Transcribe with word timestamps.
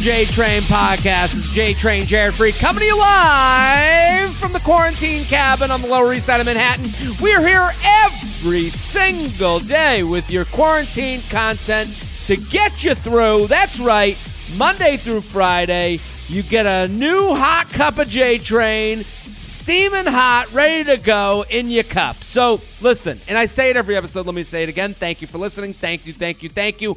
J 0.00 0.24
Train 0.24 0.62
podcast. 0.62 1.34
It's 1.36 1.52
J 1.52 1.74
Train 1.74 2.06
Jared 2.06 2.32
Freid 2.32 2.58
coming 2.58 2.80
to 2.80 2.86
you 2.86 2.98
live 2.98 4.34
from 4.34 4.54
the 4.54 4.58
quarantine 4.60 5.24
cabin 5.24 5.70
on 5.70 5.82
the 5.82 5.88
Lower 5.88 6.14
East 6.14 6.24
Side 6.24 6.40
of 6.40 6.46
Manhattan. 6.46 6.90
We're 7.20 7.46
here 7.46 7.70
every 7.84 8.70
single 8.70 9.58
day 9.58 10.02
with 10.02 10.30
your 10.30 10.46
quarantine 10.46 11.20
content 11.28 11.90
to 12.24 12.36
get 12.36 12.82
you 12.82 12.94
through. 12.94 13.48
That's 13.48 13.78
right, 13.78 14.16
Monday 14.56 14.96
through 14.96 15.20
Friday. 15.20 16.00
You 16.28 16.44
get 16.44 16.64
a 16.64 16.88
new 16.88 17.34
hot 17.34 17.68
cup 17.68 17.98
of 17.98 18.08
J 18.08 18.38
Train, 18.38 19.04
steaming 19.04 20.06
hot, 20.06 20.50
ready 20.54 20.82
to 20.84 20.96
go 20.96 21.44
in 21.50 21.68
your 21.68 21.84
cup. 21.84 22.16
So 22.24 22.62
listen, 22.80 23.20
and 23.28 23.36
I 23.36 23.44
say 23.44 23.68
it 23.68 23.76
every 23.76 23.96
episode. 23.96 24.24
Let 24.24 24.34
me 24.34 24.44
say 24.44 24.62
it 24.62 24.70
again. 24.70 24.94
Thank 24.94 25.20
you 25.20 25.26
for 25.28 25.36
listening. 25.36 25.74
Thank 25.74 26.06
you, 26.06 26.14
thank 26.14 26.42
you, 26.42 26.48
thank 26.48 26.80
you. 26.80 26.96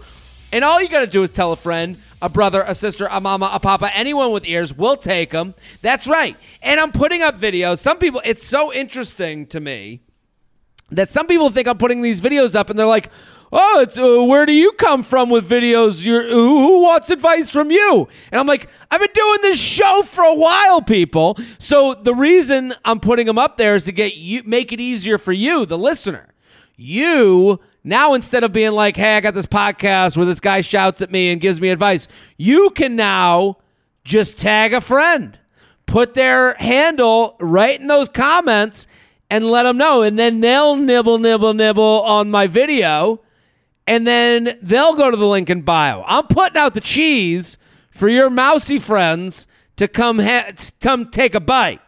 And 0.53 0.63
all 0.63 0.79
you 0.79 0.87
got 0.87 0.99
to 0.99 1.07
do 1.07 1.23
is 1.23 1.31
tell 1.31 1.51
a 1.51 1.55
friend, 1.55 1.97
a 2.23 2.29
brother, 2.29 2.63
a 2.65 2.73
sister, 2.73 3.05
a 3.11 3.19
mama, 3.19 3.49
a 3.53 3.59
papa, 3.59 3.91
anyone 3.93 4.31
with 4.31 4.47
ears, 4.47 4.73
we'll 4.73 4.95
take 4.95 5.31
them. 5.31 5.53
That's 5.81 6.07
right. 6.07 6.37
And 6.61 6.79
I'm 6.79 6.93
putting 6.93 7.21
up 7.21 7.37
videos. 7.37 7.79
Some 7.79 7.97
people, 7.97 8.21
it's 8.23 8.47
so 8.47 8.73
interesting 8.73 9.45
to 9.47 9.59
me 9.59 9.99
that 10.89 11.11
some 11.11 11.27
people 11.27 11.49
think 11.49 11.67
I'm 11.67 11.77
putting 11.77 12.01
these 12.01 12.21
videos 12.21 12.55
up 12.55 12.69
and 12.69 12.79
they're 12.79 12.85
like, 12.85 13.09
oh, 13.51 13.81
it's 13.81 13.99
uh, 13.99 14.23
where 14.23 14.45
do 14.45 14.53
you 14.53 14.71
come 14.71 15.03
from 15.03 15.29
with 15.29 15.49
videos? 15.49 16.05
You're, 16.05 16.23
who, 16.23 16.65
who 16.65 16.81
wants 16.83 17.09
advice 17.09 17.51
from 17.51 17.71
you? 17.71 18.07
And 18.31 18.39
I'm 18.39 18.47
like, 18.47 18.69
I've 18.89 19.01
been 19.01 19.09
doing 19.13 19.39
this 19.41 19.59
show 19.59 20.01
for 20.03 20.23
a 20.23 20.33
while, 20.33 20.81
people. 20.81 21.37
So 21.59 21.93
the 21.93 22.15
reason 22.15 22.73
I'm 22.85 23.01
putting 23.01 23.25
them 23.25 23.37
up 23.37 23.57
there 23.57 23.75
is 23.75 23.83
to 23.83 23.91
get 23.91 24.15
you, 24.15 24.43
make 24.45 24.71
it 24.71 24.79
easier 24.79 25.17
for 25.17 25.33
you, 25.33 25.65
the 25.65 25.77
listener. 25.77 26.29
You 26.77 27.59
now, 27.83 28.13
instead 28.13 28.43
of 28.43 28.53
being 28.53 28.71
like, 28.71 28.95
hey, 28.95 29.17
I 29.17 29.21
got 29.21 29.33
this 29.33 29.45
podcast 29.45 30.15
where 30.15 30.25
this 30.25 30.39
guy 30.39 30.61
shouts 30.61 31.01
at 31.01 31.11
me 31.11 31.31
and 31.31 31.41
gives 31.41 31.59
me 31.59 31.69
advice, 31.69 32.07
you 32.37 32.69
can 32.69 32.95
now 32.95 33.57
just 34.05 34.37
tag 34.37 34.73
a 34.73 34.79
friend, 34.79 35.37
put 35.85 36.13
their 36.13 36.53
handle 36.55 37.35
right 37.41 37.77
in 37.77 37.87
those 37.87 38.07
comments, 38.07 38.87
and 39.29 39.43
let 39.43 39.63
them 39.63 39.77
know. 39.77 40.01
And 40.01 40.17
then 40.17 40.39
they'll 40.39 40.77
nibble, 40.77 41.19
nibble, 41.19 41.53
nibble 41.53 42.01
on 42.03 42.31
my 42.31 42.47
video, 42.47 43.19
and 43.85 44.07
then 44.07 44.57
they'll 44.61 44.95
go 44.95 45.11
to 45.11 45.17
the 45.17 45.27
link 45.27 45.49
in 45.49 45.61
bio. 45.61 46.03
I'm 46.07 46.27
putting 46.27 46.57
out 46.57 46.73
the 46.73 46.81
cheese 46.81 47.57
for 47.89 48.07
your 48.07 48.29
mousy 48.29 48.79
friends 48.79 49.45
to 49.75 49.89
come, 49.89 50.19
ha- 50.19 50.51
come 50.79 51.09
take 51.09 51.35
a 51.35 51.41
bite. 51.41 51.81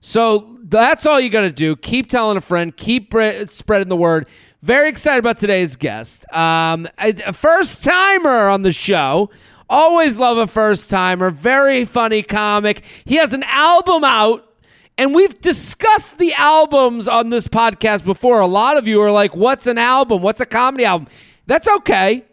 So 0.00 0.56
that's 0.62 1.04
all 1.04 1.20
you 1.20 1.28
got 1.28 1.42
to 1.42 1.52
do. 1.52 1.76
Keep 1.76 2.08
telling 2.08 2.38
a 2.38 2.40
friend, 2.40 2.74
keep 2.74 3.12
spreading 3.48 3.88
the 3.88 3.96
word. 3.96 4.26
Very 4.62 4.90
excited 4.90 5.20
about 5.20 5.38
today's 5.38 5.76
guest. 5.76 6.30
Um, 6.34 6.86
a, 6.98 7.32
first 7.32 7.82
timer 7.82 8.48
on 8.48 8.60
the 8.60 8.72
show. 8.72 9.30
Always 9.70 10.18
love 10.18 10.36
a 10.36 10.46
first 10.46 10.90
timer. 10.90 11.30
Very 11.30 11.86
funny 11.86 12.22
comic. 12.22 12.84
He 13.06 13.16
has 13.16 13.32
an 13.32 13.42
album 13.44 14.04
out. 14.04 14.46
And 14.98 15.14
we've 15.14 15.40
discussed 15.40 16.18
the 16.18 16.34
albums 16.34 17.08
on 17.08 17.30
this 17.30 17.48
podcast 17.48 18.04
before. 18.04 18.40
A 18.40 18.46
lot 18.46 18.76
of 18.76 18.86
you 18.86 19.00
are 19.00 19.10
like, 19.10 19.34
what's 19.34 19.66
an 19.66 19.78
album? 19.78 20.20
What's 20.20 20.42
a 20.42 20.46
comedy 20.46 20.84
album? 20.84 21.08
That's 21.46 21.66
okay. 21.66 22.26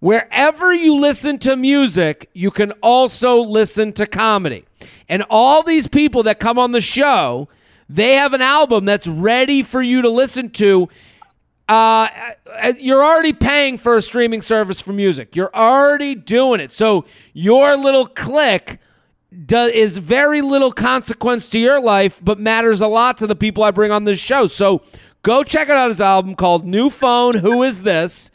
Wherever 0.00 0.74
you 0.74 0.96
listen 0.96 1.38
to 1.40 1.54
music, 1.54 2.30
you 2.32 2.50
can 2.50 2.72
also 2.82 3.42
listen 3.42 3.92
to 3.92 4.06
comedy. 4.06 4.64
And 5.08 5.24
all 5.30 5.62
these 5.62 5.86
people 5.86 6.24
that 6.24 6.40
come 6.40 6.58
on 6.58 6.72
the 6.72 6.80
show, 6.80 7.48
they 7.88 8.14
have 8.14 8.32
an 8.32 8.42
album 8.42 8.86
that's 8.86 9.06
ready 9.06 9.62
for 9.62 9.80
you 9.80 10.02
to 10.02 10.10
listen 10.10 10.50
to 10.50 10.88
uh, 11.70 12.08
uh, 12.46 12.72
you're 12.80 13.04
already 13.04 13.32
paying 13.32 13.78
for 13.78 13.96
a 13.96 14.02
streaming 14.02 14.42
service 14.42 14.80
for 14.80 14.92
music. 14.92 15.36
You're 15.36 15.54
already 15.54 16.16
doing 16.16 16.58
it. 16.58 16.72
So 16.72 17.04
your 17.32 17.76
little 17.76 18.06
click 18.06 18.80
does, 19.46 19.70
is 19.70 19.96
very 19.96 20.42
little 20.42 20.72
consequence 20.72 21.48
to 21.50 21.60
your 21.60 21.80
life, 21.80 22.20
but 22.24 22.40
matters 22.40 22.80
a 22.80 22.88
lot 22.88 23.18
to 23.18 23.28
the 23.28 23.36
people 23.36 23.62
I 23.62 23.70
bring 23.70 23.92
on 23.92 24.02
this 24.02 24.18
show. 24.18 24.48
So 24.48 24.82
go 25.22 25.44
check 25.44 25.70
out 25.70 25.86
his 25.86 26.00
album 26.00 26.34
called 26.34 26.66
New 26.66 26.90
Phone. 26.90 27.36
Who 27.36 27.62
is 27.62 27.82
this? 27.82 28.32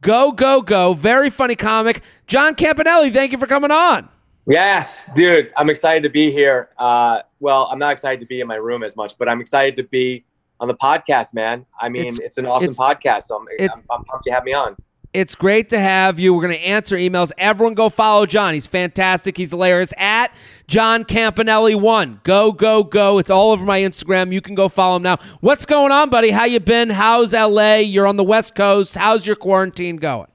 Go, 0.00 0.30
go, 0.30 0.62
go. 0.62 0.94
Very 0.94 1.28
funny 1.28 1.56
comic. 1.56 2.02
John 2.28 2.54
Campanelli, 2.54 3.12
thank 3.12 3.32
you 3.32 3.38
for 3.38 3.48
coming 3.48 3.72
on. 3.72 4.08
Yes, 4.46 5.12
dude. 5.16 5.50
I'm 5.56 5.70
excited 5.70 6.04
to 6.04 6.10
be 6.10 6.30
here. 6.30 6.70
Uh, 6.78 7.22
well, 7.40 7.66
I'm 7.68 7.80
not 7.80 7.94
excited 7.94 8.20
to 8.20 8.26
be 8.26 8.40
in 8.40 8.46
my 8.46 8.54
room 8.54 8.84
as 8.84 8.94
much, 8.94 9.18
but 9.18 9.28
I'm 9.28 9.40
excited 9.40 9.74
to 9.74 9.82
be 9.82 10.24
on 10.60 10.68
the 10.68 10.74
podcast, 10.74 11.34
man. 11.34 11.66
I 11.80 11.88
mean, 11.88 12.06
it's, 12.06 12.18
it's 12.18 12.38
an 12.38 12.46
awesome 12.46 12.70
it's, 12.70 12.78
podcast. 12.78 13.22
So 13.24 13.38
I'm, 13.38 13.46
it, 13.58 13.70
I'm, 13.70 13.82
I'm 13.90 14.04
pumped 14.04 14.24
to 14.24 14.32
have 14.32 14.44
me 14.44 14.52
on. 14.52 14.76
It's 15.12 15.34
great 15.34 15.70
to 15.70 15.78
have 15.78 16.18
you. 16.18 16.34
We're 16.34 16.42
going 16.42 16.58
to 16.58 16.60
answer 16.60 16.94
emails. 16.94 17.32
Everyone 17.38 17.72
go 17.72 17.88
follow 17.88 18.26
John. 18.26 18.52
He's 18.52 18.66
fantastic. 18.66 19.36
He's 19.36 19.50
hilarious. 19.50 19.94
At 19.96 20.30
John 20.66 21.04
Campanelli1. 21.04 22.22
Go, 22.22 22.52
go, 22.52 22.82
go. 22.82 23.18
It's 23.18 23.30
all 23.30 23.52
over 23.52 23.64
my 23.64 23.80
Instagram. 23.80 24.30
You 24.30 24.42
can 24.42 24.54
go 24.54 24.68
follow 24.68 24.96
him 24.96 25.02
now. 25.02 25.16
What's 25.40 25.64
going 25.64 25.90
on, 25.90 26.10
buddy? 26.10 26.30
How 26.30 26.44
you 26.44 26.60
been? 26.60 26.90
How's 26.90 27.32
LA? 27.32 27.76
You're 27.76 28.06
on 28.06 28.16
the 28.16 28.24
West 28.24 28.54
Coast. 28.54 28.94
How's 28.94 29.26
your 29.26 29.36
quarantine 29.36 29.96
going? 29.96 30.28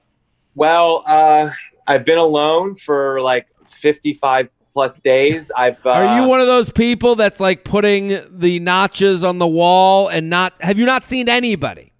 Well, 0.56 1.04
uh, 1.06 1.50
I've 1.86 2.04
been 2.04 2.18
alone 2.18 2.74
for 2.74 3.20
like 3.20 3.48
55 3.66 4.48
plus 4.72 4.98
days. 4.98 5.50
I've. 5.56 5.84
Uh, 5.84 5.90
Are 5.90 6.20
you 6.20 6.28
one 6.28 6.40
of 6.40 6.46
those 6.46 6.70
people 6.70 7.14
that's 7.14 7.40
like 7.40 7.64
putting 7.64 8.20
the 8.30 8.58
notches 8.60 9.24
on 9.24 9.38
the 9.38 9.46
wall 9.46 10.08
and 10.08 10.30
not? 10.30 10.54
Have 10.60 10.78
you 10.78 10.86
not 10.86 11.04
seen 11.04 11.28
anybody? 11.28 11.92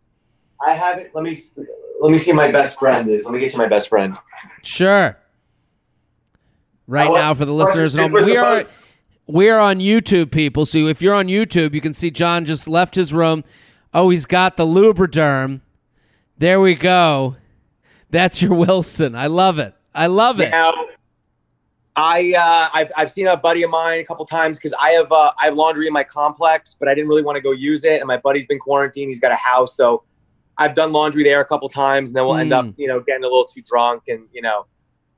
I 0.64 0.74
haven't. 0.74 1.14
Let 1.14 1.24
me 1.24 1.36
let 2.00 2.12
me 2.12 2.18
see. 2.18 2.32
My 2.32 2.50
best 2.50 2.78
friend 2.78 3.08
is. 3.10 3.24
Let 3.24 3.34
me 3.34 3.40
get 3.40 3.52
you 3.52 3.58
my 3.58 3.68
best 3.68 3.88
friend. 3.88 4.16
Sure. 4.62 5.18
Right 6.86 7.10
oh, 7.10 7.14
now, 7.14 7.34
for 7.34 7.44
the 7.44 7.52
listeners, 7.52 7.94
and 7.94 8.14
all 8.14 8.22
we 8.22 8.36
are 8.36 8.62
we 9.26 9.48
are 9.48 9.60
on 9.60 9.78
YouTube, 9.78 10.30
people. 10.30 10.66
So 10.66 10.78
if 10.86 11.00
you're 11.00 11.14
on 11.14 11.26
YouTube, 11.26 11.74
you 11.74 11.80
can 11.80 11.94
see 11.94 12.10
John 12.10 12.44
just 12.44 12.68
left 12.68 12.94
his 12.94 13.14
room. 13.14 13.44
Oh, 13.94 14.10
he's 14.10 14.26
got 14.26 14.56
the 14.56 14.66
Lubriderm. 14.66 15.60
There 16.38 16.60
we 16.60 16.74
go. 16.74 17.36
That's 18.10 18.42
your 18.42 18.54
Wilson. 18.54 19.14
I 19.14 19.28
love 19.28 19.58
it. 19.58 19.74
I 19.94 20.06
love 20.06 20.40
it. 20.40 20.50
Now, 20.50 20.72
I 21.94 22.34
uh, 22.38 22.68
I've 22.72 22.90
I've 22.96 23.10
seen 23.10 23.26
a 23.26 23.36
buddy 23.36 23.62
of 23.62 23.70
mine 23.70 24.00
a 24.00 24.04
couple 24.04 24.24
times 24.24 24.58
because 24.58 24.72
I 24.80 24.90
have 24.90 25.12
uh, 25.12 25.32
I 25.40 25.46
have 25.46 25.54
laundry 25.54 25.86
in 25.86 25.92
my 25.92 26.04
complex, 26.04 26.74
but 26.78 26.88
I 26.88 26.94
didn't 26.94 27.08
really 27.08 27.22
want 27.22 27.36
to 27.36 27.42
go 27.42 27.50
use 27.50 27.84
it. 27.84 28.00
And 28.00 28.06
my 28.08 28.16
buddy's 28.16 28.46
been 28.46 28.58
quarantined; 28.58 29.08
he's 29.08 29.20
got 29.20 29.30
a 29.30 29.36
house, 29.36 29.76
so 29.76 30.02
I've 30.56 30.74
done 30.74 30.92
laundry 30.92 31.22
there 31.22 31.40
a 31.40 31.44
couple 31.44 31.68
times, 31.68 32.10
and 32.10 32.16
then 32.16 32.24
we'll 32.24 32.36
mm. 32.36 32.40
end 32.40 32.52
up 32.52 32.64
mm. 32.64 32.74
you 32.78 32.86
know 32.86 33.00
getting 33.00 33.24
a 33.24 33.26
little 33.26 33.44
too 33.44 33.62
drunk, 33.68 34.04
and 34.08 34.26
you 34.32 34.40
know, 34.40 34.66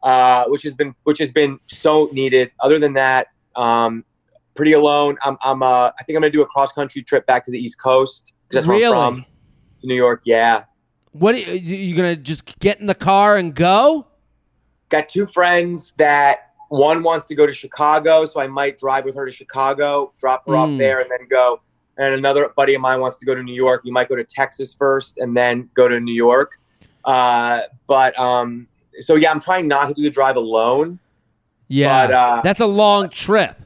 uh, 0.03 0.47
which 0.47 0.63
has 0.63 0.75
been 0.75 0.95
which 1.05 1.19
has 1.19 1.31
been 1.31 1.61
so 1.67 2.09
needed. 2.13 2.51
Other 2.61 2.81
than 2.81 2.95
that, 2.95 3.29
um, 3.55 4.05
pretty 4.55 4.73
alone. 4.73 5.17
I'm 5.23 5.37
I'm 5.43 5.63
uh, 5.63 5.91
I 5.99 6.03
think 6.05 6.17
I'm 6.17 6.23
gonna 6.23 6.31
do 6.31 6.43
a 6.43 6.47
cross 6.47 6.73
country 6.73 7.03
trip 7.03 7.25
back 7.27 7.45
to 7.45 7.53
the 7.53 7.59
East 7.59 7.81
Coast 7.81 8.33
because 8.49 8.65
that's 8.65 8.67
really? 8.67 8.91
where 8.91 8.99
I'm 8.99 9.15
from, 9.15 9.27
New 9.85 9.95
York. 9.95 10.23
Yeah. 10.25 10.65
What 11.13 11.37
are 11.37 11.39
you, 11.39 11.77
you 11.77 11.97
gonna 11.97 12.17
just 12.17 12.59
get 12.59 12.81
in 12.81 12.89
the 12.89 12.95
car 12.95 13.37
and 13.37 13.55
go? 13.55 14.09
Got 14.89 15.09
two 15.09 15.27
friends 15.27 15.93
that 15.93 16.44
one 16.69 17.03
wants 17.03 17.27
to 17.27 17.35
go 17.35 17.47
to 17.47 17.53
Chicago, 17.53 18.25
so 18.25 18.41
I 18.41 18.47
might 18.47 18.79
drive 18.79 19.05
with 19.05 19.15
her 19.15 19.27
to 19.27 19.33
Chicago, 19.33 20.13
drop 20.19 20.47
her 20.47 20.53
mm. 20.53 20.59
off 20.59 20.79
there, 20.79 21.01
and 21.01 21.11
then 21.11 21.27
go. 21.29 21.61
And 21.97 22.15
another 22.15 22.51
buddy 22.57 22.75
of 22.75 22.81
mine 22.81 23.01
wants 23.01 23.19
to 23.19 23.27
go 23.27 23.35
to 23.35 23.43
New 23.43 23.55
York. 23.55 23.85
We 23.85 23.91
might 23.91 24.09
go 24.09 24.17
to 24.17 24.25
Texas 24.25 24.75
first 24.75 25.19
and 25.19 25.37
then 25.37 25.71
go 25.75 25.87
to 25.87 26.01
New 26.01 26.15
York. 26.15 26.59
Uh, 27.05 27.61
but 27.87 28.19
um, 28.19 28.67
so 28.99 29.15
yeah, 29.15 29.31
I'm 29.31 29.41
trying 29.41 29.69
not 29.69 29.89
to 29.89 29.95
do 29.95 30.03
the 30.03 30.11
drive 30.11 30.37
alone. 30.37 30.99
Yeah, 31.69 32.07
but, 32.07 32.15
uh, 32.15 32.41
that's 32.43 32.61
a 32.61 32.67
long 32.67 33.09
trip. 33.11 33.57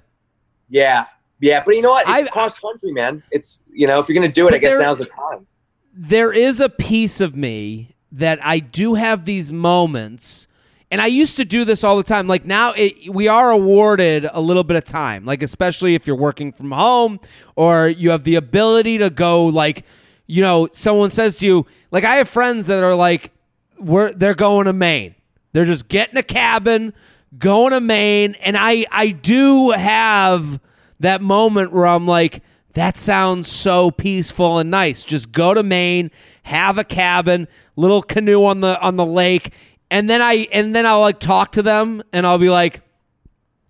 Yeah, 0.68 1.06
yeah, 1.40 1.62
but 1.64 1.74
you 1.74 1.82
know 1.82 1.90
what? 1.90 2.04
It's 2.06 2.30
cross 2.30 2.58
country, 2.58 2.92
man. 2.92 3.22
It's 3.30 3.64
you 3.72 3.86
know 3.86 3.98
if 3.98 4.08
you're 4.08 4.14
gonna 4.14 4.28
do 4.28 4.48
it, 4.48 4.54
I 4.54 4.58
guess 4.58 4.72
there, 4.72 4.82
now's 4.82 4.98
the 4.98 5.06
time. 5.06 5.46
There 5.94 6.32
is 6.32 6.60
a 6.60 6.68
piece 6.68 7.20
of 7.20 7.34
me 7.34 7.94
that 8.12 8.38
I 8.44 8.58
do 8.58 8.94
have 8.94 9.24
these 9.24 9.52
moments 9.52 10.48
and 10.90 11.00
I 11.00 11.06
used 11.06 11.36
to 11.36 11.44
do 11.44 11.64
this 11.64 11.84
all 11.84 11.96
the 11.96 12.02
time. 12.02 12.26
Like 12.28 12.46
now, 12.46 12.72
it, 12.72 13.12
we 13.12 13.28
are 13.28 13.50
awarded 13.50 14.28
a 14.32 14.40
little 14.40 14.64
bit 14.64 14.76
of 14.76 14.84
time, 14.84 15.24
like 15.24 15.42
especially 15.42 15.94
if 15.94 16.06
you're 16.06 16.16
working 16.16 16.52
from 16.52 16.72
home 16.72 17.20
or 17.56 17.88
you 17.88 18.10
have 18.10 18.24
the 18.24 18.36
ability 18.36 18.98
to 18.98 19.10
go. 19.10 19.46
Like, 19.46 19.84
you 20.26 20.42
know, 20.42 20.68
someone 20.72 21.10
says 21.10 21.38
to 21.38 21.46
you, 21.46 21.66
like 21.90 22.04
I 22.04 22.16
have 22.16 22.28
friends 22.28 22.66
that 22.68 22.82
are 22.82 22.94
like, 22.94 23.32
we're 23.78 24.12
they're 24.12 24.34
going 24.34 24.64
to 24.64 24.72
Maine. 24.72 25.14
They're 25.52 25.64
just 25.64 25.88
getting 25.88 26.16
a 26.16 26.22
cabin, 26.22 26.94
going 27.38 27.72
to 27.72 27.80
Maine, 27.80 28.34
and 28.40 28.56
I 28.58 28.86
I 28.90 29.10
do 29.10 29.70
have 29.70 30.60
that 31.00 31.20
moment 31.20 31.72
where 31.72 31.86
I'm 31.86 32.06
like, 32.06 32.42
that 32.72 32.96
sounds 32.96 33.48
so 33.48 33.90
peaceful 33.90 34.58
and 34.58 34.70
nice. 34.70 35.04
Just 35.04 35.32
go 35.32 35.54
to 35.54 35.62
Maine, 35.62 36.10
have 36.44 36.78
a 36.78 36.84
cabin, 36.84 37.46
little 37.76 38.02
canoe 38.02 38.44
on 38.44 38.60
the 38.60 38.80
on 38.80 38.96
the 38.96 39.06
lake, 39.06 39.52
and 39.90 40.08
then 40.08 40.20
I 40.22 40.48
and 40.52 40.74
then 40.74 40.86
I'll 40.86 41.00
like 41.00 41.20
talk 41.20 41.52
to 41.52 41.62
them 41.62 42.02
and 42.12 42.26
I'll 42.26 42.38
be 42.38 42.50
like, 42.50 42.82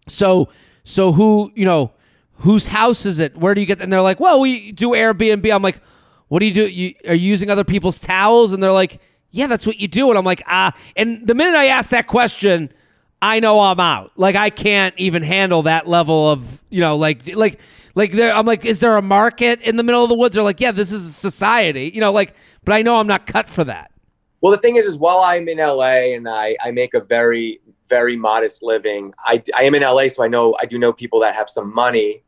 so 0.09 0.49
so 0.85 1.13
who 1.13 1.53
you 1.55 1.65
know 1.65 1.93
whose 2.39 2.69
house 2.69 3.07
is 3.07 3.19
it? 3.19 3.37
Where 3.37 3.55
do 3.55 3.61
you 3.61 3.67
get? 3.67 3.81
And 3.81 3.93
they're 3.93 4.03
like, 4.03 4.21
well, 4.21 4.41
we 4.41 4.73
do 4.73 4.91
Airbnb. 4.91 5.53
I'm 5.55 5.63
like, 5.63 5.81
what 6.29 6.41
do 6.41 6.47
you 6.47 6.55
do? 6.55 6.67
You 6.67 6.95
are 7.07 7.15
you 7.15 7.29
using 7.29 7.51
other 7.51 7.65
people's 7.65 7.99
towels? 7.99 8.53
And 8.53 8.63
they're 8.63 8.73
like, 8.73 9.01
yeah, 9.31 9.47
that's 9.47 9.67
what 9.67 9.79
you 9.81 9.89
do. 9.89 10.09
And 10.11 10.19
I'm 10.19 10.25
like, 10.25 10.43
ah. 10.47 10.73
And 10.97 11.27
the 11.27 11.35
minute 11.35 11.55
I 11.55 11.67
ask 11.67 11.91
that 11.91 12.07
question, 12.07 12.73
I 13.21 13.41
know 13.41 13.61
I'm 13.61 13.81
out. 13.81 14.13
Like 14.17 14.37
I 14.37 14.51
can't 14.51 14.95
even 14.99 15.23
handle 15.23 15.63
that 15.63 15.87
level 15.87 16.31
of 16.31 16.63
you 16.71 16.81
know 16.81 16.97
like 16.97 17.35
like 17.35 17.61
like 17.95 18.13
there. 18.13 18.33
I'm 18.33 18.47
like, 18.47 18.65
is 18.65 18.81
there 18.81 18.97
a 18.97 19.03
market 19.03 19.61
in 19.63 19.77
the 19.77 19.83
middle 19.83 20.03
of 20.03 20.09
the 20.09 20.15
woods? 20.15 20.37
Or 20.39 20.43
like, 20.43 20.61
yeah, 20.61 20.73
this 20.73 20.93
is 20.93 21.07
a 21.07 21.13
society. 21.13 21.91
You 21.93 22.01
know, 22.01 22.13
like, 22.13 22.35
but 22.65 22.75
I 22.75 22.83
know 22.83 22.97
I'm 22.97 23.07
not 23.07 23.27
cut 23.27 23.49
for 23.49 23.65
that. 23.65 23.91
Well, 24.41 24.53
the 24.53 24.59
thing 24.59 24.77
is, 24.77 24.87
is 24.87 24.97
while 24.99 25.19
I'm 25.19 25.49
in 25.49 25.59
LA 25.59 26.15
and 26.15 26.29
I, 26.29 26.57
I 26.63 26.71
make 26.71 26.95
a 26.95 27.01
very, 27.01 27.61
very 27.89 28.17
modest 28.17 28.63
living, 28.63 29.13
I, 29.25 29.43
I 29.57 29.65
am 29.65 29.75
in 29.75 29.83
LA, 29.83 30.09
so 30.09 30.23
I 30.25 30.29
know 30.29 30.57
I 30.61 30.67
do 30.67 30.79
know 30.79 30.93
people 30.93 31.21
that 31.21 31.35
have 31.35 31.51
some 31.51 31.75
money. 31.75 32.23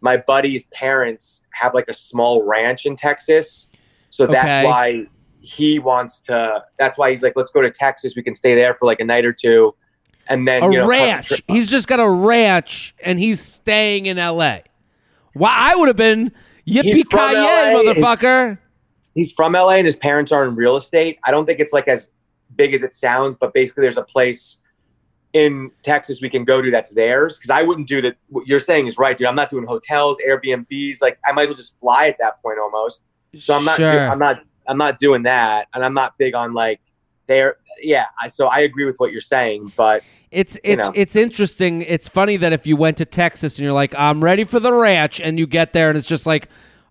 My 0.00 0.16
buddy's 0.16 0.66
parents 0.66 1.46
have 1.52 1.74
like 1.74 1.88
a 1.88 1.94
small 1.94 2.46
ranch 2.46 2.86
in 2.86 2.94
Texas, 2.94 3.72
so 4.08 4.26
that's 4.26 4.46
Okay. 4.46 4.64
why 4.64 5.06
he 5.40 5.78
wants 5.78 6.20
to. 6.22 6.62
That's 6.78 6.96
why 6.98 7.10
he's 7.10 7.22
like, 7.22 7.32
let's 7.34 7.50
go 7.50 7.62
to 7.62 7.70
Texas. 7.70 8.14
We 8.14 8.22
can 8.22 8.34
stay 8.34 8.54
there 8.54 8.74
for 8.74 8.86
like 8.86 9.00
a 9.00 9.04
night 9.04 9.24
or 9.24 9.32
two, 9.32 9.74
and 10.28 10.46
then 10.46 10.62
A 10.64 10.70
you 10.72 10.78
know, 10.78 10.86
ranch. 10.86 11.42
He's 11.48 11.68
just 11.68 11.88
got 11.88 11.98
a 11.98 12.08
ranch 12.08 12.94
and 13.02 13.18
he's 13.18 13.40
staying 13.40 14.06
in 14.06 14.18
L.A. 14.18 14.62
Why 15.32 15.52
I 15.52 15.74
would 15.76 15.88
have 15.88 15.96
been 15.96 16.32
yippee 16.66 17.08
ki 17.10 17.16
LA. 17.16 17.70
motherfucker. 17.72 18.58
He's 19.16 19.32
from 19.32 19.54
LA 19.54 19.70
and 19.70 19.84
his 19.84 19.96
parents 19.96 20.30
are 20.30 20.44
in 20.44 20.54
real 20.54 20.76
estate. 20.76 21.18
I 21.24 21.32
don't 21.32 21.46
think 21.46 21.58
it's 21.58 21.72
like 21.72 21.88
as 21.88 22.10
big 22.54 22.74
as 22.74 22.84
it 22.84 22.94
sounds, 22.94 23.34
but 23.34 23.52
basically 23.52 23.80
there's 23.80 23.96
a 23.98 24.04
place 24.04 24.62
in 25.32 25.70
Texas 25.82 26.20
we 26.22 26.30
can 26.30 26.44
go 26.44 26.62
to 26.62 26.70
that's 26.70 26.94
theirs. 26.94 27.36
Because 27.36 27.50
I 27.50 27.62
wouldn't 27.62 27.88
do 27.88 28.00
that. 28.02 28.16
What 28.28 28.46
you're 28.46 28.60
saying 28.60 28.86
is 28.86 28.96
right, 28.98 29.18
dude. 29.18 29.26
I'm 29.26 29.34
not 29.34 29.50
doing 29.50 29.66
hotels, 29.66 30.18
Airbnbs. 30.26 31.02
Like 31.02 31.18
I 31.26 31.32
might 31.32 31.42
as 31.42 31.48
well 31.48 31.56
just 31.56 31.80
fly 31.80 32.06
at 32.06 32.18
that 32.20 32.40
point 32.42 32.58
almost. 32.60 33.04
So 33.38 33.54
I'm 33.54 33.64
not. 33.64 33.78
do- 33.78 33.84
I'm 33.84 34.18
not. 34.18 34.42
I'm 34.68 34.78
not 34.78 34.98
doing 34.98 35.22
that, 35.24 35.68
and 35.74 35.84
I'm 35.84 35.94
not 35.94 36.18
big 36.18 36.34
on 36.34 36.52
like 36.52 36.80
there. 37.26 37.56
Yeah. 37.80 38.06
I, 38.20 38.28
so 38.28 38.48
I 38.48 38.60
agree 38.60 38.84
with 38.84 38.96
what 38.98 39.12
you're 39.12 39.20
saying, 39.20 39.72
but 39.76 40.02
It's 40.30 40.58
it's 40.64 40.78
know. 40.78 40.92
it's 40.94 41.14
interesting. 41.16 41.82
It's 41.82 42.08
funny 42.08 42.36
that 42.38 42.52
if 42.52 42.66
you 42.66 42.76
went 42.76 42.96
to 42.96 43.04
Texas 43.04 43.58
and 43.58 43.64
you're 43.64 43.72
like, 43.72 43.94
I'm 43.96 44.22
ready 44.22 44.44
for 44.44 44.58
the 44.58 44.72
ranch, 44.72 45.20
and 45.20 45.38
you 45.38 45.46
get 45.46 45.72
there 45.72 45.88
and 45.88 45.96
it's 45.98 46.08
just 46.08 46.26
like 46.26 46.48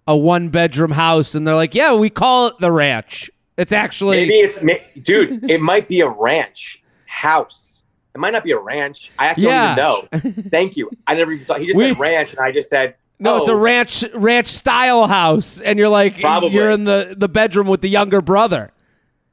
a 0.07 0.15
one 0.15 0.49
bedroom 0.49 0.91
house, 0.91 1.35
and 1.35 1.47
they're 1.47 1.55
like, 1.55 1.75
Yeah, 1.75 1.93
we 1.93 2.09
call 2.09 2.47
it 2.47 2.55
the 2.59 2.71
ranch. 2.71 3.29
It's 3.57 3.71
actually 3.71 4.17
maybe 4.27 4.33
it's 4.35 4.63
dude. 5.01 5.43
it 5.49 5.61
might 5.61 5.87
be 5.87 6.01
a 6.01 6.09
ranch 6.09 6.83
house. 7.05 7.83
It 8.13 8.19
might 8.19 8.31
not 8.31 8.43
be 8.43 8.51
a 8.51 8.59
ranch. 8.59 9.11
I 9.19 9.27
actually 9.27 9.47
Yeah. 9.47 9.75
don't 9.75 10.09
even 10.13 10.35
know. 10.35 10.43
Thank 10.49 10.77
you. 10.77 10.89
I 11.07 11.15
never 11.15 11.31
even 11.33 11.45
thought. 11.45 11.59
He 11.59 11.67
just 11.67 11.77
We- 11.77 11.89
said 11.89 11.99
ranch, 11.99 12.31
and 12.31 12.39
I 12.39 12.51
just 12.51 12.69
said. 12.69 12.95
no, 13.19 13.37
it's 13.37 13.49
a 13.49 13.53
oh, 13.53 13.57
ranch 13.57 14.03
ranch 14.13 14.47
style 14.47 15.07
house, 15.07 15.59
and 15.61 15.79
you're 15.79 15.89
like 15.89 16.19
Probably. 16.19 16.49
you're 16.51 16.69
in 16.69 16.83
the 16.83 17.15
the 17.17 17.29
bedroom 17.29 17.67
with 17.67 17.81
the 17.81 17.89
younger 17.89 18.21
brother. 18.21 18.71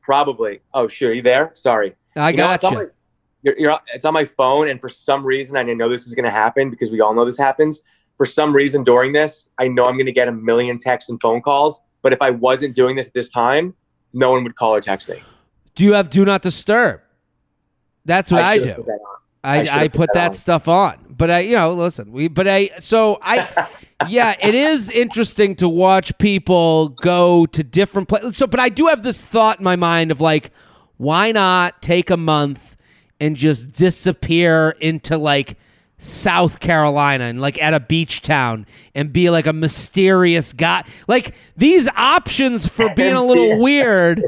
Probably. 0.01 0.61
Oh, 0.75 0.89
sure. 0.89 1.11
Are 1.11 1.15
you 1.15 1.23
there? 1.23 1.51
Sorry. 1.55 1.95
I 2.17 2.31
You 2.31 2.37
got 2.37 2.55
it's 2.57 2.65
on 2.65 2.73
you. 2.73 2.79
my- 2.81 2.87
you're, 3.45 3.59
you're, 3.59 3.79
it's 3.93 4.05
on 4.05 4.15
my 4.15 4.25
phone, 4.25 4.69
and 4.69 4.81
for 4.81 4.89
some 4.89 5.25
reason, 5.25 5.57
I 5.57 5.65
know 5.65 5.89
this 5.89 6.07
is 6.07 6.15
going 6.15 6.25
to 6.25 6.31
happen 6.31 6.71
because 6.71 6.93
we 6.93 7.01
all 7.01 7.13
know 7.13 7.25
this 7.25 7.39
happens. 7.39 7.83
For 8.17 8.27
some 8.27 8.55
reason, 8.55 8.85
during 8.85 9.13
this, 9.13 9.53
I 9.59 9.69
know 9.69 9.85
I'm 9.85 9.97
going 9.97 10.07
to 10.07 10.13
get 10.13 10.29
a 10.29 10.33
million 10.33 10.79
texts 10.79 11.11
and 11.11 11.21
phone 11.21 11.41
calls. 11.41 11.81
But 12.03 12.13
if 12.13 12.21
I 12.21 12.31
wasn't 12.31 12.75
doing 12.75 12.97
this 12.97 13.09
at 13.09 13.15
this 13.15 13.29
time, 13.29 13.75
no 14.13 14.33
one 14.33 14.45
would 14.45 14.57
call 14.57 14.75
or 14.75 14.81
text 14.81 15.09
me. 15.09 15.23
Do 15.75 15.85
you 15.85 15.95
have 15.95 16.11
do 16.11 16.25
not 16.25 16.43
disturb? 16.43 17.01
That's 18.05 18.31
what 18.31 18.43
I, 18.43 18.59
should've 18.59 18.85
do. 18.85 18.99
I, 19.45 19.67
I 19.67 19.83
I 19.85 19.89
put 19.89 19.93
put 19.93 20.11
that 20.15 20.33
that 20.33 20.37
stuff 20.37 20.69
on. 20.69 20.99
But 21.09 21.31
I, 21.31 21.41
you 21.41 21.55
know, 21.55 21.73
listen, 21.75 22.11
we, 22.11 22.29
but 22.29 22.49
I, 22.49 22.71
so 22.81 23.19
I, 23.23 23.69
yeah, 24.09 24.35
it 24.41 24.55
is 24.55 24.91
interesting 24.91 25.55
to 25.57 25.69
watch 25.69 26.17
people 26.19 26.89
go 26.89 27.47
to 27.47 27.63
different 27.63 28.09
places. 28.09 28.37
So, 28.37 28.47
but 28.47 28.61
I 28.61 28.69
do 28.69 28.87
have 28.87 29.03
this 29.03 29.25
thought 29.25 29.59
in 29.59 29.65
my 29.65 29.77
mind 29.77 30.11
of 30.11 30.21
like, 30.21 30.51
why 30.97 31.33
not 31.33 31.81
take 31.81 32.11
a 32.11 32.17
month 32.17 32.77
and 33.21 33.37
just 33.37 33.73
disappear 33.73 34.71
into 34.81 35.17
like 35.17 35.57
South 36.03 36.61
Carolina 36.61 37.25
and 37.25 37.41
like 37.41 37.61
at 37.63 37.75
a 37.75 37.81
beach 37.81 38.23
town 38.23 38.67
and 38.95 39.13
be 39.13 39.31
like 39.31 39.47
a 39.47 39.53
mysterious 39.53 40.53
guy? 40.53 40.85
Like 41.07 41.35
these 41.57 41.89
options 41.97 42.67
for 42.67 42.89
being 42.95 43.15
a 43.15 43.25
little 43.25 43.61
weird 43.61 44.23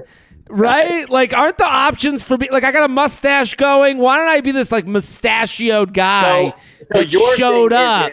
right? 0.49 1.09
Like, 1.09 1.33
aren't 1.33 1.59
the 1.59 1.67
options 1.67 2.23
for 2.23 2.37
me? 2.37 2.49
Like, 2.51 2.65
I 2.65 2.73
got 2.73 2.85
a 2.85 2.93
mustache 2.93 3.55
going. 3.55 3.99
Why 3.99 4.19
don't 4.19 4.29
I 4.29 4.41
be 4.41 4.53
this 4.53 4.71
like 4.71 4.87
mustachioed 4.87 5.95
guy 5.95 6.51
So, 6.51 6.57
so 6.83 6.99
that 6.99 7.13
your 7.13 7.37
showed 7.37 7.73
thing 7.73 7.79
up? 7.79 8.13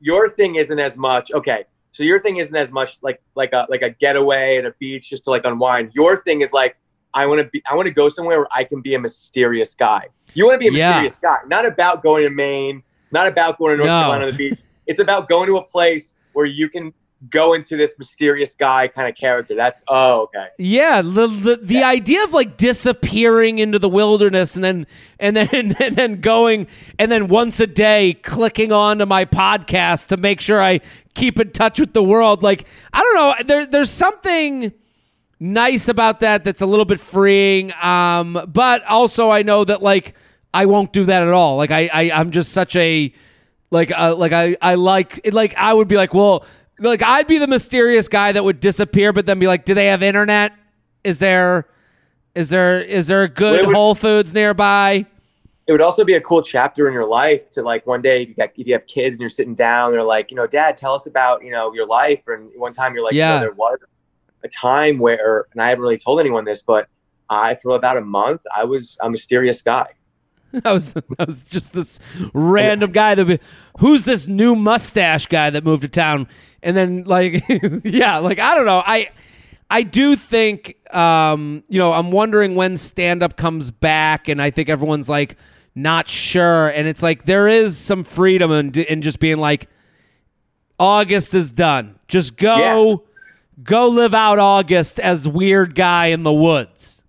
Your 0.00 0.30
thing 0.30 0.56
isn't 0.56 0.78
as 0.78 0.96
much. 0.96 1.32
Okay, 1.32 1.64
so 1.92 2.02
your 2.02 2.18
thing 2.20 2.38
isn't 2.38 2.56
as 2.56 2.72
much 2.72 3.02
like 3.02 3.22
like 3.34 3.52
a 3.52 3.66
like 3.68 3.82
a 3.82 3.90
getaway 3.90 4.56
at 4.56 4.64
a 4.64 4.74
beach 4.78 5.10
just 5.10 5.24
to 5.24 5.30
like 5.30 5.44
unwind. 5.44 5.92
Your 5.94 6.22
thing 6.22 6.40
is 6.40 6.52
like 6.52 6.76
I 7.14 7.26
want 7.26 7.40
to 7.40 7.48
be. 7.48 7.62
I 7.70 7.76
want 7.76 7.86
to 7.86 7.94
go 7.94 8.08
somewhere 8.08 8.38
where 8.38 8.48
I 8.54 8.64
can 8.64 8.80
be 8.80 8.94
a 8.94 8.98
mysterious 8.98 9.74
guy. 9.74 10.08
You 10.34 10.46
want 10.46 10.54
to 10.60 10.70
be 10.70 10.74
a 10.74 10.78
Yeah. 10.78 10.88
mysterious 10.90 11.18
guy, 11.18 11.38
not 11.46 11.66
about 11.66 12.02
going 12.02 12.24
to 12.24 12.30
Maine, 12.30 12.82
not 13.10 13.26
about 13.26 13.58
going 13.58 13.72
to 13.72 13.76
North 13.76 13.88
No. 13.88 14.00
Carolina 14.00 14.24
on 14.26 14.30
the 14.30 14.36
beach. 14.36 14.58
It's 14.86 14.98
about 14.98 15.28
going 15.28 15.46
to 15.46 15.58
a 15.58 15.62
place 15.62 16.16
where 16.32 16.44
you 16.44 16.68
can 16.68 16.92
go 17.30 17.52
into 17.52 17.76
this 17.76 17.96
mysterious 18.00 18.56
guy 18.56 18.88
kind 18.88 19.08
of 19.08 19.14
character. 19.14 19.54
That's 19.54 19.80
oh 19.86 20.22
okay. 20.22 20.48
Yeah, 20.58 21.02
the 21.02 21.28
the, 21.28 21.60
the 21.62 21.84
idea 21.84 22.24
of 22.24 22.32
like 22.32 22.56
disappearing 22.56 23.60
into 23.60 23.78
the 23.78 23.88
wilderness 23.88 24.56
and 24.56 24.64
then 24.64 24.86
and 25.20 25.36
then 25.36 25.48
and 25.80 25.94
then 25.96 26.20
going 26.20 26.66
and 26.98 27.12
then 27.12 27.28
once 27.28 27.60
a 27.60 27.66
day 27.68 28.14
clicking 28.14 28.72
onto 28.72 29.06
my 29.06 29.24
podcast 29.24 30.08
to 30.08 30.16
make 30.16 30.40
sure 30.40 30.60
I 30.60 30.80
keep 31.14 31.38
in 31.38 31.52
touch 31.52 31.78
with 31.78 31.92
the 31.92 32.02
world. 32.02 32.42
Like 32.42 32.66
I 32.92 33.02
don't 33.02 33.14
know, 33.14 33.34
there 33.46 33.66
there's 33.66 33.90
something 33.90 34.72
nice 35.42 35.88
about 35.88 36.20
that 36.20 36.44
that's 36.44 36.60
a 36.60 36.66
little 36.66 36.84
bit 36.84 37.00
freeing. 37.00 37.72
Um, 37.82 38.40
but 38.48 38.84
also 38.86 39.30
I 39.30 39.42
know 39.42 39.64
that 39.64 39.82
like 39.82 40.14
I 40.54 40.66
won't 40.66 40.92
do 40.92 41.04
that 41.04 41.22
at 41.22 41.32
all. 41.32 41.56
Like 41.56 41.70
I, 41.70 41.90
I 41.92 42.10
I'm 42.12 42.30
just 42.30 42.52
such 42.52 42.76
a 42.76 43.12
like 43.70 43.90
uh, 43.90 44.14
like 44.14 44.32
I 44.32 44.56
I 44.62 44.74
like 44.76 45.20
it, 45.24 45.34
like 45.34 45.54
I 45.56 45.74
would 45.74 45.88
be 45.88 45.96
like 45.96 46.14
well 46.14 46.44
like 46.78 47.02
I'd 47.02 47.26
be 47.26 47.38
the 47.38 47.48
mysterious 47.48 48.08
guy 48.08 48.32
that 48.32 48.44
would 48.44 48.60
disappear, 48.60 49.12
but 49.12 49.26
then 49.26 49.38
be 49.38 49.46
like, 49.46 49.64
do 49.64 49.74
they 49.74 49.86
have 49.86 50.02
internet? 50.02 50.52
Is 51.04 51.18
there 51.18 51.66
is 52.34 52.48
there 52.50 52.80
is 52.80 53.08
there 53.08 53.24
a 53.24 53.28
good 53.28 53.66
would- 53.66 53.74
Whole 53.74 53.94
Foods 53.94 54.32
nearby? 54.32 55.06
it 55.68 55.70
would 55.70 55.80
also 55.80 56.04
be 56.04 56.14
a 56.14 56.20
cool 56.20 56.42
chapter 56.42 56.88
in 56.88 56.92
your 56.92 57.06
life 57.06 57.48
to 57.48 57.62
like 57.62 57.86
one 57.86 58.02
day 58.02 58.22
if 58.24 58.28
you, 58.30 58.34
got, 58.34 58.50
if 58.56 58.66
you 58.66 58.72
have 58.72 58.84
kids 58.88 59.14
and 59.14 59.20
you're 59.20 59.28
sitting 59.28 59.54
down 59.54 59.92
they're 59.92 60.02
like 60.02 60.28
you 60.32 60.36
know 60.36 60.44
dad 60.44 60.76
tell 60.76 60.92
us 60.92 61.06
about 61.06 61.42
you 61.44 61.52
know 61.52 61.72
your 61.72 61.86
life 61.86 62.20
and 62.26 62.50
one 62.56 62.72
time 62.72 62.92
you're 62.94 63.04
like 63.04 63.14
Yeah. 63.14 63.34
know, 63.36 63.40
there 63.40 63.52
was 63.52 63.78
a 64.44 64.48
time 64.48 64.98
where 64.98 65.46
and 65.52 65.60
i 65.60 65.68
haven't 65.68 65.82
really 65.82 65.98
told 65.98 66.20
anyone 66.20 66.44
this 66.44 66.62
but 66.62 66.88
i 67.28 67.54
for 67.56 67.76
about 67.76 67.96
a 67.96 68.00
month 68.00 68.42
i 68.54 68.64
was 68.64 68.98
a 69.02 69.10
mysterious 69.10 69.62
guy. 69.62 69.86
I 70.64 70.72
was 70.72 70.94
I 71.18 71.24
was 71.24 71.48
just 71.48 71.72
this 71.72 71.98
random 72.34 72.92
guy 72.92 73.14
that 73.14 73.40
who's 73.78 74.04
this 74.04 74.26
new 74.26 74.54
mustache 74.54 75.26
guy 75.26 75.50
that 75.50 75.64
moved 75.64 75.82
to 75.82 75.88
town? 75.88 76.28
And 76.62 76.76
then 76.76 77.04
like 77.04 77.44
yeah 77.84 78.18
like 78.18 78.38
I 78.38 78.54
don't 78.54 78.66
know. 78.66 78.82
I 78.84 79.10
I 79.70 79.82
do 79.82 80.14
think 80.16 80.76
um 80.94 81.64
you 81.68 81.78
know 81.78 81.92
I'm 81.92 82.10
wondering 82.10 82.54
when 82.54 82.76
stand 82.76 83.22
up 83.22 83.36
comes 83.36 83.70
back 83.70 84.28
and 84.28 84.42
I 84.42 84.50
think 84.50 84.68
everyone's 84.68 85.08
like 85.08 85.36
not 85.74 86.08
sure. 86.08 86.68
And 86.68 86.86
it's 86.86 87.02
like 87.02 87.24
there 87.24 87.48
is 87.48 87.78
some 87.78 88.04
freedom 88.04 88.52
in, 88.52 88.74
in 88.74 89.02
just 89.02 89.20
being 89.20 89.38
like 89.38 89.68
August 90.78 91.34
is 91.34 91.50
done. 91.50 91.98
Just 92.08 92.36
go 92.36 93.04
go 93.62 93.88
live 93.88 94.14
out 94.14 94.38
August 94.38 95.00
as 95.00 95.28
weird 95.28 95.74
guy 95.74 96.06
in 96.06 96.22
the 96.22 96.32
woods. 96.32 97.02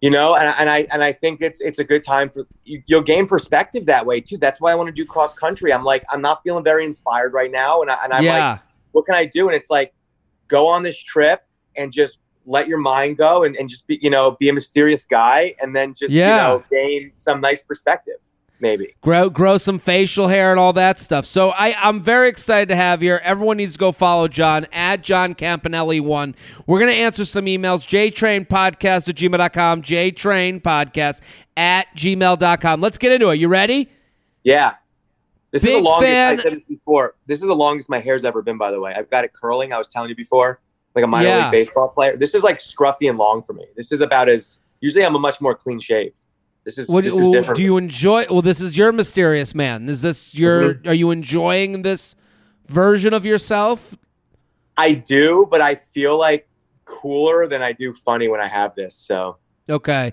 You 0.00 0.10
know 0.10 0.34
and, 0.34 0.54
and 0.58 0.68
i 0.68 0.86
and 0.92 1.02
i 1.02 1.12
think 1.12 1.40
it's 1.40 1.62
it's 1.62 1.78
a 1.78 1.84
good 1.84 2.02
time 2.02 2.28
for 2.28 2.46
you, 2.64 2.82
you'll 2.84 3.00
gain 3.00 3.26
perspective 3.26 3.86
that 3.86 4.04
way 4.04 4.20
too. 4.20 4.36
That's 4.36 4.60
why 4.60 4.70
i 4.70 4.74
want 4.74 4.88
to 4.88 4.92
do 4.92 5.06
cross 5.06 5.32
country 5.32 5.72
i'm 5.72 5.82
like 5.82 6.04
i'm 6.10 6.20
not 6.20 6.42
feeling 6.42 6.62
very 6.62 6.84
inspired 6.84 7.32
right 7.32 7.50
now 7.50 7.80
and, 7.80 7.90
I, 7.90 7.96
and 8.04 8.12
i'm 8.12 8.22
yeah. 8.22 8.50
like 8.50 8.60
what 8.94 9.04
can 9.06 9.16
I 9.16 9.26
do? 9.26 9.48
And 9.48 9.54
it's 9.56 9.70
like, 9.70 9.92
go 10.48 10.66
on 10.68 10.82
this 10.82 10.96
trip 10.96 11.42
and 11.76 11.92
just 11.92 12.20
let 12.46 12.68
your 12.68 12.78
mind 12.78 13.18
go 13.18 13.42
and, 13.42 13.56
and 13.56 13.68
just 13.68 13.86
be, 13.86 13.98
you 14.00 14.10
know, 14.10 14.32
be 14.38 14.48
a 14.48 14.52
mysterious 14.52 15.04
guy 15.04 15.54
and 15.60 15.74
then 15.74 15.94
just, 15.94 16.12
Yeah. 16.12 16.52
you 16.52 16.58
know, 16.58 16.64
gain 16.70 17.12
some 17.16 17.40
nice 17.40 17.62
perspective, 17.62 18.14
maybe. 18.60 18.94
grow 19.02 19.28
grow 19.30 19.58
some 19.58 19.78
facial 19.78 20.28
hair 20.28 20.50
and 20.50 20.60
all 20.60 20.72
that 20.72 20.98
stuff. 20.98 21.26
So 21.26 21.50
I 21.50 21.74
I'm 21.78 22.00
very 22.00 22.28
excited 22.28 22.68
to 22.70 22.76
have 22.76 23.02
you. 23.02 23.14
Everyone 23.14 23.56
needs 23.56 23.74
to 23.74 23.78
go 23.78 23.92
follow 23.92 24.28
John 24.28 24.66
at 24.72 25.02
John 25.02 25.34
Campanelli 25.34 26.00
one. 26.00 26.34
We're 26.66 26.80
gonna 26.80 26.92
answer 26.92 27.24
some 27.24 27.46
emails. 27.46 27.86
JTrainPodcast 27.86 29.08
at 29.08 29.14
gmail.com. 29.14 29.82
JTrainPodcast 29.82 31.20
at 31.56 31.86
gmail.com. 31.96 32.80
Let's 32.80 32.98
get 32.98 33.12
into 33.12 33.30
it. 33.30 33.36
You 33.36 33.48
ready? 33.48 33.88
Yeah. 34.42 34.74
This 35.50 35.64
is 35.64 35.70
the 35.70 35.80
longest, 35.80 36.10
fan. 36.12 36.38
I 36.40 36.42
said 36.42 36.52
this 36.54 36.62
before. 36.68 37.14
This 37.26 37.40
is 37.40 37.46
the 37.46 37.54
longest 37.54 37.88
my 37.88 38.00
hair's 38.00 38.24
ever 38.24 38.42
been, 38.42 38.58
by 38.58 38.72
the 38.72 38.80
way. 38.80 38.92
I've 38.92 39.08
got 39.08 39.24
it 39.24 39.32
curling. 39.32 39.72
I 39.72 39.78
was 39.78 39.86
telling 39.86 40.08
you 40.10 40.16
before, 40.16 40.60
like 40.96 41.04
a 41.04 41.06
minor 41.06 41.28
Yeah. 41.28 41.42
league 41.44 41.52
baseball 41.52 41.88
player. 41.88 42.16
This 42.16 42.34
is 42.34 42.42
like 42.42 42.58
scruffy 42.58 43.08
and 43.08 43.16
long 43.16 43.40
for 43.40 43.52
me. 43.52 43.64
This 43.76 43.92
is 43.92 44.00
about 44.00 44.28
as, 44.28 44.58
usually 44.80 45.04
I'm 45.06 45.14
a 45.14 45.18
much 45.20 45.40
more 45.40 45.54
clean 45.54 45.78
shaved. 45.78 46.26
This 46.64 46.78
is, 46.78 46.88
What, 46.88 47.04
this 47.04 47.14
is 47.16 47.28
different. 47.28 47.56
do 47.56 47.62
you 47.62 47.76
enjoy 47.76 48.24
well 48.30 48.40
this 48.42 48.60
is 48.60 48.76
your 48.76 48.90
mysterious 48.92 49.54
man. 49.54 49.88
Is 49.88 50.02
this 50.02 50.34
your 50.34 50.74
Mm-hmm. 50.74 50.88
are 50.88 50.94
you 50.94 51.10
enjoying 51.10 51.82
this 51.82 52.16
version 52.68 53.12
of 53.14 53.26
yourself? 53.26 53.96
I 54.76 54.92
do, 54.92 55.46
but 55.50 55.60
I 55.60 55.74
feel 55.76 56.18
like 56.18 56.48
cooler 56.84 57.46
than 57.46 57.62
I 57.62 57.72
do 57.72 57.92
funny 57.92 58.28
when 58.28 58.40
I 58.40 58.48
have 58.48 58.74
this. 58.74 58.94
So 58.94 59.36
Okay. 59.68 60.12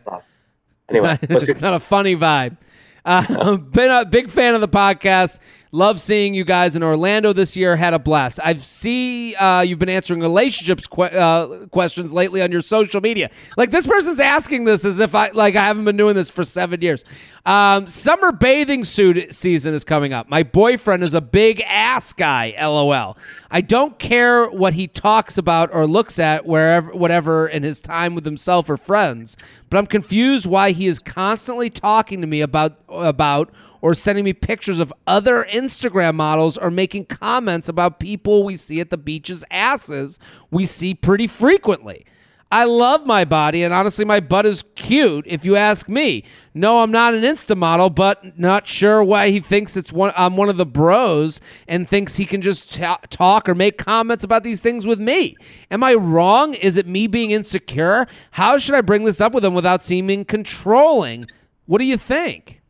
Anyway, 0.89 1.17
it's, 1.21 1.29
not, 1.29 1.43
it's 1.49 1.61
not 1.61 1.73
a 1.73 1.79
funny 1.79 2.15
vibe. 2.15 2.57
Uh, 3.05 3.55
been 3.57 3.89
a 3.91 4.05
big 4.05 4.29
fan 4.29 4.53
of 4.55 4.61
the 4.61 4.67
podcast. 4.67 5.39
Love 5.73 6.01
seeing 6.01 6.33
you 6.33 6.43
guys 6.43 6.75
in 6.75 6.83
Orlando 6.83 7.31
this 7.31 7.55
year. 7.55 7.77
Had 7.77 7.93
a 7.93 7.99
blast. 7.99 8.41
I've 8.43 8.65
see 8.65 9.33
uh, 9.35 9.61
you've 9.61 9.79
been 9.79 9.87
answering 9.87 10.19
relationships 10.19 10.85
que- 10.85 11.05
uh, 11.05 11.67
questions 11.67 12.11
lately 12.11 12.41
on 12.41 12.51
your 12.51 12.61
social 12.61 12.99
media. 12.99 13.29
Like 13.55 13.71
this 13.71 13.87
person's 13.87 14.19
asking 14.19 14.65
this 14.65 14.83
as 14.83 14.99
if 14.99 15.15
I 15.15 15.29
like 15.29 15.55
I 15.55 15.65
haven't 15.65 15.85
been 15.85 15.95
doing 15.95 16.13
this 16.13 16.29
for 16.29 16.43
seven 16.43 16.81
years. 16.81 17.05
Um, 17.45 17.87
summer 17.87 18.33
bathing 18.33 18.83
suit 18.83 19.33
season 19.33 19.73
is 19.73 19.85
coming 19.85 20.11
up. 20.11 20.27
My 20.27 20.43
boyfriend 20.43 21.03
is 21.03 21.13
a 21.13 21.21
big 21.21 21.61
ass 21.65 22.11
guy. 22.11 22.53
LOL. 22.59 23.17
I 23.49 23.61
don't 23.61 23.97
care 23.97 24.49
what 24.49 24.73
he 24.73 24.87
talks 24.87 25.37
about 25.37 25.73
or 25.73 25.87
looks 25.87 26.19
at 26.19 26.45
wherever, 26.45 26.93
whatever, 26.93 27.47
in 27.47 27.63
his 27.63 27.79
time 27.79 28.13
with 28.13 28.25
himself 28.25 28.69
or 28.69 28.75
friends. 28.75 29.37
But 29.69 29.77
I'm 29.77 29.87
confused 29.87 30.45
why 30.45 30.71
he 30.71 30.87
is 30.87 30.99
constantly 30.99 31.69
talking 31.69 32.19
to 32.19 32.27
me 32.27 32.41
about 32.41 32.77
about 32.89 33.53
or 33.81 33.93
sending 33.93 34.23
me 34.23 34.33
pictures 34.33 34.79
of 34.79 34.93
other 35.07 35.45
Instagram 35.49 36.15
models 36.15 36.57
or 36.57 36.71
making 36.71 37.05
comments 37.05 37.67
about 37.67 37.99
people 37.99 38.43
we 38.43 38.55
see 38.55 38.79
at 38.79 38.89
the 38.89 38.97
beach's 38.97 39.43
asses 39.51 40.19
we 40.49 40.65
see 40.65 40.93
pretty 40.93 41.27
frequently. 41.27 42.05
I 42.53 42.65
love 42.65 43.05
my 43.05 43.23
body, 43.23 43.63
and 43.63 43.73
honestly, 43.73 44.03
my 44.03 44.19
butt 44.19 44.45
is 44.45 44.65
cute. 44.75 45.23
If 45.25 45.45
you 45.45 45.55
ask 45.55 45.87
me, 45.87 46.25
no, 46.53 46.83
I'm 46.83 46.91
not 46.91 47.13
an 47.13 47.23
Insta 47.23 47.55
model, 47.55 47.89
but 47.89 48.37
not 48.37 48.67
sure 48.67 49.01
why 49.01 49.29
he 49.29 49.39
thinks 49.39 49.77
it's 49.77 49.93
one. 49.93 50.11
I'm 50.17 50.35
one 50.35 50.49
of 50.49 50.57
the 50.57 50.65
bros, 50.65 51.39
and 51.65 51.87
thinks 51.87 52.17
he 52.17 52.25
can 52.25 52.41
just 52.41 52.73
t- 52.73 52.83
talk 53.09 53.47
or 53.47 53.55
make 53.55 53.77
comments 53.77 54.25
about 54.25 54.43
these 54.43 54.61
things 54.61 54.85
with 54.85 54.99
me. 54.99 55.37
Am 55.71 55.81
I 55.81 55.93
wrong? 55.93 56.53
Is 56.55 56.75
it 56.75 56.87
me 56.87 57.07
being 57.07 57.31
insecure? 57.31 58.05
How 58.31 58.57
should 58.57 58.75
I 58.75 58.81
bring 58.81 59.05
this 59.05 59.21
up 59.21 59.33
with 59.33 59.45
him 59.45 59.53
without 59.53 59.81
seeming 59.81 60.25
controlling? 60.25 61.27
What 61.67 61.79
do 61.79 61.85
you 61.85 61.95
think? 61.95 62.61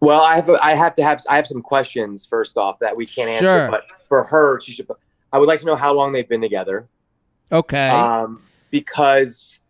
Well, 0.00 0.20
I 0.22 0.36
have 0.36 0.48
I 0.50 0.74
have 0.74 0.94
to 0.96 1.02
have 1.02 1.22
I 1.28 1.36
have 1.36 1.46
some 1.46 1.60
questions 1.62 2.24
first 2.26 2.56
off 2.56 2.78
that 2.80 2.96
we 2.96 3.04
can't 3.06 3.28
answer. 3.28 3.46
Sure. 3.46 3.70
But 3.70 3.84
for 4.08 4.24
her, 4.24 4.60
she 4.60 4.72
should. 4.72 4.86
I 5.32 5.38
would 5.38 5.46
like 5.46 5.60
to 5.60 5.66
know 5.66 5.76
how 5.76 5.92
long 5.92 6.12
they've 6.12 6.28
been 6.28 6.40
together. 6.40 6.88
Okay. 7.52 7.88
Um, 7.90 8.42
because 8.70 9.60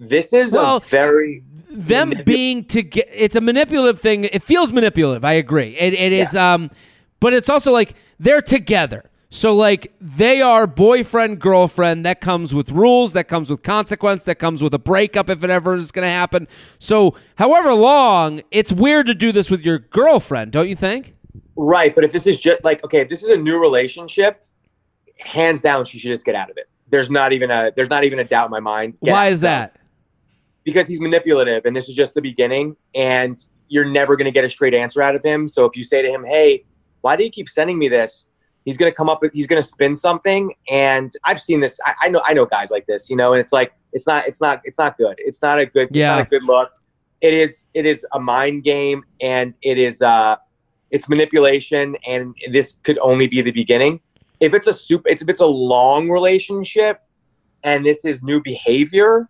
this 0.00 0.32
is 0.32 0.52
Well, 0.54 0.76
a 0.76 0.80
very 0.80 1.42
them 1.70 2.12
manipul- 2.12 2.24
being 2.24 2.64
together. 2.64 3.08
it's 3.12 3.36
a 3.36 3.40
manipulative 3.40 4.00
thing 4.00 4.24
it 4.24 4.42
feels 4.44 4.72
manipulative 4.72 5.24
i 5.24 5.32
agree 5.32 5.76
it, 5.76 5.92
it 5.94 6.12
is 6.12 6.36
um 6.36 6.70
but 7.18 7.32
it's 7.32 7.48
also 7.48 7.72
like 7.72 7.94
they're 8.20 8.42
together 8.42 9.10
so 9.34 9.54
like 9.54 9.92
they 10.00 10.40
are 10.40 10.66
boyfriend 10.66 11.40
girlfriend 11.40 12.06
that 12.06 12.20
comes 12.20 12.54
with 12.54 12.70
rules 12.70 13.12
that 13.12 13.28
comes 13.28 13.50
with 13.50 13.62
consequence 13.62 14.24
that 14.24 14.36
comes 14.36 14.62
with 14.62 14.72
a 14.74 14.78
breakup 14.78 15.28
if 15.28 15.42
it 15.42 15.50
ever 15.50 15.74
is 15.74 15.92
going 15.92 16.06
to 16.06 16.10
happen 16.10 16.46
so 16.78 17.14
however 17.36 17.74
long 17.74 18.40
it's 18.50 18.72
weird 18.72 19.06
to 19.06 19.14
do 19.14 19.32
this 19.32 19.50
with 19.50 19.60
your 19.62 19.78
girlfriend 19.78 20.52
don't 20.52 20.68
you 20.68 20.76
think 20.76 21.14
right. 21.56 21.94
But 21.94 22.04
if 22.04 22.12
this 22.12 22.26
is 22.26 22.36
just 22.36 22.64
like 22.64 22.84
okay, 22.84 23.00
if 23.00 23.08
this 23.08 23.22
is 23.22 23.28
a 23.28 23.36
new 23.36 23.60
relationship, 23.60 24.44
hands 25.18 25.62
down, 25.62 25.84
she 25.84 25.98
should 25.98 26.08
just 26.08 26.24
get 26.24 26.34
out 26.34 26.50
of 26.50 26.56
it. 26.56 26.68
There's 26.88 27.10
not 27.10 27.32
even 27.32 27.50
a 27.50 27.72
there's 27.74 27.90
not 27.90 28.04
even 28.04 28.18
a 28.18 28.24
doubt 28.24 28.46
in 28.46 28.50
my 28.50 28.60
mind. 28.60 28.94
Get 29.02 29.12
why 29.12 29.28
is 29.28 29.40
that 29.42 29.76
Because 30.64 30.88
he's 30.88 31.00
manipulative, 31.00 31.64
and 31.66 31.76
this 31.76 31.88
is 31.88 31.94
just 31.94 32.14
the 32.14 32.22
beginning, 32.22 32.76
and 32.94 33.44
you're 33.68 33.84
never 33.84 34.16
going 34.16 34.26
to 34.26 34.30
get 34.30 34.44
a 34.44 34.48
straight 34.48 34.74
answer 34.74 35.02
out 35.02 35.14
of 35.14 35.22
him. 35.22 35.48
So 35.48 35.64
if 35.64 35.76
you 35.76 35.82
say 35.82 36.02
to 36.02 36.08
him, 36.08 36.24
"Hey, 36.24 36.64
why 37.00 37.16
do 37.16 37.24
you 37.24 37.30
keep 37.30 37.48
sending 37.48 37.78
me 37.78 37.88
this?" 37.88 38.28
He's 38.64 38.76
going 38.76 38.90
to 38.90 38.96
come 38.96 39.08
up 39.08 39.20
with 39.20 39.32
he's 39.32 39.46
going 39.46 39.60
to 39.60 39.68
spin 39.68 39.94
something, 39.94 40.54
and 40.70 41.12
I've 41.24 41.40
seen 41.40 41.60
this. 41.60 41.78
I, 41.84 41.94
I 42.02 42.08
know 42.08 42.22
I 42.24 42.32
know 42.34 42.46
guys 42.46 42.70
like 42.70 42.86
this, 42.86 43.10
you 43.10 43.16
know, 43.16 43.32
and 43.32 43.40
it's 43.40 43.52
like 43.52 43.72
it's 43.92 44.06
not 44.06 44.26
it's 44.26 44.40
not 44.40 44.60
it's 44.64 44.78
not 44.78 44.96
good. 44.96 45.16
It's 45.18 45.42
not 45.42 45.58
a 45.58 45.66
good 45.66 45.88
Yeah. 45.92 46.18
it's 46.18 46.18
not 46.18 46.26
a 46.26 46.40
good 46.40 46.44
look. 46.44 46.70
It 47.20 47.34
is 47.34 47.66
it 47.74 47.86
is 47.86 48.06
a 48.12 48.20
mind 48.20 48.64
game, 48.64 49.04
and 49.20 49.54
it 49.62 49.78
is 49.78 50.02
uh 50.02 50.36
it's 50.90 51.08
manipulation, 51.08 51.96
and 52.06 52.36
this 52.50 52.74
could 52.84 52.98
only 52.98 53.26
be 53.26 53.42
the 53.42 53.50
beginning. 53.50 54.00
If 54.40 54.54
it's 54.54 54.66
a 54.66 54.72
super, 54.72 55.08
it's 55.08 55.22
if 55.22 55.28
it's 55.28 55.40
a 55.40 55.46
long 55.46 56.08
relationship, 56.08 57.00
and 57.62 57.84
this 57.84 58.04
is 58.04 58.22
new 58.22 58.42
behavior, 58.42 59.28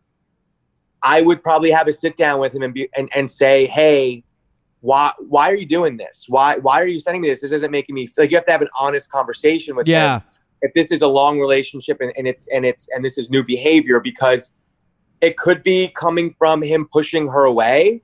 I 1.02 1.22
would 1.22 1.42
probably 1.42 1.70
have 1.70 1.86
a 1.86 1.92
sit 1.92 2.16
down 2.16 2.40
with 2.40 2.54
him 2.54 2.62
and 2.62 2.74
be 2.74 2.88
and, 2.96 3.08
and 3.14 3.30
say, 3.30 3.66
hey, 3.66 4.23
why 4.84 5.10
why 5.34 5.50
are 5.50 5.54
you 5.56 5.64
doing 5.78 5.96
this? 5.96 6.26
Why 6.28 6.56
why 6.58 6.82
are 6.82 6.86
you 6.86 7.00
sending 7.00 7.22
me 7.22 7.28
this? 7.30 7.40
This 7.40 7.52
isn't 7.52 7.70
making 7.70 7.94
me 7.94 8.06
feel 8.06 8.24
like 8.24 8.30
you 8.30 8.36
have 8.36 8.44
to 8.44 8.52
have 8.52 8.60
an 8.60 8.68
honest 8.78 9.10
conversation 9.10 9.76
with 9.76 9.88
yeah 9.88 10.16
him. 10.16 10.22
If 10.60 10.74
this 10.74 10.92
is 10.92 11.00
a 11.00 11.06
long 11.08 11.40
relationship 11.40 11.96
and, 12.02 12.12
and 12.18 12.26
it's 12.28 12.46
and 12.48 12.66
it's 12.66 12.88
and 12.94 13.02
this 13.02 13.16
is 13.16 13.30
new 13.30 13.42
behavior 13.42 13.98
because 13.98 14.52
it 15.22 15.38
could 15.38 15.62
be 15.62 15.88
coming 15.88 16.34
from 16.38 16.60
him 16.62 16.86
pushing 16.92 17.28
her 17.28 17.44
away, 17.44 18.02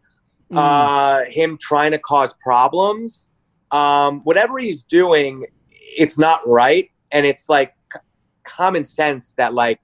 Mm. 0.51 0.57
uh, 0.57 1.31
him 1.31 1.59
trying 1.61 1.93
to 1.93 1.99
cause 1.99 2.33
problems. 2.43 3.31
Um, 3.71 4.21
whatever 4.29 4.59
he's 4.59 4.83
doing, 4.83 5.45
it's 6.03 6.19
not 6.19 6.41
right, 6.49 6.91
and 7.13 7.25
it's 7.25 7.49
like 7.49 7.73
c- 7.93 8.01
common 8.43 8.83
sense 8.85 9.33
that 9.35 9.55
like 9.55 9.79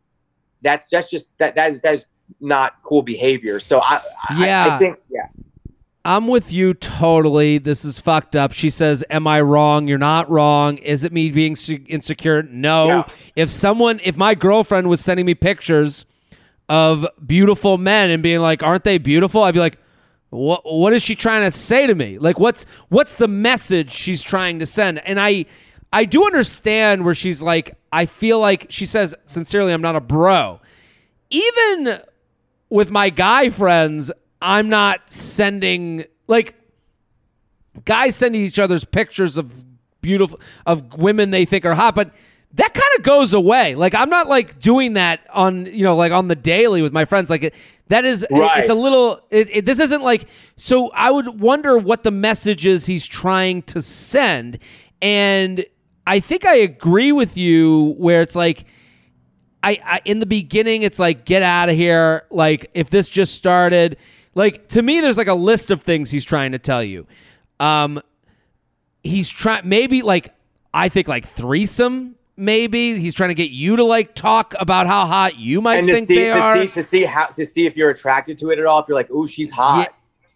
that's 0.63 0.91
just 0.91 1.11
just 1.11 1.37
that 1.39 1.55
that 1.55 1.73
is 1.73 1.81
that 1.83 1.95
is 1.95 2.07
not 2.41 2.83
cool 2.83 3.03
behavior. 3.03 3.61
So 3.61 3.81
I 3.81 4.01
I- 4.31 4.47
Yeah. 4.47 4.75
I, 4.75 4.79
think 4.79 4.97
yeah 5.11 5.29
I'm 6.07 6.29
with 6.29 6.53
you 6.53 6.73
totally. 6.73 7.59
This 7.59 7.85
is 7.85 7.99
fucked 7.99 8.37
up. 8.37 8.53
She 8.53 8.71
says, 8.71 9.05
Am 9.11 9.27
I 9.27 9.41
wrong? 9.41 9.89
You're 9.89 9.99
not 9.99 10.31
wrong. 10.31 10.79
Is 10.79 11.03
it 11.03 11.13
me 11.13 11.33
being 11.33 11.57
insecure? 11.89 12.45
No. 12.45 12.89
No. 12.89 13.07
If 13.35 13.51
someone, 13.51 14.01
if 14.05 14.17
my 14.17 14.37
girlfriend 14.37 14.89
was 14.89 15.01
sending 15.01 15.27
me 15.27 15.35
pictures 15.35 16.07
of 16.69 17.07
beautiful 17.25 17.77
men 17.77 18.11
and 18.11 18.23
being 18.23 18.41
like, 18.41 18.63
Aren't 18.63 18.85
they 18.85 18.99
beautiful? 18.99 19.43
I'd 19.43 19.55
be 19.55 19.61
like, 19.61 19.79
what 20.31 20.63
what 20.65 20.93
is 20.93 21.03
she 21.03 21.15
trying 21.15 21.51
to 21.51 21.57
say 21.57 21.87
to 21.87 21.95
me? 21.95 22.19
Like 22.19 22.39
what's 22.39 22.67
what's 22.89 23.17
the 23.17 23.29
message 23.29 23.91
she's 23.91 24.23
trying 24.23 24.59
to 24.59 24.67
send? 24.67 24.99
And 25.07 25.21
I 25.21 25.47
I 25.93 26.05
do 26.05 26.25
understand 26.27 27.05
where 27.05 27.15
she's 27.15 27.43
like 27.43 27.77
I 27.93 28.07
feel 28.07 28.39
like 28.39 28.67
she 28.69 28.87
says 28.87 29.15
sincerely 29.27 29.73
I'm 29.73 29.83
not 29.83 29.97
a 29.97 30.01
bro. 30.01 30.61
Even 31.31 32.01
with 32.69 32.91
my 32.91 33.11
guy 33.11 33.51
friends, 33.51 34.11
I'm 34.41 34.69
not 34.69 35.11
sending 35.11 36.05
like 36.27 36.55
guys 37.85 38.17
sending 38.17 38.41
each 38.41 38.59
other's 38.59 38.85
pictures 38.85 39.37
of 39.37 39.65
beautiful 40.01 40.41
of 40.67 40.95
women 40.95 41.31
they 41.31 41.45
think 41.45 41.65
are 41.65 41.75
hot, 41.75 41.95
but 41.95 42.13
that 42.55 42.73
kind 42.73 42.87
of 42.97 43.03
goes 43.03 43.35
away. 43.35 43.75
Like 43.75 43.95
I'm 43.95 44.09
not 44.09 44.29
like 44.29 44.59
doing 44.59 44.95
that 44.95 45.27
on 45.33 45.67
you 45.67 45.85
know 45.85 45.97
like 45.97 46.13
on 46.13 46.29
the 46.29 46.35
daily 46.37 46.83
with 46.83 46.93
my 46.93 47.05
friends. 47.05 47.29
Like 47.31 47.43
it, 47.45 47.55
that 47.89 48.05
is 48.05 48.23
it- 48.23 48.29
it's 48.61 48.71
a 48.71 48.75
little. 48.75 49.21
It, 49.31 49.49
it, 49.57 49.67
this 49.67 49.79
isn't 49.79 50.03
like 50.03 50.27
so. 50.57 50.91
I 50.95 51.11
would 51.11 51.41
wonder 51.41 51.77
what 51.79 52.03
the 52.03 52.11
message 52.11 52.67
is 52.67 52.87
he's 52.87 53.07
trying 53.07 53.63
to 53.63 53.83
send, 53.83 54.59
and 55.03 55.65
I 56.07 56.21
think 56.21 56.45
I 56.47 56.57
agree 56.57 57.13
with 57.13 57.37
you 57.37 57.95
where 57.99 58.23
it's 58.23 58.37
like. 58.37 58.65
I, 59.63 59.81
I 59.85 60.01
in 60.05 60.21
the 60.21 60.27
beginning 60.27 60.83
it's 60.83 61.01
like 61.01 61.25
get 61.25 61.43
out 61.43 61.69
of 61.69 61.75
here 61.75 62.27
like 62.31 62.71
if 62.75 62.89
this 62.91 63.09
just 63.09 63.35
started 63.35 63.97
like 64.37 64.69
to 64.69 64.81
me 64.83 65.01
there's 65.01 65.19
like 65.19 65.27
a 65.27 65.35
list 65.35 65.73
of 65.73 65.83
things 65.83 66.13
he's 66.13 66.25
trying 66.25 66.53
to 66.53 66.59
tell 66.61 66.85
you 66.85 67.07
um 67.59 68.01
he's 69.03 69.29
trying 69.29 69.69
maybe 69.69 70.03
like 70.03 70.33
i 70.73 70.89
think 70.89 71.09
like 71.09 71.27
threesome 71.27 72.15
maybe 72.37 72.99
he's 72.99 73.15
trying 73.15 73.31
to 73.31 73.35
get 73.35 73.51
you 73.51 73.77
to 73.77 73.83
like 73.85 74.15
talk 74.15 74.55
about 74.61 74.87
how 74.87 75.07
hot 75.07 75.39
you 75.39 75.61
might 75.61 75.77
and 75.79 75.87
to 75.89 75.95
think 75.95 76.07
see 76.07 76.15
they 76.17 76.27
to 76.29 76.39
are 76.39 76.63
see 76.63 76.69
to 76.69 76.83
see 76.83 77.05
how 77.05 77.27
to 77.27 77.45
see 77.45 77.67
if 77.67 77.77
you're 77.77 77.91
attracted 77.91 78.37
to 78.39 78.51
it 78.51 78.59
at 78.59 78.67
all. 78.67 78.81
If 78.81 78.89
you're 78.89 78.95
like, 78.97 79.09
oh, 79.11 79.27
she's 79.27 79.51
hot, 79.51 79.95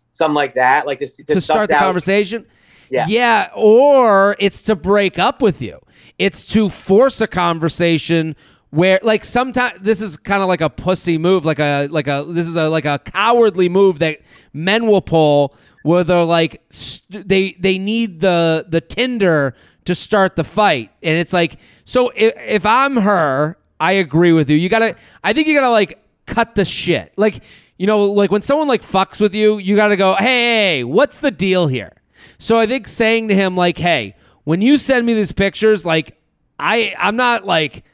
something 0.08 0.34
like 0.34 0.54
that. 0.54 0.86
Like 0.86 1.00
to, 1.00 1.06
to, 1.06 1.24
to 1.24 1.40
start 1.42 1.68
the 1.68 1.76
out- 1.76 1.82
conversation 1.82 2.46
Yeah. 2.88 3.04
yeah 3.06 3.50
or 3.54 4.34
it's 4.38 4.62
to 4.64 4.76
break 4.76 5.18
up 5.18 5.42
with 5.42 5.60
you 5.60 5.78
it's 6.18 6.46
to 6.46 6.70
force 6.70 7.20
a 7.20 7.26
conversation 7.26 8.34
where 8.70 9.00
like 9.02 9.24
sometimes 9.24 9.80
this 9.80 10.00
is 10.00 10.16
kind 10.16 10.42
of 10.42 10.48
like 10.48 10.60
a 10.60 10.70
pussy 10.70 11.18
move 11.18 11.44
like 11.44 11.58
a 11.58 11.88
like 11.88 12.06
a 12.06 12.24
this 12.28 12.46
is 12.46 12.56
a 12.56 12.68
like 12.68 12.84
a 12.84 12.98
cowardly 12.98 13.68
move 13.68 13.98
that 13.98 14.20
men 14.52 14.86
will 14.86 15.02
pull 15.02 15.54
where 15.82 16.04
they're 16.04 16.24
like 16.24 16.62
st- 16.70 17.28
they 17.28 17.52
they 17.58 17.78
need 17.78 18.20
the 18.20 18.64
the 18.68 18.80
tinder 18.80 19.54
to 19.86 19.94
start 19.94 20.36
the 20.36 20.44
fight. 20.44 20.90
And 21.02 21.18
it's 21.18 21.32
like 21.32 21.58
so 21.84 22.10
if, 22.14 22.32
if 22.36 22.66
i'm 22.66 22.96
her 22.96 23.56
i 23.80 23.92
agree 23.92 24.32
with 24.32 24.48
you. 24.50 24.56
You 24.56 24.68
gotta 24.68 24.96
i 25.24 25.32
think 25.32 25.48
you 25.48 25.54
gotta 25.54 25.70
like 25.70 25.98
cut 26.26 26.54
the 26.54 26.64
shit. 26.64 27.12
Like 27.16 27.42
you 27.76 27.86
know 27.86 28.04
like 28.04 28.30
when 28.30 28.42
someone 28.42 28.68
like 28.68 28.82
fucks 28.82 29.20
with 29.20 29.34
you 29.34 29.58
you 29.58 29.74
gotta 29.74 29.96
go 29.96 30.14
hey 30.14 30.84
what's 30.84 31.18
the 31.20 31.30
deal 31.30 31.66
here? 31.66 31.92
So 32.38 32.58
I 32.58 32.66
think 32.66 32.88
saying 32.88 33.28
to 33.28 33.34
him 33.34 33.54
like, 33.54 33.76
"Hey, 33.76 34.14
when 34.44 34.62
you 34.62 34.78
send 34.78 35.04
me 35.04 35.12
these 35.12 35.32
pictures, 35.32 35.84
like 35.84 36.18
I 36.58 36.94
I'm 36.98 37.16
not 37.16 37.44
like 37.44 37.84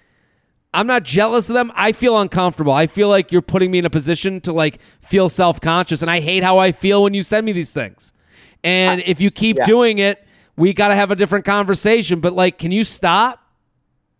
I'm 0.76 0.87
not 0.87 1.04
jealous 1.04 1.49
of 1.49 1.54
them. 1.54 1.73
I 1.75 1.92
feel 1.92 2.21
uncomfortable. 2.21 2.75
I 2.75 2.87
feel 2.87 3.09
like 3.09 3.33
you're 3.33 3.40
putting 3.40 3.71
me 3.71 3.78
in 3.78 3.87
a 3.87 3.90
position 3.90 4.42
to 4.42 4.52
like 4.52 4.78
feel 5.00 5.30
self-conscious 5.30 6.02
and 6.02 6.11
I 6.11 6.21
hate 6.21 6.42
how 6.42 6.59
I 6.59 6.71
feel 6.73 7.02
when 7.02 7.14
you 7.14 7.23
send 7.23 7.47
me 7.47 7.52
these 7.52 7.73
things. 7.73 8.12
And 8.62 9.00
if 9.06 9.18
you 9.18 9.30
keep 9.30 9.56
yeah. 9.56 9.64
doing 9.64 9.99
it, 10.00 10.23
we 10.56 10.75
got 10.75 10.88
to 10.88 10.95
have 10.95 11.11
a 11.11 11.16
different 11.16 11.47
conversation, 11.47 12.21
but 12.21 12.35
like 12.35 12.59
can 12.59 12.73
you 12.73 12.85
stop? 12.85 13.42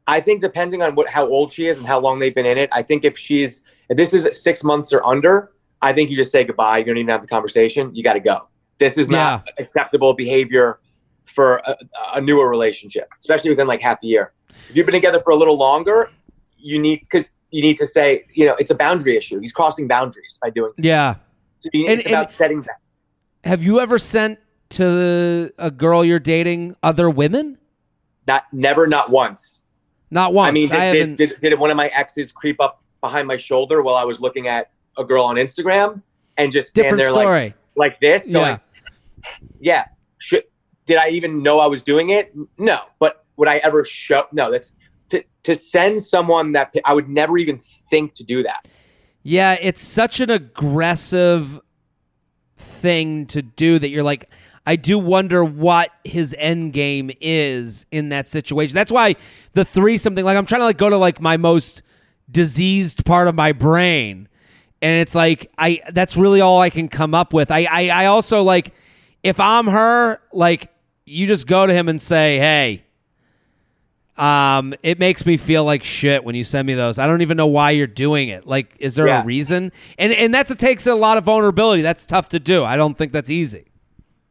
I 0.07 0.21
think 0.21 0.41
depending 0.41 0.81
on 0.81 0.95
what 0.95 1.11
how 1.11 1.29
old 1.29 1.53
she 1.53 1.67
is 1.67 1.77
and 1.77 1.87
how 1.87 2.01
long 2.01 2.21
they've 2.21 2.35
been 2.35 2.47
in 2.47 2.57
it, 2.57 2.71
I 2.73 2.81
think 2.81 3.05
if 3.05 3.19
she's 3.19 3.63
if 3.91 3.99
this 3.99 4.15
is 4.15 4.43
six 4.43 4.65
months 4.65 4.95
or 4.95 5.05
under, 5.05 5.53
I 5.83 5.93
think 5.93 6.09
you 6.09 6.17
just 6.17 6.33
say 6.33 6.43
goodbye. 6.43 6.79
You 6.79 6.85
don't 6.87 6.97
even 6.97 7.11
have 7.11 7.21
the 7.21 7.29
conversation. 7.29 7.95
You 7.95 8.03
got 8.03 8.15
to 8.15 8.21
go. 8.21 8.49
This 8.79 8.97
is 8.97 9.11
not 9.11 9.47
acceptable 9.59 10.15
behavior 10.15 10.81
for 11.27 11.59
a, 11.67 11.77
a 12.15 12.21
newer 12.23 12.49
relationship, 12.49 13.11
especially 13.21 13.51
within 13.51 13.67
like 13.67 13.83
half 13.83 14.03
a 14.03 14.07
year. 14.07 14.33
If 14.71 14.77
you've 14.77 14.87
been 14.87 14.95
together 14.95 15.21
for 15.21 15.33
a 15.33 15.37
little 15.37 15.59
longer, 15.59 16.11
you 16.67 16.79
need 16.79 17.01
because 17.03 17.31
you 17.51 17.63
need 17.63 17.77
to 17.79 17.87
say, 17.87 18.25
you 18.35 18.45
know, 18.45 18.55
it's 18.59 18.71
a 18.71 18.75
boundary 18.75 19.17
issue. 19.17 19.39
He's 19.41 19.53
crossing 19.53 19.87
boundaries 19.89 20.39
by 20.43 20.51
doing. 20.51 20.73
This. 20.77 20.87
Yeah, 20.87 21.15
So 21.61 21.71
you- 21.73 21.87
And- 21.89 21.99
it's 22.01 22.09
about 22.09 22.31
setting 22.31 22.63
that. 22.63 22.79
have 23.45 23.63
you 23.63 23.81
ever 23.81 23.99
sent 23.99 24.39
to 24.71 25.51
a 25.59 25.71
girl 25.71 26.05
you're 26.05 26.19
dating 26.19 26.75
other 26.83 27.09
women? 27.09 27.57
Not 28.27 28.45
never, 28.53 28.87
not 28.89 29.11
once. 29.11 29.67
Not 30.11 30.35
once. 30.35 30.49
I 30.49 30.51
mean, 30.51 30.69
did, 30.69 30.77
haven't. 30.79 31.15
did, 31.17 31.29
did, 31.41 31.51
did 31.51 31.59
one 31.59 31.71
of 31.71 31.77
my 31.77 31.87
exes 31.89 32.33
creep 32.33 32.61
up 32.61 32.83
behind 33.01 33.29
my 33.29 33.37
shoulder 33.37 33.83
while 33.83 33.95
I 33.95 34.05
was 34.05 34.21
looking 34.21 34.49
at 34.49 34.71
a 34.99 35.05
girl 35.05 35.25
on 35.25 35.37
Instagram 35.37 36.03
and 36.37 36.51
just 36.51 36.71
stand 36.71 36.85
different 36.85 37.03
there 37.03 37.11
story. 37.13 37.55
like 37.77 38.01
this, 38.01 38.27
Yeah. 38.27 38.33
going, 38.33 38.61
yeah. 39.61 39.85
Should 40.19 40.45
did 40.87 40.99
I 40.99 41.09
even 41.11 41.43
know 41.43 41.59
I 41.61 41.67
was 41.67 41.83
doing 41.83 42.11
it? 42.11 42.35
No. 42.59 42.81
But 42.99 43.25
would 43.37 43.49
I 43.49 43.57
ever 43.59 43.85
show? 43.85 44.25
No. 44.33 44.51
That's 44.51 44.75
to 45.47 45.55
send 45.55 46.03
someone 46.03 46.53
that 46.53 46.75
I 46.85 46.93
would 46.93 47.09
never 47.09 47.39
even 47.39 47.59
think 47.59 48.15
to 48.15 48.25
do 48.25 48.43
that. 48.43 48.67
Yeah, 49.23 49.57
it's 49.61 49.81
such 49.81 50.19
an 50.19 50.29
aggressive 50.29 51.61
thing 52.57 53.27
to 53.27 53.43
do 53.43 53.79
that 53.79 53.89
you're 53.89 54.03
like, 54.03 54.29
I 54.67 54.75
do 54.75 54.99
wonder 54.99 55.45
what 55.45 55.93
his 56.03 56.35
end 56.37 56.73
game 56.73 57.13
is 57.21 57.87
in 57.93 58.09
that 58.09 58.29
situation. 58.29 58.75
That's 58.75 58.91
why 58.91 59.15
the 59.53 59.65
three 59.65 59.97
something 59.97 60.25
like 60.25 60.37
I'm 60.37 60.47
trying 60.47 60.63
to 60.63 60.67
like 60.67 60.79
go 60.79 60.91
to 60.91 60.97
like 60.97 61.21
my 61.21 61.37
most 61.37 61.83
diseased 62.29 63.07
part 63.07 63.29
of 63.29 63.37
my 63.37 63.53
brain. 63.53 64.29
And 64.83 65.01
it's 65.01 65.15
like 65.15 65.53
I 65.59 65.81
that's 65.93 66.17
really 66.17 66.41
all 66.41 66.61
I 66.61 66.71
can 66.71 66.89
come 66.89 67.15
up 67.15 67.33
with. 67.33 67.53
I 67.53 67.69
I, 67.71 67.89
I 67.91 68.07
also 68.07 68.43
like 68.43 68.75
if 69.23 69.39
I'm 69.39 69.69
her, 69.69 70.21
like 70.33 70.73
you 71.05 71.29
just 71.29 71.47
go 71.47 71.67
to 71.67 71.73
him 71.73 71.89
and 71.89 72.03
say, 72.03 72.39
Hey, 72.39 72.86
um, 74.19 74.75
it 74.83 74.99
makes 74.99 75.27
me 75.27 75.37
feel 75.37 75.65
like 75.65 75.85
shit 75.85 76.25
when 76.25 76.35
you 76.35 76.45
send 76.45 76.67
me 76.67 76.75
those. 76.75 76.99
I 76.99 77.07
don't 77.07 77.23
even 77.23 77.37
know 77.37 77.47
why 77.47 77.71
you're 77.73 77.87
doing 77.87 78.29
it. 78.29 78.47
Like, 78.47 78.75
is 78.79 78.95
there 78.95 79.07
Yeah. 79.07 79.23
a 79.23 79.25
reason? 79.25 79.73
And 79.99 80.13
and 80.13 80.33
that's 80.33 80.51
it 80.51 80.59
takes 80.59 80.87
a 80.87 80.95
lot 80.95 81.19
of 81.19 81.25
vulnerability. 81.25 81.83
That's 81.83 82.07
tough 82.07 82.29
to 82.31 82.39
do. 82.41 82.65
I 82.65 82.77
don't 82.77 82.97
think 82.97 83.13
that's 83.13 83.31
easy. 83.31 83.67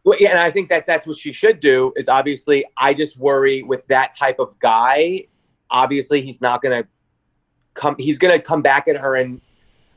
Well, 0.04 0.18
yeah, 0.20 0.30
and 0.30 0.40
I 0.40 0.52
think 0.52 0.70
that 0.70 0.86
that's 0.86 1.08
what 1.08 1.18
she 1.18 1.32
should 1.34 1.60
do. 1.60 1.92
Is 1.96 2.08
obviously, 2.10 2.64
I 2.78 2.94
just 2.94 3.18
worry 3.20 3.64
with 3.64 3.88
that 3.88 4.16
type 4.18 4.40
of 4.40 4.58
guy. 4.60 5.26
Obviously, 5.72 6.22
he's 6.22 6.42
not 6.42 6.62
gonna 6.62 6.84
come. 7.74 7.96
He's 8.00 8.18
gonna 8.18 8.40
come 8.40 8.62
back 8.62 8.88
at 8.88 8.98
her, 8.98 9.16
and 9.16 9.42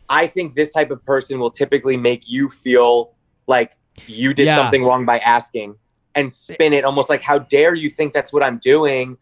I 0.09 0.26
think 0.26 0.54
this 0.54 0.71
type 0.71 0.90
of 0.90 1.02
person 1.04 1.38
will 1.38 1.50
typically 1.50 1.97
make 1.97 2.28
you 2.28 2.49
feel 2.49 3.12
like 3.47 3.76
you 4.07 4.33
did 4.35 4.47
Yeah. 4.47 4.57
something 4.57 4.85
wrong 4.85 5.04
by 5.04 5.18
asking, 5.18 5.75
and 6.14 6.30
spin 6.33 6.73
it 6.73 6.85
almost 6.85 7.11
like, 7.11 7.23
"How 7.23 7.38
dare 7.38 7.75
you 7.75 7.90
think 7.90 8.12
that's 8.14 8.33
what 8.33 8.42
I'm 8.42 8.59
doing?" 8.59 9.16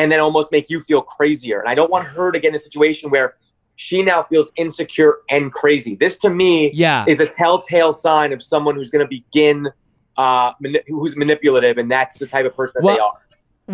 And 0.00 0.10
then 0.10 0.18
almost 0.18 0.50
make 0.50 0.70
you 0.70 0.80
feel 0.80 1.02
crazier. 1.02 1.60
And 1.60 1.68
I 1.68 1.74
don't 1.74 1.90
want 1.90 2.06
her 2.06 2.32
to 2.32 2.38
get 2.40 2.48
in 2.48 2.54
a 2.54 2.58
situation 2.58 3.10
where 3.10 3.34
she 3.76 4.02
now 4.02 4.22
feels 4.22 4.50
insecure 4.56 5.18
and 5.28 5.52
crazy. 5.52 5.94
This 5.94 6.16
to 6.18 6.30
me 6.30 6.70
Yeah. 6.72 7.04
is 7.06 7.20
a 7.20 7.26
telltale 7.26 7.92
sign 7.92 8.32
of 8.32 8.42
someone 8.42 8.74
who's 8.76 8.88
going 8.90 9.04
to 9.04 9.08
begin 9.08 9.68
uh 10.16 10.52
mani- 10.60 10.80
who's 10.88 11.16
manipulative 11.16 11.76
and 11.78 11.90
that's 11.90 12.18
the 12.18 12.26
type 12.26 12.44
of 12.46 12.54
person 12.56 12.80
that 12.82 12.88
they 12.92 12.96
Well- 12.98 13.06
are 13.06 13.20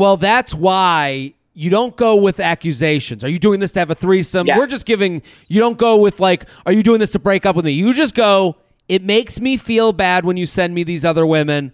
Well, 0.00 0.16
that's 0.16 0.52
why 0.52 1.32
you 1.54 1.70
don't 1.70 1.94
go 1.96 2.16
with 2.16 2.40
accusations. 2.40 3.24
Are 3.24 3.28
you 3.30 3.38
doing 3.38 3.60
this 3.60 3.72
to 3.72 3.78
have 3.78 3.90
a 3.90 3.94
threesome? 3.94 4.46
Yes. 4.48 4.58
We're 4.58 4.66
just 4.66 4.84
giving. 4.84 5.22
You 5.48 5.60
don't 5.60 5.78
go 5.78 5.96
with 5.96 6.18
like, 6.20 6.44
are 6.66 6.72
you 6.72 6.82
doing 6.82 6.98
this 7.00 7.12
to 7.12 7.18
break 7.20 7.46
up 7.46 7.54
with 7.56 7.64
me? 7.64 7.70
You 7.72 7.94
just 7.94 8.14
go. 8.16 8.56
It 8.88 9.02
makes 9.02 9.40
me 9.40 9.56
feel 9.56 9.92
bad 9.92 10.24
when 10.24 10.36
you 10.36 10.44
send 10.46 10.74
me 10.74 10.82
these 10.82 11.04
other 11.04 11.24
women. 11.24 11.72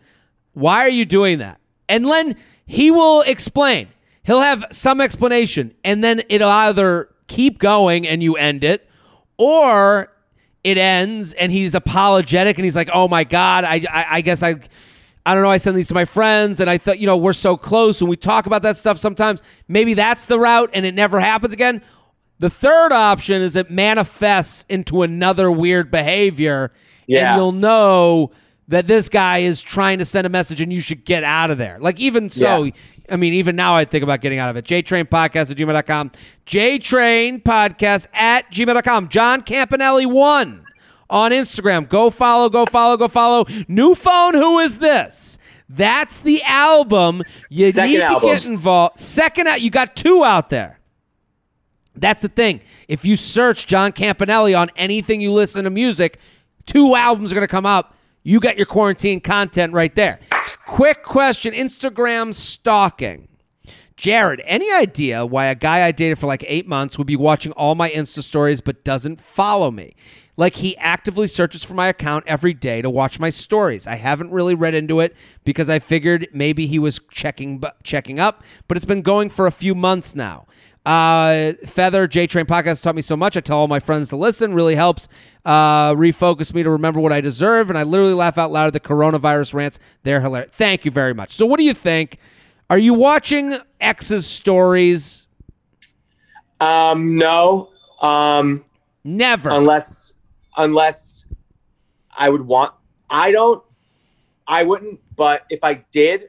Why 0.53 0.81
are 0.87 0.88
you 1.01 1.05
doing 1.05 1.38
that? 1.38 1.59
And 1.88 2.05
then 2.07 2.37
he 2.65 2.91
will 2.91 3.23
explain. 3.23 3.88
He'll 4.25 4.41
have 4.41 4.65
some 4.71 5.01
explanation, 5.01 5.75
and 5.85 6.03
then 6.05 6.23
it'll 6.29 6.49
either 6.51 7.09
keep 7.27 7.59
going 7.59 8.07
and 8.07 8.23
you 8.23 8.37
end 8.37 8.63
it, 8.65 8.89
or 9.37 10.13
it 10.63 10.79
ends 10.79 11.33
and 11.33 11.51
he's 11.51 11.75
apologetic 11.75 12.57
and 12.57 12.65
he's 12.65 12.77
like, 12.77 12.91
"Oh 12.95 13.09
my 13.09 13.25
god, 13.25 13.65
I, 13.65 13.83
I, 13.91 14.07
I 14.11 14.21
guess 14.21 14.43
I." 14.43 14.57
I 15.25 15.35
don't 15.35 15.45
know. 15.45 15.51
I 15.51 15.59
send 15.59 15.77
these 15.77 15.87
to 15.87 15.95
my 15.95 16.05
friends, 16.05 16.59
and 16.59 16.69
I 16.69 16.79
thought, 16.79 16.99
you 16.99 17.07
know, 17.07 17.17
we're 17.17 17.33
so 17.33 17.57
close, 17.57 18.01
and 18.01 18.11
we 18.11 18.17
talk 18.17 18.47
about 18.47 18.63
that 18.63 18.77
stuff 18.77 18.99
sometimes. 18.99 19.41
Maybe 19.69 19.95
that's 19.95 20.25
the 20.25 20.37
route, 20.37 20.71
and 20.75 20.85
it 20.85 20.97
never 20.97 21.21
happens 21.21 21.55
again. 21.55 21.81
The 22.41 22.51
third 22.51 22.91
option 22.91 23.41
is 23.41 23.55
it 23.55 23.71
manifests 23.71 24.65
into 24.69 25.03
another 25.03 25.49
weird 25.49 25.93
behavior, 25.93 26.73
Yeah. 27.07 27.29
and 27.29 27.37
you'll 27.37 27.53
know 27.53 28.33
that 28.67 28.89
this 28.89 29.09
guy 29.09 29.39
is 29.39 29.63
trying 29.63 30.01
to 30.01 30.05
send 30.05 30.27
a 30.27 30.29
message, 30.29 30.61
and 30.61 30.73
you 30.73 30.81
should 30.81 31.05
get 31.05 31.23
out 31.23 31.53
of 31.53 31.59
there. 31.59 31.79
Like 31.79 32.01
even 32.01 32.29
so, 32.29 32.65
Yeah. 32.65 32.73
I 33.11 33.17
mean, 33.17 33.35
even 33.35 33.57
now 33.57 33.77
I 33.77 33.85
think 33.85 34.03
about 34.03 34.21
getting 34.21 34.38
out 34.38 34.49
of 34.49 34.57
it. 34.57 34.65
JTrain 34.65 35.05
Podcast 35.05 35.51
at 35.51 35.57
gmail.com. 35.57 36.11
JTrain 36.47 37.43
Podcast 37.43 38.07
at 38.15 38.51
gmail.com. 38.53 39.09
John 39.09 39.43
Campanelli 39.43 40.07
one 40.07 40.65
on 41.11 41.31
Instagram. 41.31 41.88
Go 41.88 42.11
follow, 42.11 42.49
go 42.49 42.65
follow, 42.67 42.97
go 42.97 43.09
follow. 43.09 43.45
New 43.69 43.95
phone, 43.95 44.35
who 44.35 44.59
is 44.61 44.79
this? 44.79 45.38
That's 45.69 46.19
the 46.21 46.43
album. 46.45 47.23
You 47.51 47.73
Second 47.73 47.91
need 47.91 47.99
to 47.99 48.05
album. 48.05 48.29
get 48.31 48.47
involved. 48.47 48.99
Second 48.99 49.47
out, 49.49 49.61
you 49.61 49.71
got 49.71 49.97
two 49.97 50.23
out 50.25 50.51
there. 50.51 50.79
That's 51.95 52.23
the 52.23 52.29
thing. 52.29 52.61
If 52.88 53.05
you 53.05 53.17
search 53.17 53.67
John 53.67 53.93
Campanelli 53.93 54.59
on 54.59 54.71
anything 54.77 55.21
you 55.21 55.33
listen 55.33 55.65
to 55.65 55.71
music, 55.71 56.19
two 56.67 56.95
albums 56.95 57.33
are 57.33 57.35
going 57.35 57.47
to 57.47 57.51
come 57.51 57.67
up. 57.67 57.95
You 58.23 58.41
got 58.41 58.57
your 58.57 58.67
quarantine 58.67 59.21
content 59.21 59.73
right 59.73 59.95
there. 59.95 60.21
Quick 60.67 61.03
question 61.03 61.53
Instagram 61.53 62.35
stalking. 62.35 63.29
Jared, 63.97 64.43
any 64.45 64.73
idea 64.73 65.25
why 65.25 65.47
a 65.47 65.55
guy 65.55 65.87
I 65.87 65.93
dated 65.93 66.19
for 66.19 66.27
like 66.27 66.45
eight 66.49 66.67
months 66.67 66.99
would 66.99 67.07
be 67.07 67.15
watching 67.15 67.53
all 67.53 67.75
my 67.75 67.91
Insta 67.91 68.23
stories 68.23 68.61
but 68.61 68.85
doesn't 68.85 69.21
follow 69.21 69.71
me? 69.71 69.95
Like 70.37 70.57
he 70.57 70.77
actively 70.79 71.27
searches 71.27 71.62
for 71.62 71.75
my 71.75 71.88
account 71.88 72.25
every 72.27 72.55
day 72.55 72.81
to 72.81 72.88
watch 72.88 73.21
my 73.21 73.31
stories. 73.31 73.87
I 73.87 73.97
haven't 73.97 74.33
really 74.33 74.55
read 74.55 74.75
into 74.75 75.01
it 75.01 75.15
because 75.45 75.69
I 75.69 75.79
figured 75.79 76.27
maybe 76.33 76.67
he 76.67 76.79
was 76.79 77.01
checking 77.11 77.62
checking 77.83 78.19
up, 78.19 78.43
but 78.67 78.77
it's 78.77 78.87
been 78.87 79.03
going 79.03 79.29
for 79.29 79.47
a 79.47 79.53
few 79.53 79.75
months 79.75 80.15
now. 80.15 80.47
Uh, 80.85 81.53
Feather 81.64 82.07
J 82.09 82.27
Train 82.27 82.45
podcast 82.47 82.83
taught 82.83 82.97
me 82.97 83.03
so 83.03 83.16
much. 83.16 83.37
I 83.37 83.40
tell 83.40 83.59
all 83.59 83.68
my 83.68 83.79
friends 83.81 84.09
to 84.09 84.16
listen. 84.16 84.53
Really 84.55 84.75
helps 84.75 85.09
uh, 85.45 85.92
refocus 85.95 86.53
me 86.53 86.62
to 86.64 86.71
remember 86.71 86.99
what 87.01 87.12
I 87.12 87.21
deserve. 87.21 87.68
And 87.68 87.79
I 87.79 87.85
literally 87.85 88.14
laugh 88.14 88.37
out 88.38 88.51
loud 88.51 88.66
at 88.66 88.73
the 88.73 88.81
coronavirus 88.81 89.55
rants. 89.55 89.79
They're 90.03 90.21
hilarious. 90.21 90.51
Thank 90.53 90.85
you 90.85 90.90
very 90.90 91.14
much. 91.14 91.35
So, 91.35 91.47
what 91.47 91.59
do 91.59 91.64
you 91.64 91.75
think? 91.75 92.18
Are 92.68 92.79
you 92.79 92.95
watching 92.95 93.57
X's 93.81 94.27
stories? 94.27 95.27
um 96.61 97.16
no 97.16 97.68
um 98.03 98.64
Never. 99.03 99.51
unless 99.51 100.14
unless 100.57 101.25
i 102.16 102.29
would 102.29 102.42
want 102.42 102.73
i 103.11 103.33
don't 103.33 103.64
i 104.47 104.62
wouldn't 104.62 105.01
but 105.16 105.45
if 105.51 105.64
i 105.64 105.85
did 105.90 106.29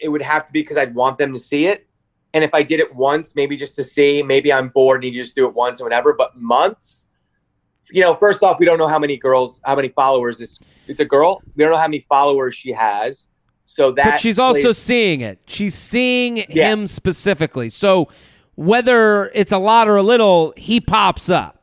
it 0.00 0.08
would 0.08 0.22
have 0.22 0.46
to 0.46 0.52
be 0.54 0.62
because 0.62 0.78
i'd 0.78 0.94
want 0.94 1.18
them 1.18 1.34
to 1.34 1.38
see 1.38 1.66
it 1.66 1.86
and 2.34 2.42
if 2.44 2.54
i 2.54 2.62
did 2.62 2.80
it 2.80 2.94
once 2.94 3.34
maybe 3.36 3.56
just 3.56 3.74
to 3.76 3.84
see 3.84 4.22
maybe 4.22 4.52
i'm 4.52 4.68
bored 4.68 5.04
and 5.04 5.14
you 5.14 5.20
just 5.20 5.34
do 5.34 5.46
it 5.46 5.54
once 5.54 5.80
or 5.80 5.84
whatever 5.84 6.12
but 6.14 6.36
months 6.36 7.12
you 7.90 8.00
know 8.00 8.14
first 8.14 8.42
off 8.42 8.58
we 8.58 8.66
don't 8.66 8.78
know 8.78 8.86
how 8.88 8.98
many 8.98 9.16
girls 9.16 9.60
how 9.64 9.74
many 9.74 9.88
followers 9.88 10.38
this 10.38 10.58
it's 10.86 11.00
a 11.00 11.04
girl 11.04 11.42
we 11.56 11.62
don't 11.64 11.72
know 11.72 11.78
how 11.78 11.88
many 11.88 12.00
followers 12.00 12.54
she 12.54 12.72
has 12.72 13.28
so 13.64 13.92
that 13.92 14.04
but 14.12 14.20
she's 14.20 14.38
also 14.40 14.60
plays- 14.62 14.78
seeing 14.78 15.20
it. 15.20 15.38
She's 15.46 15.74
seeing 15.76 16.38
Yeah. 16.48 16.72
him 16.72 16.88
specifically. 16.88 17.70
So, 17.70 18.08
whether 18.56 19.30
it's 19.34 19.52
a 19.52 19.56
lot 19.56 19.88
or 19.88 19.96
a 19.96 20.02
little, 20.02 20.52
he 20.56 20.80
pops 20.80 21.30
up. 21.30 21.62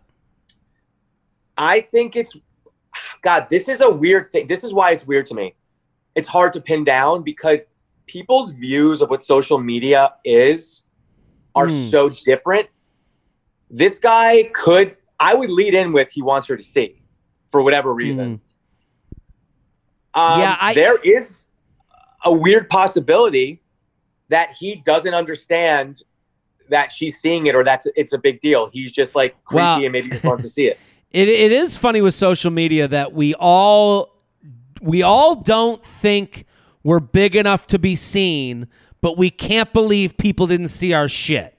I 1.58 1.82
think 1.82 2.16
it's 2.16 2.36
God, 3.22 3.48
this 3.50 3.68
is 3.68 3.82
a 3.82 3.90
weird 3.90 4.32
thing. 4.32 4.48
This 4.48 4.64
is 4.64 4.74
why 4.74 4.92
it's 4.92 5.06
weird 5.06 5.26
to 5.28 5.34
me. 5.36 5.56
It's 6.16 6.28
hard 6.28 6.54
to 6.54 6.62
pin 6.62 6.84
down 6.86 7.22
because 7.22 7.66
people's 8.10 8.52
views 8.54 9.02
of 9.02 9.10
what 9.10 9.22
social 9.24 9.60
media 9.60 10.14
is 10.26 10.88
are 11.56 11.68
Hmm. 11.68 11.88
so 11.90 12.10
different. 12.26 12.68
This 13.70 14.00
guy 14.00 14.50
could 14.54 14.96
I 15.22 15.36
would 15.36 15.50
lead 15.50 15.74
in 15.74 15.92
with 15.92 16.12
he 16.12 16.22
wants 16.22 16.48
her 16.48 16.56
to 16.58 16.64
see 16.64 17.02
for 17.52 17.62
whatever 17.62 17.94
reason. 17.94 18.40
Um, 20.14 20.34
Hmm. 20.34 20.40
Yeah, 20.42 20.58
I- 20.60 20.74
there 20.74 20.98
is 20.98 21.50
a 22.26 22.34
weird 22.34 22.70
possibility 22.70 23.62
that 24.30 24.56
he 24.60 24.76
doesn't 24.76 25.14
understand 25.14 26.04
that 26.70 26.92
she's 26.92 27.20
seeing 27.20 27.48
it 27.48 27.56
or 27.56 27.64
that's 27.64 27.88
it's 27.96 28.14
a 28.14 28.18
big 28.18 28.40
deal. 28.42 28.70
He's 28.72 28.92
just 28.92 29.16
like 29.16 29.36
creepy 29.44 29.86
and 29.86 29.92
maybe 29.92 30.10
just 30.10 30.24
wants 30.24 30.44
to 30.44 30.50
see 30.50 30.68
it. 30.68 30.80
It 31.12 31.28
it 31.28 31.52
is 31.52 31.76
funny 31.76 32.02
with 32.04 32.14
social 32.14 32.52
media 32.52 32.88
that 32.88 33.14
we 33.14 33.34
all 33.34 34.14
we 34.80 35.02
all 35.02 35.34
don't 35.34 35.84
think 35.84 36.46
we're 36.90 37.00
big 37.00 37.36
enough 37.36 37.68
to 37.68 37.78
be 37.78 37.96
seen, 37.96 38.68
but 39.00 39.16
we 39.16 39.30
can't 39.30 39.72
believe 39.74 40.18
people 40.18 40.48
didn't 40.48 40.70
see 40.70 40.92
our 40.92 41.08
shit. 41.08 41.56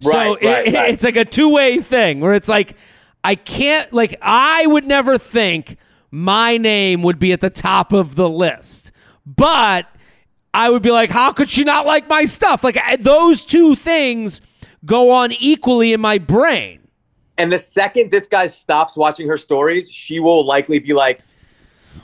so 0.00 0.10
Right, 0.12 0.42
it- 0.42 0.46
right, 0.46 0.74
right. 0.74 0.90
it's 0.92 1.02
like 1.02 1.16
a 1.16 1.24
two 1.24 1.48
way 1.52 1.78
thing 1.80 2.20
where 2.20 2.34
it's 2.34 2.48
like 2.48 2.76
I 3.24 3.34
can't 3.34 3.90
like 3.94 4.16
I 4.20 4.66
would 4.66 4.84
never 4.84 5.16
think 5.16 5.78
my 6.10 6.58
name 6.58 7.02
would 7.02 7.18
be 7.18 7.32
at 7.32 7.40
the 7.40 7.48
top 7.50 7.92
of 7.94 8.14
the 8.14 8.28
list. 8.28 8.92
But 9.26 9.86
I 10.52 10.68
would 10.68 10.82
be 10.82 10.90
like, 10.90 11.08
how 11.10 11.32
could 11.32 11.48
she 11.48 11.64
not 11.64 11.86
like 11.86 12.06
my 12.08 12.26
stuff? 12.26 12.62
Like 12.62 12.78
those 13.00 13.42
two 13.44 13.74
things 13.74 14.42
go 14.84 15.10
on 15.10 15.32
equally 15.32 15.94
in 15.94 16.00
my 16.02 16.18
brain. 16.18 16.80
And 17.38 17.50
the 17.50 17.58
second 17.58 18.10
this 18.10 18.26
guy 18.28 18.46
stops 18.46 18.96
watching 18.96 19.26
her 19.28 19.38
stories, 19.38 19.90
she 19.90 20.20
will 20.20 20.44
likely 20.46 20.78
be 20.78 20.92
like, 20.92 21.20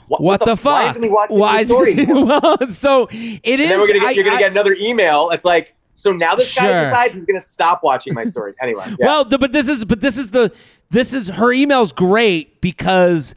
"What, 0.07 0.21
What, 0.21 0.39
the, 0.41 0.51
Why 0.51 0.55
fuck? 0.55 0.89
isn't 0.91 1.03
he 1.03 1.09
watching 1.09 1.39
Why 1.39 1.53
my 1.55 1.61
is- 1.61 1.67
story?" 1.67 1.93
anymore?" 1.99 2.25
well, 2.41 2.57
so 2.69 3.07
it 3.11 3.13
is. 3.13 3.39
and 3.43 3.59
then 3.59 3.79
we're 3.79 3.87
gonna 3.87 3.99
get, 3.99 4.07
I- 4.07 4.11
you're 4.11 4.23
gonna 4.25 4.39
get 4.39 4.51
another 4.51 4.73
email. 4.79 5.29
It's 5.31 5.45
like, 5.45 5.73
so 5.93 6.11
now 6.11 6.35
this 6.35 6.49
Sure. 6.49 6.63
guy 6.67 6.83
decides 6.85 7.13
he's 7.13 7.25
gonna 7.25 7.39
stop 7.39 7.83
watching 7.83 8.13
my 8.13 8.23
story. 8.23 8.53
Anyway, 8.61 8.83
yeah. 8.87 8.95
Well, 9.05 9.25
th- 9.25 9.39
but 9.39 9.51
this 9.51 9.67
is 9.67 9.85
but 9.85 10.01
this 10.01 10.17
is 10.17 10.29
the 10.31 10.51
this 10.89 11.13
is 11.13 11.27
her 11.29 11.51
email's 11.53 11.91
great 11.91 12.59
because 12.61 13.35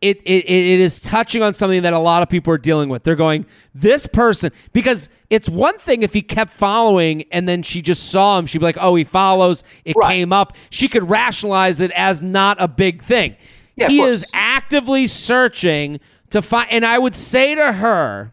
it, 0.00 0.18
it 0.24 0.44
it 0.48 0.80
is 0.80 1.00
touching 1.00 1.42
on 1.42 1.52
something 1.52 1.82
that 1.82 1.92
a 1.92 1.98
lot 1.98 2.22
of 2.22 2.28
people 2.28 2.52
are 2.52 2.58
dealing 2.58 2.88
with. 2.88 3.02
They're 3.02 3.16
going 3.16 3.44
this 3.74 4.06
person 4.06 4.52
because 4.72 5.10
it's 5.28 5.48
one 5.48 5.76
thing 5.78 6.02
if 6.04 6.14
he 6.14 6.22
kept 6.22 6.52
following 6.52 7.24
and 7.32 7.48
then 7.48 7.62
she 7.64 7.82
just 7.82 8.10
saw 8.10 8.38
him, 8.38 8.46
she'd 8.46 8.58
be 8.58 8.64
like, 8.64 8.78
"Oh, 8.80 8.94
he 8.94 9.02
follows." 9.04 9.64
It 9.84 9.96
Right. 9.96 10.14
came 10.14 10.32
up. 10.32 10.54
She 10.70 10.86
could 10.88 11.10
rationalize 11.10 11.80
it 11.80 11.90
as 11.96 12.22
not 12.22 12.56
a 12.60 12.68
big 12.68 13.02
thing. 13.02 13.36
Yeah, 13.78 13.88
he 13.88 14.00
is 14.00 14.26
actively 14.32 15.06
searching 15.06 16.00
to 16.30 16.42
find, 16.42 16.70
and 16.70 16.84
I 16.84 16.98
would 16.98 17.14
say 17.14 17.54
to 17.54 17.72
her. 17.72 18.32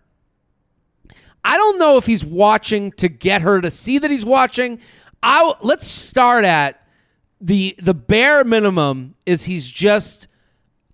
I 1.43 1.58
don't 1.58 1.77
know 1.77 1.97
if 1.97 2.08
he's 2.08 2.25
watching 2.25 2.91
to 2.93 3.08
get 3.08 3.43
her 3.43 3.62
to 3.62 3.69
see 3.69 3.99
that 3.99 4.10
he's 4.10 4.25
watching. 4.25 4.79
I 5.21 5.53
let's 5.62 5.88
start 5.88 6.43
at 6.43 6.81
the 7.39 7.75
the 7.77 7.93
bare 7.93 8.43
minimum 8.43 9.13
is 9.27 9.43
he's 9.43 9.69
just 9.69 10.27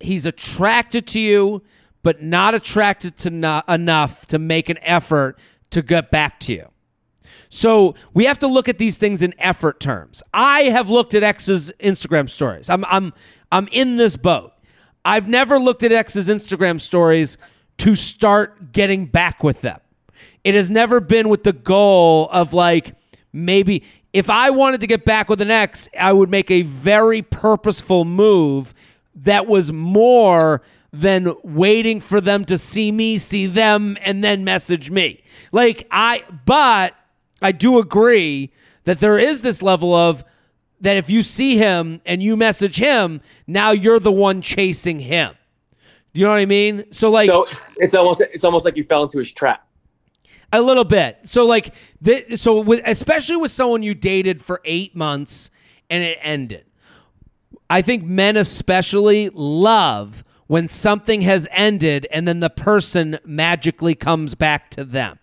he's 0.00 0.26
attracted 0.26 1.06
to 1.08 1.20
you 1.20 1.62
but 2.02 2.22
not 2.22 2.54
attracted 2.54 3.16
to 3.16 3.30
no, 3.30 3.62
enough 3.68 4.26
to 4.26 4.38
make 4.38 4.68
an 4.68 4.78
effort 4.82 5.38
to 5.70 5.82
get 5.82 6.10
back 6.10 6.40
to 6.40 6.52
you. 6.52 6.68
So 7.48 7.94
we 8.14 8.24
have 8.24 8.38
to 8.40 8.46
look 8.46 8.68
at 8.68 8.78
these 8.78 8.98
things 8.98 9.22
in 9.22 9.34
effort 9.38 9.78
terms. 9.78 10.22
I 10.32 10.62
have 10.62 10.88
looked 10.88 11.14
at 11.14 11.22
X's 11.22 11.72
Instagram 11.80 12.28
stories. 12.28 12.68
I'm 12.70 12.84
I'm 12.86 13.12
I'm 13.52 13.68
in 13.70 13.96
this 13.96 14.16
boat. 14.16 14.52
I've 15.04 15.28
never 15.28 15.58
looked 15.58 15.82
at 15.82 15.92
X's 15.92 16.28
Instagram 16.28 16.80
stories 16.80 17.36
to 17.78 17.94
start 17.94 18.72
getting 18.72 19.06
back 19.06 19.44
with 19.44 19.60
them. 19.60 19.78
It 20.42 20.54
has 20.54 20.70
never 20.70 21.00
been 21.00 21.28
with 21.28 21.44
the 21.44 21.52
goal 21.52 22.28
of 22.32 22.52
like 22.52 22.94
maybe 23.32 23.84
if 24.12 24.28
I 24.28 24.50
wanted 24.50 24.80
to 24.80 24.86
get 24.86 25.04
back 25.04 25.28
with 25.28 25.40
an 25.40 25.50
ex, 25.50 25.88
I 25.98 26.12
would 26.12 26.30
make 26.30 26.50
a 26.50 26.62
very 26.62 27.22
purposeful 27.22 28.04
move 28.04 28.74
that 29.14 29.46
was 29.46 29.72
more 29.72 30.62
than 30.92 31.34
waiting 31.42 32.00
for 32.00 32.20
them 32.20 32.44
to 32.46 32.58
see 32.58 32.92
me, 32.92 33.18
see 33.18 33.46
them, 33.46 33.96
and 34.02 34.22
then 34.22 34.44
message 34.44 34.90
me. 34.90 35.22
Like 35.50 35.86
I, 35.90 36.24
but 36.44 36.94
I 37.40 37.52
do 37.52 37.78
agree 37.78 38.52
that 38.84 39.00
there 39.00 39.18
is 39.18 39.40
this 39.40 39.62
level 39.62 39.94
of 39.94 40.24
that 40.82 40.96
if 40.96 41.08
you 41.08 41.22
see 41.22 41.56
him 41.56 42.00
and 42.04 42.22
you 42.22 42.36
message 42.36 42.76
him, 42.76 43.20
now 43.46 43.70
you're 43.70 44.00
the 44.00 44.12
one 44.12 44.42
chasing 44.42 45.00
him. 45.00 45.34
Do 46.12 46.20
you 46.20 46.26
know 46.26 46.32
what 46.32 46.40
I 46.40 46.46
mean? 46.46 46.84
So 46.92 47.10
like 47.10 47.26
so 47.28 47.44
it's, 47.44 47.72
it's 47.78 47.94
almost 47.94 48.20
it's 48.20 48.44
almost 48.44 48.64
like 48.64 48.76
you 48.76 48.84
fell 48.84 49.04
into 49.04 49.18
his 49.18 49.32
trap. 49.32 49.66
a 50.52 50.60
little 50.60 50.84
bit. 50.84 51.18
So 51.24 51.46
like 51.46 51.74
the, 52.00 52.36
so 52.36 52.60
with 52.60 52.82
especially 52.84 53.36
with 53.36 53.50
someone 53.50 53.82
you 53.82 53.94
dated 53.94 54.42
for 54.42 54.60
8 54.64 54.94
months 54.94 55.50
and 55.88 56.04
it 56.04 56.18
ended. 56.20 56.64
I 57.70 57.80
think 57.80 58.04
men 58.04 58.36
especially 58.36 59.30
love 59.32 60.22
when 60.46 60.68
something 60.68 61.22
has 61.22 61.48
ended 61.50 62.06
and 62.12 62.28
then 62.28 62.40
the 62.40 62.50
person 62.50 63.18
magically 63.24 63.94
comes 63.94 64.34
back 64.34 64.68
to 64.72 64.84
them. 64.84 65.18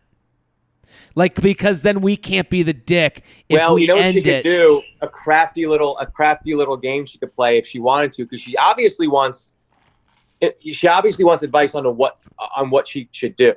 Like 1.19 1.35
because 1.41 1.81
then 1.81 1.99
we 1.99 2.15
can't 2.15 2.49
be 2.49 2.63
the 2.63 2.71
dick 2.71 3.23
if 3.49 3.57
well, 3.57 3.75
we 3.75 3.81
you 3.81 3.87
know 3.87 3.97
what 3.97 4.13
she 4.13 4.21
could 4.21 4.35
it. 4.35 4.43
do? 4.43 4.81
A 5.01 5.07
crafty 5.07 5.67
little 5.67 5.97
a 5.97 6.05
crafty 6.05 6.55
little 6.55 6.77
game 6.77 7.05
she 7.05 7.17
could 7.17 7.35
play 7.35 7.57
if 7.57 7.67
she 7.67 7.77
wanted 7.77 8.13
to, 8.13 8.23
because 8.23 8.39
she 8.39 8.55
obviously 8.55 9.09
wants 9.09 9.57
she 10.71 10.87
obviously 10.87 11.25
wants 11.25 11.43
advice 11.43 11.75
on 11.75 11.83
what 11.97 12.19
on 12.55 12.69
what 12.69 12.87
she 12.87 13.09
should 13.11 13.35
do. 13.35 13.53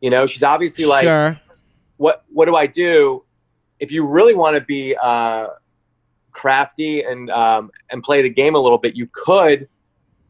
You 0.00 0.10
know, 0.10 0.26
she's 0.26 0.44
obviously 0.44 0.84
like, 0.84 1.02
sure. 1.02 1.40
what 1.96 2.22
what 2.28 2.46
do 2.46 2.54
I 2.54 2.66
do? 2.66 3.24
If 3.80 3.90
you 3.90 4.06
really 4.06 4.34
want 4.34 4.54
to 4.54 4.60
be 4.60 4.96
uh, 5.02 5.48
crafty 6.30 7.02
and 7.02 7.30
um, 7.30 7.72
and 7.90 8.00
play 8.04 8.22
the 8.22 8.30
game 8.30 8.54
a 8.54 8.60
little 8.60 8.78
bit, 8.78 8.94
you 8.94 9.08
could 9.12 9.68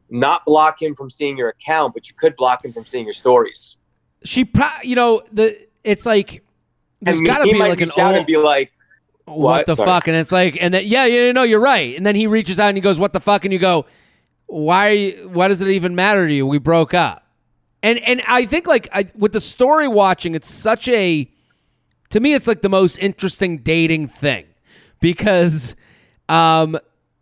not 0.09 0.43
block 0.47 0.81
him 0.81 0.95
from 0.95 1.11
seeing 1.11 1.37
your 1.37 1.51
account, 1.51 1.93
but 1.93 2.09
you 2.09 2.15
could 2.15 2.35
block 2.37 2.65
him 2.65 2.73
from 2.73 2.87
seeing 2.87 3.05
your 3.05 3.13
stories. 3.13 3.77
She 4.25 4.47
pro- 4.47 4.81
you 4.83 4.97
know 4.97 5.23
the 5.31 5.69
it's 5.85 6.07
like 6.07 6.43
there's 7.03 7.21
got 7.21 7.39
to 7.39 7.45
he 7.45 7.53
be 7.53 7.59
might 7.59 7.69
like 7.69 7.81
an 7.81 7.91
old 7.91 8.15
and 8.15 8.27
be 8.27 8.37
like, 8.37 8.73
what, 9.25 9.39
What? 9.39 9.67
the 9.67 9.75
Sorry. 9.77 9.87
fuck? 9.87 10.09
And 10.09 10.17
it's 10.17 10.33
like 10.33 10.57
and 10.61 10.73
then 10.75 10.85
yeah 10.87 11.05
you 11.07 11.33
know 11.33 11.43
you're 11.43 11.61
right. 11.61 11.97
And 11.97 12.05
then 12.07 12.15
he 12.17 12.27
reaches 12.27 12.59
out 12.59 12.69
and 12.69 12.77
he 12.77 12.81
goes 12.81 12.99
what 12.99 13.13
the 13.13 13.21
fuck? 13.21 13.45
And 13.45 13.53
you 13.53 13.59
go 13.59 13.87
why 14.47 14.89
are 14.91 14.93
you 14.95 15.31
why 15.33 15.49
does 15.49 15.61
it 15.61 15.69
even 15.69 15.95
matter 15.95 16.27
to 16.27 16.33
you? 16.35 16.47
We 16.47 16.59
broke 16.59 16.95
up. 16.95 17.27
And 17.83 17.99
and 18.01 18.23
i 18.29 18.47
think 18.47 18.67
like 18.67 18.89
I, 18.93 19.07
with 19.17 19.33
the 19.33 19.41
story 19.41 19.89
watching 19.89 20.35
it's 20.35 20.51
such 20.51 20.87
a 20.89 21.29
to 22.11 22.21
me 22.21 22.35
it's 22.35 22.47
like 22.47 22.63
the 22.63 22.69
most 22.69 22.99
interesting 22.99 23.59
dating 23.59 24.09
thing 24.09 24.47
because 25.01 25.75
um 26.29 26.79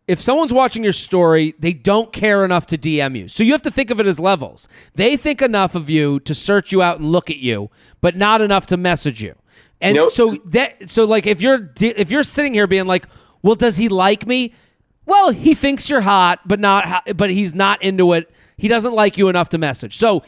if 0.09 0.21
someone's 0.21 0.53
watching 0.53 0.83
your 0.83 0.93
story 0.93 1.55
they 1.59 1.73
don't 1.73 2.13
care 2.13 2.45
enough 2.45 2.67
to 2.67 2.77
dm 2.79 3.17
you. 3.17 3.29
So 3.29 3.43
you 3.43 3.53
have 3.53 3.63
to 3.63 3.71
think 3.71 3.91
of 3.91 4.01
it 4.01 4.07
as 4.07 4.19
levels. 4.21 4.69
They 4.95 5.17
think 5.17 5.41
enough 5.41 5.75
of 5.75 5.89
you 5.89 6.21
to 6.21 6.35
search 6.35 6.73
you 6.73 6.83
out 6.83 6.99
and 7.01 7.11
look 7.11 7.31
at 7.31 7.39
you 7.39 7.71
but 8.01 8.17
not 8.17 8.41
enough 8.43 8.67
to 8.67 8.77
message 8.77 9.23
you 9.23 9.35
and 9.81 9.95
Nope. 9.97 10.11
so 10.11 10.37
that 10.47 10.89
so 10.89 11.05
like 11.05 11.27
if 11.27 11.41
you're 11.41 11.71
if 11.81 12.11
you're 12.11 12.23
sitting 12.23 12.55
here 12.55 12.67
being 12.67 12.87
like 12.87 13.07
well 13.43 13.55
does 13.55 13.77
he 13.77 13.89
like 13.89 14.27
me? 14.27 14.55
Well 15.07 15.31
he 15.31 15.55
thinks 15.55 15.89
you're 15.89 16.01
hot 16.03 16.41
but 16.47 16.61
not 16.61 17.17
but 17.17 17.31
he's 17.31 17.55
not 17.55 17.83
into 17.83 18.13
it. 18.13 18.31
He 18.57 18.69
doesn't 18.69 18.93
like 18.93 19.17
you 19.17 19.29
enough 19.29 19.49
to 19.51 19.59
message. 19.59 19.97
So 19.97 20.23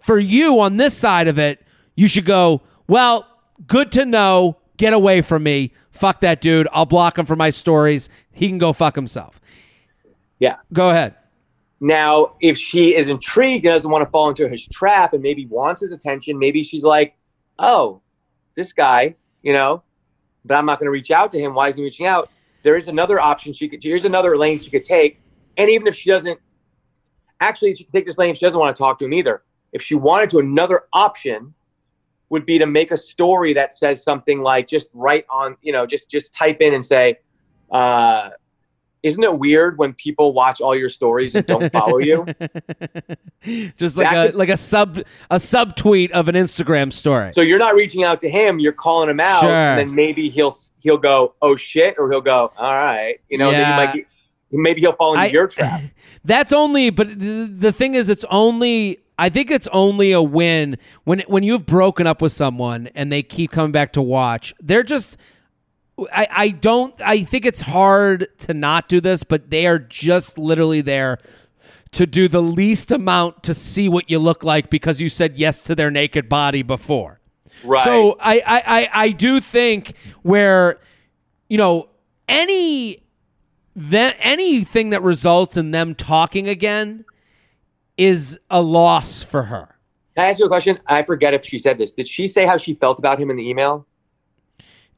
for 0.00 0.18
you 0.18 0.60
on 0.60 0.76
this 0.76 0.96
side 0.96 1.28
of 1.28 1.38
it 1.38 1.62
you 1.96 2.08
should 2.08 2.24
go 2.26 2.62
well 2.86 3.26
good 3.66 3.92
to 3.92 4.04
know. 4.04 4.58
Get 4.76 4.92
away 4.92 5.22
from 5.22 5.42
me. 5.42 5.72
Fuck 5.90 6.20
that 6.20 6.40
dude. 6.40 6.68
I'll 6.72 6.86
block 6.86 7.18
him 7.18 7.26
from 7.26 7.38
my 7.38 7.50
stories. 7.50 8.08
He 8.30 8.46
can 8.48 8.58
go 8.58 8.72
fuck 8.72 8.94
himself. 8.94 9.40
Yeah. 10.38 10.56
go 10.72 10.90
ahead. 10.90 11.16
Now, 11.80 12.34
if 12.40 12.56
she 12.56 12.94
is 12.94 13.08
intrigued 13.08 13.64
and 13.64 13.72
doesn't 13.74 13.90
want 13.90 14.04
to 14.04 14.10
fall 14.10 14.28
into 14.28 14.48
his 14.48 14.66
trap 14.68 15.14
and 15.14 15.22
maybe 15.22 15.46
wants 15.46 15.80
his 15.80 15.90
attention, 15.90 16.38
maybe 16.38 16.62
she's 16.62 16.84
like, 16.84 17.16
oh, 17.58 18.00
this 18.58 18.72
guy, 18.72 19.14
you 19.42 19.52
know, 19.52 19.82
but 20.44 20.56
I'm 20.56 20.66
not 20.66 20.78
going 20.80 20.88
to 20.88 20.90
reach 20.90 21.10
out 21.10 21.30
to 21.32 21.38
him. 21.38 21.54
Why 21.54 21.68
isn't 21.68 21.78
he 21.78 21.84
reaching 21.84 22.06
out? 22.06 22.28
There 22.64 22.76
is 22.76 22.88
another 22.88 23.20
option 23.20 23.52
she 23.52 23.68
could, 23.68 23.82
here's 23.82 24.04
another 24.04 24.36
lane 24.36 24.58
she 24.58 24.68
could 24.68 24.84
take. 24.84 25.20
And 25.56 25.70
even 25.70 25.86
if 25.86 25.94
she 25.94 26.10
doesn't, 26.10 26.38
actually, 27.40 27.74
she 27.76 27.84
could 27.84 27.92
take 27.92 28.04
this 28.04 28.18
lane 28.18 28.34
she 28.34 28.44
doesn't 28.44 28.58
want 28.58 28.74
to 28.74 28.78
talk 28.78 28.98
to 28.98 29.04
him 29.04 29.14
either. 29.14 29.44
If 29.72 29.80
she 29.80 29.94
wanted 29.94 30.28
to, 30.30 30.38
another 30.40 30.82
option 30.92 31.54
would 32.30 32.44
be 32.44 32.58
to 32.58 32.66
make 32.66 32.90
a 32.90 32.96
story 32.96 33.52
that 33.54 33.72
says 33.72 34.02
something 34.02 34.42
like 34.42 34.66
just 34.66 34.90
write 34.92 35.24
on, 35.30 35.56
you 35.62 35.72
know, 35.72 35.86
just 35.86 36.10
just 36.10 36.34
type 36.34 36.60
in 36.60 36.74
and 36.74 36.84
say, 36.84 37.18
uh, 37.70 38.30
isn't 39.02 39.22
it 39.22 39.38
weird 39.38 39.78
when 39.78 39.92
people 39.94 40.32
watch 40.32 40.60
all 40.60 40.74
your 40.76 40.88
stories 40.88 41.34
and 41.34 41.46
don't 41.46 41.70
follow 41.72 41.98
you? 41.98 42.26
just 43.76 43.96
like 43.96 44.08
That 44.10 44.26
a 44.26 44.30
could- 44.30 44.34
like 44.38 44.48
a 44.48 44.56
sub 44.56 44.98
a 45.30 45.36
subtweet 45.36 46.10
of 46.10 46.28
an 46.28 46.34
instagram 46.34 46.92
story 46.92 47.30
So 47.32 47.40
you're 47.40 47.58
not 47.58 47.74
reaching 47.74 48.04
out 48.04 48.20
to 48.20 48.30
him; 48.30 48.58
you're 48.58 48.72
calling 48.72 49.08
him 49.08 49.20
out, 49.20 49.40
Sure. 49.40 49.50
and 49.50 49.78
then 49.88 49.94
maybe 49.94 50.28
he'll 50.30 50.54
he'll 50.80 50.98
go, 50.98 51.34
"Oh 51.42 51.56
shit," 51.56 51.94
or 51.98 52.10
he'll 52.10 52.20
go, 52.20 52.52
"All 52.56 52.72
right," 52.72 53.18
you 53.28 53.38
know. 53.38 53.50
Yeah. 53.50 53.58
Then 53.86 53.96
you 53.96 54.02
might 54.02 54.06
maybe 54.50 54.80
he'll 54.80 54.92
fall 54.92 55.12
into 55.14 55.22
I- 55.22 55.26
your 55.26 55.46
trap. 55.46 55.82
That's 56.24 56.52
only, 56.52 56.90
but 56.90 57.08
the, 57.18 57.44
the 57.44 57.72
thing 57.72 57.94
is, 57.94 58.08
it's 58.08 58.24
only. 58.30 58.98
I 59.20 59.30
think 59.30 59.50
it's 59.50 59.66
only 59.72 60.12
a 60.12 60.22
win 60.22 60.76
when 61.04 61.20
when 61.26 61.42
you've 61.42 61.66
broken 61.66 62.06
up 62.06 62.20
with 62.22 62.32
someone 62.32 62.88
and 62.94 63.10
they 63.10 63.22
keep 63.22 63.50
coming 63.50 63.72
back 63.72 63.92
to 63.94 64.02
watch. 64.02 64.54
They're 64.60 64.82
just. 64.84 65.16
I, 66.12 66.28
I 66.30 66.48
don't. 66.50 66.94
I 67.00 67.24
think 67.24 67.44
it's 67.44 67.60
hard 67.60 68.28
to 68.40 68.54
not 68.54 68.88
do 68.88 69.00
this, 69.00 69.24
but 69.24 69.50
they 69.50 69.66
are 69.66 69.78
just 69.78 70.38
literally 70.38 70.80
there 70.80 71.18
to 71.92 72.06
do 72.06 72.28
the 72.28 72.42
least 72.42 72.92
amount 72.92 73.42
to 73.44 73.54
see 73.54 73.88
what 73.88 74.10
you 74.10 74.18
look 74.18 74.44
like 74.44 74.70
because 74.70 75.00
you 75.00 75.08
said 75.08 75.36
yes 75.36 75.64
to 75.64 75.74
their 75.74 75.90
naked 75.90 76.28
body 76.28 76.62
before. 76.62 77.20
Right. 77.64 77.84
So 77.84 78.16
I, 78.20 78.42
I, 78.46 78.62
I, 78.66 78.88
I 78.92 79.10
do 79.10 79.40
think 79.40 79.94
where, 80.22 80.78
you 81.48 81.58
know, 81.58 81.88
any 82.28 83.02
that 83.74 84.16
anything 84.20 84.90
that 84.90 85.02
results 85.02 85.56
in 85.56 85.70
them 85.70 85.94
talking 85.94 86.48
again 86.48 87.04
is 87.96 88.38
a 88.50 88.60
loss 88.60 89.22
for 89.22 89.44
her. 89.44 89.76
Can 90.14 90.24
I 90.24 90.28
ask 90.28 90.40
you 90.40 90.46
a 90.46 90.48
question? 90.48 90.78
I 90.86 91.02
forget 91.04 91.32
if 91.32 91.44
she 91.44 91.58
said 91.58 91.78
this. 91.78 91.92
Did 91.94 92.08
she 92.08 92.26
say 92.26 92.44
how 92.44 92.56
she 92.56 92.74
felt 92.74 92.98
about 92.98 93.20
him 93.20 93.30
in 93.30 93.36
the 93.36 93.48
email? 93.48 93.86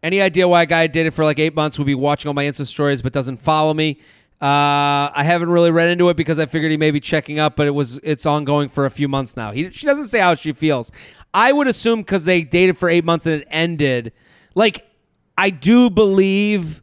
Any 0.02 0.20
idea 0.22 0.48
why 0.48 0.62
a 0.62 0.66
guy 0.66 0.86
dated 0.86 1.14
for 1.14 1.24
like 1.24 1.38
eight 1.38 1.54
months 1.54 1.78
would 1.78 1.86
be 1.86 1.94
watching 1.94 2.28
all 2.28 2.34
my 2.34 2.44
Insta 2.44 2.66
stories 2.66 3.02
but 3.02 3.12
doesn't 3.12 3.38
follow 3.38 3.74
me? 3.74 4.00
Uh, 4.40 5.12
I 5.14 5.22
haven't 5.22 5.50
really 5.50 5.70
read 5.70 5.90
into 5.90 6.08
it 6.08 6.16
because 6.16 6.38
I 6.38 6.46
figured 6.46 6.70
he 6.70 6.78
may 6.78 6.90
be 6.90 7.00
checking 7.00 7.38
up, 7.38 7.56
but 7.56 7.66
it 7.66 7.72
was 7.72 8.00
it's 8.02 8.24
ongoing 8.24 8.70
for 8.70 8.86
a 8.86 8.90
few 8.90 9.06
months 9.06 9.36
now. 9.36 9.52
He, 9.52 9.70
she 9.70 9.86
doesn't 9.86 10.06
say 10.06 10.20
how 10.20 10.34
she 10.34 10.52
feels. 10.52 10.90
I 11.34 11.52
would 11.52 11.66
assume 11.66 12.00
because 12.00 12.24
they 12.24 12.42
dated 12.42 12.78
for 12.78 12.88
eight 12.88 13.04
months 13.04 13.26
and 13.26 13.42
it 13.42 13.48
ended. 13.50 14.12
Like, 14.54 14.86
I 15.36 15.50
do 15.50 15.90
believe 15.90 16.82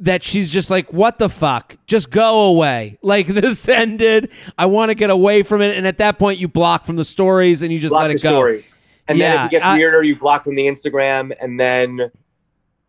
that 0.00 0.22
she's 0.22 0.50
just 0.50 0.70
like, 0.70 0.92
what 0.92 1.18
the 1.18 1.28
fuck? 1.28 1.76
Just 1.86 2.10
go 2.10 2.44
away. 2.44 2.98
Like 3.02 3.26
this 3.26 3.68
ended. 3.68 4.30
I 4.56 4.66
want 4.66 4.90
to 4.90 4.94
get 4.94 5.10
away 5.10 5.42
from 5.42 5.62
it. 5.62 5.76
And 5.76 5.86
at 5.86 5.98
that 5.98 6.18
point, 6.18 6.38
you 6.38 6.46
block 6.46 6.86
from 6.86 6.94
the 6.94 7.04
stories 7.04 7.62
and 7.62 7.72
you 7.72 7.78
just 7.78 7.92
block 7.92 8.02
let 8.02 8.10
it 8.12 8.22
go. 8.22 8.30
stories. 8.30 8.79
And 9.10 9.20
then 9.20 9.38
if 9.40 9.46
it 9.46 9.50
gets 9.50 9.64
I- 9.64 9.76
weirder, 9.78 10.02
you 10.02 10.16
block 10.16 10.44
from 10.44 10.54
the 10.54 10.66
Instagram, 10.66 11.32
and 11.40 11.58
then 11.58 12.10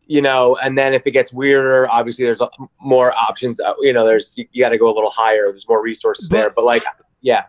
you 0.08 0.22
know, 0.22 0.58
and 0.62 0.78
then 0.78 0.94
if 0.94 1.08
it 1.08 1.12
gets 1.12 1.32
weirder, 1.32 1.88
obviously 1.90 2.26
there's 2.26 2.42
more 2.82 3.14
options. 3.14 3.60
Uh, 3.62 3.74
You 3.80 3.94
know, 3.94 4.06
there's 4.06 4.38
you, 4.38 4.46
got 4.62 4.70
to 4.70 4.78
go 4.78 4.88
a 4.88 4.94
little 4.94 5.10
higher. 5.12 5.44
There's 5.46 5.68
more 5.70 5.82
resources 5.82 6.28
But- 6.28 6.38
there. 6.38 6.50
But 6.50 6.66
like, 6.66 6.84
yeah, 7.22 7.46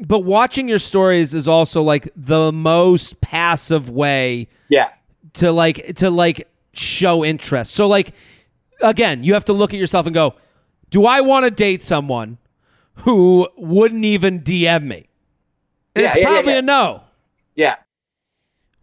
But 0.00 0.20
watching 0.20 0.68
your 0.68 0.80
stories 0.80 1.34
is 1.34 1.46
also 1.46 1.82
like 1.82 2.08
the 2.16 2.50
most 2.50 3.20
passive 3.20 3.90
way 3.90 4.48
yeah, 4.68 4.88
to 5.34 5.52
like 5.52 5.94
to 5.96 6.10
like 6.10 6.48
show 6.72 7.24
interest. 7.24 7.74
So 7.74 7.86
like 7.86 8.12
again, 8.80 9.22
you 9.22 9.34
have 9.34 9.44
to 9.44 9.52
look 9.52 9.72
at 9.72 9.78
yourself 9.78 10.06
and 10.06 10.14
go, 10.14 10.34
do 10.90 11.06
I 11.06 11.20
want 11.20 11.44
to 11.44 11.50
date 11.52 11.80
someone 11.80 12.38
who 12.96 13.46
wouldn't 13.56 14.04
even 14.04 14.40
DM 14.40 14.84
me? 14.84 15.06
Yeah, 15.94 16.06
it's 16.06 16.16
yeah, 16.16 16.22
yeah, 16.22 16.26
probably 16.28 16.52
yeah. 16.54 16.58
a 16.58 16.62
no. 16.62 17.03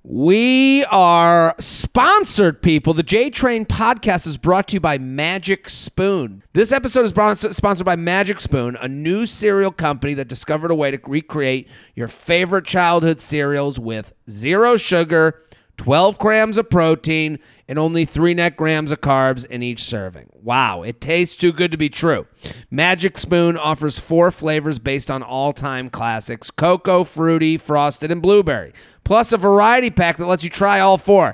We 0.03 0.83
are 0.85 1.53
sponsored, 1.59 2.63
people. 2.63 2.95
The 2.95 3.03
J 3.03 3.29
Train 3.29 3.65
podcast 3.67 4.25
is 4.25 4.35
brought 4.35 4.67
to 4.69 4.73
you 4.77 4.79
by 4.79 4.97
Magic 4.97 5.69
Spoon. 5.69 6.41
This 6.53 6.71
episode 6.71 7.05
is 7.05 7.13
brought- 7.13 7.37
sponsored 7.37 7.85
by 7.85 7.95
Magic 7.95 8.41
Spoon, 8.41 8.75
a 8.81 8.87
new 8.87 9.27
cereal 9.27 9.69
company 9.71 10.15
that 10.15 10.27
discovered 10.27 10.71
a 10.71 10.75
way 10.75 10.89
to 10.89 10.99
recreate 11.05 11.67
your 11.95 12.07
favorite 12.07 12.65
childhood 12.65 13.21
cereals 13.21 13.79
with 13.79 14.11
zero 14.27 14.75
sugar, 14.75 15.35
12 15.77 16.17
grams 16.17 16.57
of 16.57 16.67
protein, 16.67 17.37
and 17.71 17.79
only 17.79 18.03
three 18.03 18.33
net 18.33 18.57
grams 18.57 18.91
of 18.91 18.99
carbs 18.99 19.45
in 19.45 19.63
each 19.63 19.81
serving. 19.81 20.29
Wow, 20.33 20.81
it 20.83 20.99
tastes 20.99 21.37
too 21.37 21.53
good 21.53 21.71
to 21.71 21.77
be 21.77 21.87
true. 21.87 22.27
Magic 22.69 23.17
Spoon 23.17 23.55
offers 23.55 23.97
four 23.97 24.29
flavors 24.29 24.77
based 24.77 25.09
on 25.09 25.23
all 25.23 25.53
time 25.53 25.89
classics 25.89 26.51
cocoa, 26.51 27.05
fruity, 27.05 27.55
frosted, 27.55 28.11
and 28.11 28.21
blueberry, 28.21 28.73
plus 29.05 29.31
a 29.31 29.37
variety 29.37 29.89
pack 29.89 30.17
that 30.17 30.25
lets 30.25 30.43
you 30.43 30.49
try 30.49 30.81
all 30.81 30.97
four. 30.97 31.33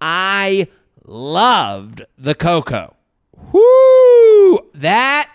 I 0.00 0.68
loved 1.04 2.02
the 2.16 2.36
cocoa. 2.36 2.94
Whoo! 3.52 4.60
That 4.74 5.28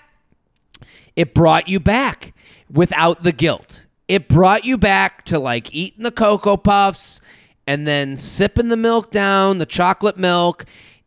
it 1.18 1.34
brought 1.34 1.68
you 1.68 1.82
back 1.82 2.34
without 2.72 3.24
the 3.24 3.34
guilt. 3.34 3.86
It 4.08 4.30
brought 4.30 4.64
you 4.64 4.78
back 4.78 5.26
to 5.26 5.40
like 5.40 5.76
eating 5.76 6.04
the 6.04 6.12
Cocoa 6.12 6.56
Puffs 6.56 7.20
and 7.68 7.86
then 7.86 8.18
sipping 8.18 8.70
the 8.70 8.78
milk 8.78 9.12
down, 9.12 9.60
the 9.60 9.66
chocolate 9.66 10.18
milk. 10.18 10.66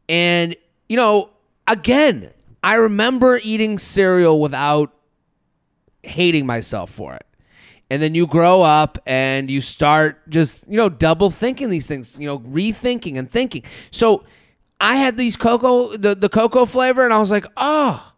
And, 0.09 0.55
you 0.88 0.96
know, 0.96 1.31
again, 1.66 2.31
I 2.62 2.75
remember 2.75 3.40
eating 3.42 3.79
cereal 3.79 4.38
without 4.38 4.92
hating 6.03 6.46
myself 6.46 6.90
for 6.90 7.14
it. 7.14 7.27
And 7.88 8.01
then 8.01 8.14
you 8.14 8.27
grow 8.27 8.62
up 8.62 8.99
and 9.05 9.51
you 9.51 9.61
start 9.61 10.29
just, 10.31 10.68
you 10.68 10.77
know, 10.77 10.88
double 10.88 11.31
thinking 11.31 11.70
these 11.70 11.88
things, 11.88 12.18
you 12.20 12.27
know, 12.27 12.38
rethinking 12.38 13.18
and 13.18 13.29
thinking. 13.29 13.64
So 13.90 14.25
I 14.81 14.96
had 14.96 15.16
these 15.16 15.37
cocoa, 15.37 15.96
the, 15.96 16.14
the 16.14 16.29
cocoa 16.29 16.66
flavor, 16.66 17.05
and 17.05 17.12
I 17.12 17.18
was 17.18 17.31
like, 17.31 17.46
oh, 17.57 18.12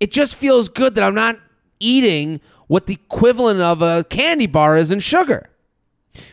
it 0.00 0.10
just 0.10 0.36
feels 0.36 0.68
good 0.68 0.94
that 0.94 1.04
I'm 1.04 1.14
not 1.14 1.38
eating 1.80 2.40
what 2.66 2.86
the 2.86 2.94
equivalent 2.94 3.60
of 3.60 3.82
a 3.82 4.04
candy 4.04 4.46
bar 4.46 4.78
is 4.78 4.90
in 4.90 5.00
sugar. 5.00 5.50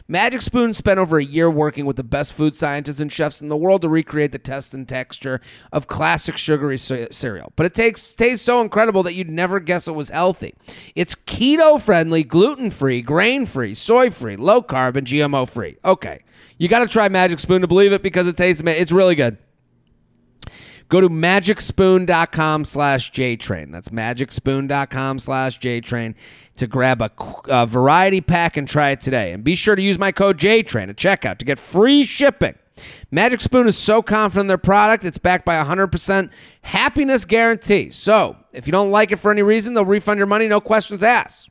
Magic 0.07 0.41
Spoon 0.41 0.73
spent 0.73 0.99
over 0.99 1.17
a 1.17 1.23
year 1.23 1.49
working 1.49 1.85
with 1.85 1.95
the 1.95 2.03
best 2.03 2.33
food 2.33 2.55
scientists 2.55 2.99
and 2.99 3.11
chefs 3.11 3.41
in 3.41 3.47
the 3.47 3.57
world 3.57 3.81
to 3.81 3.89
recreate 3.89 4.31
the 4.31 4.39
taste 4.39 4.73
and 4.73 4.87
texture 4.87 5.41
of 5.71 5.87
classic 5.87 6.37
sugary 6.37 6.77
ce- 6.77 7.07
cereal. 7.11 7.53
But 7.55 7.65
it 7.65 7.73
takes 7.73 8.13
tastes 8.13 8.45
so 8.45 8.61
incredible 8.61 9.03
that 9.03 9.15
you'd 9.15 9.29
never 9.29 9.59
guess 9.59 9.87
it 9.87 9.95
was 9.95 10.09
healthy. 10.09 10.53
It's 10.95 11.15
keto 11.15 11.81
friendly, 11.81 12.23
gluten 12.23 12.71
free, 12.71 13.01
grain 13.01 13.45
free, 13.45 13.73
soy 13.73 14.09
free, 14.09 14.35
low 14.35 14.61
carb, 14.61 14.95
and 14.95 15.07
GMO 15.07 15.49
free. 15.49 15.77
Okay, 15.83 16.19
you 16.57 16.67
got 16.67 16.79
to 16.79 16.87
try 16.87 17.09
Magic 17.09 17.39
Spoon 17.39 17.61
to 17.61 17.67
believe 17.67 17.93
it 17.93 18.03
because 18.03 18.27
it 18.27 18.37
tastes 18.37 18.61
it's 18.65 18.91
really 18.91 19.15
good. 19.15 19.37
Go 20.91 20.99
to 20.99 21.07
magicspoon.com 21.07 22.65
slash 22.65 23.13
JTrain. 23.13 23.71
That's 23.71 23.87
magicspoon.com 23.89 25.19
slash 25.19 25.57
JTrain 25.57 26.15
to 26.57 26.67
grab 26.67 27.01
a, 27.01 27.09
a 27.45 27.65
variety 27.65 28.19
pack 28.19 28.57
and 28.57 28.67
try 28.67 28.89
it 28.89 28.99
today. 28.99 29.31
And 29.31 29.41
be 29.41 29.55
sure 29.55 29.73
to 29.73 29.81
use 29.81 29.97
my 29.97 30.11
code 30.11 30.37
JTrain 30.37 30.89
at 30.89 30.97
checkout 30.97 31.37
to 31.37 31.45
get 31.45 31.59
free 31.59 32.03
shipping. 32.03 32.55
Magic 33.09 33.39
Spoon 33.39 33.67
is 33.67 33.77
so 33.77 34.01
confident 34.01 34.41
in 34.41 34.47
their 34.47 34.57
product, 34.57 35.05
it's 35.05 35.17
backed 35.17 35.45
by 35.45 35.55
a 35.55 35.63
100% 35.63 36.29
happiness 36.63 37.23
guarantee. 37.23 37.89
So 37.89 38.35
if 38.51 38.67
you 38.67 38.73
don't 38.73 38.91
like 38.91 39.13
it 39.13 39.17
for 39.17 39.31
any 39.31 39.43
reason, 39.43 39.73
they'll 39.73 39.85
refund 39.85 40.17
your 40.17 40.27
money, 40.27 40.49
no 40.49 40.59
questions 40.59 41.03
asked. 41.03 41.49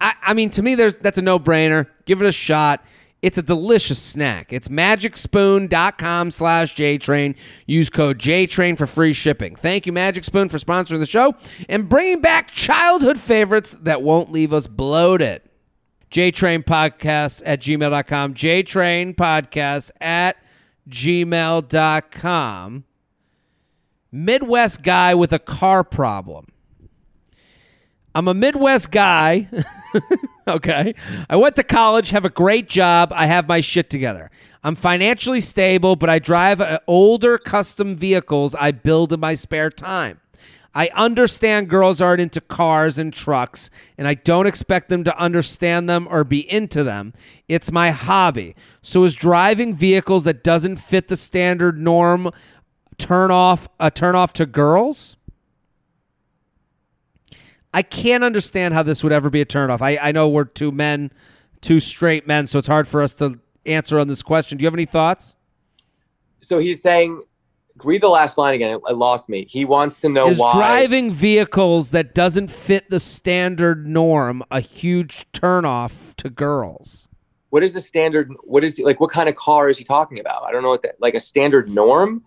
I, 0.00 0.14
I 0.20 0.34
mean, 0.34 0.50
to 0.50 0.62
me, 0.62 0.74
there's 0.74 0.98
that's 0.98 1.18
a 1.18 1.22
no 1.22 1.38
brainer. 1.38 1.86
Give 2.06 2.20
it 2.20 2.26
a 2.26 2.32
shot. 2.32 2.84
It's 3.24 3.38
a 3.38 3.42
delicious 3.42 4.02
snack. 4.02 4.52
It's 4.52 4.68
magicspoon.com 4.68 6.30
slash 6.30 6.76
JTrain. 6.76 7.36
Use 7.66 7.88
code 7.88 8.18
JTrain 8.18 8.76
for 8.76 8.86
free 8.86 9.14
shipping. 9.14 9.56
Thank 9.56 9.86
you, 9.86 9.94
Magic 9.94 10.24
Spoon, 10.24 10.50
for 10.50 10.58
sponsoring 10.58 10.98
the 10.98 11.06
show 11.06 11.34
and 11.66 11.88
bringing 11.88 12.20
back 12.20 12.50
childhood 12.50 13.18
favorites 13.18 13.78
that 13.80 14.02
won't 14.02 14.30
leave 14.30 14.52
us 14.52 14.66
bloated. 14.66 15.40
JTrain 16.10 16.64
Podcast 16.64 17.40
at 17.46 17.62
gmail.com. 17.62 18.34
JTrain 18.34 19.14
Podcast 19.14 19.90
at 20.02 20.36
gmail.com. 20.90 22.84
Midwest 24.12 24.82
guy 24.82 25.14
with 25.14 25.32
a 25.32 25.38
car 25.38 25.82
problem. 25.82 26.48
I'm 28.14 28.28
a 28.28 28.34
Midwest 28.34 28.90
guy. 28.90 29.48
okay. 30.48 30.94
I 31.28 31.36
went 31.36 31.56
to 31.56 31.62
college, 31.62 32.10
have 32.10 32.24
a 32.24 32.30
great 32.30 32.68
job. 32.68 33.12
I 33.14 33.26
have 33.26 33.48
my 33.48 33.60
shit 33.60 33.90
together. 33.90 34.30
I'm 34.62 34.74
financially 34.74 35.40
stable, 35.40 35.96
but 35.96 36.08
I 36.08 36.18
drive 36.18 36.60
uh, 36.60 36.78
older 36.86 37.38
custom 37.38 37.96
vehicles 37.96 38.54
I 38.54 38.72
build 38.72 39.12
in 39.12 39.20
my 39.20 39.34
spare 39.34 39.70
time. 39.70 40.20
I 40.74 40.90
understand 40.94 41.68
girls 41.68 42.00
aren't 42.00 42.20
into 42.20 42.40
cars 42.40 42.98
and 42.98 43.12
trucks, 43.12 43.70
and 43.96 44.08
I 44.08 44.14
don't 44.14 44.46
expect 44.46 44.88
them 44.88 45.04
to 45.04 45.16
understand 45.16 45.88
them 45.88 46.08
or 46.10 46.24
be 46.24 46.50
into 46.50 46.82
them. 46.82 47.12
It's 47.46 47.70
my 47.70 47.90
hobby. 47.90 48.56
So 48.82 49.04
is 49.04 49.14
driving 49.14 49.76
vehicles 49.76 50.24
that 50.24 50.42
doesn't 50.42 50.78
fit 50.78 51.06
the 51.06 51.16
standard 51.16 51.78
norm 51.78 52.30
turn 52.98 53.30
off 53.30 53.68
a 53.78 53.90
turn 53.90 54.16
off 54.16 54.32
to 54.34 54.46
girls? 54.46 55.16
I 57.74 57.82
can't 57.82 58.24
understand 58.24 58.72
how 58.72 58.82
this 58.82 59.02
would 59.02 59.12
ever 59.12 59.28
be 59.28 59.40
a 59.40 59.46
turnoff. 59.46 59.82
I, 59.82 59.98
I 60.00 60.12
know 60.12 60.28
we're 60.28 60.44
two 60.44 60.72
men, 60.72 61.10
two 61.60 61.80
straight 61.80 62.26
men, 62.26 62.46
so 62.46 62.58
it's 62.58 62.68
hard 62.68 62.88
for 62.88 63.02
us 63.02 63.14
to 63.16 63.40
answer 63.66 63.98
on 63.98 64.08
this 64.08 64.22
question. 64.22 64.56
Do 64.56 64.62
you 64.62 64.66
have 64.66 64.74
any 64.74 64.84
thoughts? 64.86 65.34
So 66.40 66.58
he's 66.58 66.80
saying, 66.80 67.20
read 67.82 68.00
the 68.00 68.08
last 68.08 68.38
line 68.38 68.54
again. 68.54 68.70
It, 68.70 68.80
it 68.88 68.94
lost 68.94 69.28
me. 69.28 69.46
He 69.48 69.64
wants 69.64 69.98
to 70.00 70.08
know 70.08 70.28
Is 70.28 70.38
why. 70.38 70.52
driving 70.54 71.10
vehicles 71.10 71.90
that 71.90 72.14
doesn't 72.14 72.48
fit 72.48 72.88
the 72.90 73.00
standard 73.00 73.86
norm 73.86 74.42
a 74.50 74.60
huge 74.60 75.26
turnoff 75.32 76.14
to 76.16 76.30
girls? 76.30 77.08
what 77.54 77.62
is 77.62 77.74
the 77.74 77.80
standard? 77.80 78.32
What 78.42 78.64
is 78.64 78.80
like? 78.80 78.98
What 78.98 79.12
kind 79.12 79.28
of 79.28 79.36
car 79.36 79.68
is 79.68 79.78
he 79.78 79.84
talking 79.84 80.18
about? 80.18 80.42
I 80.42 80.50
don't 80.50 80.64
know 80.64 80.70
what 80.70 80.82
that 80.82 80.96
like 80.98 81.14
a 81.14 81.20
standard 81.20 81.68
norm. 81.68 82.24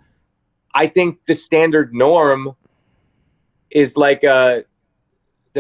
I 0.73 0.87
think 0.87 1.25
the 1.25 1.33
standard 1.35 1.93
norm 1.93 2.55
is 3.69 3.97
like 3.97 4.23
a 4.23 4.63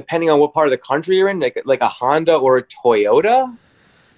depending 0.01 0.29
on 0.29 0.39
what 0.39 0.53
part 0.53 0.67
of 0.67 0.71
the 0.71 0.77
country 0.91 1.17
you're 1.17 1.29
in, 1.29 1.39
like 1.39 1.61
like 1.65 1.81
a 1.81 1.87
Honda 1.87 2.35
or 2.35 2.57
a 2.57 2.63
Toyota, 2.63 3.37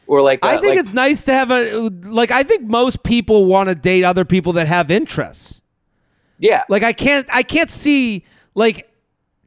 or 0.07 0.21
like 0.21 0.43
I 0.45 0.53
a- 0.55 0.59
think 0.59 0.71
like- 0.75 0.79
it's 0.79 0.93
nice 0.93 1.23
to 1.25 1.33
have 1.33 1.49
a 1.51 1.89
like. 2.03 2.31
I 2.31 2.43
think 2.43 2.63
most 2.63 3.03
people 3.03 3.45
want 3.45 3.69
to 3.69 3.75
date 3.75 4.03
other 4.03 4.25
people 4.25 4.53
that 4.53 4.67
have 4.67 4.91
interests. 4.91 5.61
yeah 6.37 6.63
Like 6.69 6.83
I 6.83 6.93
can't 6.93 7.25
I 7.31 7.43
can't 7.43 7.69
see 7.69 8.25
like 8.55 8.89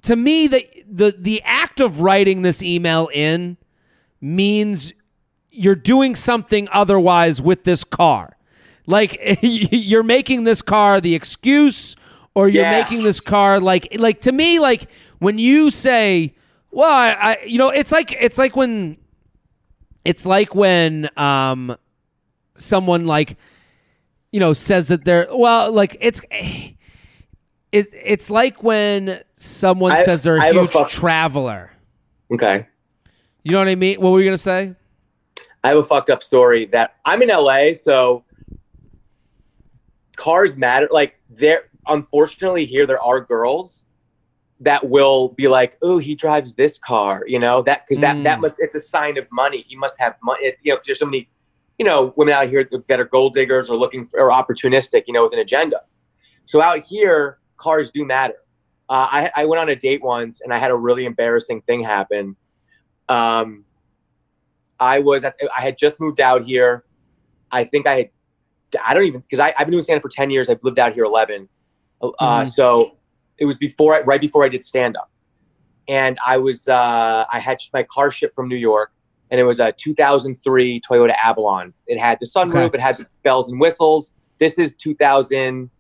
to 0.03 0.17
me 0.17 0.47
the 0.49 0.67
the 0.91 1.15
the 1.19 1.43
act 1.45 1.81
of 1.81 2.01
writing 2.01 2.43
this 2.43 2.63
email 2.63 3.09
in 3.15 3.57
means 4.21 4.93
you're 5.51 5.75
doing 5.75 6.15
something 6.17 6.69
otherwise 6.73 7.41
with 7.41 7.65
this 7.65 7.85
car. 7.85 8.37
Like 8.87 9.19
you're 9.43 10.03
making 10.03 10.45
this 10.45 10.63
car 10.63 11.01
the 11.01 11.15
excuse 11.15 11.97
or 12.35 12.49
you're 12.49 12.63
Yeah. 12.65 12.81
making 12.83 13.03
this 13.05 13.21
car 13.21 13.61
like 13.61 13.89
like 13.99 14.21
to 14.23 14.33
me 14.33 14.59
like 14.59 14.89
when 15.19 15.39
you 15.39 15.71
say 15.71 16.35
well 16.71 16.91
I, 16.93 17.17
I 17.41 17.45
you 17.45 17.59
know 17.59 17.69
it's 17.69 17.93
like 17.93 18.13
it's 18.19 18.39
like 18.39 18.57
when 18.57 18.97
it's 20.05 20.25
like 20.27 20.55
when 20.55 21.09
um 21.17 21.77
someone 22.55 23.07
like 23.07 23.37
you 24.33 24.41
know 24.41 24.53
says 24.53 24.89
that 24.89 25.05
they're 25.05 25.27
well 25.33 25.71
like 25.73 25.97
it's 26.01 26.21
It's 27.73 27.89
it's 27.95 28.29
like 28.29 28.63
when 28.63 29.23
someone 29.37 29.93
I- 29.93 30.03
says 30.05 30.23
they're 30.25 30.39
I 30.39 30.49
a 30.49 30.51
a 30.51 30.61
huge 30.61 30.73
fuck- 30.73 30.91
traveler. 30.91 31.71
Okay. 32.31 32.67
You 33.45 33.53
know 33.53 33.61
what 33.61 33.69
I 33.69 33.77
mean? 33.77 33.99
What 33.99 34.11
were 34.11 34.21
you 34.21 34.27
gonna 34.27 34.37
say? 34.37 34.75
I 35.65 35.69
have 35.69 35.79
a 35.79 35.83
fucked 35.83 36.11
up 36.11 36.23
story 36.23 36.67
that 36.67 36.97
I'm 37.07 37.23
in 37.23 37.31
LA, 37.31 37.73
so 37.73 38.25
cars 40.17 40.57
matter. 40.59 40.87
Like 40.91 41.19
there, 41.31 41.63
unfortunately, 41.89 42.65
here 42.65 42.87
there 42.87 43.03
are 43.03 43.21
girls 43.21 43.87
that 44.61 44.89
will 44.89 45.31
be 45.31 45.49
like, 45.49 45.77
"Oh, 45.83 45.99
he 45.99 46.15
drives 46.15 46.55
this 46.55 46.79
car," 46.79 47.25
you 47.27 47.39
know 47.39 47.63
that 47.63 47.85
because 47.87 48.01
that 48.01 48.23
that 48.25 48.39
Mm. 48.39 48.43
must 48.43 48.61
it's 48.61 48.75
a 48.75 48.81
sign 48.81 49.19
of 49.19 49.27
money. 49.33 49.65
He 49.69 49.77
must 49.77 49.99
have 50.01 50.15
money. 50.23 50.47
It, 50.47 50.59
you 50.63 50.73
know, 50.73 50.81
there's 50.85 50.99
so 51.01 51.07
many, 51.07 51.29
you 51.79 51.85
know, 51.85 52.13
women 52.17 52.35
out 52.35 52.49
here 52.49 52.69
that 52.87 53.01
are 53.01 53.05
gold 53.05 53.35
diggers 53.35 53.69
or 53.69 53.77
looking 53.77 54.07
for 54.07 54.21
or 54.21 54.31
opportunistic, 54.31 55.05
you 55.07 55.13
know, 55.15 55.25
with 55.25 55.33
an 55.33 55.41
agenda. 55.41 55.81
So 56.47 56.63
out 56.63 56.81
here, 56.85 57.39
cars 57.57 57.91
do 57.91 58.05
matter. 58.05 58.35
Uh, 58.89 59.09
I, 59.11 59.31
I 59.37 59.45
went 59.47 59.61
on 59.61 59.69
a 59.69 59.77
date 59.77 60.03
once 60.03 60.41
and 60.43 60.53
I 60.53 60.59
had 60.59 60.71
a 60.71 60.77
really 60.77 61.07
embarrassing 61.07 61.63
thing 61.63 61.83
happen. 61.83 62.37
Um, 63.09 63.65
I 64.79 64.99
was 64.99 65.25
at, 65.25 65.37
I 65.57 65.61
had 65.63 65.79
just 65.79 66.01
moved 66.01 66.21
out 66.21 66.43
here. 66.45 66.85
I 67.51 67.65
think 67.65 67.87
I 67.87 67.95
had, 67.95 68.11
I 68.85 68.93
don't 68.95 69.05
even, 69.05 69.21
because 69.21 69.39
I've 69.41 69.57
been 69.59 69.71
doing 69.71 69.83
stand 69.83 69.99
up 69.99 70.03
for 70.03 70.09
10 70.09 70.31
years. 70.31 70.51
I've 70.51 70.63
lived 70.63 70.79
out 70.79 70.93
here 70.95 71.05
11. 71.05 71.49
Uh, 72.03 72.43
Mhm. 72.43 72.49
So 72.49 72.97
it 73.39 73.45
was 73.45 73.59
before, 73.59 73.95
I, 73.95 74.01
right 74.03 74.21
before 74.21 74.45
I 74.45 74.49
did 74.49 74.65
stand 74.65 74.97
up. 74.97 75.11
And 75.89 76.19
I 76.27 76.37
was, 76.39 76.69
uh, 76.69 77.25
I 77.31 77.39
had 77.39 77.59
my 77.73 77.83
car 77.83 78.11
shipped 78.11 78.35
from 78.35 78.49
New 78.49 78.57
York 78.57 78.93
and 79.31 79.41
it 79.41 79.45
was 79.45 79.61
a 79.61 79.73
2003 79.73 80.81
Toyota 80.81 81.15
Avalon. 81.25 81.73
It 81.87 81.99
had 81.99 82.19
the 82.21 82.27
sunroof, 82.27 82.67
Okay. 82.67 82.77
it 82.79 82.81
had 82.81 82.97
the 82.99 83.07
bells 83.23 83.51
and 83.51 83.61
whistles. 83.61 84.15
This 84.39 84.59
is 84.59 84.75
2000, 84.75 85.71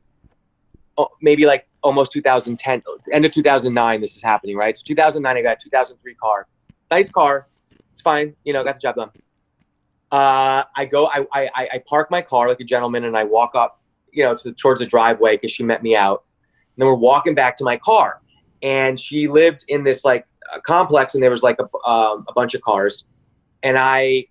oh, 0.99 1.09
maybe 1.21 1.47
like 1.47 1.67
almost 1.83 2.13
2010, 2.13 2.83
end 3.13 3.25
of 3.25 3.33
2009. 3.33 4.01
This 4.01 4.17
is 4.17 4.23
happening, 4.23 4.57
right? 4.57 4.77
So 4.77 4.83
2009, 4.87 5.37
I 5.37 5.43
got 5.43 5.57
a 5.57 5.65
2003 5.65 6.15
car, 6.15 6.47
nice 6.91 7.09
car. 7.09 7.49
It's 7.93 8.01
fine, 8.01 8.35
you 8.45 8.53
know, 8.53 8.65
got 8.65 8.75
the 8.77 8.81
job 8.81 8.97
done. 8.97 9.11
Uh, 10.11 10.65
I 10.77 10.85
go, 10.85 11.07
I, 11.07 11.27
I- 11.33 11.69
I 11.75 11.83
park 11.87 12.11
my 12.11 12.23
car 12.23 12.49
like 12.49 12.61
a 12.61 12.65
gentleman, 12.65 13.05
and 13.05 13.17
I 13.17 13.25
walk 13.25 13.55
up, 13.55 13.81
you 14.13 14.23
know, 14.23 14.35
to, 14.37 14.53
towards 14.53 14.81
the 14.81 14.87
driveway 14.87 15.37
because 15.37 15.51
she 15.51 15.65
met 15.65 15.83
me 15.83 15.97
out. 15.97 16.25
And 16.75 16.83
then 16.83 16.87
we're 16.87 16.95
walking 16.95 17.35
back 17.35 17.57
to 17.59 17.65
my 17.65 17.77
car, 17.77 18.21
and 18.63 18.99
she 18.99 19.29
lived 19.29 19.65
in 19.69 19.83
this 19.83 20.05
like 20.05 20.27
complex, 20.65 21.15
and 21.15 21.23
there 21.23 21.31
was 21.31 21.43
like 21.43 21.59
a, 21.59 21.89
um, 21.89 22.25
a 22.29 22.33
bunch 22.33 22.55
of 22.55 22.63
cars, 22.63 23.05
and 23.63 23.79
I, 23.79 24.27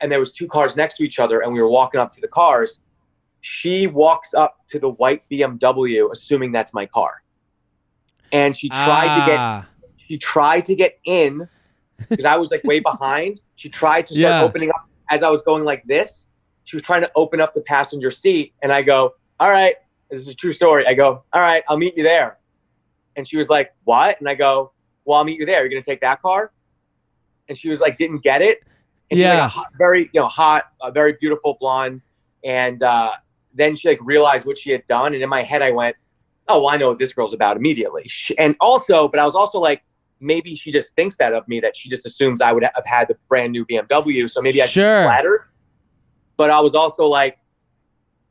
and 0.00 0.12
there 0.12 0.20
was 0.20 0.32
two 0.32 0.46
cars 0.46 0.76
next 0.76 0.96
to 0.98 1.04
each 1.04 1.18
other, 1.18 1.40
and 1.40 1.52
we 1.52 1.60
were 1.60 1.70
walking 1.70 2.00
up 2.00 2.12
to 2.12 2.20
the 2.20 2.28
cars. 2.28 2.80
She 3.40 3.86
walks 3.86 4.34
up 4.34 4.56
to 4.68 4.78
the 4.78 4.90
white 4.90 5.22
BMW, 5.30 6.10
assuming 6.12 6.52
that's 6.52 6.72
my 6.74 6.86
car, 6.86 7.22
and 8.32 8.56
she 8.56 8.68
tried 8.68 9.08
to 9.14 9.26
get 9.26 9.38
Ah, 9.38 9.68
she 9.96 10.18
tried 10.18 10.64
to 10.66 10.74
get 10.74 10.98
in 11.04 11.48
because 12.08 12.24
I 12.24 12.36
was 12.36 12.50
like 12.50 12.62
way 12.64 12.80
behind. 12.80 13.40
She 13.56 13.68
tried 13.68 14.06
to 14.06 14.14
start 14.14 14.24
Yeah. 14.36 14.42
opening 14.42 14.70
up 14.70 14.88
as 15.10 15.22
I 15.22 15.30
was 15.30 15.42
going 15.42 15.64
like 15.64 15.84
this. 15.86 16.30
She 16.68 16.76
was 16.76 16.82
trying 16.82 17.00
to 17.00 17.10
open 17.16 17.40
up 17.40 17.54
the 17.54 17.62
passenger 17.62 18.10
seat, 18.10 18.52
and 18.62 18.70
I 18.70 18.82
go, 18.82 19.14
"All 19.40 19.48
right, 19.48 19.74
this 20.10 20.20
is 20.20 20.28
a 20.28 20.34
true 20.34 20.52
story." 20.52 20.86
I 20.86 20.92
go, 20.92 21.22
"All 21.32 21.40
right, 21.40 21.62
I'll 21.66 21.78
meet 21.78 21.96
you 21.96 22.02
there." 22.02 22.38
And 23.16 23.26
she 23.26 23.38
was 23.38 23.48
like, 23.48 23.72
"What?" 23.84 24.20
And 24.20 24.28
I 24.28 24.34
go, 24.34 24.72
"Well, 25.06 25.16
I'll 25.16 25.24
meet 25.24 25.40
you 25.40 25.46
there. 25.46 25.60
You're 25.62 25.70
gonna 25.70 25.80
take 25.80 26.02
that 26.02 26.20
car?" 26.20 26.52
And 27.48 27.56
she 27.56 27.70
was 27.70 27.80
like, 27.80 27.96
"Didn't 27.96 28.22
get 28.22 28.42
it." 28.42 28.58
And 29.10 29.18
she's 29.18 29.26
like 29.26 29.38
Yeah. 29.38 29.46
a 29.46 29.48
hot, 29.48 29.68
very 29.78 30.10
you 30.12 30.20
know 30.20 30.28
hot, 30.28 30.64
a 30.82 30.92
very 30.92 31.14
beautiful 31.18 31.56
blonde, 31.58 32.02
and 32.44 32.82
uh, 32.82 33.12
then 33.54 33.74
she 33.74 33.88
like 33.88 34.00
realized 34.02 34.46
what 34.46 34.58
she 34.58 34.70
had 34.70 34.84
done, 34.84 35.14
and 35.14 35.22
in 35.22 35.28
my 35.30 35.40
head 35.42 35.62
I 35.62 35.70
went, 35.70 35.96
"Oh, 36.48 36.58
well, 36.60 36.68
I 36.68 36.76
know 36.76 36.90
what 36.90 36.98
this 36.98 37.14
girl's 37.14 37.32
about 37.32 37.56
immediately." 37.56 38.02
She, 38.08 38.36
and 38.36 38.54
also, 38.60 39.08
but 39.08 39.18
I 39.20 39.24
was 39.24 39.34
also 39.34 39.58
like 39.58 39.82
maybe 40.20 40.54
she 40.54 40.70
just 40.70 40.94
thinks 40.96 41.16
that 41.16 41.32
of 41.32 41.48
me 41.48 41.60
that 41.60 41.74
she 41.74 41.88
just 41.88 42.04
assumes 42.04 42.42
I 42.42 42.52
would 42.52 42.62
have 42.64 42.84
had 42.84 43.08
the 43.08 43.16
brand 43.26 43.52
new 43.52 43.64
BMW. 43.64 44.28
So 44.28 44.42
maybe 44.42 44.60
I 44.60 44.66
should 44.66 44.82
Sure. 44.82 45.04
flattered. 45.04 45.44
But 46.38 46.48
I 46.50 46.60
was 46.60 46.74
also 46.74 47.06
like, 47.06 47.36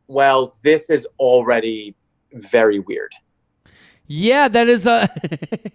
well, 0.07 0.55
this 0.63 0.89
is 0.89 1.05
already 1.19 1.95
very 2.33 2.79
weird. 2.79 3.11
yeah, 4.07 4.47
that 4.47 4.67
is 4.67 4.87
a. 4.87 5.09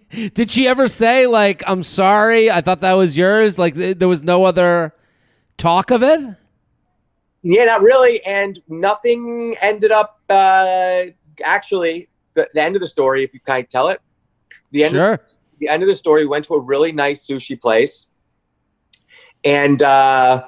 Did 0.33 0.51
she 0.51 0.67
ever 0.67 0.87
say 0.87 1.27
like, 1.27 1.63
"I'm 1.67 1.83
sorry, 1.83 2.49
I 2.51 2.61
thought 2.61 2.81
that 2.81 2.93
was 2.93 3.15
yours"? 3.17 3.57
Like 3.59 3.75
th- 3.75 3.97
there 3.99 4.07
was 4.09 4.23
no 4.23 4.43
other 4.43 4.93
talk 5.57 5.91
of 5.91 6.01
it. 6.03 6.19
Yeah, 7.43 7.65
not 7.65 7.81
really. 7.83 8.23
And 8.25 8.59
nothing 8.67 9.55
ended 9.61 9.91
up 9.91 10.19
uh, 10.29 11.03
actually 11.43 12.09
the, 12.33 12.47
the 12.53 12.61
end 12.61 12.75
of 12.75 12.79
the 12.81 12.87
story, 12.87 13.23
if 13.23 13.33
you 13.33 13.39
kind 13.41 13.63
of 13.63 13.69
tell 13.69 13.89
it. 13.89 14.01
The 14.71 14.83
end 14.85 14.93
Sure. 14.95 15.19
the 15.59 15.67
end 15.67 15.83
of 15.83 15.87
the 15.87 15.95
story, 15.95 16.21
we 16.23 16.29
went 16.29 16.45
to 16.45 16.55
a 16.55 16.59
really 16.61 16.91
nice 16.91 17.27
sushi 17.27 17.59
place, 17.59 18.11
and 19.45 19.83
uh, 19.83 20.47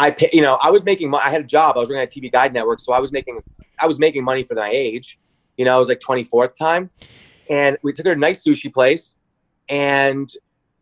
I, 0.00 0.10
pa- 0.12 0.26
you 0.32 0.40
know, 0.40 0.56
I 0.62 0.70
was 0.70 0.84
making. 0.84 1.14
I 1.14 1.28
had 1.30 1.42
a 1.42 1.44
job. 1.44 1.76
I 1.76 1.80
was 1.80 1.88
working 1.88 2.02
at 2.02 2.10
TV 2.10 2.32
Guide 2.32 2.52
Network, 2.54 2.80
so 2.80 2.92
I 2.92 2.98
was 3.00 3.12
making. 3.12 3.42
I 3.78 3.86
was 3.86 3.98
making 3.98 4.24
money 4.24 4.44
for 4.44 4.54
my 4.54 4.70
age. 4.70 5.18
You 5.56 5.64
know, 5.66 5.74
I 5.74 5.78
was 5.78 5.88
like 5.88 6.00
24th 6.00 6.54
time, 6.54 6.88
and 7.50 7.76
we 7.82 7.92
took 7.92 8.06
her 8.06 8.12
to 8.14 8.16
a 8.16 8.20
nice 8.20 8.42
sushi 8.44 8.72
place, 8.72 9.16
and 9.68 10.30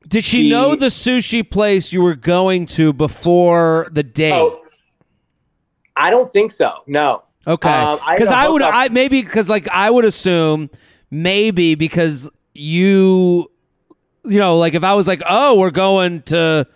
Did 0.07 0.25
she, 0.25 0.43
She- 0.45 0.49
know 0.51 0.77
the 0.77 0.87
sushi 0.87 1.49
place 1.49 1.93
you 1.93 2.01
were 2.01 2.15
going 2.15 2.67
to 2.67 2.93
before 2.93 3.89
the 3.91 4.03
date? 4.05 4.33
oh, 4.35 4.63
I 5.97 6.11
don't 6.11 6.31
think 6.31 6.53
so. 6.53 6.75
No, 6.87 7.25
Okay, 7.47 7.69
Um, 7.69 7.99
I 8.07 8.15
because 8.15 8.31
I, 8.31 8.49
would, 8.49 8.63
I 8.63 8.89
maybe 8.89 9.21
because 9.23 9.49
like 9.49 9.67
I 9.69 9.91
would 9.91 10.05
assume 10.05 10.71
maybe 11.11 11.75
because 11.75 12.29
you, 12.55 13.51
you 14.25 14.39
know, 14.39 14.59
like 14.59 14.75
if 14.75 14.85
I 14.85 14.95
was 14.95 15.09
like, 15.09 15.23
oh, 15.29 15.59
we're 15.59 15.71
going 15.73 16.23
to 16.23 16.67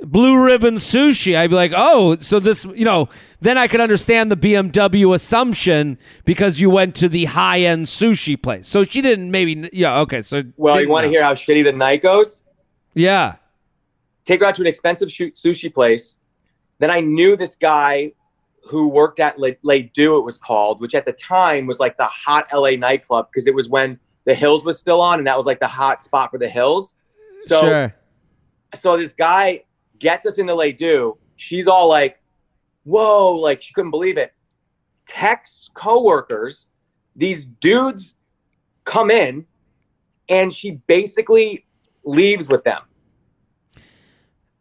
Blue 0.00 0.42
Ribbon 0.42 0.76
Sushi, 0.76 1.36
I'd 1.36 1.50
be 1.50 1.56
like, 1.56 1.72
oh, 1.74 2.16
so 2.18 2.38
this, 2.38 2.64
you 2.64 2.84
know, 2.84 3.08
then 3.40 3.56
I 3.56 3.66
could 3.66 3.80
understand 3.80 4.30
the 4.30 4.36
BMW 4.36 5.14
assumption 5.14 5.98
because 6.24 6.60
you 6.60 6.68
went 6.68 6.94
to 6.96 7.08
the 7.08 7.24
high 7.24 7.60
end 7.60 7.86
sushi 7.86 8.40
place. 8.40 8.68
So 8.68 8.84
she 8.84 9.00
didn't 9.00 9.30
maybe, 9.30 9.68
yeah, 9.72 10.00
okay, 10.00 10.22
so 10.22 10.42
well, 10.56 10.80
you 10.80 10.88
want 10.88 11.04
to 11.04 11.08
hear 11.08 11.22
how 11.22 11.32
shitty 11.32 11.64
the 11.64 11.72
night 11.72 12.02
goes? 12.02 12.44
Yeah, 12.94 13.36
take 14.26 14.40
her 14.40 14.46
out 14.46 14.54
to 14.56 14.62
an 14.62 14.66
expensive 14.66 15.08
sushi 15.08 15.72
place. 15.72 16.14
Then 16.78 16.90
I 16.90 17.00
knew 17.00 17.36
this 17.36 17.54
guy 17.54 18.12
who 18.66 18.88
worked 18.88 19.20
at 19.20 19.38
Le, 19.38 19.52
Les 19.62 19.82
Deux, 19.82 20.18
it 20.18 20.24
was 20.24 20.36
called, 20.36 20.80
which 20.80 20.94
at 20.94 21.06
the 21.06 21.12
time 21.12 21.66
was 21.66 21.80
like 21.80 21.96
the 21.96 22.04
hot 22.04 22.46
LA 22.52 22.70
nightclub 22.72 23.28
because 23.30 23.46
it 23.46 23.54
was 23.54 23.68
when 23.68 23.98
The 24.24 24.34
Hills 24.34 24.64
was 24.64 24.78
still 24.78 25.00
on, 25.00 25.18
and 25.18 25.26
that 25.26 25.36
was 25.36 25.46
like 25.46 25.60
the 25.60 25.68
hot 25.68 26.02
spot 26.02 26.30
for 26.30 26.38
The 26.38 26.48
Hills. 26.48 26.94
So, 27.40 27.60
sure. 27.60 27.94
so 28.74 28.96
this 28.96 29.12
guy 29.12 29.62
gets 29.98 30.26
us 30.26 30.38
into 30.38 30.54
Les 30.54 30.72
Deux. 30.72 31.16
She's 31.36 31.66
all 31.66 31.88
like, 31.88 32.20
"Whoa!" 32.84 33.34
Like 33.34 33.60
she 33.60 33.72
couldn't 33.74 33.90
believe 33.90 34.18
it. 34.18 34.32
Texts 35.06 35.70
coworkers, 35.74 36.68
these 37.14 37.44
dudes 37.44 38.16
come 38.84 39.10
in, 39.10 39.46
and 40.28 40.52
she 40.52 40.72
basically 40.86 41.66
leaves 42.04 42.48
with 42.48 42.64
them. 42.64 42.82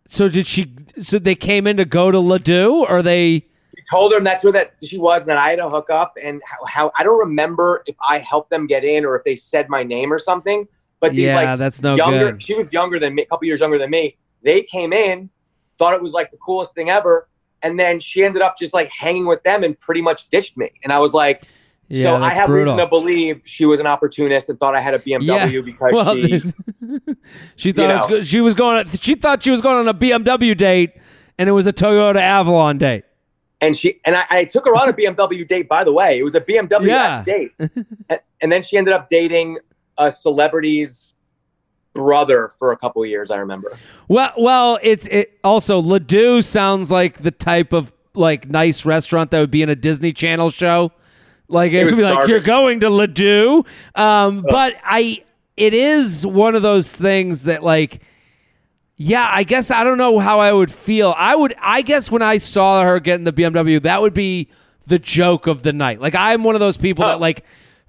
So 0.08 0.30
did 0.30 0.46
she? 0.46 0.74
So 1.00 1.20
they 1.20 1.36
came 1.36 1.68
in 1.68 1.78
to 1.78 1.86
go 1.86 2.12
to 2.12 2.20
Les 2.20 2.40
Deux, 2.40 2.86
or 2.88 3.02
they? 3.02 3.46
She 3.76 3.84
told 3.92 4.14
him 4.14 4.24
that's 4.24 4.44
where 4.44 4.54
that 4.54 4.76
she 4.84 4.98
was, 4.98 5.24
and 5.24 5.30
that 5.30 5.38
I 5.38 5.50
had 5.50 5.60
a 5.60 5.70
hookup, 5.70 6.14
and 6.22 6.42
how, 6.46 6.66
how 6.66 6.92
I 6.98 7.04
don't 7.04 7.20
remember 7.20 7.84
if 7.86 7.96
I 8.08 8.20
helped 8.20 8.50
them 8.50 8.68
get 8.68 8.84
in 8.84 9.06
or 9.06 9.18
if 9.18 9.24
they 9.24 9.36
said 9.36 9.70
my 9.70 9.84
name 9.84 10.14
or 10.14 10.20
something. 10.20 10.68
But 11.00 11.12
these 11.12 11.28
yeah, 11.28 11.36
like 11.36 11.60
that's 11.60 11.82
no 11.82 11.96
younger, 11.96 12.32
good. 12.32 12.44
she 12.44 12.56
was 12.56 12.72
younger 12.72 13.00
than 13.00 13.16
me, 13.16 13.24
a 13.24 13.26
couple 13.26 13.46
years 13.46 13.60
younger 13.60 13.78
than 13.78 13.90
me. 13.90 14.18
They 14.46 14.62
came 14.64 14.94
in, 14.94 15.30
thought 15.78 15.94
it 15.94 16.02
was 16.02 16.14
like 16.14 16.32
the 16.32 16.38
coolest 16.38 16.74
thing 16.74 16.90
ever, 16.90 17.28
and 17.62 17.78
then 17.78 18.00
she 18.00 18.24
ended 18.24 18.42
up 18.42 18.58
just 18.58 18.74
like 18.74 18.90
hanging 18.98 19.26
with 19.26 19.44
them 19.44 19.64
and 19.64 19.78
pretty 19.80 20.02
much 20.02 20.30
ditched 20.30 20.56
me. 20.56 20.70
And 20.84 20.94
I 20.94 21.00
was 21.00 21.14
like, 21.14 21.44
Yeah, 21.90 22.04
so 22.04 22.24
I 22.24 22.30
have 22.34 22.48
brutal. 22.48 22.76
reason 22.76 22.86
to 22.86 22.90
believe 22.90 23.42
she 23.46 23.66
was 23.66 23.80
an 23.82 23.88
opportunist 23.88 24.48
and 24.50 24.58
thought 24.60 24.74
I 24.76 24.80
had 24.82 24.94
a 24.94 25.00
BMW 25.00 25.66
because 25.66 25.92
Well, 25.92 26.16
she. 26.16 26.54
she 27.58 27.72
thought 27.74 28.10
was 28.10 28.28
she 28.28 28.40
was 28.42 28.54
going. 28.54 28.88
She 28.88 29.16
thought 29.16 29.44
she 29.44 29.52
was 29.52 29.62
going 29.62 29.78
on 29.78 29.88
a 29.88 29.94
BMW 29.94 30.56
date, 30.56 30.92
and 31.38 31.50
it 31.50 31.54
was 31.54 31.68
a 31.68 31.74
Toyota 31.74 32.18
Avalon 32.22 32.78
date. 32.78 33.04
and 33.62 33.76
she 33.76 34.00
and 34.06 34.16
I, 34.16 34.26
I 34.30 34.44
took 34.46 34.66
her 34.66 34.76
on 34.76 34.90
a 34.90 34.94
BMW 35.02 35.48
date. 35.48 35.68
By 35.68 35.84
the 35.84 35.92
way, 35.92 36.20
it 36.20 36.24
was 36.24 36.36
a 36.36 36.42
BMW 36.42 36.88
Yeah. 36.88 37.24
date, 37.26 37.52
and, 37.60 38.20
and 38.42 38.52
then 38.52 38.62
she 38.62 38.78
ended 38.78 38.94
up 38.94 39.08
dating 39.10 39.58
a 39.98 40.12
celebrity's 40.12 41.15
brother 41.96 42.50
for 42.60 42.72
a 42.72 42.78
couple 42.78 43.02
of 43.02 43.10
years. 43.10 43.32
I 43.32 43.38
remember. 43.38 43.76
Well, 44.08 44.32
well, 44.38 44.78
it's 44.84 45.08
it 45.08 45.40
also 45.44 45.80
Les 45.80 46.00
Deux 46.00 46.44
sounds 46.44 46.92
like 46.92 47.24
the 47.24 47.32
type 47.32 47.74
of 47.74 47.92
like 48.14 48.48
nice 48.48 48.86
restaurant 48.86 49.32
that 49.32 49.40
would 49.40 49.50
be 49.52 49.64
in 49.64 49.70
a 49.70 49.76
Disney 49.76 50.14
Channel 50.14 50.50
show. 50.52 50.92
Like 51.48 51.72
it, 51.72 51.78
It 51.78 51.86
would 51.86 51.94
was 51.96 51.96
be 51.96 52.04
like 52.04 52.28
you're 52.28 52.40
going 52.40 52.82
to 52.82 52.90
Les 52.92 53.08
Deux, 53.08 53.64
um, 53.96 54.46
but 54.48 54.76
I 54.84 55.24
it 55.58 55.74
is 55.74 56.26
one 56.26 56.54
of 56.54 56.62
those 56.62 56.92
things 56.92 57.46
that 57.46 57.64
like. 57.64 58.02
Yeah, 58.98 59.28
I 59.30 59.44
guess 59.44 59.72
I 59.72 59.84
don't 59.84 59.98
know 59.98 60.20
how 60.20 60.40
I 60.40 60.54
would 60.54 60.72
feel. 60.72 61.14
I 61.18 61.36
would 61.36 61.54
I 61.62 61.82
guess 61.82 62.10
when 62.10 62.22
I 62.22 62.38
saw 62.38 62.82
her 62.82 63.02
getting 63.02 63.26
the 63.26 63.34
BMW, 63.34 63.82
that 63.82 64.02
would 64.02 64.14
be 64.14 64.48
the 64.88 64.98
joke 64.98 65.48
of 65.48 65.64
the 65.64 65.74
night. 65.74 66.00
Like 66.00 66.16
I'm 66.16 66.46
one 66.46 66.56
of 66.56 66.62
those 66.62 66.78
people 66.78 67.04
Oh. 67.04 67.08
that 67.10 67.20
like 67.20 67.44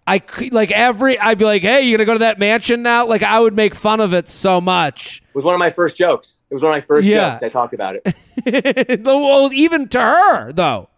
I 0.06 0.20
could 0.20 0.52
like 0.52 0.70
every 0.70 1.18
I'd 1.18 1.38
be 1.38 1.44
like, 1.44 1.62
"Hey, 1.62 1.82
you 1.82 1.96
gonna 1.96 2.04
go 2.06 2.12
to 2.12 2.20
that 2.20 2.38
mansion 2.38 2.82
now?" 2.82 3.06
Like 3.06 3.22
I 3.22 3.40
would 3.40 3.54
make 3.56 3.74
fun 3.74 4.00
of 4.00 4.14
it 4.14 4.28
so 4.28 4.60
much. 4.60 5.22
It 5.28 5.34
was 5.34 5.44
one 5.44 5.54
of 5.54 5.58
my 5.58 5.70
first 5.70 5.96
jokes. 5.96 6.42
It 6.48 6.54
was 6.54 6.62
one 6.62 6.72
of 6.72 6.76
my 6.76 6.86
first 6.86 7.08
Yeah. 7.08 7.30
jokes. 7.30 7.42
I 7.42 7.48
talked 7.48 7.74
about 7.74 7.96
it. 7.96 9.00
well, 9.04 9.52
even 9.52 9.88
to 9.88 10.00
her 10.00 10.52
though, 10.52 10.88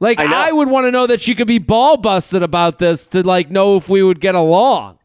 like 0.00 0.18
I. 0.18 0.48
I, 0.48 0.52
would 0.52 0.68
want 0.68 0.86
to 0.86 0.90
know 0.90 1.06
that 1.06 1.20
she 1.20 1.34
could 1.34 1.46
be 1.46 1.58
ball 1.58 1.98
busted 1.98 2.42
about 2.42 2.78
this 2.78 3.06
to 3.08 3.26
like 3.26 3.50
know 3.50 3.76
if 3.76 3.88
we 3.90 4.02
would 4.02 4.20
get 4.20 4.34
along. 4.34 4.98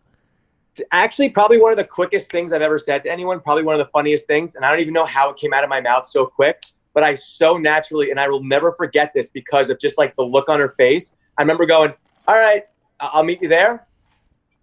Actually, 0.94 1.30
probably 1.30 1.60
one 1.60 1.72
of 1.72 1.78
the 1.78 1.84
quickest 1.84 2.32
things 2.32 2.54
I've 2.54 2.62
ever 2.62 2.80
said 2.80 3.04
to 3.04 3.12
anyone. 3.12 3.42
Probably 3.42 3.64
one 3.64 3.76
of 3.76 3.86
the 3.86 3.92
funniest 3.92 4.28
things, 4.28 4.56
and 4.56 4.64
I 4.64 4.72
don't 4.72 4.80
even 4.80 4.94
know 4.94 5.06
how 5.06 5.30
it 5.30 5.38
came 5.38 5.54
out 5.54 5.64
of 5.66 5.70
my 5.70 5.82
mouth 5.82 6.06
so 6.06 6.26
quick. 6.26 6.64
But 6.94 7.04
I 7.04 7.14
so 7.14 7.58
naturally, 7.58 8.12
and 8.12 8.20
I 8.20 8.30
will 8.30 8.44
never 8.44 8.74
forget 8.74 9.14
this 9.14 9.30
because 9.30 9.70
of 9.70 9.80
just 9.80 9.98
like 9.98 10.16
the 10.16 10.24
look 10.24 10.48
on 10.48 10.60
her 10.62 10.70
face. 10.70 11.12
I 11.38 11.42
remember 11.42 11.66
going, 11.66 11.94
"All 12.28 12.36
right, 12.36 12.64
I'll 13.02 13.24
meet 13.24 13.42
you 13.42 13.48
there." 13.50 13.86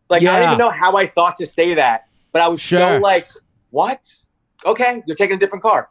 Like 0.08 0.22
I 0.22 0.24
Yeah. 0.24 0.36
don't 0.38 0.44
even 0.48 0.58
know 0.58 0.70
how 0.70 0.96
I 0.96 1.06
thought 1.06 1.36
to 1.36 1.46
say 1.46 1.74
that, 1.74 2.06
but 2.32 2.40
I 2.42 2.48
was 2.48 2.60
Sure. 2.60 2.96
so 2.96 2.98
like, 2.98 3.28
"What? 3.70 4.08
Okay, 4.66 5.02
you're 5.06 5.16
taking 5.16 5.36
a 5.36 5.38
different 5.38 5.62
car." 5.62 5.88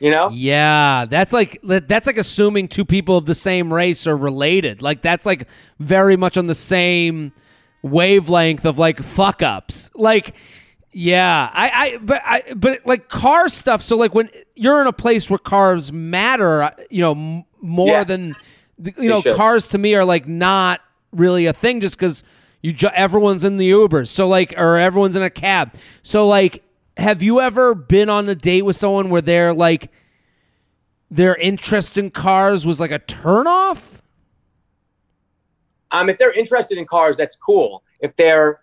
You 0.00 0.10
know? 0.10 0.28
Yeah, 0.32 1.06
that's 1.08 1.32
like 1.32 1.58
that's 1.62 2.06
like 2.06 2.18
assuming 2.18 2.68
two 2.68 2.84
people 2.84 3.16
of 3.16 3.24
the 3.26 3.34
same 3.34 3.72
race 3.72 4.06
are 4.06 4.16
related. 4.16 4.82
Like 4.82 5.00
that's 5.02 5.24
like 5.24 5.48
very 5.78 6.16
much 6.16 6.36
on 6.36 6.46
the 6.46 6.54
same 6.54 7.32
wavelength 7.82 8.64
of 8.64 8.78
like 8.78 9.00
fuck 9.02 9.42
ups. 9.42 9.90
Like 9.94 10.34
yeah, 10.92 11.48
I 11.52 11.70
I 11.94 11.98
but 11.98 12.22
I 12.24 12.42
but 12.54 12.80
like 12.86 13.08
car 13.08 13.48
stuff. 13.48 13.82
So 13.82 13.96
like 13.96 14.14
when 14.14 14.28
you're 14.54 14.80
in 14.80 14.86
a 14.86 14.92
place 14.92 15.30
where 15.30 15.38
cars 15.38 15.92
matter, 15.92 16.70
you 16.90 17.00
know, 17.00 17.12
m- 17.12 17.44
more 17.60 17.88
Yeah. 17.88 18.04
than 18.04 18.34
you 18.98 19.08
know, 19.08 19.20
should. 19.20 19.36
cars 19.36 19.68
to 19.70 19.78
me 19.78 19.94
are 19.94 20.04
like 20.04 20.26
not 20.28 20.80
really 21.14 21.46
a 21.46 21.52
thing 21.52 21.80
just 21.80 21.98
because 21.98 22.22
you 22.62 22.72
ju- 22.72 22.88
everyone's 22.94 23.44
in 23.44 23.56
the 23.58 23.70
Ubers. 23.70 24.08
So 24.08 24.26
like 24.28 24.54
or 24.56 24.76
everyone's 24.78 25.16
in 25.16 25.22
a 25.22 25.30
cab. 25.30 25.74
So 26.02 26.26
like 26.26 26.62
have 26.96 27.22
you 27.22 27.40
ever 27.40 27.74
been 27.74 28.08
on 28.08 28.28
a 28.28 28.34
date 28.34 28.62
with 28.62 28.76
someone 28.76 29.10
where 29.10 29.20
they're 29.22 29.52
like 29.54 29.90
their 31.10 31.34
interest 31.36 31.98
in 31.98 32.10
cars 32.10 32.66
was 32.66 32.80
like 32.80 32.90
a 32.90 32.98
turnoff? 33.00 34.00
um, 35.90 36.08
if 36.08 36.18
they're 36.18 36.32
interested 36.32 36.76
in 36.78 36.86
cars, 36.86 37.16
that's 37.16 37.36
cool. 37.36 37.82
If 38.00 38.16
they're 38.16 38.60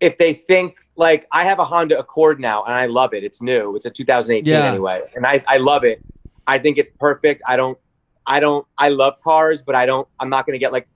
if 0.00 0.18
they 0.18 0.32
think 0.34 0.78
like 0.96 1.26
I 1.32 1.44
have 1.44 1.58
a 1.58 1.64
Honda 1.64 1.98
Accord 1.98 2.38
now 2.40 2.62
and 2.64 2.74
I 2.74 2.86
love 2.86 3.14
it. 3.14 3.24
It's 3.24 3.40
new. 3.40 3.74
It's 3.76 3.86
a 3.86 3.90
2018 3.90 4.52
Yeah. 4.52 4.64
anyway, 4.70 5.02
and 5.14 5.26
I 5.26 5.42
I 5.48 5.56
love 5.58 5.84
it. 5.84 6.00
I 6.46 6.58
think 6.58 6.78
it's 6.78 6.90
perfect. 6.90 7.42
I 7.46 7.56
don't 7.56 7.78
I 8.26 8.38
don't 8.40 8.66
I 8.78 8.88
love 8.90 9.14
cars, 9.22 9.62
but 9.62 9.74
I 9.74 9.86
don't. 9.86 10.06
I'm 10.20 10.28
not 10.30 10.46
going 10.46 10.54
to 10.54 10.58
get 10.58 10.72
like 10.72 10.86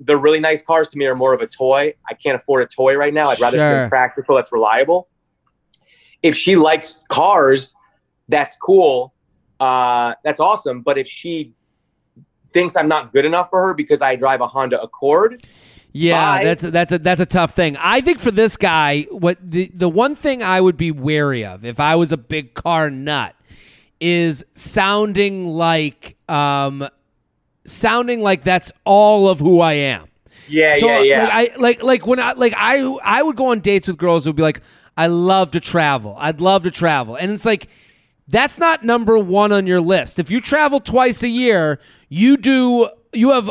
the 0.00 0.16
really 0.16 0.40
nice 0.40 0.62
cars. 0.62 0.88
To 0.88 0.98
me, 0.98 1.06
are 1.06 1.14
more 1.14 1.32
of 1.32 1.40
a 1.40 1.46
toy. 1.46 1.94
I 2.08 2.14
can't 2.14 2.36
afford 2.40 2.62
a 2.62 2.66
toy 2.66 2.96
right 2.96 3.14
now. 3.14 3.28
I'd 3.28 3.40
rather 3.40 3.58
Sure. 3.58 3.70
something 3.72 3.88
practical 3.88 4.36
that's 4.36 4.52
reliable. 4.52 5.08
If 6.22 6.36
she 6.36 6.56
likes 6.56 7.04
cars, 7.10 7.74
that's 8.28 8.56
cool. 8.56 9.14
Uh, 9.60 10.14
that's 10.24 10.40
awesome. 10.40 10.82
But 10.82 10.98
if 10.98 11.06
she 11.08 11.52
thinks 12.52 12.76
I'm 12.76 12.88
not 12.88 13.12
good 13.12 13.24
enough 13.24 13.48
for 13.50 13.66
her 13.68 13.74
because 13.74 14.02
I 14.02 14.16
drive 14.16 14.40
a 14.40 14.46
Honda 14.46 14.80
Accord, 14.82 15.44
Yeah, 15.92 16.38
Bye. 16.38 16.44
that's 16.44 16.62
that's 16.62 16.92
a 16.92 16.98
that's 16.98 17.20
a 17.22 17.26
tough 17.26 17.54
thing. 17.54 17.76
I 17.80 18.02
think 18.02 18.18
for 18.20 18.30
this 18.30 18.56
guy, 18.58 19.02
what 19.10 19.38
the 19.42 19.70
the 19.74 19.88
one 19.88 20.14
thing 20.14 20.42
I 20.42 20.60
would 20.60 20.76
be 20.76 20.90
wary 20.90 21.44
of 21.44 21.64
if 21.64 21.80
I 21.80 21.96
was 21.96 22.12
a 22.12 22.18
big 22.18 22.52
car 22.54 22.90
nut 22.90 23.34
is 23.98 24.44
sounding 24.54 25.48
like 25.48 26.16
um 26.28 26.86
sounding 27.66 28.20
like 28.22 28.42
that's 28.44 28.72
all 28.84 29.28
of 29.28 29.38
who 29.40 29.60
I 29.60 29.74
am. 29.74 30.08
yeah, 30.48 30.76
So 30.76 30.86
yeah, 30.88 31.00
yeah. 31.02 31.22
like 31.24 31.32
I 31.32 31.56
like 31.56 31.82
like 31.82 32.06
when 32.06 32.20
I 32.20 32.32
like 32.32 32.54
I 32.56 32.78
I 33.04 33.22
would 33.22 33.36
go 33.36 33.50
on 33.50 33.60
dates 33.60 33.86
with 33.88 33.98
girls 33.98 34.24
who 34.24 34.30
would 34.30 34.36
be 34.36 34.42
like, 34.42 34.62
I 34.96 35.06
love 35.08 35.50
to 35.52 35.60
travel. 35.60 36.16
I'd 36.18 36.40
love 36.40 36.62
to 36.64 36.70
travel. 36.70 37.16
And 37.16 37.30
it's 37.32 37.44
like 37.44 37.68
that's 38.28 38.58
not 38.58 38.84
number 38.84 39.18
one 39.18 39.52
on 39.52 39.66
your 39.66 39.80
list. 39.80 40.18
If 40.18 40.30
you 40.30 40.40
travel 40.40 40.80
twice 40.80 41.22
a 41.22 41.28
year, 41.28 41.78
you 42.08 42.36
do 42.36 42.88
you 43.12 43.30
have 43.30 43.46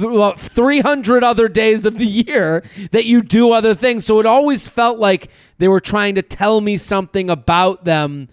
th- 0.00 0.36
300 0.38 1.22
other 1.24 1.48
days 1.48 1.84
of 1.84 1.98
the 1.98 2.06
year 2.06 2.62
that 2.92 3.04
you 3.04 3.22
do 3.22 3.52
other 3.52 3.74
things. 3.74 4.06
So 4.06 4.18
it 4.20 4.26
always 4.26 4.68
felt 4.68 4.98
like 4.98 5.30
they 5.58 5.68
were 5.68 5.80
trying 5.80 6.14
to 6.14 6.22
tell 6.22 6.60
me 6.60 6.76
something 6.78 7.28
about 7.28 7.84
them 7.84 8.28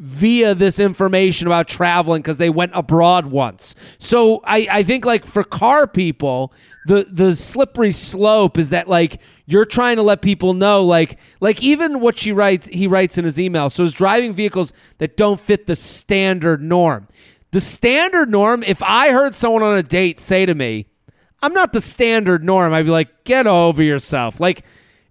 via 0.00 0.54
this 0.54 0.80
information 0.80 1.46
about 1.46 1.68
traveling 1.68 2.22
because 2.22 2.38
they 2.38 2.48
went 2.48 2.72
abroad 2.74 3.26
once. 3.26 3.74
So 3.98 4.40
I, 4.44 4.66
I 4.70 4.82
think 4.82 5.04
like 5.04 5.26
for 5.26 5.44
car 5.44 5.86
people, 5.86 6.54
the 6.86 7.06
the 7.10 7.36
slippery 7.36 7.92
slope 7.92 8.56
is 8.56 8.70
that 8.70 8.88
like 8.88 9.20
you're 9.44 9.66
trying 9.66 9.96
to 9.96 10.02
let 10.02 10.22
people 10.22 10.54
know 10.54 10.82
like 10.82 11.18
like 11.40 11.62
even 11.62 12.00
what 12.00 12.16
she 12.16 12.32
writes 12.32 12.66
he 12.68 12.86
writes 12.86 13.18
in 13.18 13.26
his 13.26 13.38
email. 13.38 13.68
So 13.68 13.84
is 13.84 13.92
driving 13.92 14.32
vehicles 14.32 14.72
that 14.98 15.18
don't 15.18 15.38
fit 15.38 15.66
the 15.66 15.76
standard 15.76 16.62
norm. 16.62 17.06
The 17.50 17.60
standard 17.60 18.30
norm, 18.30 18.62
if 18.62 18.82
I 18.82 19.10
heard 19.12 19.34
someone 19.34 19.62
on 19.62 19.76
a 19.76 19.82
date 19.82 20.18
say 20.18 20.46
to 20.46 20.54
me, 20.54 20.86
I'm 21.42 21.52
not 21.52 21.74
the 21.74 21.80
standard 21.80 22.42
norm, 22.42 22.72
I'd 22.72 22.84
be 22.84 22.90
like, 22.90 23.24
get 23.24 23.46
over 23.46 23.82
yourself. 23.82 24.40
Like 24.40 24.64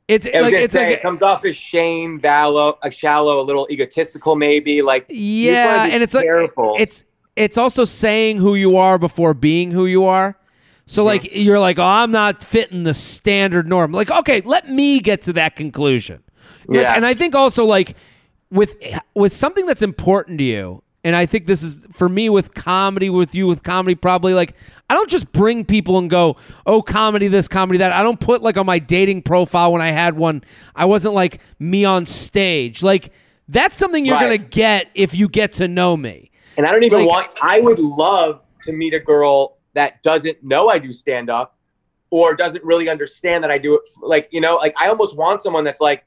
it's 0.10 0.28
I 0.34 0.40
like 0.40 0.54
it's 0.54 0.74
say 0.74 0.88
like 0.88 0.98
it 0.98 1.02
comes 1.02 1.22
off 1.22 1.46
as 1.46 1.56
shame, 1.56 2.20
vallow, 2.20 2.76
shallow, 2.92 3.40
a 3.40 3.44
little 3.44 3.68
egotistical, 3.72 4.36
maybe. 4.36 4.82
Like 4.82 5.06
you 5.10 5.52
just 5.52 5.66
wanna 5.66 5.88
Yeah, 5.90 5.94
and 5.94 6.04
it's 6.04 6.14
like 6.16 6.26
careful. 6.26 6.76
it's 6.80 7.06
it's 7.36 7.58
also 7.58 7.86
saying 7.86 8.38
who 8.38 8.56
you 8.56 8.76
are 8.78 8.98
before 8.98 9.34
being 9.34 9.72
who 9.72 9.86
you 9.86 10.06
are. 10.06 10.36
So 10.88 11.04
like 11.04 11.30
you're 11.36 11.60
like, 11.60 11.78
oh, 11.78 11.84
I'm 11.84 12.12
not 12.12 12.44
fitting 12.44 12.84
the 12.84 12.96
standard 12.96 13.68
norm. 13.68 13.92
Like, 13.92 14.10
okay, 14.10 14.42
let 14.42 14.68
me 14.68 15.00
get 15.00 15.22
to 15.22 15.34
that 15.34 15.56
conclusion. 15.56 16.24
Like, 16.68 16.82
Yeah. 16.82 16.96
and 16.96 17.06
I 17.06 17.14
think 17.14 17.36
also 17.36 17.64
like 17.66 17.96
with 18.52 18.76
with 19.14 19.32
something 19.32 19.68
that's 19.68 19.84
important 19.84 20.40
to 20.40 20.44
you, 20.44 20.82
and 21.04 21.16
I 21.16 21.26
think 21.26 21.46
this 21.48 21.64
is 21.64 21.86
for 21.94 22.10
me 22.10 22.30
with 22.30 22.54
comedy, 22.54 23.10
with 23.10 23.34
you 23.34 23.48
with 23.48 23.64
comedy, 23.64 23.96
probably 23.96 24.34
like 24.34 24.54
I 24.90 24.94
don't 24.96 25.10
just 25.10 25.32
bring 25.32 25.64
people 25.66 25.98
and 25.98 26.10
go, 26.10 26.38
oh, 26.66 26.82
comedy 26.82 27.28
this, 27.28 27.48
comedy 27.48 27.78
that. 27.80 27.94
I 27.94 28.04
don't 28.04 28.20
put 28.20 28.42
like 28.42 28.58
on 28.58 28.66
my 28.66 28.80
dating 28.80 29.22
profile 29.22 29.72
when 29.72 29.82
I 29.82 29.92
had 29.92 30.18
one. 30.18 30.44
I 30.76 30.86
wasn't 30.86 31.14
like 31.14 31.42
me 31.60 31.86
on 31.86 32.06
stage. 32.06 32.84
Like 32.84 33.12
that's 33.48 33.76
something 33.78 34.06
you're 34.06 34.16
Right. 34.16 34.38
gonna 34.38 34.50
get 34.50 34.90
if 34.96 35.16
you 35.16 35.28
get 35.30 35.54
to 35.54 35.68
know 35.68 35.96
me. 35.98 36.32
and 36.58 36.68
I 36.68 36.72
don't 36.74 36.84
even 36.84 37.00
like- 37.00 37.08
want. 37.08 37.30
I 37.42 37.62
would 37.62 37.80
love 37.80 38.42
to 38.64 38.74
meet 38.74 38.94
a 38.94 39.00
girl 39.00 39.58
that 39.76 40.04
doesn't 40.04 40.44
know 40.44 40.68
I 40.70 40.78
do 40.80 40.92
stand 40.92 41.30
up, 41.30 41.56
or 42.10 42.36
doesn't 42.36 42.64
really 42.66 42.90
understand 42.90 43.44
that 43.44 43.52
I 43.52 43.58
do 43.58 43.76
it. 43.76 43.82
Like 44.02 44.28
you 44.32 44.42
know, 44.42 44.56
like 44.56 44.74
I 44.80 44.90
almost 44.90 45.16
want 45.16 45.42
someone 45.42 45.64
that's 45.64 45.80
like 45.80 46.04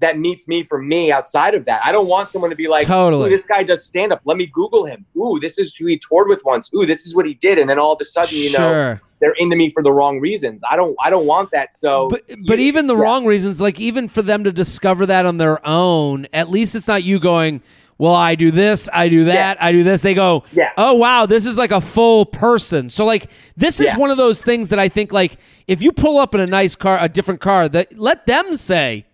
that 0.00 0.18
meets 0.18 0.48
me 0.48 0.64
for 0.68 0.80
me 0.80 1.12
outside 1.12 1.54
of 1.54 1.64
that. 1.66 1.80
I 1.84 1.92
don't 1.92 2.06
want 2.08 2.30
someone 2.30 2.50
to 2.50 2.56
be 2.56 2.68
like, 2.68 2.86
Totally. 2.86 3.26
"Ooh, 3.26 3.30
this 3.30 3.46
guy 3.46 3.62
does 3.62 3.84
stand 3.84 4.12
up. 4.12 4.20
Let 4.24 4.36
me 4.36 4.46
Google 4.46 4.84
him. 4.86 5.04
Ooh, 5.16 5.38
this 5.40 5.58
is 5.58 5.74
who 5.74 5.86
he 5.86 5.98
toured 5.98 6.28
with 6.28 6.42
once. 6.44 6.70
Ooh, 6.74 6.86
this 6.86 7.06
is 7.06 7.14
what 7.14 7.26
he 7.26 7.34
did." 7.34 7.58
And 7.58 7.68
then 7.68 7.78
all 7.78 7.92
of 7.92 7.98
a 8.00 8.04
sudden, 8.04 8.36
you 8.38 8.52
know, 8.58 8.98
they're 9.20 9.34
into 9.38 9.56
me 9.56 9.70
for 9.74 9.82
the 9.82 9.92
wrong 9.92 10.18
reasons. 10.18 10.62
I 10.70 10.76
don't. 10.76 10.96
I 11.02 11.10
don't 11.10 11.26
want 11.26 11.50
that. 11.52 11.74
So, 11.74 12.08
But 12.08 12.22
but 12.46 12.58
you- 12.58 12.64
even 12.66 12.86
the 12.86 12.96
yeah. 12.96 13.02
wrong 13.02 13.26
reasons, 13.26 13.60
like 13.60 13.78
even 13.78 14.08
for 14.08 14.22
them 14.22 14.44
to 14.44 14.52
discover 14.52 15.04
that 15.06 15.26
on 15.26 15.36
their 15.38 15.60
own, 15.66 16.26
at 16.32 16.48
least 16.50 16.74
it's 16.74 16.88
not 16.88 17.02
you 17.04 17.20
going, 17.20 17.60
Well, 17.98 18.14
I 18.14 18.34
do 18.34 18.50
this, 18.50 18.88
I 18.94 19.10
do 19.10 19.24
that, 19.26 19.62
I 19.62 19.72
do 19.72 19.84
this. 19.84 20.00
They 20.00 20.14
go, 20.14 20.44
Yeah. 20.52 20.70
Oh 20.78 20.94
wow, 20.94 21.26
this 21.26 21.44
is 21.44 21.58
like 21.58 21.70
a 21.70 21.82
full 21.82 22.24
person. 22.24 22.88
So 22.88 23.04
like 23.04 23.28
this 23.58 23.78
is 23.80 23.88
Yeah. 23.88 23.98
one 23.98 24.10
of 24.10 24.16
those 24.16 24.40
things 24.42 24.70
that 24.70 24.78
I 24.78 24.88
think 24.88 25.12
like 25.12 25.36
if 25.68 25.82
you 25.82 25.92
pull 25.92 26.16
up 26.16 26.34
in 26.34 26.40
a 26.40 26.46
nice 26.46 26.74
car, 26.74 26.96
a 26.98 27.08
different 27.10 27.42
car, 27.42 27.68
that 27.68 27.98
let 27.98 28.26
them 28.26 28.56
say, 28.56 29.04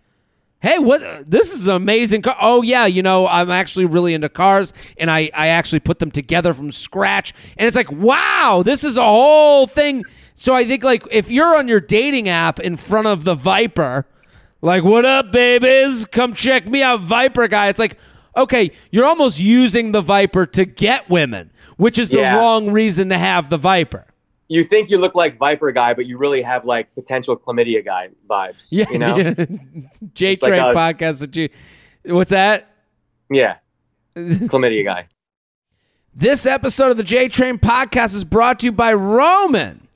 Hey, 0.63 0.79
what? 0.79 1.03
This 1.31 1.53
is 1.55 1.67
an 1.69 1.77
amazing 1.77 2.23
car. 2.23 2.37
Oh 2.41 2.63
yeah, 2.63 2.87
you 2.87 3.03
know 3.03 3.27
I'm 3.29 3.51
actually 3.51 3.85
really 3.85 4.15
into 4.15 4.29
cars, 4.29 4.73
and 4.97 5.11
I 5.11 5.31
I 5.35 5.49
actually 5.49 5.81
put 5.81 5.99
them 5.99 6.11
together 6.11 6.55
from 6.55 6.73
scratch, 6.73 7.35
and 7.57 7.67
it's 7.67 7.77
like 7.77 7.93
wow, 7.93 8.63
this 8.65 8.83
is 8.83 8.97
a 8.97 9.03
whole 9.05 9.67
thing. 9.67 10.05
So 10.35 10.55
I 10.55 10.65
think 10.65 10.83
like 10.83 11.03
if 11.11 11.31
you're 11.31 11.57
on 11.57 11.69
your 11.69 11.81
dating 11.81 12.29
app 12.29 12.59
in 12.59 12.77
front 12.77 13.07
of 13.07 13.25
the 13.25 13.35
Viper, 13.35 14.07
like 14.63 14.83
what 14.83 15.05
up, 15.05 15.31
babies? 15.31 16.05
Come 16.07 16.33
check 16.33 16.67
me 16.67 16.83
out, 16.83 17.01
Viper 17.01 17.49
guy. 17.49 17.69
It's 17.69 17.79
like 17.79 17.99
okay, 18.37 18.71
you're 18.91 19.07
almost 19.07 19.39
using 19.39 19.93
the 19.93 20.01
Viper 20.01 20.47
to 20.47 20.65
get 20.65 21.09
women, 21.09 21.51
which 21.77 21.99
is 21.99 22.09
the 22.11 22.19
Yeah. 22.19 22.37
wrong 22.37 22.71
reason 22.73 23.09
to 23.11 23.19
have 23.19 23.51
the 23.51 23.57
Viper. 23.59 24.05
You 24.49 24.63
think 24.63 24.91
you 24.91 24.99
look 24.99 25.15
like 25.15 25.39
Viper 25.39 25.73
guy, 25.73 25.95
but 25.95 26.07
you 26.07 26.19
really 26.19 26.43
have 26.43 26.65
like 26.65 26.95
potential 26.95 27.37
chlamydia 27.37 27.85
guy 27.85 28.11
vibes. 28.29 28.69
Yeah, 28.71 28.91
you 28.91 28.99
know. 28.99 29.17
J 30.15 30.35
It's 30.35 30.43
like 30.43 30.51
Train 30.51 30.75
podcast. 30.75 31.21
That 31.21 31.37
you, 31.37 31.49
what's 32.05 32.31
that? 32.31 32.71
Yeah. 33.31 33.57
Chlamydia 34.17 34.85
guy. 34.85 35.09
This 36.15 36.47
episode 36.47 36.91
of 36.91 36.97
the 36.97 37.03
J 37.03 37.29
Train 37.29 37.59
podcast 37.59 38.15
is 38.15 38.25
brought 38.25 38.61
to 38.61 38.67
you 38.67 38.73
by 38.73 38.93
Roman. 38.93 39.87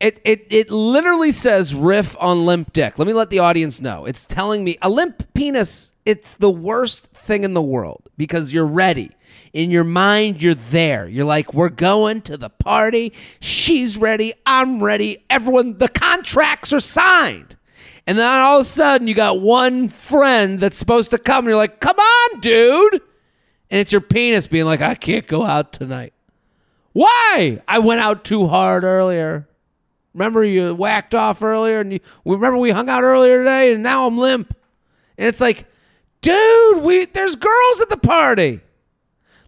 It, 0.00 0.20
it, 0.24 0.46
it 0.50 0.70
literally 0.70 1.30
says 1.30 1.76
riff 1.76 2.16
on 2.18 2.44
limp 2.44 2.72
dick. 2.72 2.98
Let 2.98 3.06
me 3.06 3.12
let 3.12 3.30
the 3.30 3.38
audience 3.38 3.80
know. 3.80 4.04
It's 4.04 4.26
telling 4.26 4.64
me 4.64 4.76
a 4.82 4.90
limp 4.90 5.32
penis, 5.32 5.92
it's 6.04 6.34
the 6.34 6.50
worst 6.50 7.12
thing 7.12 7.44
in 7.44 7.54
the 7.54 7.62
world 7.62 8.08
because 8.16 8.52
you're 8.52 8.66
ready. 8.66 9.12
In 9.52 9.70
your 9.70 9.84
mind, 9.84 10.42
you're 10.42 10.54
there. 10.54 11.06
You're 11.08 11.26
like, 11.26 11.52
we're 11.52 11.68
going 11.68 12.22
to 12.22 12.36
the 12.36 12.48
party. 12.48 13.12
She's 13.40 13.98
ready. 13.98 14.32
I'm 14.46 14.82
ready. 14.82 15.24
Everyone, 15.28 15.76
the 15.76 15.88
contracts 15.88 16.72
are 16.72 16.80
signed. 16.80 17.56
And 18.06 18.18
then 18.18 18.26
all 18.26 18.60
of 18.60 18.62
a 18.62 18.68
sudden, 18.68 19.08
you 19.08 19.14
got 19.14 19.40
one 19.40 19.88
friend 19.88 20.58
that's 20.58 20.76
supposed 20.76 21.10
to 21.10 21.18
come. 21.18 21.44
And 21.44 21.48
you're 21.48 21.56
like, 21.56 21.80
come 21.80 21.98
on, 21.98 22.40
dude. 22.40 22.94
And 23.70 23.80
it's 23.80 23.92
your 23.92 24.00
penis 24.00 24.46
being 24.46 24.64
like, 24.64 24.80
I 24.80 24.94
can't 24.94 25.26
go 25.26 25.44
out 25.44 25.72
tonight. 25.72 26.14
Why? 26.92 27.60
I 27.68 27.78
went 27.78 28.00
out 28.00 28.24
too 28.24 28.46
hard 28.46 28.84
earlier. 28.84 29.48
Remember 30.14 30.44
you 30.44 30.74
whacked 30.74 31.14
off 31.14 31.42
earlier 31.42 31.80
and 31.80 31.92
you 31.94 32.00
remember 32.24 32.58
we 32.58 32.70
hung 32.70 32.88
out 32.88 33.02
earlier 33.02 33.38
today 33.38 33.72
and 33.72 33.82
now 33.82 34.06
I'm 34.06 34.18
limp. 34.18 34.54
And 35.16 35.26
it's 35.26 35.40
like, 35.40 35.66
dude, 36.20 36.82
we 36.82 37.06
there's 37.06 37.36
girls 37.36 37.80
at 37.80 37.88
the 37.88 37.96
party. 37.96 38.60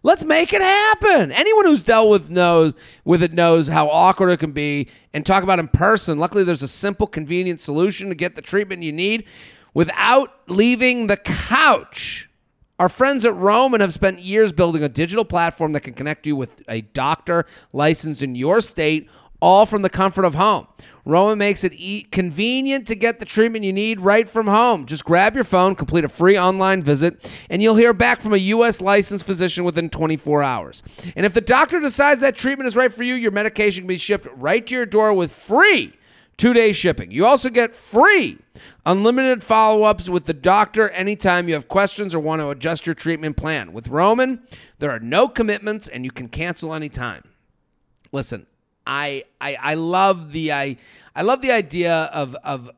Let's 0.05 0.23
make 0.23 0.53
it 0.53 0.61
happen. 0.61 1.31
Anyone 1.31 1.65
who's 1.65 1.81
dealt 1.81 2.09
with 2.09 2.29
knows 2.29 2.75
with 3.05 3.23
it 3.23 3.33
knows 3.33 3.67
how 3.67 3.89
awkward 3.89 4.29
it 4.29 4.37
can 4.37 4.51
be 4.51 4.87
and 5.15 5.25
talk 5.25 5.41
about 5.41 5.57
in 5.57 5.67
person. 5.67 6.19
Luckily 6.19 6.43
there's 6.43 6.61
a 6.61 6.67
simple 6.67 7.07
convenient 7.07 7.59
solution 7.59 8.09
to 8.09 8.15
get 8.15 8.35
the 8.35 8.43
treatment 8.43 8.83
you 8.83 8.91
need 8.91 9.25
without 9.73 10.29
leaving 10.47 11.07
the 11.07 11.17
couch. 11.17 12.29
Our 12.77 12.87
friends 12.87 13.25
at 13.25 13.33
Roman 13.33 13.81
have 13.81 13.93
spent 13.93 14.19
years 14.19 14.51
building 14.51 14.83
a 14.83 14.89
digital 14.89 15.25
platform 15.25 15.71
that 15.71 15.79
can 15.79 15.95
connect 15.95 16.27
you 16.27 16.35
with 16.35 16.61
a 16.69 16.81
doctor 16.81 17.47
licensed 17.73 18.21
in 18.21 18.35
your 18.35 18.61
state 18.61 19.09
all 19.45 19.67
from 19.67 19.83
the 19.83 19.89
comfort 19.91 20.25
of 20.25 20.33
home. 20.33 20.65
Roman 21.05 21.37
makes 21.37 21.63
it 21.63 21.71
e- 21.75 22.01
convenient 22.01 22.87
to 22.87 22.95
get 22.95 23.19
the 23.19 23.25
treatment 23.25 23.63
you 23.63 23.71
need 23.71 24.01
right 24.01 24.27
from 24.27 24.47
home. 24.47 24.87
Just 24.87 25.05
grab 25.05 25.35
your 25.35 25.43
phone, 25.43 25.75
complete 25.75 26.03
a 26.03 26.09
free 26.09 26.35
online 26.35 26.81
visit, 26.81 27.31
and 27.51 27.61
you'll 27.61 27.75
hear 27.75 27.93
back 27.93 28.21
from 28.21 28.33
a 28.33 28.37
U.S. 28.37 28.81
licensed 28.81 29.23
physician 29.23 29.63
within 29.63 29.87
24 29.87 30.41
hours. 30.41 30.83
And 31.15 31.27
if 31.27 31.35
the 31.35 31.41
doctor 31.41 31.79
decides 31.79 32.21
that 32.21 32.35
treatment 32.35 32.65
is 32.65 32.75
right 32.75 32.91
for 32.91 33.03
you, 33.03 33.13
your 33.13 33.29
medication 33.29 33.83
can 33.83 33.87
be 33.87 33.99
shipped 33.99 34.27
right 34.33 34.65
to 34.65 34.73
your 34.73 34.87
door 34.87 35.13
with 35.13 35.31
free 35.31 35.93
two 36.37 36.51
day 36.53 36.73
shipping. 36.73 37.11
You 37.11 37.27
also 37.27 37.51
get 37.51 37.75
free 37.75 38.39
unlimited 38.83 39.43
follow 39.43 39.83
ups 39.83 40.09
with 40.09 40.25
the 40.25 40.33
doctor 40.33 40.89
anytime 40.89 41.47
you 41.47 41.53
have 41.53 41.67
questions 41.67 42.15
or 42.15 42.19
want 42.19 42.41
to 42.41 42.49
adjust 42.49 42.87
your 42.87 42.95
treatment 42.95 43.37
plan. 43.37 43.73
With 43.73 43.89
Roman, 43.89 44.41
there 44.79 44.89
are 44.89 44.99
no 44.99 45.27
commitments 45.27 45.87
and 45.87 46.03
you 46.03 46.09
can 46.09 46.29
cancel 46.29 46.73
anytime. 46.73 47.23
Listen, 48.11 48.47
I 48.85 49.23
I 49.41 49.57
I 49.61 49.73
love 49.75 50.31
the 50.31 50.53
I 50.53 50.77
I 51.15 51.23
love 51.23 51.41
the 51.41 51.51
idea 51.51 52.03
of 52.13 52.35
of 52.43 52.69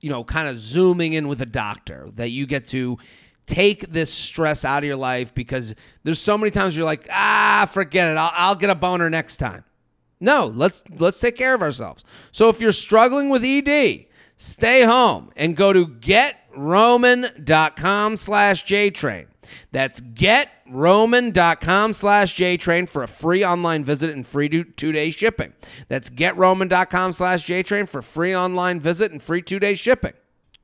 you 0.00 0.10
know 0.10 0.24
kind 0.24 0.48
of 0.48 0.58
zooming 0.58 1.12
in 1.12 1.28
with 1.28 1.40
a 1.40 1.46
doctor 1.46 2.08
that 2.14 2.30
you 2.30 2.46
get 2.46 2.66
to 2.68 2.98
take 3.46 3.92
this 3.92 4.12
stress 4.12 4.64
out 4.64 4.78
of 4.78 4.84
your 4.84 4.96
life 4.96 5.34
because 5.34 5.74
there's 6.04 6.20
so 6.20 6.38
many 6.38 6.50
times 6.50 6.76
you're 6.76 6.86
like 6.86 7.06
ah 7.10 7.68
forget 7.70 8.10
it 8.10 8.16
I'll, 8.16 8.32
I'll 8.34 8.54
get 8.54 8.70
a 8.70 8.74
boner 8.74 9.10
next 9.10 9.36
time. 9.38 9.64
No, 10.20 10.46
let's 10.46 10.84
let's 10.98 11.18
take 11.18 11.36
care 11.36 11.52
of 11.52 11.62
ourselves. 11.62 12.04
So 12.30 12.48
if 12.48 12.60
you're 12.60 12.70
struggling 12.70 13.28
with 13.28 13.42
ED, 13.44 14.06
stay 14.36 14.84
home 14.84 15.32
and 15.34 15.56
go 15.56 15.72
to 15.72 15.84
getroman.com 15.86 18.16
slash 18.16 18.64
jtrain. 18.64 19.26
That's 19.70 20.00
getroman.com 20.00 21.92
slash 21.92 22.36
jtrain 22.36 22.88
for 22.88 23.02
a 23.02 23.08
free 23.08 23.44
online 23.44 23.84
visit 23.84 24.14
and 24.14 24.26
free 24.26 24.48
two-day 24.48 25.10
shipping. 25.10 25.52
That's 25.88 26.10
getroman.com 26.10 27.12
slash 27.12 27.44
jtrain 27.46 27.88
for 27.88 28.02
free 28.02 28.34
online 28.34 28.80
visit 28.80 29.12
and 29.12 29.22
free 29.22 29.42
two-day 29.42 29.74
shipping. 29.74 30.12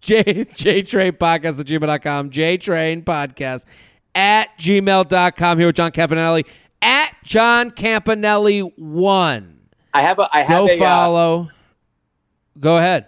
J, 0.00 0.22
JTrain 0.22 1.12
Podcast 1.12 1.60
at 1.60 1.66
gmail.com. 1.66 2.30
JTrain 2.30 3.04
Podcast 3.04 3.64
at 4.14 4.56
gmail.com. 4.58 5.58
Here 5.58 5.66
with 5.66 5.76
John 5.76 5.92
Campanelli 5.92 6.46
at 6.82 7.16
John 7.24 7.70
Campanelli 7.70 8.72
1. 8.76 9.54
I 9.94 10.02
have 10.02 10.18
a 10.18 10.28
I 10.32 10.42
have 10.42 10.66
Go 10.66 10.68
a 10.68 10.76
uh, 10.76 10.78
follow. 10.78 11.50
Go 12.60 12.78
ahead. 12.78 13.06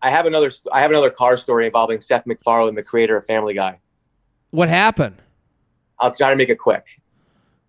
I 0.00 0.10
have 0.10 0.26
another 0.26 0.50
I 0.72 0.80
have 0.80 0.90
another 0.90 1.10
car 1.10 1.36
story 1.36 1.66
involving 1.66 2.00
Seth 2.00 2.26
MacFarlane, 2.26 2.74
the 2.74 2.82
creator 2.82 3.16
of 3.16 3.26
Family 3.26 3.54
Guy. 3.54 3.80
What 4.50 4.68
happened? 4.68 5.16
I'll 6.00 6.10
try 6.12 6.30
to 6.30 6.36
make 6.36 6.48
it 6.48 6.58
quick. 6.58 7.00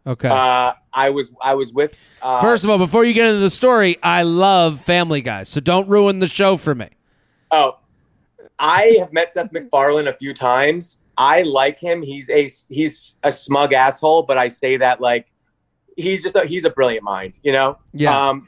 Okay. 0.08 0.30
Uh, 0.30 0.74
I 0.94 1.10
was 1.10 1.36
I 1.42 1.54
was 1.56 1.74
with 1.74 1.96
uh, 2.22 2.42
First 2.42 2.64
of 2.64 2.70
all, 2.70 2.78
before 2.78 3.06
you 3.06 3.14
get 3.14 3.28
into 3.28 3.40
the 3.40 3.50
story, 3.50 3.98
I 4.02 4.24
love 4.24 4.82
Family 4.82 5.22
Guy, 5.22 5.44
so 5.44 5.60
don't 5.60 5.88
ruin 5.88 6.20
the 6.20 6.28
show 6.28 6.58
for 6.58 6.74
me. 6.74 6.90
Oh, 7.52 7.80
I 8.58 8.98
have 9.00 9.12
met 9.14 9.34
Seth 9.34 9.52
MacFarlane 9.52 10.08
a 10.08 10.14
few 10.14 10.34
times. 10.34 11.04
I 11.18 11.42
like 11.44 11.80
him. 11.80 12.02
He's 12.02 12.30
a 12.30 12.48
he's 12.74 13.20
a 13.24 13.32
smug 13.32 13.74
asshole, 13.74 14.24
but 14.24 14.38
I 14.38 14.48
say 14.48 14.78
that 14.78 15.02
like 15.02 15.28
he's 15.98 16.24
just 16.24 16.36
a, 16.36 16.46
he's 16.46 16.66
a 16.66 16.70
brilliant 16.70 17.04
mind, 17.04 17.40
you 17.44 17.52
know. 17.52 17.78
Yeah. 17.94 18.30
Um, 18.30 18.48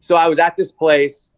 so 0.00 0.16
I 0.16 0.28
was 0.28 0.38
at 0.38 0.56
this 0.56 0.70
place, 0.70 1.32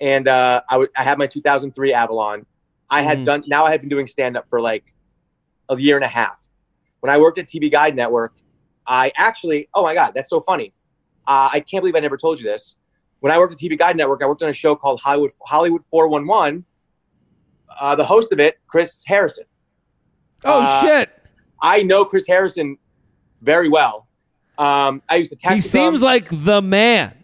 and 0.00 0.26
uh, 0.28 0.60
I, 0.68 0.74
w- 0.74 0.90
I 0.96 1.02
had 1.04 1.18
my 1.18 1.26
2003 1.26 1.94
Avalon. 1.94 2.44
I 2.92 3.02
had 3.02 3.18
Mhm. 3.20 3.24
done 3.24 3.44
now. 3.46 3.64
I 3.64 3.70
had 3.70 3.80
been 3.80 3.88
doing 3.88 4.06
stand 4.06 4.36
up 4.36 4.46
for 4.50 4.60
like 4.60 4.84
a 5.68 5.76
year 5.76 5.96
and 5.96 6.04
a 6.04 6.08
half. 6.20 6.38
When 7.00 7.10
I 7.10 7.18
worked 7.18 7.38
at 7.38 7.48
TV 7.48 7.70
Guide 7.70 7.96
Network, 7.96 8.34
I 8.86 9.10
actually 9.16 9.68
oh 9.74 9.82
my 9.82 9.94
god, 9.94 10.12
that's 10.14 10.30
so 10.30 10.40
funny. 10.40 10.72
Uh, 11.26 11.48
I 11.52 11.60
can't 11.60 11.82
believe 11.82 11.96
I 11.96 12.00
never 12.00 12.16
told 12.16 12.38
you 12.40 12.44
this. 12.50 12.76
When 13.20 13.32
I 13.32 13.38
worked 13.38 13.52
at 13.52 13.58
TV 13.58 13.76
Guide 13.78 13.96
Network, 13.96 14.22
I 14.22 14.26
worked 14.26 14.42
on 14.42 14.48
a 14.50 14.52
show 14.52 14.76
called 14.76 15.00
Hollywood 15.00 15.30
Hollywood 15.46 15.82
411. 15.90 16.64
Uh, 17.80 17.94
the 17.96 18.04
host 18.04 18.30
of 18.32 18.38
it, 18.40 18.58
Chris 18.66 19.02
Harrison. 19.06 19.44
Oh 20.44 20.60
Uh, 20.60 20.80
shit. 20.82 21.10
I 21.62 21.82
know 21.82 22.04
Chris 22.04 22.26
Harrison 22.26 22.76
very 23.40 23.68
well. 23.68 24.08
Um, 24.58 25.00
I 25.08 25.16
used 25.16 25.30
to 25.30 25.36
text. 25.36 25.54
He 25.54 25.60
seems 25.60 26.02
like 26.02 26.28
the 26.30 26.60
man. 26.60 27.14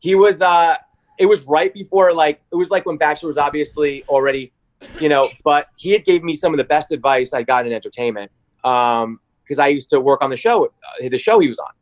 he 0.00 0.14
was. 0.16 0.42
Uh, 0.42 0.74
it 1.18 1.26
was 1.26 1.44
right 1.44 1.72
before 1.72 2.12
like 2.12 2.40
it 2.50 2.56
was 2.56 2.70
like 2.70 2.84
when 2.86 2.96
Bachelor 2.96 3.28
was 3.28 3.38
obviously 3.38 4.02
already, 4.08 4.51
you 5.00 5.08
know. 5.08 5.28
But 5.44 5.68
he 5.76 5.90
had 5.90 6.04
gave 6.04 6.22
me 6.22 6.34
some 6.34 6.52
of 6.52 6.58
the 6.58 6.64
best 6.64 6.92
advice 6.92 7.32
I 7.32 7.42
got 7.42 7.66
in 7.66 7.72
entertainment 7.72 8.30
because 8.62 9.58
I 9.58 9.68
used 9.68 9.90
to 9.90 10.00
work 10.00 10.22
on 10.22 10.30
the 10.30 10.36
show, 10.36 10.66
uh, 10.66 11.08
the 11.08 11.18
show 11.18 11.38
he 11.38 11.48
was 11.48 11.58
on. 11.58 11.72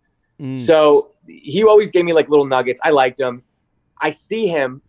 Mm. 0.41 0.59
So 0.59 1.13
he 1.27 1.65
always 1.65 1.91
gave 1.91 2.05
me 2.05 2.13
like 2.13 2.29
little 2.29 2.47
nuggets. 2.47 2.81
I 2.83 2.91
liked 2.91 3.21
him. 3.21 3.43
I 4.01 4.11
see 4.11 4.47
him. 4.47 4.83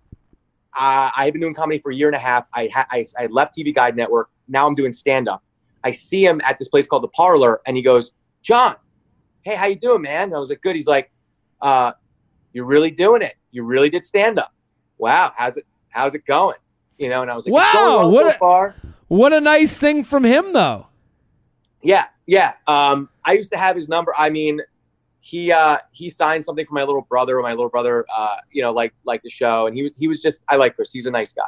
Uh, 0.73 1.11
I 1.15 1.25
had 1.25 1.33
been 1.33 1.41
doing 1.41 1.53
comedy 1.53 1.79
for 1.79 1.91
a 1.91 1.95
year 1.95 2.07
and 2.07 2.15
a 2.15 2.19
half. 2.19 2.45
I, 2.53 2.69
ha- 2.73 2.87
I 2.89 3.05
I 3.19 3.25
left 3.27 3.57
TV 3.57 3.75
Guide 3.75 3.95
Network. 3.95 4.29
Now 4.47 4.65
I'm 4.65 4.75
doing 4.75 4.93
stand 4.93 5.27
up. 5.27 5.43
I 5.83 5.91
see 5.91 6.25
him 6.25 6.39
at 6.45 6.57
this 6.57 6.69
place 6.69 6.87
called 6.87 7.03
the 7.03 7.09
Parlor, 7.09 7.61
and 7.65 7.75
he 7.75 7.83
goes, 7.83 8.13
"John, 8.41 8.75
hey, 9.43 9.55
how 9.55 9.65
you 9.65 9.75
doing, 9.75 10.01
man?" 10.01 10.29
And 10.29 10.35
I 10.35 10.39
was 10.39 10.49
like, 10.49 10.61
"Good." 10.61 10.75
He's 10.75 10.87
like, 10.87 11.11
uh, 11.61 11.91
"You're 12.53 12.65
really 12.65 12.91
doing 12.91 13.21
it. 13.21 13.35
You 13.51 13.63
really 13.65 13.89
did 13.89 14.05
stand 14.05 14.39
up. 14.39 14.53
Wow, 14.97 15.33
how's 15.35 15.57
it? 15.57 15.65
How's 15.89 16.15
it 16.15 16.25
going?" 16.25 16.57
You 17.01 17.09
know, 17.09 17.23
and 17.23 17.31
I 17.31 17.35
was 17.35 17.47
like, 17.47 17.55
Wow, 17.55 18.09
what 18.09 18.25
so 18.25 18.29
a- 18.29 18.39
far." 18.39 18.75
what 19.07 19.33
a 19.33 19.41
nice 19.41 19.75
thing 19.75 20.03
from 20.03 20.23
him, 20.23 20.53
though. 20.53 20.87
Yeah, 21.81 22.05
yeah. 22.27 22.53
Um, 22.67 23.09
I 23.25 23.33
used 23.33 23.51
to 23.53 23.57
have 23.57 23.75
his 23.75 23.89
number. 23.89 24.13
I 24.15 24.29
mean, 24.29 24.61
he 25.19 25.51
uh, 25.51 25.79
he 25.91 26.09
signed 26.09 26.45
something 26.45 26.65
for 26.65 26.75
my 26.75 26.83
little 26.83 27.01
brother. 27.01 27.39
My 27.41 27.51
little 27.51 27.69
brother, 27.69 28.05
uh, 28.15 28.37
you 28.51 28.61
know, 28.61 28.71
like 28.71 28.93
like 29.03 29.23
the 29.23 29.31
show, 29.31 29.65
and 29.65 29.75
he 29.75 29.81
was 29.83 29.91
he 29.97 30.07
was 30.07 30.21
just 30.21 30.43
I 30.47 30.57
like 30.57 30.75
Chris. 30.75 30.91
He's 30.91 31.07
a 31.07 31.11
nice 31.11 31.33
guy. 31.33 31.41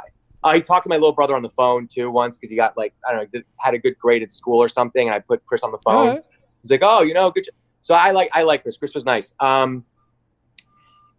Uh, 0.44 0.54
he 0.54 0.62
talked 0.62 0.84
to 0.84 0.90
my 0.90 0.96
little 0.96 1.14
brother 1.14 1.36
on 1.36 1.44
the 1.44 1.50
phone 1.50 1.88
too 1.88 2.10
once 2.10 2.38
because 2.38 2.50
he 2.50 2.56
got 2.56 2.76
like 2.76 2.94
I 3.08 3.14
don't 3.14 3.32
know 3.34 3.42
had 3.60 3.76
a 3.76 3.80
good 3.80 3.98
grade 4.00 4.24
at 4.24 4.32
school 4.32 4.58
or 4.58 4.68
something, 4.68 5.08
and 5.08 5.16
I 5.16 5.20
put 5.20 5.46
Chris 5.46 5.62
on 5.62 5.72
the 5.72 5.78
phone. 5.80 6.08
Alright. 6.08 6.24
He's 6.64 6.72
like, 6.72 6.82
oh, 6.84 7.04
you 7.04 7.14
know, 7.14 7.30
good. 7.30 7.44
jo-" 7.44 7.52
So 7.82 7.94
I 7.94 8.10
like 8.12 8.30
I 8.34 8.42
like 8.42 8.64
Chris. 8.64 8.78
Chris 8.78 8.96
was 8.96 9.06
nice. 9.06 9.36
Um, 9.40 9.86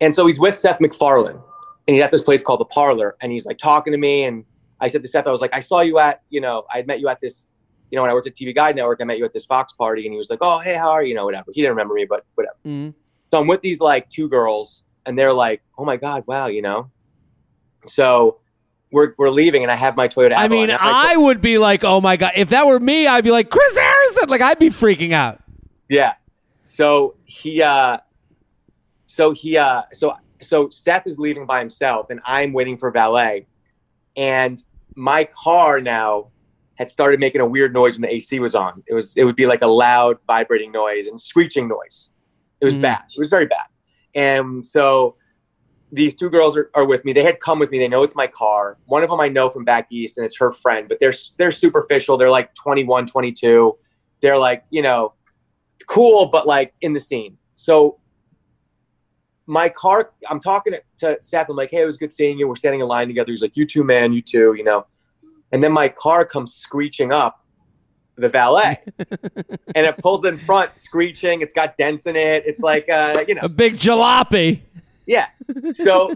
and 0.00 0.12
so 0.12 0.26
he's 0.26 0.40
with 0.40 0.56
Seth 0.56 0.80
MacFarlane, 0.80 1.40
and 1.86 1.96
he's 1.96 2.04
at 2.04 2.10
this 2.10 2.22
place 2.22 2.42
called 2.42 2.60
the 2.60 2.64
Parlor, 2.66 3.16
and 3.20 3.32
he's 3.32 3.46
like 3.46 3.58
talking 3.58 3.92
to 3.92 3.98
me, 3.98 4.24
and 4.24 4.44
I 4.80 4.88
said 4.88 5.02
to 5.02 5.08
Seth, 5.08 5.26
I 5.26 5.30
was 5.30 5.40
like, 5.40 5.54
I 5.54 5.60
saw 5.60 5.80
you 5.80 5.98
at, 5.98 6.22
you 6.30 6.40
know, 6.40 6.64
I 6.70 6.82
met 6.82 7.00
you 7.00 7.08
at 7.08 7.20
this, 7.20 7.48
you 7.90 7.96
know, 7.96 8.02
when 8.02 8.10
I 8.10 8.14
worked 8.14 8.26
at 8.26 8.34
TV 8.34 8.54
Guide 8.54 8.76
Network, 8.76 9.00
I 9.00 9.04
met 9.04 9.18
you 9.18 9.24
at 9.24 9.32
this 9.32 9.44
Fox 9.44 9.72
party, 9.72 10.04
and 10.06 10.12
he 10.12 10.18
was 10.18 10.30
like, 10.30 10.40
oh, 10.42 10.60
hey, 10.60 10.74
how 10.74 10.90
are 10.90 11.02
you? 11.02 11.10
You 11.10 11.14
know, 11.14 11.24
whatever. 11.24 11.50
He 11.52 11.60
didn't 11.60 11.72
remember 11.76 11.94
me, 11.94 12.06
but 12.08 12.24
whatever. 12.34 12.56
Mm. 12.66 12.94
So 13.30 13.40
I'm 13.40 13.46
with 13.46 13.62
these 13.62 13.80
like 13.80 14.08
two 14.08 14.28
girls, 14.28 14.84
and 15.06 15.18
they're 15.18 15.32
like, 15.32 15.62
oh 15.76 15.84
my 15.84 15.96
god, 15.96 16.24
wow, 16.26 16.46
you 16.46 16.62
know. 16.62 16.90
So 17.86 18.40
we're 18.90 19.14
we're 19.18 19.30
leaving, 19.30 19.62
and 19.62 19.72
I 19.72 19.74
have 19.74 19.96
my 19.96 20.08
Toyota. 20.08 20.34
I 20.36 20.48
mean, 20.48 20.70
I 20.70 21.16
would 21.16 21.40
be 21.40 21.58
like, 21.58 21.84
oh 21.84 22.00
my 22.00 22.16
god, 22.16 22.32
if 22.36 22.50
that 22.50 22.66
were 22.66 22.78
me, 22.78 23.06
I'd 23.06 23.24
be 23.24 23.32
like 23.32 23.50
Chris 23.50 23.76
Harrison. 23.76 24.28
Like 24.28 24.40
I'd 24.40 24.58
be 24.58 24.70
freaking 24.70 25.12
out. 25.12 25.42
Yeah. 25.88 26.14
So 26.64 27.16
he 27.24 27.60
uh 27.60 27.98
so 29.06 29.32
he 29.32 29.56
uh 29.56 29.82
so 29.92 30.16
so 30.40 30.68
Seth 30.70 31.06
is 31.06 31.18
leaving 31.18 31.46
by 31.46 31.58
himself 31.58 32.10
and 32.10 32.20
I'm 32.24 32.52
waiting 32.52 32.76
for 32.76 32.90
valet. 32.90 33.46
And 34.16 34.62
my 34.94 35.24
car 35.24 35.80
now 35.80 36.30
had 36.76 36.90
started 36.90 37.20
making 37.20 37.40
a 37.40 37.46
weird 37.46 37.72
noise 37.72 37.94
when 37.94 38.02
the 38.02 38.14
AC 38.14 38.40
was 38.40 38.54
on. 38.54 38.82
It 38.86 38.94
was 38.94 39.16
it 39.16 39.24
would 39.24 39.36
be 39.36 39.46
like 39.46 39.62
a 39.62 39.66
loud 39.66 40.18
vibrating 40.26 40.72
noise 40.72 41.06
and 41.06 41.20
screeching 41.20 41.68
noise. 41.68 42.12
It 42.60 42.64
was 42.64 42.74
Mhm. 42.76 42.82
bad. 42.82 43.02
It 43.14 43.18
was 43.18 43.28
very 43.28 43.46
bad. 43.46 43.66
And 44.14 44.64
so 44.66 45.16
these 45.92 46.14
two 46.16 46.28
girls 46.30 46.56
are, 46.56 46.70
are 46.74 46.84
with 46.84 47.04
me. 47.04 47.12
They 47.12 47.22
had 47.22 47.38
come 47.38 47.58
with 47.60 47.70
me. 47.70 47.78
They 47.78 47.86
know 47.88 48.02
it's 48.02 48.16
my 48.16 48.26
car. 48.26 48.78
One 48.86 49.04
of 49.04 49.10
them 49.10 49.20
I 49.20 49.28
know 49.28 49.48
from 49.48 49.64
back 49.64 49.86
east 49.92 50.18
and 50.18 50.24
it's 50.24 50.36
her 50.38 50.50
friend, 50.52 50.88
but 50.88 50.98
they're 50.98 51.12
they're 51.38 51.52
superficial. 51.52 52.16
They're 52.16 52.30
like 52.30 52.52
21, 52.54 53.06
22 53.06 53.76
they're 54.20 54.38
like, 54.38 54.64
you 54.70 54.80
know, 54.80 55.12
cool, 55.86 56.26
but 56.26 56.46
like 56.46 56.72
in 56.80 56.94
the 56.94 57.00
scene. 57.00 57.36
So 57.56 57.98
my 59.46 59.68
car, 59.68 60.12
I'm 60.30 60.40
talking 60.40 60.72
to, 60.72 60.82
to 60.98 61.18
Seth. 61.22 61.48
I'm 61.48 61.56
like, 61.56 61.70
hey, 61.70 61.82
it 61.82 61.86
was 61.86 61.96
good 61.96 62.12
seeing 62.12 62.38
you. 62.38 62.48
We're 62.48 62.54
standing 62.56 62.80
in 62.80 62.86
line 62.86 63.08
together. 63.08 63.30
He's 63.30 63.42
like, 63.42 63.56
you 63.56 63.66
too, 63.66 63.84
man, 63.84 64.12
you 64.12 64.22
too, 64.22 64.54
you 64.56 64.64
know. 64.64 64.86
And 65.52 65.62
then 65.62 65.72
my 65.72 65.88
car 65.88 66.24
comes 66.24 66.54
screeching 66.54 67.12
up 67.12 67.44
the 68.16 68.28
valet 68.28 68.80
and 68.98 69.86
it 69.86 69.96
pulls 69.98 70.24
in 70.24 70.38
front 70.38 70.74
screeching 70.74 71.40
it's 71.40 71.52
got 71.52 71.76
dents 71.76 72.06
in 72.06 72.14
it 72.14 72.44
it's 72.46 72.60
like 72.60 72.88
uh 72.88 73.24
you 73.26 73.34
know 73.34 73.40
a 73.42 73.48
big 73.48 73.76
jalopy 73.76 74.60
yeah 75.06 75.26
so 75.72 76.14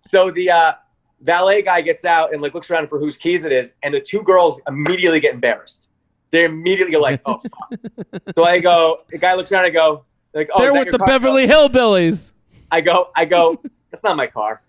so 0.00 0.30
the 0.30 0.50
uh 0.50 0.72
valet 1.20 1.60
guy 1.60 1.80
gets 1.80 2.04
out 2.04 2.32
and 2.32 2.40
like 2.40 2.54
looks 2.54 2.70
around 2.70 2.88
for 2.88 2.98
whose 2.98 3.16
keys 3.16 3.44
it 3.44 3.52
is 3.52 3.74
and 3.82 3.92
the 3.92 4.00
two 4.00 4.22
girls 4.22 4.60
immediately 4.68 5.20
get 5.20 5.34
embarrassed 5.34 5.88
they 6.30 6.44
immediately 6.44 6.92
go 6.92 7.00
like 7.00 7.20
oh 7.26 7.38
fuck. 7.38 8.22
so 8.34 8.44
i 8.44 8.58
go 8.58 9.02
the 9.10 9.18
guy 9.18 9.34
looks 9.34 9.52
around 9.52 9.66
and 9.66 9.76
I 9.76 9.78
go 9.78 10.04
like 10.32 10.48
oh 10.54 10.60
they're 10.60 10.72
with 10.72 10.92
the 10.92 10.98
beverly 10.98 11.46
hillbillies 11.46 12.32
i 12.70 12.80
go 12.80 13.08
i 13.16 13.24
go 13.24 13.60
that's 13.90 14.04
not 14.04 14.16
my 14.16 14.26
car 14.26 14.62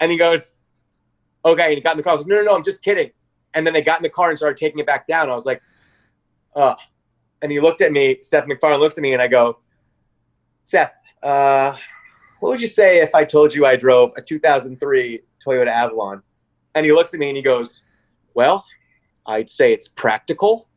and 0.00 0.10
he 0.10 0.16
goes 0.16 0.58
okay 1.44 1.64
and 1.64 1.74
he 1.74 1.80
got 1.80 1.92
in 1.92 1.96
the 1.96 2.02
car 2.02 2.12
i 2.12 2.14
was 2.14 2.22
like 2.22 2.28
no 2.28 2.36
no 2.36 2.42
no 2.42 2.56
i'm 2.56 2.64
just 2.64 2.82
kidding 2.82 3.10
and 3.54 3.66
then 3.66 3.74
they 3.74 3.82
got 3.82 3.98
in 3.98 4.02
the 4.02 4.10
car 4.10 4.28
and 4.30 4.38
started 4.38 4.56
taking 4.56 4.78
it 4.78 4.86
back 4.86 5.06
down 5.06 5.30
i 5.30 5.34
was 5.34 5.46
like 5.46 5.60
uh, 6.54 6.74
and 7.42 7.50
he 7.50 7.60
looked 7.60 7.80
at 7.80 7.92
me, 7.92 8.18
Seth 8.22 8.46
MacFarlane 8.46 8.80
looks 8.80 8.98
at 8.98 9.02
me 9.02 9.12
and 9.12 9.22
I 9.22 9.28
go, 9.28 9.58
Seth, 10.64 10.92
uh, 11.22 11.74
what 12.40 12.50
would 12.50 12.60
you 12.60 12.66
say 12.66 13.00
if 13.00 13.14
I 13.14 13.24
told 13.24 13.54
you 13.54 13.66
I 13.66 13.76
drove 13.76 14.12
a 14.16 14.22
2003 14.22 15.20
Toyota 15.44 15.68
Avalon? 15.68 16.22
And 16.74 16.86
he 16.86 16.92
looks 16.92 17.12
at 17.14 17.20
me 17.20 17.28
and 17.28 17.36
he 17.36 17.42
goes, 17.42 17.84
well, 18.34 18.64
I'd 19.26 19.50
say 19.50 19.72
it's 19.72 19.88
practical. 19.88 20.68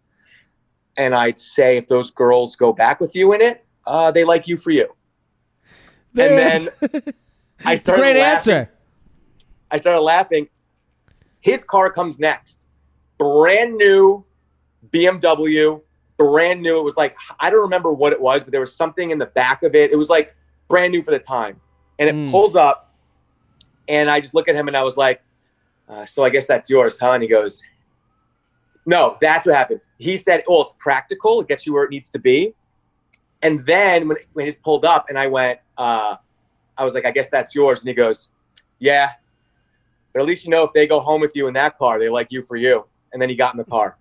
And 0.97 1.15
I'd 1.15 1.39
say 1.39 1.77
if 1.77 1.87
those 1.87 2.11
girls 2.11 2.55
go 2.55 2.73
back 2.73 2.99
with 2.99 3.15
you 3.15 3.33
in 3.33 3.41
it, 3.41 3.65
uh, 3.85 4.11
they 4.11 4.23
like 4.23 4.47
you 4.47 4.57
for 4.57 4.71
you. 4.71 4.87
And 6.17 6.37
then 6.37 6.69
I 7.65 7.75
started 7.75 8.01
great 8.01 8.17
laughing. 8.17 8.53
answer. 8.53 8.71
I 9.71 9.77
started 9.77 10.01
laughing. 10.01 10.47
His 11.41 11.63
car 11.63 11.91
comes 11.91 12.19
next. 12.19 12.65
Brand 13.17 13.75
new 13.75 14.25
BMW, 14.91 15.81
brand 16.17 16.61
new. 16.61 16.79
It 16.79 16.83
was 16.83 16.97
like 16.97 17.15
I 17.39 17.49
don't 17.49 17.61
remember 17.61 17.91
what 17.91 18.13
it 18.13 18.21
was, 18.21 18.43
but 18.43 18.51
there 18.51 18.59
was 18.59 18.75
something 18.75 19.11
in 19.11 19.17
the 19.17 19.25
back 19.25 19.63
of 19.63 19.75
it. 19.75 19.91
It 19.91 19.95
was 19.95 20.09
like 20.09 20.35
brand 20.67 20.91
new 20.91 21.03
for 21.03 21.11
the 21.11 21.19
time, 21.19 21.59
and 21.99 22.09
it 22.09 22.15
mm. 22.15 22.29
pulls 22.31 22.55
up, 22.55 22.93
and 23.87 24.09
I 24.09 24.19
just 24.19 24.33
look 24.33 24.47
at 24.47 24.55
him 24.55 24.67
and 24.67 24.77
I 24.77 24.83
was 24.83 24.97
like, 24.97 25.21
uh, 25.89 26.05
"So 26.05 26.23
I 26.23 26.29
guess 26.29 26.47
that's 26.47 26.69
yours, 26.69 26.99
huh?" 26.99 27.11
And 27.11 27.23
he 27.23 27.29
goes, 27.29 27.63
"No, 28.85 29.17
that's 29.19 29.45
what 29.45 29.55
happened." 29.55 29.81
He 29.97 30.17
said, 30.17 30.43
"Oh, 30.47 30.61
it's 30.61 30.73
practical. 30.79 31.41
It 31.41 31.47
gets 31.47 31.65
you 31.65 31.73
where 31.73 31.83
it 31.83 31.89
needs 31.89 32.09
to 32.11 32.19
be." 32.19 32.53
And 33.41 33.65
then 33.65 34.07
when 34.07 34.17
when 34.33 34.47
it 34.47 34.57
pulled 34.63 34.85
up, 34.85 35.07
and 35.09 35.17
I 35.17 35.27
went, 35.27 35.59
uh, 35.77 36.15
I 36.77 36.85
was 36.85 36.93
like, 36.93 37.05
"I 37.05 37.11
guess 37.11 37.29
that's 37.29 37.53
yours," 37.55 37.79
and 37.79 37.87
he 37.87 37.93
goes, 37.93 38.29
"Yeah." 38.79 39.09
But 40.13 40.21
at 40.21 40.27
least 40.27 40.45
you 40.45 40.51
know 40.51 40.63
if 40.63 40.73
they 40.73 40.87
go 40.87 40.99
home 40.99 41.21
with 41.21 41.35
you 41.35 41.47
in 41.47 41.53
that 41.55 41.77
car, 41.77 41.99
they 41.99 42.09
like 42.09 42.31
you 42.31 42.41
for 42.41 42.55
you. 42.55 42.85
And 43.11 43.21
then 43.21 43.29
he 43.29 43.35
got 43.35 43.53
in 43.53 43.57
the 43.57 43.63
car 43.63 43.97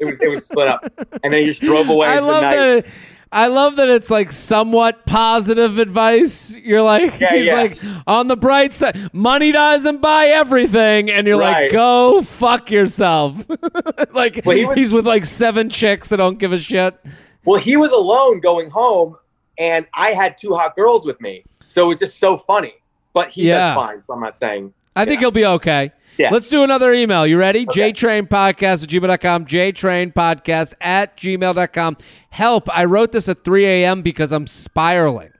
it 0.00 0.04
was 0.04 0.20
it 0.20 0.28
was 0.28 0.44
split 0.44 0.68
up, 0.68 0.84
and 1.22 1.32
then 1.32 1.40
he 1.40 1.46
just 1.46 1.60
drove 1.60 1.88
away. 1.88 2.06
I 2.08 2.18
love 2.20 2.42
that. 2.42 2.86
I 3.32 3.48
love 3.48 3.76
that 3.76 3.88
it's 3.88 4.08
like 4.08 4.30
somewhat 4.30 5.04
positive 5.04 5.78
advice. 5.78 6.56
You're 6.56 6.82
like, 6.82 7.18
yeah, 7.18 7.34
he's 7.34 7.46
yeah. 7.46 7.54
like 7.54 7.78
on 8.06 8.28
the 8.28 8.36
bright 8.36 8.72
side, 8.72 9.12
money 9.12 9.52
doesn't 9.52 10.00
buy 10.00 10.26
everything, 10.26 11.10
and 11.10 11.26
you're 11.26 11.38
right. 11.38 11.64
like, 11.64 11.72
go 11.72 12.22
fuck 12.22 12.70
yourself. 12.70 13.44
like 14.12 14.42
well, 14.44 14.56
he 14.56 14.64
was, 14.64 14.78
he's 14.78 14.92
with 14.92 15.06
like 15.06 15.26
seven 15.26 15.68
chicks 15.68 16.08
that 16.10 16.18
don't 16.18 16.38
give 16.38 16.52
a 16.52 16.58
shit. 16.58 16.98
Well, 17.44 17.60
he 17.60 17.76
was 17.76 17.92
alone 17.92 18.40
going 18.40 18.70
home, 18.70 19.16
and 19.58 19.86
I 19.94 20.10
had 20.10 20.36
two 20.38 20.54
hot 20.54 20.76
girls 20.76 21.06
with 21.06 21.20
me, 21.20 21.44
so 21.68 21.84
it 21.84 21.88
was 21.88 21.98
just 21.98 22.18
so 22.18 22.38
funny. 22.38 22.74
But 23.12 23.30
he 23.30 23.48
yeah. 23.48 23.74
does 23.74 23.76
fine. 23.76 24.02
So 24.06 24.12
I'm 24.12 24.20
not 24.20 24.36
saying. 24.36 24.72
I 24.94 25.04
think 25.04 25.20
he'll 25.20 25.30
be 25.30 25.44
okay. 25.44 25.92
Yeah. 26.16 26.30
Let's 26.30 26.48
do 26.48 26.64
another 26.64 26.92
email. 26.92 27.26
You 27.26 27.38
ready? 27.38 27.66
Okay. 27.68 27.92
JTrainPodcast 27.92 28.82
at 28.82 28.88
gmail.com. 28.88 29.44
JTrainPodcast 29.44 30.74
at 30.80 31.16
gmail.com. 31.18 31.96
Help. 32.30 32.76
I 32.76 32.84
wrote 32.86 33.12
this 33.12 33.28
at 33.28 33.44
3 33.44 33.66
a.m. 33.66 34.02
because 34.02 34.32
I'm 34.32 34.46
spiraling. 34.46 35.32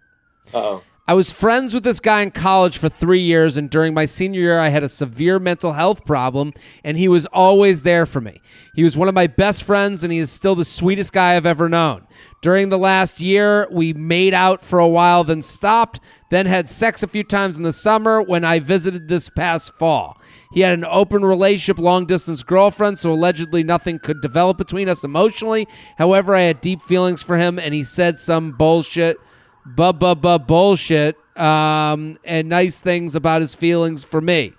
oh. 0.55 0.83
I 1.09 1.15
was 1.15 1.31
friends 1.31 1.73
with 1.73 1.85
this 1.85 2.01
guy 2.01 2.23
in 2.23 2.33
college 2.33 2.79
for 2.79 2.89
three 2.89 3.21
years, 3.21 3.57
and 3.57 3.71
during 3.71 3.95
my 3.95 4.07
senior 4.07 4.41
year, 4.41 4.59
I 4.59 4.71
had 4.71 4.83
a 4.83 4.89
severe 4.89 5.39
mental 5.39 5.75
health 5.75 6.05
problem, 6.05 6.53
and 6.83 6.99
he 6.99 7.07
was 7.07 7.27
always 7.27 7.85
there 7.85 8.07
for 8.07 8.21
me. 8.21 8.41
He 8.75 8.83
was 8.83 8.97
one 8.97 9.07
of 9.07 9.15
my 9.15 9.29
best 9.29 9.63
friends, 9.63 10.03
and 10.03 10.13
he 10.13 10.19
is 10.19 10.33
still 10.33 10.57
the 10.57 10.65
sweetest 10.65 11.13
guy 11.13 11.37
I've 11.37 11.47
ever 11.47 11.69
known. 11.69 12.09
During 12.43 12.71
the 12.71 12.79
last 12.79 13.21
year, 13.21 13.69
we 13.71 13.93
made 13.93 14.35
out 14.35 14.65
for 14.65 14.81
a 14.81 14.89
while, 14.89 15.23
then 15.23 15.43
stopped, 15.43 16.01
then 16.33 16.47
had 16.47 16.69
sex 16.69 17.05
a 17.05 17.09
few 17.09 17.23
times 17.23 17.57
in 17.57 17.63
the 17.63 17.73
summer 17.73 18.21
when 18.21 18.45
I 18.45 18.59
visited 18.59 19.07
this 19.07 19.29
past 19.29 19.79
fall. 19.79 20.21
He 20.55 20.63
had 20.63 20.77
an 20.77 20.85
open 20.85 21.25
relationship, 21.25 21.79
long 21.79 22.07
distance 22.07 22.43
girlfriend, 22.43 22.99
so 22.99 23.13
allegedly 23.13 23.63
nothing 23.63 24.01
could 24.01 24.21
develop 24.21 24.59
between 24.59 24.89
us 24.89 25.05
emotionally. 25.05 25.69
However, 25.99 26.35
I 26.35 26.41
had 26.41 26.61
deep 26.61 26.83
feelings 26.83 27.23
for 27.23 27.39
him, 27.39 27.61
and 27.61 27.73
he 27.73 27.85
said 27.85 28.19
some 28.19 28.51
bullshit, 28.51 29.19
bu 29.67 29.93
bu 29.93 30.14
bu 30.14 30.39
bullshit, 30.39 31.17
um, 31.37 32.19
and 32.25 32.49
nice 32.49 32.79
things 32.79 33.14
about 33.14 33.41
his 33.41 33.55
feelings 33.55 34.05
for 34.05 34.21
me. 34.21 34.53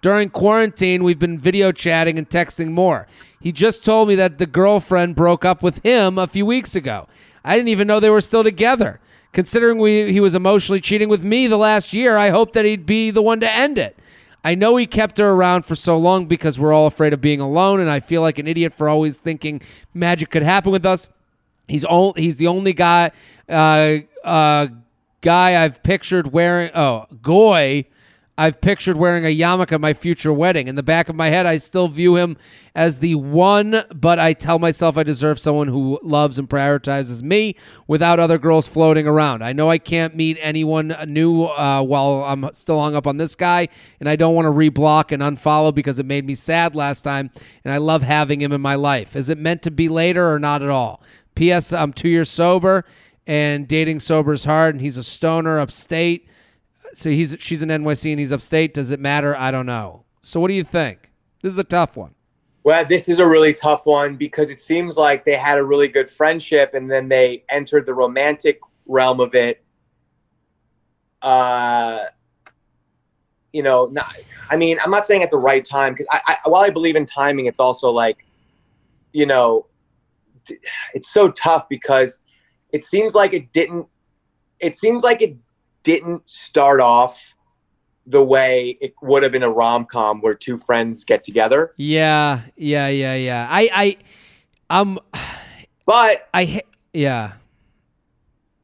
During 0.00 0.30
quarantine, 0.30 1.04
we've 1.04 1.18
been 1.18 1.38
video 1.38 1.72
chatting 1.72 2.16
and 2.16 2.28
texting 2.28 2.70
more. 2.70 3.06
He 3.40 3.52
just 3.52 3.84
told 3.84 4.08
me 4.08 4.14
that 4.14 4.38
the 4.38 4.46
girlfriend 4.46 5.16
broke 5.16 5.44
up 5.44 5.62
with 5.62 5.82
him 5.82 6.16
a 6.18 6.26
few 6.26 6.46
weeks 6.46 6.74
ago. 6.74 7.06
I 7.44 7.56
didn't 7.56 7.68
even 7.68 7.86
know 7.86 8.00
they 8.00 8.10
were 8.10 8.20
still 8.20 8.44
together. 8.44 9.00
Considering 9.32 9.78
we, 9.78 10.12
he 10.12 10.20
was 10.20 10.34
emotionally 10.34 10.80
cheating 10.80 11.08
with 11.08 11.22
me 11.22 11.46
the 11.46 11.56
last 11.56 11.92
year, 11.92 12.16
I 12.16 12.30
hoped 12.30 12.54
that 12.54 12.64
he'd 12.64 12.86
be 12.86 13.10
the 13.10 13.22
one 13.22 13.40
to 13.40 13.50
end 13.50 13.78
it. 13.78 13.98
I 14.42 14.54
know 14.54 14.76
he 14.76 14.86
kept 14.86 15.18
her 15.18 15.30
around 15.30 15.66
for 15.66 15.74
so 15.74 15.98
long 15.98 16.26
because 16.26 16.58
we're 16.58 16.72
all 16.72 16.86
afraid 16.86 17.12
of 17.12 17.20
being 17.20 17.40
alone, 17.40 17.78
and 17.78 17.90
I 17.90 18.00
feel 18.00 18.22
like 18.22 18.38
an 18.38 18.48
idiot 18.48 18.72
for 18.74 18.88
always 18.88 19.18
thinking 19.18 19.60
magic 19.92 20.30
could 20.30 20.42
happen 20.42 20.72
with 20.72 20.86
us. 20.86 21.08
He's 21.70 21.84
only 21.84 22.22
he's 22.22 22.36
the 22.36 22.48
only 22.48 22.72
guy 22.72 23.12
uh, 23.48 23.98
uh, 24.24 24.66
guy 25.20 25.64
I've 25.64 25.82
pictured 25.82 26.32
wearing. 26.32 26.70
Oh, 26.74 27.06
Goy 27.22 27.86
I've 28.40 28.62
pictured 28.62 28.96
wearing 28.96 29.26
a 29.26 29.36
yarmulke 29.36 29.72
at 29.72 29.82
my 29.82 29.92
future 29.92 30.32
wedding. 30.32 30.66
In 30.66 30.74
the 30.74 30.82
back 30.82 31.10
of 31.10 31.14
my 31.14 31.28
head, 31.28 31.44
I 31.44 31.58
still 31.58 31.88
view 31.88 32.16
him 32.16 32.38
as 32.74 33.00
the 33.00 33.14
one, 33.16 33.82
but 33.94 34.18
I 34.18 34.32
tell 34.32 34.58
myself 34.58 34.96
I 34.96 35.02
deserve 35.02 35.38
someone 35.38 35.68
who 35.68 36.00
loves 36.02 36.38
and 36.38 36.48
prioritizes 36.48 37.22
me 37.22 37.56
without 37.86 38.18
other 38.18 38.38
girls 38.38 38.66
floating 38.66 39.06
around. 39.06 39.44
I 39.44 39.52
know 39.52 39.68
I 39.68 39.76
can't 39.76 40.16
meet 40.16 40.38
anyone 40.40 40.96
new 41.06 41.44
uh, 41.44 41.82
while 41.82 42.24
I'm 42.24 42.50
still 42.54 42.80
hung 42.80 42.96
up 42.96 43.06
on 43.06 43.18
this 43.18 43.34
guy, 43.34 43.68
and 43.98 44.08
I 44.08 44.16
don't 44.16 44.34
want 44.34 44.46
to 44.46 44.52
reblock 44.52 45.12
and 45.12 45.22
unfollow 45.22 45.74
because 45.74 45.98
it 45.98 46.06
made 46.06 46.24
me 46.24 46.34
sad 46.34 46.74
last 46.74 47.02
time, 47.02 47.30
and 47.62 47.74
I 47.74 47.76
love 47.76 48.02
having 48.02 48.40
him 48.40 48.52
in 48.52 48.62
my 48.62 48.76
life. 48.76 49.16
Is 49.16 49.28
it 49.28 49.36
meant 49.36 49.60
to 49.64 49.70
be 49.70 49.90
later 49.90 50.32
or 50.32 50.38
not 50.38 50.62
at 50.62 50.70
all? 50.70 51.02
P.S. 51.34 51.72
I'm 51.72 51.92
two 51.92 52.08
years 52.08 52.30
sober, 52.30 52.84
and 53.26 53.66
dating 53.66 54.00
sober 54.00 54.32
is 54.32 54.44
hard, 54.44 54.74
and 54.74 54.82
he's 54.82 54.96
a 54.96 55.04
stoner 55.04 55.58
upstate 55.58 56.28
so 56.92 57.10
he's 57.10 57.36
she's 57.40 57.62
in 57.62 57.68
NYC 57.68 58.10
and 58.10 58.20
he's 58.20 58.32
upstate. 58.32 58.74
Does 58.74 58.90
it 58.90 59.00
matter? 59.00 59.36
I 59.36 59.50
don't 59.50 59.66
know. 59.66 60.04
So 60.20 60.40
what 60.40 60.48
do 60.48 60.54
you 60.54 60.64
think? 60.64 61.10
This 61.42 61.52
is 61.52 61.58
a 61.58 61.64
tough 61.64 61.96
one. 61.96 62.14
Well, 62.62 62.84
this 62.84 63.08
is 63.08 63.20
a 63.20 63.26
really 63.26 63.54
tough 63.54 63.86
one 63.86 64.16
because 64.16 64.50
it 64.50 64.60
seems 64.60 64.98
like 64.98 65.24
they 65.24 65.36
had 65.36 65.56
a 65.56 65.64
really 65.64 65.88
good 65.88 66.10
friendship 66.10 66.74
and 66.74 66.90
then 66.90 67.08
they 67.08 67.44
entered 67.48 67.86
the 67.86 67.94
romantic 67.94 68.60
realm 68.86 69.18
of 69.18 69.34
it. 69.34 69.62
Uh, 71.22 72.04
you 73.52 73.62
know, 73.62 73.86
not, 73.86 74.14
I 74.50 74.56
mean, 74.56 74.78
I'm 74.84 74.90
not 74.90 75.06
saying 75.06 75.22
at 75.22 75.30
the 75.30 75.38
right 75.38 75.64
time 75.64 75.94
because 75.94 76.06
I, 76.10 76.20
I, 76.26 76.48
while 76.48 76.62
I 76.62 76.70
believe 76.70 76.96
in 76.96 77.06
timing, 77.06 77.46
it's 77.46 77.60
also 77.60 77.90
like, 77.90 78.26
you 79.12 79.24
know, 79.24 79.66
it's 80.94 81.08
so 81.08 81.30
tough 81.30 81.68
because 81.68 82.20
it 82.72 82.84
seems 82.84 83.14
like 83.14 83.32
it 83.32 83.52
didn't. 83.52 83.86
It 84.60 84.76
seems 84.76 85.02
like 85.02 85.22
it 85.22 85.36
didn't 85.82 86.28
start 86.28 86.80
off 86.80 87.34
the 88.06 88.22
way 88.22 88.76
it 88.80 88.94
would 89.02 89.22
have 89.22 89.32
been 89.32 89.42
a 89.42 89.50
rom 89.50 89.84
com 89.84 90.20
where 90.20 90.34
two 90.34 90.58
friends 90.58 91.04
get 91.04 91.22
together. 91.24 91.72
Yeah, 91.76 92.42
yeah, 92.56 92.88
yeah, 92.88 93.14
yeah. 93.14 93.46
I, 93.48 93.96
I, 94.70 94.78
um, 94.80 94.98
but 95.86 96.28
I, 96.34 96.62
yeah. 96.92 97.32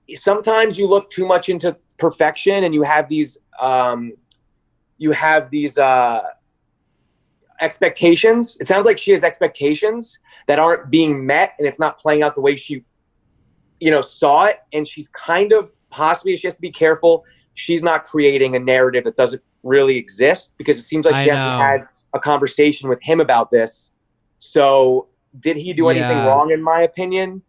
Sometimes 0.09 0.79
you 0.79 0.87
look 0.89 1.11
too 1.11 1.27
much 1.27 1.49
into 1.49 1.77
perfection, 1.99 2.65
and 2.65 2.75
you 2.75 2.83
have 2.83 3.09
these, 3.09 3.39
um, 3.61 4.13
you 4.99 5.13
have 5.13 5.51
these 5.51 5.79
uh, 5.79 6.23
expectations. 7.61 8.57
It 8.61 8.69
sounds 8.69 8.87
like 8.87 8.99
she 8.99 9.13
has 9.13 9.25
expectations 9.25 10.19
that 10.47 10.59
aren't 10.59 10.91
being 10.91 11.27
met, 11.27 11.55
and 11.59 11.67
it's 11.67 11.79
not 11.81 11.99
playing 11.99 12.23
out 12.23 12.35
the 12.35 12.41
way 12.41 12.57
she, 12.57 12.85
you 13.81 13.91
know, 13.91 14.01
saw 14.01 14.45
it, 14.45 14.61
and 14.73 14.87
she's 14.87 15.09
kind 15.09 15.53
of 15.53 15.73
possibly 15.91 16.37
she 16.37 16.47
has 16.47 16.55
to 16.55 16.61
be 16.61 16.71
careful 16.71 17.25
she's 17.57 17.83
not 17.83 18.05
creating 18.07 18.55
a 18.55 18.59
narrative 18.59 19.03
that 19.05 19.17
doesn't 19.17 19.43
really 19.63 19.97
exist 19.97 20.55
because 20.59 20.79
it 20.79 20.83
seems 20.83 21.05
like 21.05 21.17
she 21.17 21.29
hasn't 21.29 21.51
had 21.61 21.81
a 22.15 22.21
conversation 22.21 22.89
with 22.89 22.99
him 23.03 23.19
about 23.19 23.51
this. 23.51 23.97
So 24.39 25.09
did 25.41 25.57
he 25.57 25.73
do 25.73 25.89
anything 25.89 26.19
Yeah. 26.19 26.27
wrong? 26.27 26.51
In 26.53 26.63
my 26.63 26.83
opinion, 26.83 27.43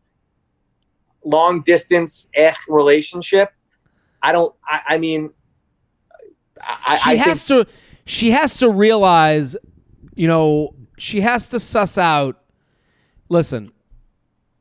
long 1.24 1.62
distance 1.62 2.32
eh, 2.36 2.54
relationship. 2.70 3.52
I 4.24 4.32
don't. 4.32 4.56
I, 4.66 4.82
I 4.90 4.98
mean, 4.98 5.32
I, 6.62 6.98
she 6.98 7.12
I 7.12 7.16
has 7.16 7.46
to 7.46 7.68
she 8.06 8.32
has 8.32 8.58
to 8.60 8.70
realize 8.70 9.56
you 10.16 10.28
know 10.28 10.74
she 10.98 11.22
has 11.22 11.50
to 11.50 11.60
suss 11.60 11.98
out 11.98 12.42
listen 13.30 13.72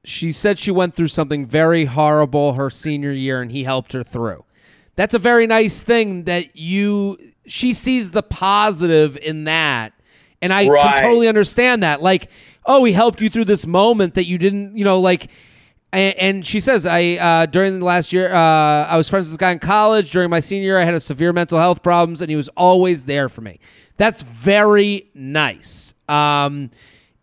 she 0.05 0.31
said 0.33 0.59
she 0.59 0.71
went 0.71 0.95
through 0.95 1.09
something 1.09 1.47
very 1.47 1.85
horrible 1.87 2.53
her 2.55 2.71
senior 2.71 3.13
year 3.13 3.41
and 3.43 3.51
he 3.53 3.65
helped 3.65 3.93
her 3.93 4.03
through 4.03 4.45
that's 4.95 5.15
a 5.15 5.19
very 5.19 5.47
nice 5.47 5.83
thing 5.83 6.25
that 6.25 6.57
you 6.57 7.17
she 7.47 7.73
sees 7.73 8.11
the 8.13 8.23
positive 8.23 9.17
in 9.19 9.45
that 9.45 9.93
and 10.43 10.53
i 10.53 10.69
Right. 10.69 10.97
can 10.97 11.03
totally 11.05 11.29
understand 11.29 11.83
that 11.83 12.01
like 12.03 12.31
oh 12.67 12.85
he 12.85 12.93
helped 12.93 13.21
you 13.21 13.29
through 13.31 13.45
this 13.47 13.67
moment 13.67 14.15
that 14.15 14.25
you 14.27 14.39
didn't 14.39 14.77
you 14.77 14.85
know 14.85 15.01
like 15.01 15.29
and, 15.93 16.19
and 16.19 16.47
she 16.47 16.59
says, 16.59 16.85
I 16.85 17.13
uh, 17.15 17.47
during 17.47 17.79
the 17.79 17.85
last 17.85 18.13
year, 18.13 18.35
uh, 18.35 18.37
I 18.39 18.97
was 18.97 19.09
friends 19.09 19.27
with 19.31 19.39
this 19.39 19.47
guy 19.47 19.53
in 19.53 19.61
college. 19.61 20.11
During 20.11 20.29
my 20.31 20.41
senior 20.41 20.65
year, 20.67 20.79
I 20.79 20.85
had 20.85 20.95
a 20.95 21.01
severe 21.01 21.33
mental 21.33 21.61
health 21.61 21.81
problems, 21.83 22.21
and 22.21 22.29
he 22.29 22.35
was 22.35 22.49
always 22.51 23.05
there 23.05 23.29
for 23.29 23.41
me. 23.41 23.61
That's 23.97 24.21
very 24.23 25.09
nice. 25.15 25.95
Um, 26.09 26.71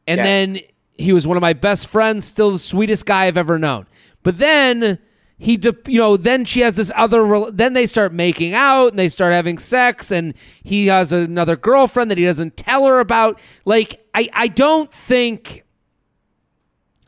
and 0.07 0.17
Yeah. 0.17 0.23
then 0.23 0.59
he 0.97 1.13
was 1.13 1.25
one 1.25 1.37
of 1.37 1.41
my 1.41 1.53
best 1.53 1.87
friends, 1.87 2.25
still 2.25 2.51
the 2.51 2.59
sweetest 2.59 3.05
guy 3.05 3.25
I've 3.25 3.37
ever 3.37 3.57
known. 3.57 3.87
But 4.21 4.37
then 4.37 4.99
he, 5.37 5.57
de- 5.57 5.75
you 5.87 5.99
know, 5.99 6.15
then 6.17 6.45
she 6.45 6.61
has 6.61 6.75
this 6.75 6.91
other. 6.95 7.23
rel 7.23 7.51
then 7.51 7.73
they 7.73 7.85
start 7.85 8.13
making 8.13 8.53
out, 8.53 8.89
and 8.89 8.99
they 8.99 9.09
start 9.09 9.33
having 9.33 9.57
sex, 9.57 10.11
and 10.11 10.33
he 10.63 10.87
has 10.87 11.11
another 11.11 11.55
girlfriend 11.55 12.11
that 12.11 12.17
he 12.17 12.25
doesn't 12.25 12.55
tell 12.55 12.85
her 12.85 12.99
about. 12.99 13.39
Like, 13.65 14.05
I, 14.13 14.29
I 14.33 14.47
don't 14.47 14.91
think. 14.91 15.63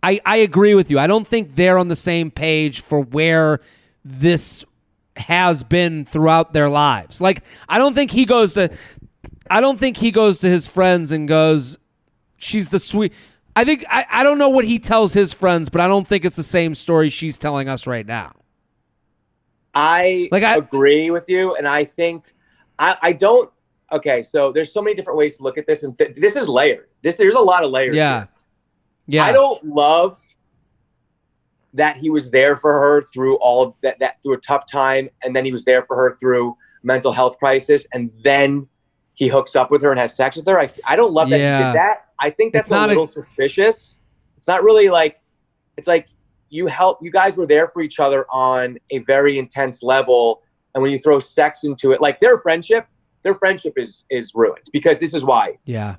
I, 0.03 0.19
I 0.25 0.37
agree 0.37 0.75
with 0.75 0.91
you. 0.91 0.99
I 0.99 1.07
don't 1.07 1.27
think 1.27 1.55
they're 1.55 1.79
on 1.79 1.87
the 1.87 1.95
same 1.95 2.29
page 2.29 2.81
for 2.81 3.01
where 3.01 3.61
this 4.03 4.63
has 5.17 5.63
been 5.63 6.05
throughout 6.05 6.53
their 6.53 6.69
lives. 6.69 7.21
Like, 7.21 7.43
I 7.67 7.79
don't 7.79 7.95
think 7.95 8.11
he 8.11 8.25
goes 8.25 8.53
to, 8.53 8.69
I 9.49 9.61
don't 9.61 9.79
think 9.79 9.97
he 9.97 10.11
goes 10.11 10.39
to 10.39 10.47
his 10.47 10.67
friends 10.67 11.11
and 11.11 11.27
goes, 11.27 11.79
she's 12.37 12.69
the 12.69 12.79
sweet. 12.79 13.13
I 13.55 13.63
think, 13.63 13.85
I, 13.89 14.05
I 14.09 14.23
don't 14.23 14.37
know 14.37 14.49
what 14.49 14.65
he 14.65 14.79
tells 14.79 15.13
his 15.13 15.33
friends, 15.33 15.69
but 15.69 15.79
I 15.81 15.87
don't 15.87 16.05
think 16.07 16.25
it's 16.25 16.35
the 16.35 16.43
same 16.43 16.75
story 16.75 17.09
she's 17.09 17.37
telling 17.37 17.69
us 17.69 17.87
right 17.87 18.05
now. 18.05 18.31
I, 19.73 20.29
Like, 20.31 20.43
I- 20.43 20.55
agree 20.55 21.11
with 21.11 21.29
you, 21.29 21.55
and 21.55 21.67
I 21.67 21.85
think 21.85 22.33
I, 22.79 22.95
I 23.01 23.13
don't. 23.13 23.51
Okay, 23.91 24.21
so 24.21 24.51
there's 24.51 24.73
so 24.73 24.81
many 24.81 24.95
different 24.95 25.17
ways 25.17 25.37
to 25.37 25.43
look 25.43 25.57
at 25.57 25.67
this, 25.67 25.83
and 25.83 25.97
th- 25.97 26.15
this 26.15 26.35
is 26.35 26.47
layered. 26.47 26.87
This 27.01 27.15
there's 27.17 27.35
a 27.35 27.39
lot 27.41 27.63
of 27.63 27.71
layers. 27.71 27.95
Yeah. 27.95 28.19
here. 28.19 28.27
Yeah. 29.07 29.25
I 29.25 29.31
don't 29.31 29.63
love 29.65 30.17
that 31.73 31.97
he 31.97 32.09
was 32.09 32.31
there 32.31 32.57
for 32.57 32.71
her 32.73 33.03
through 33.13 33.35
all 33.37 33.61
of 33.63 33.73
that, 33.81 33.99
that 33.99 34.21
through 34.23 34.33
a 34.33 34.37
tough 34.39 34.65
time, 34.65 35.09
and 35.23 35.35
then 35.35 35.45
he 35.45 35.51
was 35.51 35.63
there 35.65 35.83
for 35.85 35.95
her 35.95 36.17
through 36.19 36.57
mental 36.83 37.11
health 37.11 37.37
crisis, 37.37 37.85
and 37.93 38.11
then 38.23 38.67
he 39.15 39.27
hooks 39.27 39.55
up 39.55 39.71
with 39.71 39.81
her 39.81 39.91
and 39.91 39.99
has 39.99 40.15
sex 40.15 40.35
with 40.35 40.45
her. 40.47 40.59
I, 40.59 40.69
I 40.85 40.95
don't 40.95 41.13
love 41.13 41.29
that 41.29 41.39
Yeah. 41.39 41.57
he 41.57 41.63
did 41.65 41.75
that. 41.75 42.05
I 42.19 42.29
think 42.29 42.53
that's 42.53 42.69
a 42.69 42.73
not 42.75 42.85
a- 42.89 42.93
little 42.93 43.07
suspicious. 43.07 44.01
It's 44.37 44.47
not 44.47 44.63
really 44.63 44.89
like 44.89 45.19
it's 45.77 45.87
like 45.87 46.07
you 46.49 46.67
help 46.67 46.99
you 47.01 47.11
guys 47.11 47.37
were 47.37 47.47
there 47.47 47.67
for 47.69 47.81
each 47.81 47.99
other 47.99 48.25
on 48.29 48.77
a 48.91 48.99
very 48.99 49.37
intense 49.39 49.81
level, 49.83 50.41
and 50.73 50.81
when 50.81 50.91
you 50.91 50.99
throw 50.99 51.19
sex 51.19 51.63
into 51.63 51.91
it, 51.91 51.99
like 52.01 52.19
their 52.19 52.37
friendship, 52.37 52.85
their 53.23 53.35
friendship 53.35 53.73
is 53.77 54.05
is 54.09 54.33
ruined 54.35 54.65
because 54.71 54.99
this 54.99 55.13
is 55.13 55.23
why 55.23 55.57
yeah. 55.65 55.95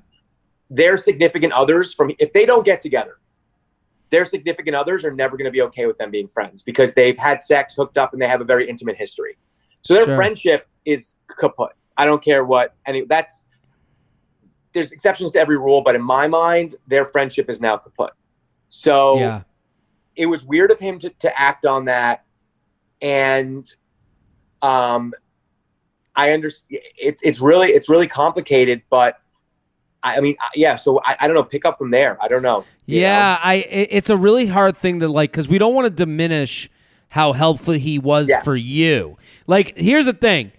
their 0.69 0.97
significant 0.97 1.53
others 1.53 1.93
from 1.93 2.11
if 2.19 2.31
they 2.33 2.45
don't 2.45 2.65
get 2.65 2.81
together 2.81 3.17
their 4.09 4.23
significant 4.23 4.73
others 4.73 5.03
are 5.03 5.11
never 5.11 5.35
going 5.35 5.43
to 5.43 5.51
be 5.51 5.61
okay 5.61 5.85
with 5.85 5.97
them 5.97 6.09
being 6.09 6.29
friends 6.29 6.63
because 6.63 6.93
they've 6.93 7.17
had 7.17 7.41
sex 7.41 7.73
hooked 7.75 7.97
up 7.97 8.13
and 8.13 8.21
they 8.21 8.27
have 8.27 8.39
a 8.39 8.45
very 8.45 8.69
intimate 8.69 8.95
history 8.95 9.37
so 9.81 9.93
their 9.93 10.05
Sure. 10.05 10.15
friendship 10.15 10.65
is 10.85 11.17
kaput 11.37 11.71
i 11.97 12.05
don't 12.05 12.23
care 12.23 12.43
what 12.43 12.75
any 12.85 13.03
that's 13.05 13.47
there's 14.73 14.91
exceptions 14.91 15.31
to 15.31 15.39
every 15.39 15.57
rule 15.57 15.81
but 15.81 15.95
in 15.95 16.01
my 16.03 16.27
mind 16.27 16.75
their 16.87 17.05
friendship 17.05 17.49
is 17.49 17.59
now 17.61 17.77
kaput 17.77 18.11
so 18.69 19.17
Yeah. 19.19 19.41
it 20.15 20.25
was 20.27 20.43
weird 20.45 20.71
of 20.71 20.79
him 20.79 20.99
to, 20.99 21.09
to 21.19 21.39
act 21.39 21.65
on 21.65 21.85
that 21.85 22.25
and 23.01 23.67
um 24.61 25.13
i 26.15 26.31
understand 26.31 26.81
it's 26.97 27.21
it's 27.23 27.39
really 27.39 27.69
it's 27.69 27.89
really 27.89 28.07
complicated 28.07 28.81
but 28.89 29.17
i, 30.03 30.17
I 30.17 30.21
mean 30.21 30.35
yeah 30.55 30.75
so 30.75 30.99
I, 31.05 31.15
I 31.21 31.27
don't 31.27 31.35
know 31.35 31.43
pick 31.43 31.65
up 31.65 31.77
from 31.77 31.91
there 31.91 32.17
i 32.23 32.27
don't 32.27 32.41
know 32.41 32.65
Yeah, 32.85 33.37
I 33.43 33.55
it's 33.69 34.09
a 34.09 34.17
really 34.17 34.47
hard 34.47 34.77
thing 34.77 34.99
to 35.01 35.07
like 35.07 35.31
cuz 35.33 35.47
we 35.47 35.57
don't 35.57 35.73
want 35.75 35.85
to 35.85 35.89
diminish 35.91 36.69
how 37.09 37.33
helpful 37.33 37.73
he 37.73 37.99
was 37.99 38.27
Yes. 38.29 38.43
for 38.43 38.55
you. 38.55 39.17
Like 39.45 39.77
here's 39.77 40.05
the 40.05 40.13
thing. 40.13 40.51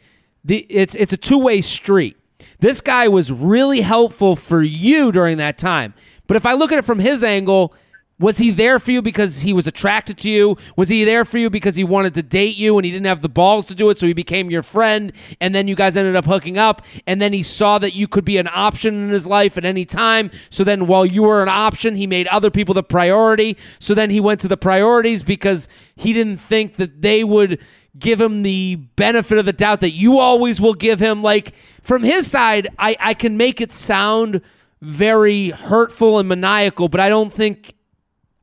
The 0.48 0.66
it's 0.70 0.94
it's 0.94 1.12
a 1.12 1.18
two-way 1.18 1.60
street. 1.60 2.16
This 2.58 2.80
guy 2.80 3.06
was 3.08 3.30
really 3.30 3.82
helpful 3.82 4.34
for 4.34 4.62
you 4.62 5.12
during 5.12 5.36
that 5.36 5.58
time. 5.58 5.92
But 6.26 6.38
if 6.38 6.46
I 6.46 6.54
look 6.54 6.72
at 6.72 6.78
it 6.78 6.86
from 6.86 6.98
his 6.98 7.22
angle, 7.22 7.74
was 8.18 8.38
he 8.38 8.50
there 8.50 8.78
for 8.78 8.90
you 8.90 9.02
because 9.02 9.42
he 9.42 9.52
was 9.52 9.66
attracted 9.66 10.16
to 10.18 10.30
you? 10.30 10.56
Was 10.74 10.88
he 10.88 11.04
there 11.04 11.26
for 11.26 11.36
you 11.36 11.50
because 11.50 11.76
he 11.76 11.84
wanted 11.84 12.14
to 12.14 12.22
date 12.22 12.56
you 12.56 12.78
and 12.78 12.84
he 12.86 12.90
didn't 12.90 13.06
have 13.06 13.20
the 13.20 13.28
balls 13.28 13.66
to 13.66 13.74
do 13.74 13.90
it, 13.90 13.98
so 13.98 14.06
he 14.06 14.14
became 14.14 14.50
your 14.50 14.62
friend? 14.62 15.12
And 15.38 15.54
then 15.54 15.68
you 15.68 15.76
guys 15.76 15.98
ended 15.98 16.16
up 16.16 16.24
hooking 16.24 16.56
up, 16.56 16.80
and 17.06 17.20
then 17.20 17.34
he 17.34 17.42
saw 17.42 17.78
that 17.78 17.94
you 17.94 18.08
could 18.08 18.24
be 18.24 18.38
an 18.38 18.48
option 18.52 18.94
in 18.94 19.10
his 19.10 19.26
life 19.26 19.58
at 19.58 19.66
any 19.66 19.84
time. 19.84 20.30
So 20.48 20.64
then, 20.64 20.86
while 20.86 21.04
you 21.04 21.24
were 21.24 21.42
an 21.42 21.50
option, 21.50 21.94
he 21.94 22.06
made 22.06 22.26
other 22.28 22.50
people 22.50 22.72
the 22.72 22.82
priority. 22.82 23.58
So 23.80 23.92
then 23.94 24.08
he 24.08 24.18
went 24.18 24.40
to 24.40 24.48
the 24.48 24.56
priorities 24.56 25.22
because 25.22 25.68
he 25.94 26.14
didn't 26.14 26.38
think 26.38 26.76
that 26.76 27.02
they 27.02 27.22
would 27.22 27.60
give 27.98 28.20
him 28.20 28.42
the 28.42 28.76
benefit 28.76 29.38
of 29.38 29.46
the 29.46 29.52
doubt 29.52 29.80
that 29.80 29.90
you 29.90 30.18
always 30.18 30.60
will 30.60 30.74
give 30.74 31.00
him. 31.00 31.22
Like, 31.22 31.54
from 31.82 32.02
his 32.02 32.30
side, 32.30 32.68
I, 32.78 32.96
I 33.00 33.14
can 33.14 33.36
make 33.36 33.60
it 33.60 33.72
sound 33.72 34.42
very 34.80 35.50
hurtful 35.50 36.18
and 36.18 36.28
maniacal, 36.28 36.88
but 36.88 37.00
I 37.00 37.08
don't 37.08 37.32
think 37.32 37.74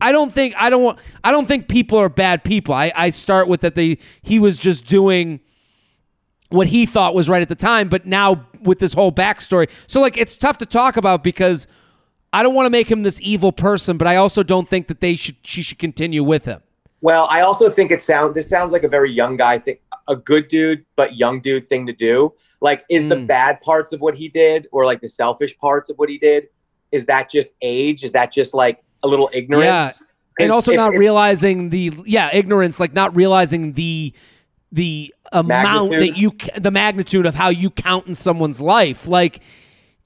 I 0.02 0.12
don't 0.12 0.34
think 0.34 0.54
I 0.58 0.70
don't 0.70 1.00
I 1.24 1.32
don't 1.32 1.48
think 1.48 1.68
people 1.68 1.98
are 1.98 2.10
bad 2.10 2.44
people. 2.44 2.74
I, 2.74 2.92
I 2.96 3.10
start 3.12 3.48
with 3.48 3.62
that 3.62 3.76
they 3.76 3.98
he 4.22 4.40
was 4.40 4.60
just 4.60 4.86
doing 4.86 5.40
what 6.50 6.68
he 6.68 6.86
thought 6.86 7.16
was 7.16 7.30
right 7.30 7.42
at 7.42 7.50
the 7.50 7.56
time, 7.56 7.90
but 7.90 8.06
now 8.06 8.46
with 8.62 8.80
this 8.80 8.94
whole 8.94 9.12
backstory. 9.12 9.70
So 9.88 10.02
like 10.02 10.18
it's 10.18 10.38
tough 10.38 10.58
to 10.60 10.66
talk 10.66 10.98
about 10.98 11.24
because 11.24 11.68
I 12.34 12.44
don't 12.44 12.54
want 12.54 12.66
to 12.66 12.70
make 12.70 12.92
him 12.92 13.04
this 13.04 13.22
evil 13.22 13.52
person, 13.52 13.98
but 13.98 14.08
I 14.08 14.18
also 14.18 14.44
don't 14.44 14.68
think 14.68 14.88
that 14.88 15.00
they 15.00 15.16
should 15.16 15.38
she 15.44 15.62
should 15.62 15.80
continue 15.80 16.24
with 16.24 16.46
him. 16.46 16.62
Well 17.06 17.28
i 17.30 17.40
also 17.42 17.70
think 17.70 17.92
it 17.92 18.02
sound 18.02 18.34
this 18.36 18.50
sounds 18.56 18.72
like 18.76 18.84
a 18.84 18.88
very 18.98 19.12
young 19.22 19.36
guy 19.38 19.56
thing 19.66 19.78
a 20.08 20.16
good 20.32 20.48
dude 20.48 20.84
but 20.96 21.08
young 21.24 21.40
dude 21.48 21.68
thing 21.70 21.86
to 21.86 21.94
do 21.94 22.34
like 22.62 22.84
is 22.90 23.04
the 23.08 23.16
Mm. 23.16 23.28
bad 23.28 23.54
parts 23.62 23.92
of 23.94 24.00
what 24.06 24.16
he 24.22 24.28
did 24.30 24.68
or 24.72 24.86
like 24.86 25.02
the 25.02 25.08
selfish 25.22 25.54
parts 25.66 25.90
of 25.92 25.96
what 25.98 26.10
he 26.10 26.18
did 26.18 26.42
is 26.92 27.06
that 27.12 27.30
just 27.30 27.52
age 27.62 28.04
is 28.04 28.12
that 28.14 28.32
just 28.40 28.54
like 28.54 28.78
a 29.04 29.08
little 29.08 29.30
ignorance 29.34 29.66
Yeah, 29.66 29.92
And 30.44 30.52
also 30.52 30.72
if- 30.72 30.78
not 30.78 30.94
if- 30.94 31.00
realizing 31.00 31.70
the 31.70 31.94
yeah, 32.06 32.30
ignorance 32.34 32.80
like 32.80 32.94
not 32.94 33.16
realizing 33.16 33.74
the 33.74 34.14
the 34.72 35.14
amount 35.32 35.92
Magnitude? 35.92 36.02
that 36.02 36.18
you 36.20 36.30
the 36.62 36.72
magnitude 36.72 37.26
of 37.26 37.36
how 37.36 37.50
you 37.50 37.70
count 37.70 38.08
in 38.08 38.16
someone's 38.16 38.60
life. 38.60 39.08
Like 39.08 39.40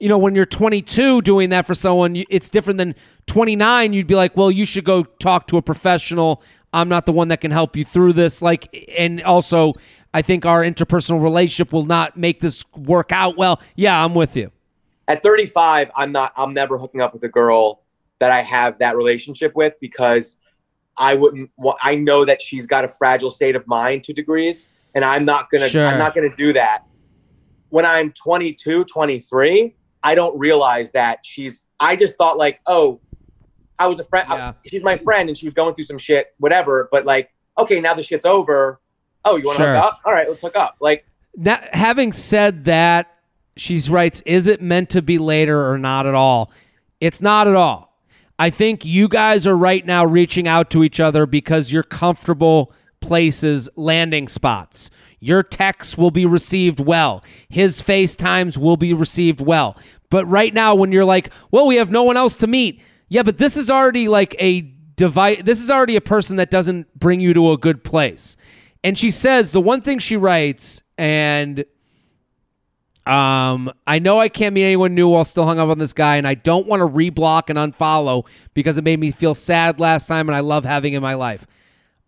you 0.02 0.08
know, 0.08 0.16
when 0.24 0.34
you're 0.34 0.46
22 0.46 1.20
doing 1.22 1.50
that 1.50 1.66
for 1.66 1.74
someone, 1.74 2.16
it's 2.30 2.48
different 2.48 2.78
than 2.78 2.94
29. 3.26 3.92
You'd 3.92 4.06
be 4.06 4.14
like, 4.14 4.34
well, 4.34 4.50
you 4.50 4.64
should 4.64 4.84
go 4.84 5.02
talk 5.02 5.46
to 5.48 5.58
a 5.58 5.62
professional. 5.62 6.42
I'm 6.72 6.88
not 6.88 7.06
the 7.06 7.12
one 7.12 7.28
that 7.28 7.40
can 7.40 7.50
help 7.50 7.76
you 7.76 7.84
through 7.84 8.12
this. 8.14 8.42
Like, 8.42 8.68
and 8.96 9.22
also, 9.22 9.72
I 10.14 10.22
think 10.22 10.46
our 10.46 10.62
interpersonal 10.62 11.22
relationship 11.22 11.72
will 11.72 11.86
not 11.86 12.16
make 12.16 12.40
this 12.40 12.64
work 12.76 13.10
out 13.12 13.36
well. 13.36 13.60
Yeah, 13.76 14.04
I'm 14.04 14.14
with 14.14 14.36
you. 14.36 14.50
at 15.08 15.22
35 15.24 15.90
i'm 15.96 16.12
not 16.12 16.32
i'm 16.36 16.54
never 16.54 16.78
hooking 16.78 17.00
up 17.00 17.12
with 17.12 17.22
a 17.24 17.28
girl 17.28 17.82
that 18.20 18.30
i 18.30 18.40
have 18.42 18.78
that 18.78 18.96
relationship 18.96 19.52
with 19.56 19.74
because 19.80 20.36
i 20.98 21.14
wouldn't 21.14 21.50
i 21.82 21.96
know 21.96 22.24
that 22.24 22.40
she's 22.40 22.64
got 22.66 22.84
a 22.84 22.88
fragile 22.88 23.30
state 23.30 23.56
of 23.56 23.66
mind 23.66 24.04
to 24.04 24.12
degrees 24.12 24.72
and 24.94 25.04
i'm 25.04 25.24
not 25.24 25.50
gonna 25.50 25.68
Sure. 25.68 25.84
i'm 25.84 25.98
not 25.98 26.14
gonna 26.14 26.36
do 26.36 26.52
that 26.52 26.84
when 27.70 27.84
i'm 27.84 28.12
22 28.12 28.84
23 28.84 29.74
i 30.04 30.14
don't 30.14 30.38
realize 30.38 30.92
that 30.92 31.18
she's 31.26 31.64
i 31.80 31.96
just 31.96 32.16
thought 32.16 32.38
like 32.38 32.60
oh 32.66 33.00
i 33.80 33.86
was 33.88 33.98
a 33.98 34.04
friend 34.04 34.26
Yeah. 34.30 34.52
she's 34.66 34.84
my 34.84 34.96
friend 34.96 35.28
and 35.28 35.36
she 35.36 35.46
was 35.46 35.54
going 35.54 35.74
through 35.74 35.84
some 35.84 35.98
shit 35.98 36.32
whatever 36.38 36.88
but 36.92 37.04
like 37.04 37.30
okay 37.58 37.80
now 37.80 37.94
the 37.94 38.02
shit's 38.04 38.24
over 38.24 38.80
oh 39.24 39.36
you 39.36 39.46
want 39.46 39.58
to 39.58 39.64
Sure. 39.64 39.74
hook 39.74 39.84
up 39.84 40.00
all 40.04 40.12
right 40.12 40.28
let's 40.28 40.42
hook 40.42 40.54
up 40.56 40.76
like 40.80 41.04
Now, 41.36 41.58
having 41.72 42.12
said 42.12 42.64
that, 42.66 43.06
she 43.56 43.80
writes, 43.90 44.20
"Is 44.26 44.46
it 44.46 44.60
meant 44.62 44.90
to 44.90 45.02
be 45.02 45.18
later 45.18 45.68
or 45.70 45.76
not 45.78 46.06
at 46.06 46.14
all?" 46.14 46.50
It's 47.00 47.20
not 47.22 47.46
at 47.46 47.54
all. 47.54 47.96
I 48.38 48.50
think 48.50 48.84
you 48.84 49.06
guys 49.08 49.46
are 49.46 49.56
right 49.56 49.84
now 49.84 50.04
reaching 50.04 50.48
out 50.48 50.70
to 50.70 50.82
each 50.82 50.98
other 50.98 51.26
because 51.26 51.70
you're 51.70 51.82
comfortable 51.84 52.72
places, 53.00 53.68
landing 53.76 54.28
spots. 54.28 54.90
Your 55.20 55.42
texts 55.42 55.96
will 55.98 56.10
be 56.10 56.24
received 56.26 56.80
well. 56.80 57.22
His 57.48 57.80
FaceTimes 57.82 58.56
will 58.56 58.76
be 58.78 58.92
received 58.94 59.40
well. 59.40 59.76
But 60.10 60.26
right 60.26 60.52
now, 60.54 60.74
when 60.74 60.90
you're 60.92 61.04
like, 61.04 61.30
well, 61.50 61.66
we 61.66 61.76
have 61.76 61.90
no 61.90 62.02
one 62.02 62.16
else 62.16 62.36
to 62.38 62.46
meet, 62.46 62.80
Yeah, 63.10 63.24
but 63.24 63.36
this 63.36 63.56
is 63.56 63.68
already 63.70 64.08
like 64.08 64.34
a 64.38 64.62
device. 64.94 65.42
This 65.42 65.60
is 65.60 65.70
already 65.70 65.96
a 65.96 66.00
person 66.00 66.36
that 66.36 66.50
doesn't 66.50 66.98
bring 66.98 67.20
you 67.20 67.34
to 67.34 67.52
a 67.52 67.58
good 67.58 67.84
place. 67.84 68.36
And 68.82 68.96
she 68.96 69.10
says 69.10 69.52
the 69.52 69.60
one 69.60 69.82
thing 69.82 69.98
she 69.98 70.16
writes, 70.16 70.82
and 70.96 71.64
um, 73.06 73.72
I 73.86 73.98
know 73.98 74.20
I 74.20 74.28
can't 74.28 74.54
meet 74.54 74.64
anyone 74.64 74.94
new 74.94 75.08
while 75.08 75.24
still 75.24 75.44
hung 75.44 75.58
up 75.58 75.68
on 75.68 75.78
this 75.78 75.92
guy, 75.92 76.16
and 76.16 76.26
I 76.26 76.34
don't 76.34 76.68
want 76.68 76.80
to 76.80 76.86
reblock 76.86 77.50
and 77.50 77.58
unfollow 77.58 78.26
because 78.54 78.78
it 78.78 78.84
made 78.84 79.00
me 79.00 79.10
feel 79.10 79.34
sad 79.34 79.80
last 79.80 80.06
time, 80.06 80.28
and 80.28 80.36
I 80.36 80.40
love 80.40 80.64
having 80.64 80.94
in 80.94 81.02
my 81.02 81.14
life. 81.14 81.46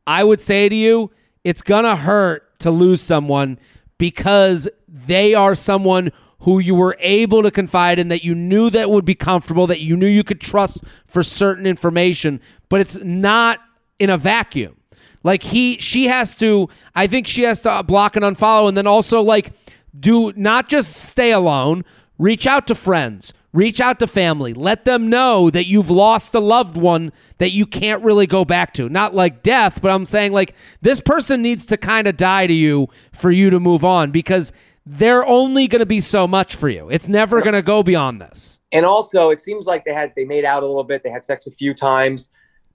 I 0.07 0.23
would 0.23 0.41
say 0.41 0.69
to 0.69 0.75
you, 0.75 1.11
it's 1.43 1.63
gonna 1.63 1.97
hurt 1.97 2.59
to 2.61 2.71
lose 2.71 3.03
someone 3.03 3.59
because 3.99 4.69
they 4.87 5.35
are 5.35 5.57
someone 5.57 6.13
who 6.43 6.59
you 6.59 6.75
were 6.75 6.97
able 6.99 7.43
to 7.43 7.51
confide 7.51 7.99
in 7.99 8.09
that 8.09 8.25
you 8.25 8.35
knew 8.35 8.69
that 8.71 8.91
would 8.91 9.05
be 9.05 9.15
comfortable 9.15 9.67
that 9.67 9.81
you 9.81 9.97
knew 9.97 10.07
you 10.07 10.25
could 10.25 10.41
trust 10.41 10.79
for 11.07 11.23
certain 11.23 11.67
information 11.67 12.41
but 12.69 12.81
it's 12.81 12.97
not 12.99 13.61
in 13.99 14.11
a 14.11 14.19
vacuum. 14.19 14.77
Like 15.23 15.45
he 15.45 15.79
she 15.79 16.09
has 16.09 16.35
to 16.37 16.69
i 16.97 17.07
think 17.07 17.29
she 17.29 17.43
has 17.43 17.61
to 17.61 17.83
block 17.85 18.17
and 18.17 18.25
unfollow 18.25 18.69
and 18.69 18.77
then 18.77 18.89
also 18.89 19.21
like 19.21 19.53
do 19.99 20.33
not 20.35 20.69
just 20.69 20.97
stay 20.97 21.31
alone 21.31 21.85
reach 22.19 22.45
out 22.45 22.67
to 22.67 22.75
friends 22.75 23.33
reach 23.53 23.81
out 23.81 24.01
to 24.01 24.09
family 24.09 24.53
let 24.53 24.85
them 24.85 25.09
know 25.09 25.49
that 25.49 25.67
you've 25.67 25.91
lost 25.91 26.35
a 26.35 26.41
loved 26.41 26.77
one 26.77 27.13
that 27.39 27.51
you 27.51 27.67
can't 27.67 28.03
really 28.03 28.27
go 28.27 28.45
back 28.45 28.75
to. 28.75 28.89
Not 28.89 29.15
like 29.15 29.45
death 29.45 29.81
but 29.81 29.93
i'm 29.93 30.05
saying 30.05 30.33
like 30.33 30.57
this 30.81 31.01
person 31.01 31.41
needs 31.41 31.67
to 31.67 31.77
kind 31.77 32.09
of 32.09 32.17
die 32.17 32.49
to 32.49 32.53
you 32.53 32.89
for 33.13 33.31
you 33.31 33.49
to 33.51 33.61
move 33.61 33.85
on 33.85 34.11
because 34.11 34.53
they're 34.85 35.27
only 35.27 35.69
going 35.69 35.81
to 35.81 35.87
be 35.87 36.01
so 36.01 36.27
much 36.27 36.57
for 36.57 36.69
you. 36.69 36.89
It's 36.91 37.09
never 37.09 37.41
going 37.41 37.55
to 37.55 37.63
go 37.63 37.83
beyond 37.83 38.21
this. 38.21 38.59
And 38.73 38.85
also, 38.85 39.31
it 39.31 39.41
seems 39.41 39.67
like 39.67 39.85
they 39.85 39.93
had 39.93 40.13
they 40.17 40.25
made 40.25 40.45
out 40.45 40.63
a 40.63 40.67
little 40.67 40.85
bit. 40.85 41.03
They 41.03 41.11
had 41.11 41.25
sex 41.25 41.47
a 41.47 41.51
few 41.51 41.75
times. 41.75 42.31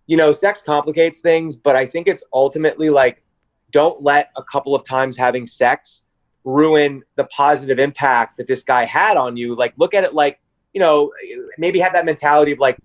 You 0.06 0.16
know, 0.16 0.32
sex 0.32 0.62
complicates 0.66 1.20
things, 1.20 1.56
but 1.56 1.76
I 1.76 1.86
think 1.86 2.08
it's 2.08 2.24
ultimately 2.32 2.90
like 2.90 3.24
don't 3.72 4.02
let 4.02 4.32
a 4.38 4.44
couple 4.44 4.74
of 4.74 4.86
times 4.86 5.18
having 5.18 5.46
sex 5.46 6.06
ruin 6.46 7.04
the 7.16 7.26
positive 7.26 7.78
impact 7.78 8.38
that 8.38 8.48
this 8.48 8.64
guy 8.64 8.86
had 8.86 9.18
on 9.18 9.36
you. 9.36 9.54
Like, 9.54 9.74
look 9.78 9.94
at 9.94 10.06
it 10.06 10.14
like, 10.14 10.40
you 10.74 10.80
know, 10.80 11.12
maybe 11.58 11.80
have 11.80 11.92
that 11.94 12.06
mentality 12.06 12.54
of 12.54 12.60
like 12.60 12.78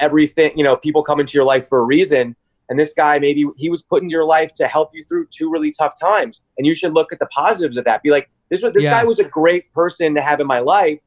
everything, 0.00 0.56
you 0.56 0.64
know, 0.64 0.76
people 0.76 1.02
come 1.02 1.20
into 1.20 1.34
your 1.34 1.44
life 1.44 1.68
for 1.68 1.78
a 1.78 1.84
reason. 1.84 2.34
And 2.68 2.78
this 2.78 2.92
guy, 2.92 3.18
maybe 3.18 3.46
he 3.56 3.70
was 3.70 3.82
put 3.82 4.02
into 4.02 4.12
your 4.12 4.24
life 4.24 4.52
to 4.54 4.66
help 4.66 4.90
you 4.94 5.04
through 5.04 5.26
two 5.30 5.50
really 5.50 5.70
tough 5.70 5.92
times. 6.00 6.44
And 6.58 6.66
you 6.66 6.74
should 6.74 6.92
look 6.92 7.12
at 7.12 7.18
the 7.20 7.26
positives 7.26 7.76
of 7.76 7.84
that. 7.84 8.02
Be 8.02 8.10
like, 8.10 8.30
this 8.50 8.62
was 8.62 8.72
this 8.72 8.84
yeah. 8.84 8.90
guy 8.90 9.04
was 9.04 9.20
a 9.20 9.28
great 9.28 9.72
person 9.72 10.14
to 10.14 10.20
have 10.20 10.40
in 10.40 10.46
my 10.46 10.60
life. 10.60 11.00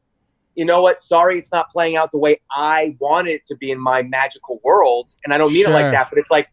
You 0.55 0.65
know 0.65 0.81
what? 0.81 0.99
Sorry, 0.99 1.37
it's 1.37 1.51
not 1.51 1.69
playing 1.69 1.97
out 1.97 2.11
the 2.11 2.17
way 2.17 2.37
I 2.51 2.95
wanted 2.99 3.31
it 3.31 3.45
to 3.47 3.55
be 3.55 3.71
in 3.71 3.79
my 3.79 4.01
magical 4.01 4.59
world. 4.63 5.13
And 5.23 5.33
I 5.33 5.37
don't 5.37 5.53
mean 5.53 5.65
sure. 5.65 5.71
it 5.71 5.83
like 5.83 5.91
that, 5.91 6.07
but 6.09 6.17
it's 6.17 6.31
like, 6.31 6.47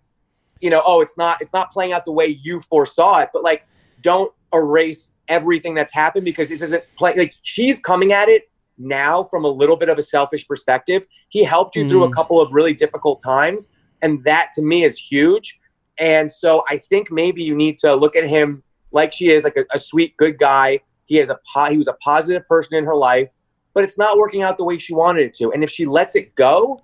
you 0.60 0.68
know, 0.70 0.82
oh, 0.84 1.00
it's 1.00 1.16
not 1.16 1.40
it's 1.40 1.52
not 1.52 1.72
playing 1.72 1.92
out 1.92 2.04
the 2.04 2.12
way 2.12 2.26
you 2.26 2.60
foresaw 2.60 3.20
it. 3.20 3.30
But 3.32 3.42
like, 3.42 3.66
don't 4.02 4.32
erase 4.52 5.14
everything 5.28 5.74
that's 5.74 5.92
happened 5.92 6.24
because 6.24 6.48
this 6.48 6.60
isn't 6.60 6.84
playing. 6.96 7.16
Like 7.16 7.34
she's 7.42 7.78
coming 7.78 8.12
at 8.12 8.28
it 8.28 8.50
now 8.76 9.24
from 9.24 9.44
a 9.44 9.48
little 9.48 9.76
bit 9.76 9.88
of 9.88 9.98
a 9.98 10.02
selfish 10.02 10.46
perspective. 10.46 11.04
He 11.28 11.44
helped 11.44 11.76
you 11.76 11.84
mm. 11.84 11.88
through 11.88 12.04
a 12.04 12.08
mm. 12.08 12.12
couple 12.12 12.40
of 12.40 12.52
really 12.52 12.74
difficult 12.74 13.22
times, 13.24 13.74
and 14.02 14.22
that 14.24 14.50
to 14.54 14.62
me 14.62 14.84
is 14.84 14.98
huge. 14.98 15.58
And 15.98 16.30
so 16.30 16.62
I 16.68 16.76
think 16.76 17.10
maybe 17.10 17.42
you 17.42 17.54
need 17.54 17.78
to 17.78 17.94
look 17.94 18.16
at 18.16 18.24
him 18.24 18.63
like 18.94 19.12
she 19.12 19.30
is, 19.30 19.44
like 19.44 19.56
a, 19.56 19.64
a 19.72 19.78
sweet, 19.78 20.16
good 20.16 20.38
guy. 20.38 20.80
He 21.04 21.16
has 21.16 21.28
a 21.28 21.38
po- 21.52 21.66
he 21.66 21.76
was 21.76 21.88
a 21.88 21.92
positive 21.94 22.46
person 22.48 22.76
in 22.76 22.84
her 22.84 22.94
life, 22.94 23.34
but 23.74 23.84
it's 23.84 23.98
not 23.98 24.16
working 24.16 24.42
out 24.42 24.56
the 24.56 24.64
way 24.64 24.78
she 24.78 24.94
wanted 24.94 25.26
it 25.26 25.34
to. 25.34 25.52
And 25.52 25.62
if 25.62 25.70
she 25.70 25.84
lets 25.84 26.16
it 26.16 26.34
go, 26.34 26.82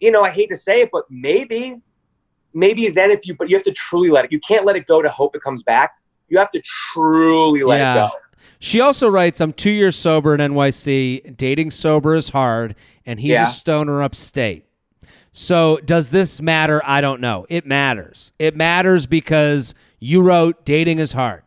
you 0.00 0.10
know, 0.10 0.22
I 0.22 0.30
hate 0.30 0.48
to 0.50 0.56
say 0.56 0.80
it, 0.80 0.90
but 0.90 1.04
maybe, 1.10 1.80
maybe 2.54 2.88
then 2.88 3.10
if 3.10 3.26
you, 3.26 3.34
but 3.34 3.50
you 3.50 3.56
have 3.56 3.64
to 3.64 3.72
truly 3.72 4.08
let 4.08 4.24
it. 4.24 4.32
You 4.32 4.40
can't 4.40 4.64
let 4.64 4.76
it 4.76 4.86
go 4.86 5.02
to 5.02 5.08
hope 5.10 5.36
it 5.36 5.42
comes 5.42 5.62
back. 5.62 5.92
You 6.28 6.38
have 6.38 6.50
to 6.50 6.62
truly 6.92 7.62
let 7.62 7.78
yeah. 7.78 8.06
it 8.06 8.10
go. 8.10 8.16
She 8.58 8.80
also 8.80 9.08
writes, 9.08 9.40
I'm 9.40 9.52
two 9.52 9.70
years 9.70 9.96
sober 9.96 10.34
in 10.34 10.40
NYC. 10.40 11.36
Dating 11.36 11.72
sober 11.72 12.14
is 12.14 12.28
hard, 12.28 12.76
and 13.04 13.18
he's 13.18 13.30
yeah. 13.30 13.42
a 13.42 13.48
stoner 13.48 14.02
upstate. 14.02 14.66
So, 15.32 15.78
does 15.84 16.10
this 16.10 16.40
matter? 16.40 16.80
I 16.84 17.00
don't 17.00 17.20
know. 17.20 17.44
It 17.48 17.66
matters. 17.66 18.32
It 18.38 18.54
matters 18.54 19.06
because 19.06 19.74
you 20.02 20.20
wrote 20.20 20.64
dating 20.64 20.98
is 20.98 21.12
hard 21.12 21.44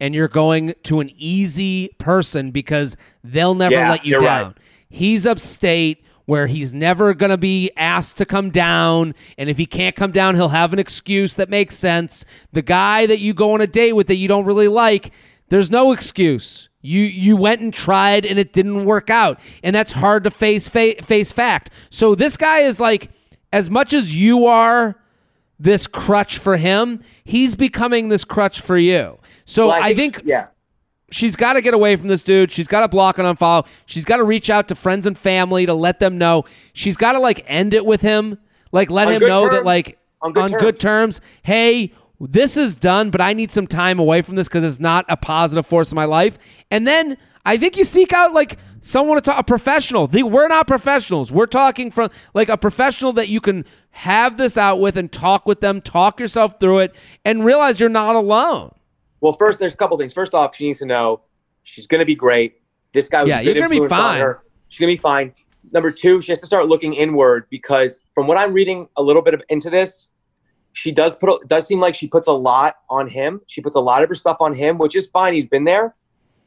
and 0.00 0.14
you're 0.14 0.28
going 0.28 0.74
to 0.84 1.00
an 1.00 1.10
easy 1.16 1.88
person 1.98 2.50
because 2.50 2.96
they'll 3.22 3.54
never 3.54 3.74
yeah, 3.74 3.90
let 3.90 4.06
you 4.06 4.18
down. 4.18 4.46
Right. 4.46 4.56
He's 4.88 5.26
upstate 5.26 6.02
where 6.24 6.46
he's 6.46 6.72
never 6.72 7.12
going 7.14 7.30
to 7.30 7.38
be 7.38 7.70
asked 7.76 8.16
to 8.18 8.24
come 8.24 8.50
down. 8.50 9.14
And 9.36 9.50
if 9.50 9.58
he 9.58 9.66
can't 9.66 9.94
come 9.94 10.10
down, 10.10 10.36
he'll 10.36 10.48
have 10.48 10.72
an 10.72 10.78
excuse 10.78 11.34
that 11.34 11.48
makes 11.50 11.76
sense. 11.76 12.24
The 12.52 12.62
guy 12.62 13.06
that 13.06 13.18
you 13.18 13.34
go 13.34 13.52
on 13.52 13.60
a 13.60 13.66
date 13.66 13.92
with 13.92 14.06
that 14.06 14.16
you 14.16 14.28
don't 14.28 14.44
really 14.44 14.68
like, 14.68 15.12
there's 15.48 15.70
no 15.70 15.92
excuse. 15.92 16.68
You 16.80 17.02
you 17.02 17.36
went 17.36 17.60
and 17.60 17.74
tried 17.74 18.24
and 18.24 18.38
it 18.38 18.52
didn't 18.52 18.84
work 18.84 19.10
out. 19.10 19.40
And 19.62 19.74
that's 19.74 19.92
hard 19.92 20.24
to 20.24 20.30
face 20.30 20.68
fa- 20.68 21.02
face 21.02 21.32
fact. 21.32 21.70
So 21.90 22.14
this 22.14 22.36
guy 22.36 22.60
is 22.60 22.78
like 22.78 23.10
as 23.52 23.68
much 23.68 23.92
as 23.92 24.14
you 24.14 24.46
are 24.46 24.96
this 25.58 25.86
crutch 25.86 26.38
for 26.38 26.56
him, 26.56 27.02
he's 27.24 27.54
becoming 27.54 28.08
this 28.08 28.24
crutch 28.24 28.60
for 28.60 28.78
you. 28.78 29.18
So 29.44 29.68
well, 29.68 29.82
I, 29.82 29.94
think, 29.94 30.16
I 30.16 30.18
think 30.18 30.28
yeah. 30.28 30.46
She's 31.10 31.36
got 31.36 31.54
to 31.54 31.62
get 31.62 31.72
away 31.72 31.96
from 31.96 32.08
this 32.08 32.22
dude. 32.22 32.52
She's 32.52 32.68
got 32.68 32.82
to 32.82 32.88
block 32.88 33.18
and 33.18 33.26
unfollow. 33.26 33.66
She's 33.86 34.04
got 34.04 34.18
to 34.18 34.24
reach 34.24 34.50
out 34.50 34.68
to 34.68 34.74
friends 34.74 35.06
and 35.06 35.16
family 35.16 35.64
to 35.64 35.72
let 35.72 36.00
them 36.00 36.18
know. 36.18 36.44
She's 36.74 36.98
got 36.98 37.12
to 37.12 37.18
like 37.18 37.42
end 37.46 37.72
it 37.72 37.86
with 37.86 38.02
him. 38.02 38.38
Like 38.72 38.90
let 38.90 39.08
on 39.08 39.14
him 39.14 39.22
know 39.22 39.44
terms. 39.44 39.54
that 39.54 39.64
like 39.64 39.98
on, 40.20 40.32
good, 40.34 40.42
on 40.42 40.50
terms. 40.50 40.62
good 40.62 40.80
terms. 40.80 41.20
Hey, 41.42 41.94
this 42.20 42.58
is 42.58 42.76
done, 42.76 43.08
but 43.10 43.22
I 43.22 43.32
need 43.32 43.50
some 43.50 43.66
time 43.66 43.98
away 43.98 44.20
from 44.20 44.36
this 44.36 44.48
because 44.48 44.64
it's 44.64 44.80
not 44.80 45.06
a 45.08 45.16
positive 45.16 45.66
force 45.66 45.90
in 45.90 45.96
my 45.96 46.04
life. 46.04 46.38
And 46.70 46.86
then 46.86 47.16
I 47.46 47.56
think 47.56 47.78
you 47.78 47.84
seek 47.84 48.12
out 48.12 48.34
like 48.34 48.58
someone 48.80 49.16
to 49.16 49.20
talk 49.20 49.38
a 49.38 49.44
professional. 49.44 50.06
The, 50.06 50.22
we're 50.22 50.48
not 50.48 50.66
professionals. 50.66 51.32
We're 51.32 51.46
talking 51.46 51.90
from 51.90 52.10
like 52.34 52.48
a 52.48 52.56
professional 52.56 53.12
that 53.14 53.28
you 53.28 53.40
can 53.40 53.64
have 53.90 54.36
this 54.36 54.56
out 54.56 54.80
with 54.80 54.96
and 54.96 55.10
talk 55.10 55.46
with 55.46 55.60
them, 55.60 55.80
talk 55.80 56.20
yourself 56.20 56.60
through 56.60 56.80
it, 56.80 56.94
and 57.24 57.44
realize 57.44 57.80
you're 57.80 57.88
not 57.88 58.14
alone. 58.14 58.74
Well, 59.20 59.32
first, 59.32 59.58
there's 59.58 59.74
a 59.74 59.76
couple 59.76 59.96
things. 59.98 60.12
First 60.12 60.34
off, 60.34 60.54
she 60.54 60.66
needs 60.66 60.78
to 60.78 60.86
know 60.86 61.22
she's 61.64 61.86
going 61.86 62.00
to 62.00 62.06
be 62.06 62.14
great. 62.14 62.62
This 62.92 63.08
guy 63.08 63.22
was 63.22 63.28
yeah, 63.28 63.40
you're 63.40 63.54
going 63.54 63.70
to 63.70 63.82
be 63.82 63.88
fine. 63.88 64.34
She's 64.68 64.80
going 64.80 64.94
to 64.94 64.96
be 64.96 65.02
fine. 65.02 65.34
Number 65.72 65.90
two, 65.90 66.20
she 66.20 66.32
has 66.32 66.40
to 66.40 66.46
start 66.46 66.68
looking 66.68 66.94
inward 66.94 67.46
because 67.50 68.00
from 68.14 68.26
what 68.26 68.38
I'm 68.38 68.52
reading 68.52 68.88
a 68.96 69.02
little 69.02 69.22
bit 69.22 69.34
of, 69.34 69.42
into 69.48 69.68
this, 69.70 70.12
she 70.72 70.92
does 70.92 71.16
put 71.16 71.46
does 71.48 71.66
seem 71.66 71.80
like 71.80 71.94
she 71.94 72.06
puts 72.06 72.28
a 72.28 72.32
lot 72.32 72.76
on 72.88 73.08
him. 73.08 73.40
She 73.46 73.60
puts 73.60 73.74
a 73.74 73.80
lot 73.80 74.02
of 74.02 74.08
her 74.08 74.14
stuff 74.14 74.36
on 74.40 74.54
him, 74.54 74.78
which 74.78 74.94
is 74.94 75.08
fine. 75.08 75.34
He's 75.34 75.48
been 75.48 75.64
there, 75.64 75.96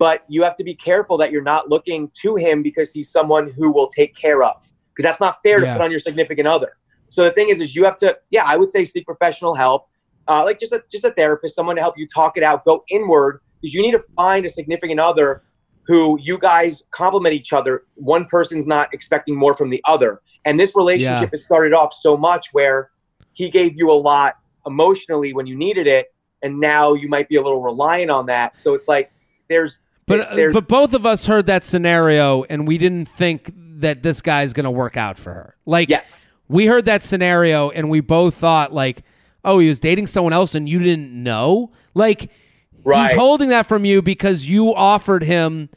but 0.01 0.23
you 0.27 0.41
have 0.41 0.55
to 0.55 0.63
be 0.63 0.73
careful 0.73 1.15
that 1.15 1.31
you're 1.31 1.43
not 1.43 1.69
looking 1.69 2.09
to 2.23 2.35
him 2.35 2.63
because 2.63 2.91
he's 2.91 3.07
someone 3.07 3.51
who 3.51 3.71
will 3.71 3.85
take 3.85 4.15
care 4.15 4.41
of. 4.41 4.55
Because 4.89 5.07
that's 5.07 5.19
not 5.19 5.37
fair 5.43 5.61
yeah. 5.61 5.67
to 5.67 5.73
put 5.73 5.83
on 5.85 5.91
your 5.91 5.99
significant 5.99 6.47
other. 6.47 6.75
So 7.09 7.23
the 7.23 7.29
thing 7.29 7.49
is, 7.49 7.61
is 7.61 7.75
you 7.75 7.85
have 7.85 7.97
to, 7.97 8.17
yeah, 8.31 8.41
I 8.47 8.57
would 8.57 8.71
say 8.71 8.83
seek 8.83 9.05
professional 9.05 9.53
help, 9.53 9.89
uh, 10.27 10.43
like 10.43 10.59
just 10.59 10.71
a 10.71 10.81
just 10.91 11.03
a 11.03 11.11
therapist, 11.11 11.53
someone 11.53 11.75
to 11.75 11.83
help 11.83 11.99
you 11.99 12.07
talk 12.07 12.35
it 12.35 12.41
out, 12.41 12.65
go 12.65 12.83
inward, 12.89 13.41
because 13.61 13.75
you 13.75 13.83
need 13.83 13.91
to 13.91 14.01
find 14.15 14.43
a 14.43 14.49
significant 14.49 14.99
other 14.99 15.43
who 15.83 16.19
you 16.19 16.39
guys 16.39 16.83
complement 16.89 17.35
each 17.35 17.53
other. 17.53 17.83
One 17.93 18.25
person's 18.25 18.65
not 18.65 18.91
expecting 18.95 19.35
more 19.35 19.53
from 19.53 19.69
the 19.69 19.83
other, 19.87 20.21
and 20.45 20.59
this 20.59 20.75
relationship 20.75 21.25
yeah. 21.25 21.29
has 21.31 21.45
started 21.45 21.73
off 21.73 21.93
so 21.93 22.17
much 22.17 22.47
where 22.53 22.89
he 23.33 23.51
gave 23.51 23.77
you 23.77 23.91
a 23.91 23.99
lot 24.09 24.33
emotionally 24.65 25.31
when 25.31 25.45
you 25.45 25.55
needed 25.55 25.85
it, 25.85 26.07
and 26.41 26.59
now 26.59 26.93
you 26.93 27.07
might 27.07 27.29
be 27.29 27.35
a 27.35 27.41
little 27.43 27.61
reliant 27.61 28.09
on 28.09 28.25
that. 28.25 28.57
So 28.57 28.73
it's 28.73 28.87
like 28.87 29.11
there's 29.47 29.81
but 30.17 30.39
uh, 30.39 30.49
but 30.53 30.67
both 30.67 30.93
of 30.93 31.05
us 31.05 31.25
heard 31.25 31.47
that 31.47 31.63
scenario, 31.63 32.43
and 32.43 32.67
we 32.67 32.77
didn't 32.77 33.07
think 33.07 33.51
that 33.79 34.03
this 34.03 34.21
guy's 34.21 34.53
going 34.53 34.65
to 34.65 34.71
work 34.71 34.97
out 34.97 35.17
for 35.17 35.33
her. 35.33 35.55
Like 35.65 35.89
yes 35.89 36.25
we 36.51 36.67
heard 36.67 36.85
that 36.85 37.01
scenario 37.01 37.69
and 37.69 37.89
we 37.89 38.01
both 38.01 38.35
thought 38.35 38.73
like, 38.73 39.03
oh, 39.45 39.59
he 39.59 39.69
was 39.69 39.79
dating 39.79 40.07
someone 40.07 40.33
else 40.33 40.53
and 40.53 40.67
you 40.67 40.79
didn't 40.79 41.11
know. 41.11 41.71
Like 41.93 42.29
right. 42.83 43.03
he's 43.03 43.17
holding 43.17 43.49
that 43.49 43.67
from 43.67 43.85
you 43.85 44.01
because 44.01 44.45
you 44.45 44.75
offered 44.75 45.23
him. 45.23 45.69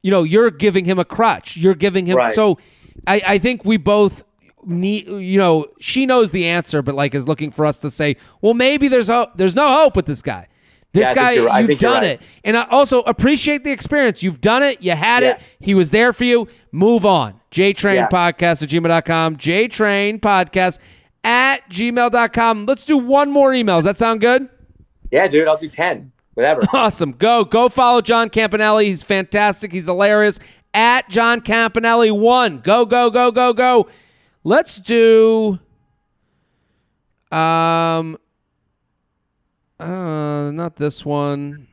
You 0.00 0.10
know, 0.10 0.22
you're 0.22 0.50
giving 0.50 0.84
him 0.84 0.98
a 0.98 1.04
crutch. 1.04 1.56
You're 1.56 1.74
giving 1.74 2.06
him. 2.06 2.16
Right. 2.16 2.34
So, 2.34 2.58
I, 3.06 3.22
I 3.26 3.38
think 3.38 3.64
we 3.64 3.76
both 3.76 4.24
need. 4.64 5.06
You 5.06 5.38
know, 5.38 5.66
she 5.78 6.06
knows 6.06 6.32
the 6.32 6.46
answer, 6.46 6.82
but 6.82 6.96
like 6.96 7.14
is 7.14 7.28
looking 7.28 7.52
for 7.52 7.66
us 7.66 7.78
to 7.80 7.90
say, 7.90 8.16
well, 8.40 8.54
maybe 8.54 8.88
there's 8.88 9.06
hope. 9.06 9.36
There's 9.36 9.54
no 9.54 9.72
hope 9.72 9.94
with 9.94 10.06
this 10.06 10.22
guy. 10.22 10.48
This 10.92 11.08
yeah, 11.08 11.14
guy, 11.14 11.44
right. 11.44 11.68
you've 11.68 11.78
done 11.78 12.02
right. 12.02 12.04
it. 12.04 12.22
And 12.44 12.56
I 12.56 12.66
also 12.70 13.00
appreciate 13.02 13.64
the 13.64 13.70
experience. 13.70 14.22
You've 14.22 14.42
done 14.42 14.62
it. 14.62 14.82
You 14.82 14.92
had 14.92 15.22
yeah. 15.22 15.30
it. 15.30 15.40
He 15.58 15.74
was 15.74 15.90
there 15.90 16.12
for 16.12 16.24
you. 16.24 16.48
Move 16.70 17.06
on. 17.06 17.40
JTrain 17.50 17.94
yeah. 17.94 18.08
Podcast 18.08 18.62
at 18.62 18.68
gmail.com. 18.68 19.36
JTrain 19.36 20.20
Podcast 20.20 20.78
at 21.24 21.68
gmail.com. 21.70 22.66
Let's 22.66 22.84
do 22.84 22.98
one 22.98 23.30
more 23.30 23.54
email. 23.54 23.78
Does 23.78 23.86
that 23.86 23.96
sound 23.96 24.20
good? 24.20 24.50
Yeah, 25.10 25.28
dude. 25.28 25.48
I'll 25.48 25.56
do 25.56 25.68
10. 25.68 26.12
Whatever. 26.34 26.62
Awesome. 26.74 27.12
Go. 27.12 27.44
Go 27.44 27.70
follow 27.70 28.02
John 28.02 28.28
Campanelli. 28.28 28.84
He's 28.84 29.02
fantastic. 29.02 29.72
He's 29.72 29.86
hilarious. 29.86 30.40
At 30.74 31.08
John 31.08 31.40
Campanelli1. 31.40 32.62
Go, 32.62 32.84
go, 32.84 33.08
go, 33.08 33.30
go, 33.30 33.52
go. 33.54 33.88
let's 34.44 34.76
do. 34.78 35.58
Um. 37.30 38.18
Uh, 39.82 40.52
not 40.52 40.76
this 40.76 41.04
one. 41.04 41.66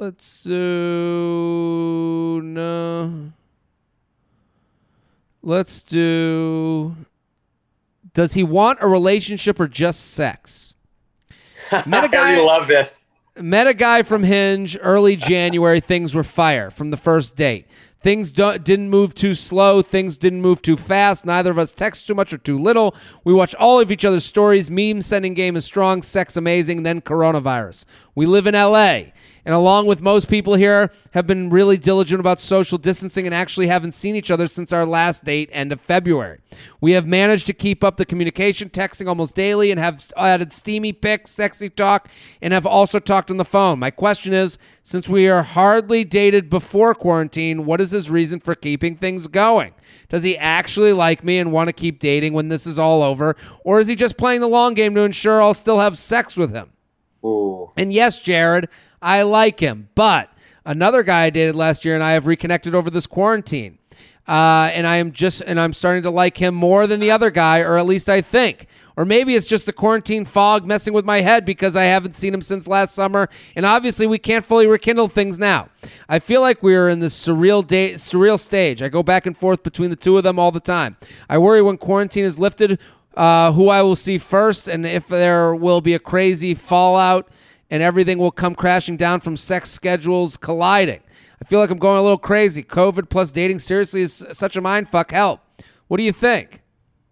Let's 0.00 0.42
do 0.42 2.40
no. 2.42 3.32
Let's 5.40 5.82
do. 5.82 6.96
Does 8.12 8.34
he 8.34 8.42
want 8.42 8.80
a 8.82 8.88
relationship 8.88 9.60
or 9.60 9.68
just 9.68 10.14
sex? 10.14 10.74
Met 11.86 12.04
a 12.04 12.08
guy, 12.08 12.40
I 12.40 12.44
love 12.44 12.66
this. 12.66 13.04
Met 13.36 13.68
a 13.68 13.74
guy 13.74 14.02
from 14.02 14.24
Hinge 14.24 14.76
early 14.80 15.14
January. 15.14 15.80
Things 15.80 16.12
were 16.14 16.24
fire 16.24 16.70
from 16.70 16.90
the 16.90 16.96
first 16.96 17.36
date. 17.36 17.68
Things 18.04 18.32
didn't 18.32 18.90
move 18.90 19.14
too 19.14 19.32
slow. 19.32 19.80
Things 19.80 20.18
didn't 20.18 20.42
move 20.42 20.60
too 20.60 20.76
fast. 20.76 21.24
Neither 21.24 21.50
of 21.50 21.58
us 21.58 21.72
text 21.72 22.06
too 22.06 22.14
much 22.14 22.34
or 22.34 22.36
too 22.36 22.58
little. 22.58 22.94
We 23.24 23.32
watch 23.32 23.54
all 23.54 23.80
of 23.80 23.90
each 23.90 24.04
other's 24.04 24.26
stories. 24.26 24.70
Meme 24.70 25.00
sending 25.00 25.32
game 25.32 25.56
is 25.56 25.64
strong. 25.64 26.02
Sex 26.02 26.36
amazing. 26.36 26.82
Then 26.82 27.00
coronavirus. 27.00 27.86
We 28.14 28.26
live 28.26 28.46
in 28.46 28.52
LA 28.52 29.04
and 29.44 29.54
along 29.54 29.86
with 29.86 30.00
most 30.00 30.28
people 30.28 30.54
here, 30.54 30.90
have 31.12 31.26
been 31.26 31.50
really 31.50 31.76
diligent 31.76 32.20
about 32.20 32.40
social 32.40 32.78
distancing 32.78 33.26
and 33.26 33.34
actually 33.34 33.66
haven't 33.66 33.92
seen 33.92 34.16
each 34.16 34.30
other 34.30 34.46
since 34.46 34.72
our 34.72 34.86
last 34.86 35.24
date, 35.24 35.50
end 35.52 35.72
of 35.72 35.80
February. 35.80 36.40
We 36.80 36.92
have 36.92 37.06
managed 37.06 37.46
to 37.46 37.52
keep 37.52 37.84
up 37.84 37.96
the 37.96 38.04
communication, 38.04 38.70
texting 38.70 39.08
almost 39.08 39.34
daily, 39.34 39.70
and 39.70 39.78
have 39.78 40.12
added 40.16 40.52
steamy 40.52 40.92
pics, 40.92 41.30
sexy 41.30 41.68
talk, 41.68 42.08
and 42.40 42.52
have 42.52 42.66
also 42.66 42.98
talked 42.98 43.30
on 43.30 43.36
the 43.36 43.44
phone. 43.44 43.78
My 43.78 43.90
question 43.90 44.32
is 44.32 44.58
since 44.82 45.08
we 45.08 45.28
are 45.28 45.42
hardly 45.42 46.04
dated 46.04 46.50
before 46.50 46.94
quarantine, 46.94 47.64
what 47.64 47.80
is 47.80 47.90
his 47.90 48.10
reason 48.10 48.40
for 48.40 48.54
keeping 48.54 48.96
things 48.96 49.26
going? 49.26 49.74
Does 50.08 50.22
he 50.22 50.36
actually 50.36 50.92
like 50.92 51.24
me 51.24 51.38
and 51.38 51.52
want 51.52 51.68
to 51.68 51.72
keep 51.72 51.98
dating 51.98 52.32
when 52.32 52.48
this 52.48 52.66
is 52.66 52.78
all 52.78 53.02
over? 53.02 53.36
Or 53.64 53.80
is 53.80 53.88
he 53.88 53.94
just 53.94 54.16
playing 54.16 54.40
the 54.40 54.48
long 54.48 54.74
game 54.74 54.94
to 54.94 55.00
ensure 55.00 55.40
I'll 55.42 55.54
still 55.54 55.80
have 55.80 55.98
sex 55.98 56.36
with 56.36 56.52
him? 56.52 56.70
Ooh. 57.24 57.72
And 57.76 57.92
yes, 57.92 58.20
Jared, 58.20 58.68
I 59.04 59.22
like 59.22 59.60
him. 59.60 59.90
But 59.94 60.30
another 60.64 61.02
guy 61.02 61.24
I 61.24 61.30
dated 61.30 61.54
last 61.54 61.84
year 61.84 61.94
and 61.94 62.02
I 62.02 62.12
have 62.12 62.26
reconnected 62.26 62.74
over 62.74 62.90
this 62.90 63.06
quarantine. 63.06 63.78
Uh, 64.26 64.70
and 64.72 64.86
I 64.86 64.96
am 64.96 65.12
just, 65.12 65.42
and 65.42 65.60
I'm 65.60 65.74
starting 65.74 66.02
to 66.04 66.10
like 66.10 66.38
him 66.38 66.54
more 66.54 66.86
than 66.86 66.98
the 66.98 67.10
other 67.10 67.30
guy, 67.30 67.60
or 67.60 67.76
at 67.76 67.84
least 67.84 68.08
I 68.08 68.22
think. 68.22 68.66
Or 68.96 69.04
maybe 69.04 69.34
it's 69.34 69.46
just 69.46 69.66
the 69.66 69.72
quarantine 69.72 70.24
fog 70.24 70.64
messing 70.66 70.94
with 70.94 71.04
my 71.04 71.20
head 71.20 71.44
because 71.44 71.76
I 71.76 71.84
haven't 71.84 72.14
seen 72.14 72.32
him 72.32 72.40
since 72.40 72.66
last 72.66 72.94
summer, 72.94 73.28
and 73.54 73.66
obviously 73.66 74.06
we 74.06 74.18
can't 74.18 74.46
fully 74.46 74.66
rekindle 74.66 75.08
things 75.08 75.38
now. 75.38 75.68
I 76.08 76.20
feel 76.20 76.40
like 76.40 76.62
we 76.62 76.74
are 76.74 76.88
in 76.88 77.00
this 77.00 77.14
surreal 77.14 77.66
day, 77.66 77.94
surreal 77.94 78.40
stage. 78.40 78.82
I 78.82 78.88
go 78.88 79.02
back 79.02 79.26
and 79.26 79.36
forth 79.36 79.62
between 79.62 79.90
the 79.90 79.96
two 79.96 80.16
of 80.16 80.22
them 80.22 80.38
all 80.38 80.52
the 80.52 80.60
time. 80.60 80.96
I 81.28 81.36
worry 81.36 81.60
when 81.60 81.76
quarantine 81.76 82.24
is 82.24 82.38
lifted, 82.38 82.78
uh, 83.16 83.52
who 83.52 83.68
I 83.68 83.82
will 83.82 83.96
see 83.96 84.16
first, 84.16 84.68
and 84.68 84.86
if 84.86 85.08
there 85.08 85.54
will 85.54 85.82
be 85.82 85.92
a 85.92 85.98
crazy 85.98 86.54
fallout 86.54 87.28
and 87.70 87.82
everything 87.82 88.18
will 88.18 88.30
come 88.30 88.54
crashing 88.54 88.96
down 88.96 89.20
from 89.20 89.36
sex 89.36 89.70
schedules 89.70 90.36
colliding. 90.36 91.00
I 91.42 91.46
feel 91.46 91.58
like 91.58 91.70
I'm 91.70 91.78
going 91.78 91.98
a 91.98 92.02
little 92.02 92.18
crazy. 92.18 92.62
COVID 92.62 93.10
plus 93.10 93.32
dating 93.32 93.58
seriously 93.58 94.02
is 94.02 94.24
such 94.32 94.56
a 94.56 94.60
mind 94.60 94.88
fuck. 94.88 95.10
Help. 95.10 95.40
What 95.88 95.98
do 95.98 96.04
you 96.04 96.12
think? 96.12 96.62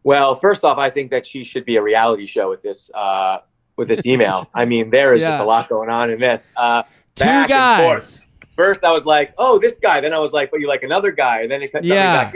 Well, 0.05 0.35
first 0.35 0.65
off, 0.65 0.79
I 0.79 0.91
think 0.91 1.11
that 1.11 1.27
she 1.27 1.45
should 1.45 1.65
be 1.65 1.77
a 1.77 1.83
reality 1.83 2.27
show 2.27 2.49
with 2.49 2.63
this 2.63 2.91
uh, 2.95 3.39
with 3.77 3.89
this 3.89 4.07
email. 4.07 4.49
I 4.55 4.65
mean, 4.65 4.91
there 4.91 5.15
is 5.15 5.23
yeah. 5.23 5.29
just 5.29 5.41
a 5.41 5.45
lot 5.45 5.69
going 5.69 5.91
on 5.91 6.11
in 6.11 6.21
this. 6.21 6.51
Uh, 6.57 6.83
Two 7.15 7.25
guys. 7.25 8.25
First, 8.57 8.85
I 8.85 8.93
was 8.93 9.05
like, 9.05 9.35
"Oh, 9.39 9.59
this 9.59 9.79
guy." 9.79 10.01
Then 10.01 10.13
I 10.13 10.19
was 10.19 10.33
like, 10.33 10.51
"But 10.51 10.61
you 10.61 10.69
like 10.69 10.83
another 10.83 11.13
guy?" 11.13 11.43
And 11.43 11.51
then 11.51 11.63
it 11.63 11.73
cut 11.73 11.85
yeah. 11.85 12.25
back. 12.25 12.35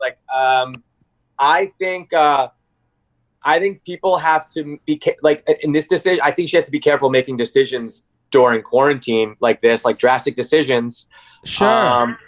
Like, 0.00 0.18
um, 0.34 0.82
I 1.38 1.72
think 1.78 2.12
uh, 2.12 2.48
I 3.46 3.60
think 3.60 3.84
people 3.84 4.18
have 4.18 4.48
to 4.48 4.78
be 4.84 5.00
like 5.22 5.48
in 5.62 5.72
this 5.72 5.86
decision. 5.86 6.20
I 6.22 6.32
think 6.32 6.48
she 6.48 6.56
has 6.56 6.64
to 6.64 6.70
be 6.72 6.80
careful 6.80 7.10
making 7.10 7.36
decisions 7.36 8.08
during 8.32 8.60
quarantine 8.60 9.36
like 9.40 9.62
this, 9.62 9.84
like 9.84 9.98
drastic 9.98 10.34
decisions. 10.34 11.06
Sure. 11.44 11.68
Um, 11.68 12.18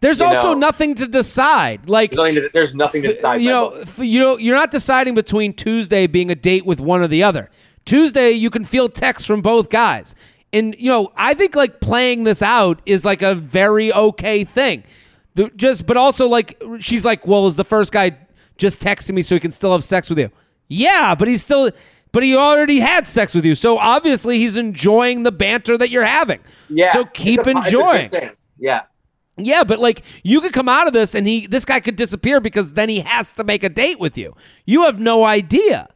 there's 0.00 0.20
also 0.20 0.52
know, 0.52 0.60
nothing 0.60 0.94
to 0.96 1.08
decide. 1.08 1.88
Like 1.88 2.12
there's 2.12 2.20
nothing 2.20 2.34
to, 2.34 2.50
there's 2.52 2.74
nothing 2.74 3.02
to 3.02 3.08
decide. 3.08 3.40
You 3.40 3.48
know, 3.48 3.82
you 3.96 4.20
know, 4.20 4.36
you're 4.36 4.54
not 4.54 4.70
deciding 4.70 5.14
between 5.14 5.54
Tuesday 5.54 6.06
being 6.06 6.30
a 6.30 6.34
date 6.34 6.66
with 6.66 6.80
one 6.80 7.00
or 7.00 7.08
the 7.08 7.22
other. 7.22 7.50
Tuesday, 7.86 8.32
you 8.32 8.50
can 8.50 8.66
feel 8.66 8.90
texts 8.90 9.26
from 9.26 9.40
both 9.40 9.70
guys, 9.70 10.14
and 10.52 10.76
you 10.78 10.90
know, 10.90 11.10
I 11.16 11.32
think 11.32 11.56
like 11.56 11.80
playing 11.80 12.24
this 12.24 12.42
out 12.42 12.82
is 12.84 13.04
like 13.06 13.22
a 13.22 13.34
very 13.34 13.92
okay 13.92 14.44
thing. 14.44 14.84
The, 15.34 15.50
just, 15.56 15.86
but 15.86 15.96
also 15.96 16.28
like 16.28 16.62
she's 16.78 17.04
like, 17.04 17.26
well, 17.26 17.46
is 17.46 17.56
the 17.56 17.64
first 17.64 17.90
guy 17.90 18.16
just 18.58 18.80
texting 18.80 19.14
me 19.14 19.22
so 19.22 19.34
he 19.34 19.40
can 19.40 19.50
still 19.50 19.72
have 19.72 19.82
sex 19.82 20.10
with 20.10 20.18
you? 20.18 20.30
Yeah, 20.68 21.14
but 21.14 21.28
he's 21.28 21.42
still 21.42 21.70
but 22.12 22.22
he 22.22 22.36
already 22.36 22.80
had 22.80 23.06
sex 23.06 23.34
with 23.34 23.44
you. 23.44 23.54
So 23.54 23.78
obviously 23.78 24.38
he's 24.38 24.56
enjoying 24.56 25.22
the 25.22 25.32
banter 25.32 25.76
that 25.76 25.90
you're 25.90 26.04
having. 26.04 26.40
Yeah. 26.68 26.92
So 26.92 27.04
keep 27.04 27.46
a, 27.46 27.50
enjoying. 27.50 28.10
Yeah. 28.58 28.82
Yeah, 29.36 29.62
but 29.64 29.78
like 29.78 30.02
you 30.22 30.40
could 30.40 30.52
come 30.52 30.68
out 30.68 30.86
of 30.86 30.92
this 30.92 31.14
and 31.14 31.26
he 31.26 31.46
this 31.46 31.64
guy 31.64 31.80
could 31.80 31.96
disappear 31.96 32.40
because 32.40 32.72
then 32.72 32.88
he 32.88 33.00
has 33.00 33.34
to 33.36 33.44
make 33.44 33.62
a 33.62 33.68
date 33.68 33.98
with 33.98 34.18
you. 34.18 34.34
You 34.66 34.84
have 34.84 34.98
no 34.98 35.24
idea. 35.24 35.88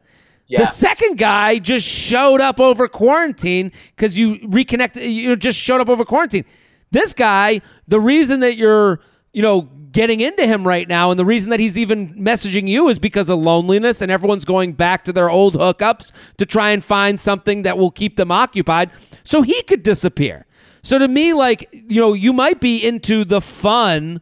Yeah. 0.47 0.59
The 0.59 0.65
second 0.65 1.17
guy 1.17 1.59
just 1.59 1.87
showed 1.87 2.41
up 2.41 2.59
over 2.59 2.87
quarantine 2.87 3.71
because 3.95 4.17
you 4.17 4.39
reconnected 4.43 5.03
you 5.03 5.35
just 5.35 5.59
showed 5.59 5.81
up 5.81 5.89
over 5.89 6.05
quarantine. 6.05 6.45
This 6.91 7.13
guy, 7.13 7.61
the 7.87 7.99
reason 7.99 8.41
that 8.41 8.55
you're, 8.55 8.99
you 9.33 9.41
know, 9.41 9.67
getting 9.91 10.21
into 10.21 10.45
him 10.45 10.65
right 10.65 10.87
now. 10.87 11.11
And 11.11 11.19
the 11.19 11.25
reason 11.25 11.49
that 11.51 11.59
he's 11.59 11.77
even 11.77 12.15
messaging 12.15 12.67
you 12.67 12.89
is 12.89 12.97
because 12.97 13.29
of 13.29 13.39
loneliness 13.39 14.01
and 14.01 14.11
everyone's 14.11 14.45
going 14.45 14.73
back 14.73 15.03
to 15.05 15.13
their 15.13 15.29
old 15.29 15.55
hookups 15.55 16.11
to 16.37 16.45
try 16.45 16.71
and 16.71 16.83
find 16.83 17.19
something 17.19 17.63
that 17.63 17.77
will 17.77 17.91
keep 17.91 18.15
them 18.15 18.31
occupied. 18.31 18.91
So 19.23 19.41
he 19.41 19.61
could 19.63 19.83
disappear. 19.83 20.45
So 20.81 20.97
to 20.97 21.07
me, 21.07 21.33
like, 21.33 21.69
you 21.71 22.01
know, 22.01 22.13
you 22.13 22.33
might 22.33 22.59
be 22.59 22.83
into 22.85 23.23
the 23.23 23.39
fun 23.39 24.21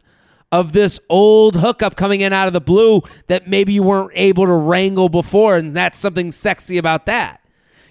of 0.52 0.72
this 0.72 1.00
old 1.08 1.56
hookup 1.56 1.96
coming 1.96 2.20
in 2.20 2.32
out 2.32 2.46
of 2.46 2.52
the 2.52 2.60
blue 2.60 3.00
that 3.28 3.48
maybe 3.48 3.72
you 3.72 3.82
weren't 3.82 4.12
able 4.14 4.44
to 4.44 4.52
wrangle 4.52 5.08
before. 5.08 5.56
And 5.56 5.74
that's 5.74 5.98
something 5.98 6.30
sexy 6.30 6.76
about 6.76 7.06
that. 7.06 7.40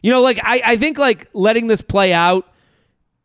You 0.04 0.12
know, 0.12 0.22
like, 0.22 0.40
I, 0.44 0.62
I 0.64 0.78
think 0.78 0.98
like 0.98 1.28
letting 1.34 1.68
this 1.68 1.82
play 1.82 2.14
out, 2.14 2.48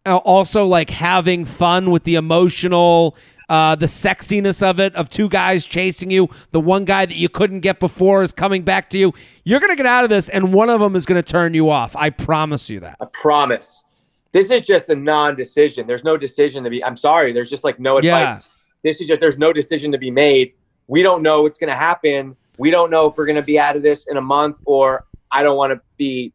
uh, 0.07 0.17
also 0.17 0.65
like 0.65 0.89
having 0.89 1.45
fun 1.45 1.91
with 1.91 2.05
the 2.05 2.15
emotional 2.15 3.17
uh, 3.49 3.77
the 3.77 3.87
sexiness 3.87 4.63
of 4.63 4.81
it, 4.81 4.95
of 4.95 5.09
two 5.09 5.29
guys 5.29 5.65
chasing 5.65 6.11
you. 6.11 6.29
The 6.51 6.61
one 6.61 6.85
guy 6.85 7.07
that 7.07 7.17
you 7.17 7.29
couldn't 7.29 7.61
get 7.61 7.81
before 7.81 8.23
is 8.23 8.33
coming 8.33 8.63
back 8.63 8.91
to 8.91 8.99
you. 8.99 9.13
You're 9.45 9.61
going 9.61 9.71
to 9.71 9.77
get 9.77 9.87
out 9.87 10.05
of 10.05 10.11
this, 10.11 10.29
and 10.29 10.53
one 10.53 10.69
of 10.69 10.81
them 10.81 10.97
is 10.97 11.07
going 11.07 11.23
to 11.23 11.33
turn 11.33 11.55
you 11.55 11.71
off. 11.71 11.95
I 11.97 12.11
promise 12.11 12.69
you 12.69 12.81
that. 12.81 12.97
I 13.01 13.07
promise. 13.13 13.85
This 14.33 14.51
is 14.51 14.63
just 14.63 14.89
a 14.89 14.97
non 14.97 15.37
decision. 15.37 15.87
There's 15.87 16.05
no 16.05 16.17
decision 16.17 16.65
to 16.65 16.71
be. 16.71 16.85
I'm 16.85 16.97
sorry. 16.97 17.33
There's 17.33 17.51
just 17.51 17.65
like 17.65 17.79
no 17.79 17.99
advice. 17.99 18.47
Yeah. 18.47 18.53
This 18.83 19.01
is 19.01 19.09
just, 19.09 19.21
there's 19.21 19.39
no 19.39 19.53
decision 19.53 19.91
to 19.93 19.99
be 19.99 20.11
made. 20.11 20.53
We 20.89 21.03
don't 21.03 21.23
know 21.23 21.43
what's 21.43 21.59
going 21.59 21.71
to 21.71 21.77
happen. 21.77 22.37
We 22.59 22.71
don't 22.71 22.91
know 22.91 23.11
if 23.11 23.17
we're 23.17 23.27
going 23.27 23.37
to 23.37 23.43
be 23.43 23.59
out 23.59 23.77
of 23.77 23.83
this 23.83 24.07
in 24.09 24.17
a 24.17 24.23
month, 24.23 24.61
or 24.65 25.07
I 25.31 25.43
don't 25.43 25.57
want 25.57 25.73
to 25.73 25.81
be, 25.97 26.33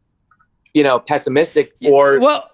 you 0.74 0.84
know, 0.84 1.00
pessimistic 1.00 1.74
or. 1.86 2.20
Well, 2.20 2.50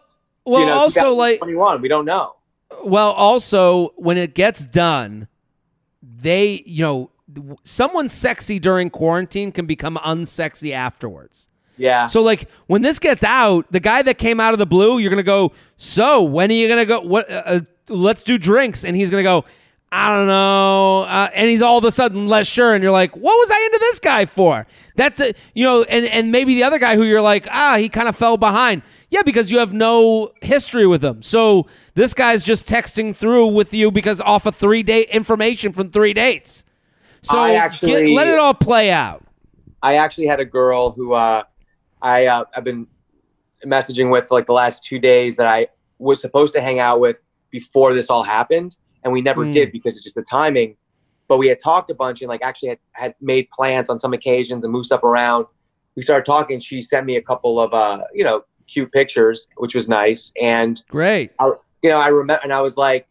well, 0.46 0.62
you 0.62 0.66
know, 0.66 0.78
also 0.78 1.14
like 1.14 1.40
21. 1.40 1.82
We 1.82 1.90
don't 1.90 2.06
know. 2.06 2.37
Well, 2.84 3.12
also 3.12 3.94
when 3.96 4.18
it 4.18 4.34
gets 4.34 4.66
done, 4.66 5.28
they 6.02 6.64
you 6.66 6.84
know 6.84 7.12
someone 7.64 8.10
sexy 8.10 8.60
during 8.60 8.90
quarantine 8.90 9.52
can 9.52 9.66
become 9.66 9.98
unsexy 9.98 10.72
afterwards. 10.72 11.48
Yeah. 11.78 12.08
So 12.08 12.22
like 12.22 12.50
when 12.68 12.82
this 12.82 13.00
gets 13.00 13.24
out, 13.24 13.72
the 13.72 13.80
guy 13.80 14.02
that 14.02 14.18
came 14.18 14.40
out 14.40 14.54
of 14.54 14.60
the 14.60 14.66
blue, 14.66 14.98
you're 14.98 15.10
gonna 15.10 15.24
go. 15.24 15.54
So 15.78 16.24
when 16.24 16.50
are 16.50 16.54
you 16.54 16.68
gonna 16.68 16.86
go? 16.86 17.02
What? 17.02 17.30
Uh, 17.30 17.44
uh 17.46 17.60
let's 17.90 18.24
do 18.24 18.38
drinks, 18.38 18.84
and 18.84 18.96
he's 18.96 19.10
gonna 19.10 19.24
go. 19.24 19.46
I 19.92 20.16
don't 20.16 20.28
know. 20.28 21.04
Uh, 21.04 21.30
and 21.34 21.50
he's 21.50 21.62
all 21.62 21.78
of 21.78 21.84
a 21.86 21.92
sudden 21.92 22.28
less 22.28 22.48
sure, 22.48 22.74
and 22.74 22.84
you're 22.84 22.92
like, 22.92 23.16
what 23.16 23.38
was 23.38 23.50
I 23.52 23.66
into 23.66 23.80
this 23.80 24.00
guy 24.00 24.26
for? 24.26 24.68
That's 24.96 25.20
a, 25.20 25.34
you 25.54 25.64
know, 25.64 25.84
and 25.84 26.06
and 26.06 26.32
maybe 26.32 26.56
the 26.56 26.64
other 26.64 26.80
guy 26.80 26.96
who 26.96 27.04
you're 27.04 27.22
like, 27.22 27.48
ah, 27.50 27.78
he 27.78 27.88
kind 27.88 28.08
of 28.08 28.16
fell 28.16 28.36
behind. 28.38 28.82
Yeah, 29.10 29.22
because 29.22 29.50
you 29.50 29.60
have 29.60 29.72
no 29.72 30.34
history 30.42 30.86
with 30.86 31.04
him. 31.04 31.22
So 31.22 31.68
this 31.94 32.14
guy's 32.14 32.44
just 32.44 32.68
texting 32.68 33.16
through 33.16 33.48
with 33.48 33.74
you 33.74 33.90
because 33.90 34.20
off 34.20 34.46
of 34.46 34.56
three 34.56 34.84
date 34.84 35.10
information 35.10 35.72
from 35.72 35.92
three 35.92 36.14
dates. 36.14 36.66
So 37.22 37.42
actually, 37.42 38.08
get, 38.08 38.16
let 38.16 38.28
it 38.28 38.38
all 38.38 38.54
play 38.54 38.92
out. 38.92 39.24
I 39.82 39.96
actually 39.96 40.28
had 40.28 40.40
a 40.40 40.46
girl 40.46 40.92
who 40.92 41.14
uh, 41.14 41.44
I 42.02 42.26
uh, 42.26 42.44
I've 42.54 42.66
been 42.66 42.88
messaging 43.66 44.12
with 44.12 44.32
like 44.32 44.46
the 44.46 44.54
last 44.54 44.84
two 44.84 45.00
days 45.00 45.38
that 45.38 45.46
I 45.48 45.68
was 46.00 46.20
supposed 46.20 46.54
to 46.56 46.62
hang 46.62 46.80
out 46.80 47.00
with 47.00 47.24
before 47.50 47.94
this 47.94 48.10
all 48.10 48.24
happened, 48.24 48.76
and 49.08 49.14
we 49.14 49.22
never 49.22 49.46
mm. 49.46 49.54
did 49.54 49.72
because 49.72 49.96
it's 49.96 50.04
just 50.04 50.16
the 50.16 50.28
timing. 50.40 50.76
But 51.30 51.38
we 51.38 51.48
had 51.48 51.60
talked 51.60 51.90
a 51.90 51.96
bunch 51.96 52.22
and 52.22 52.28
like 52.28 52.44
actually 52.44 52.70
had, 52.70 52.80
had 52.92 53.16
made 53.22 53.50
plans 53.50 53.90
on 53.90 53.98
some 54.00 54.14
occasions 54.14 54.64
and 54.64 54.72
moved 54.74 54.88
stuff 54.88 55.04
around. 55.04 55.46
We 55.96 56.02
started 56.04 56.26
talking. 56.26 56.60
She 56.60 56.82
sent 56.82 57.06
me 57.06 57.16
a 57.16 57.22
couple 57.22 57.60
of 57.60 57.74
uh, 57.74 58.04
you 58.14 58.26
know 58.26 58.44
cute 58.68 58.92
pictures, 58.92 59.48
which 59.56 59.74
was 59.74 59.88
nice. 59.88 60.34
And 60.42 60.84
great. 60.90 61.32
I, 61.40 61.54
you 61.84 61.90
know, 61.90 62.00
I 62.00 62.10
remember, 62.10 62.42
and 62.44 62.52
I 62.52 62.62
was 62.62 62.76
like, 62.76 63.08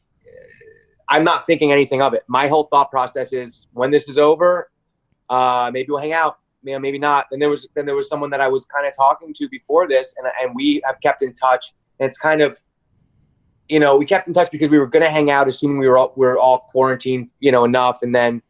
I'm 1.09 1.25
not 1.25 1.47
thinking 1.47 1.73
anything 1.73 2.03
of 2.03 2.13
it. 2.15 2.25
My 2.29 2.47
whole 2.49 2.65
thought 2.65 2.91
process 2.91 3.33
is 3.33 3.69
when 3.73 3.91
this 3.91 4.09
is 4.09 4.19
over, 4.19 4.71
Uh, 5.29 5.71
maybe 5.73 5.89
we'll 5.91 6.01
hang 6.01 6.13
out. 6.13 6.39
You 6.63 6.73
know, 6.73 6.79
maybe 6.79 6.99
not. 6.99 7.27
And 7.31 7.41
there 7.41 7.49
was 7.49 7.67
then 7.75 7.87
there 7.87 7.95
was 7.95 8.09
someone 8.09 8.31
that 8.31 8.41
I 8.41 8.49
was 8.49 8.65
kind 8.65 8.87
of 8.87 8.93
talking 8.97 9.33
to 9.35 9.49
before 9.49 9.89
this, 9.89 10.15
and 10.17 10.27
and 10.41 10.55
we 10.55 10.81
have 10.85 11.01
kept 11.01 11.23
in 11.23 11.33
touch. 11.33 11.75
And 11.99 12.07
it's 12.09 12.19
kind 12.19 12.43
of, 12.43 12.51
you 13.69 13.81
know, 13.81 13.97
we 13.97 14.07
kept 14.07 14.29
in 14.29 14.35
touch 14.35 14.51
because 14.51 14.71
we 14.71 14.79
were 14.79 14.87
going 14.87 15.05
to 15.05 15.11
hang 15.11 15.31
out, 15.31 15.49
assuming 15.49 15.79
we 15.79 15.89
were 15.89 15.99
all, 15.99 16.13
we 16.17 16.27
were 16.27 16.39
all 16.39 16.61
quarantined, 16.69 17.31
you 17.41 17.51
know, 17.51 17.65
enough. 17.65 18.01
And 18.03 18.15
then 18.15 18.43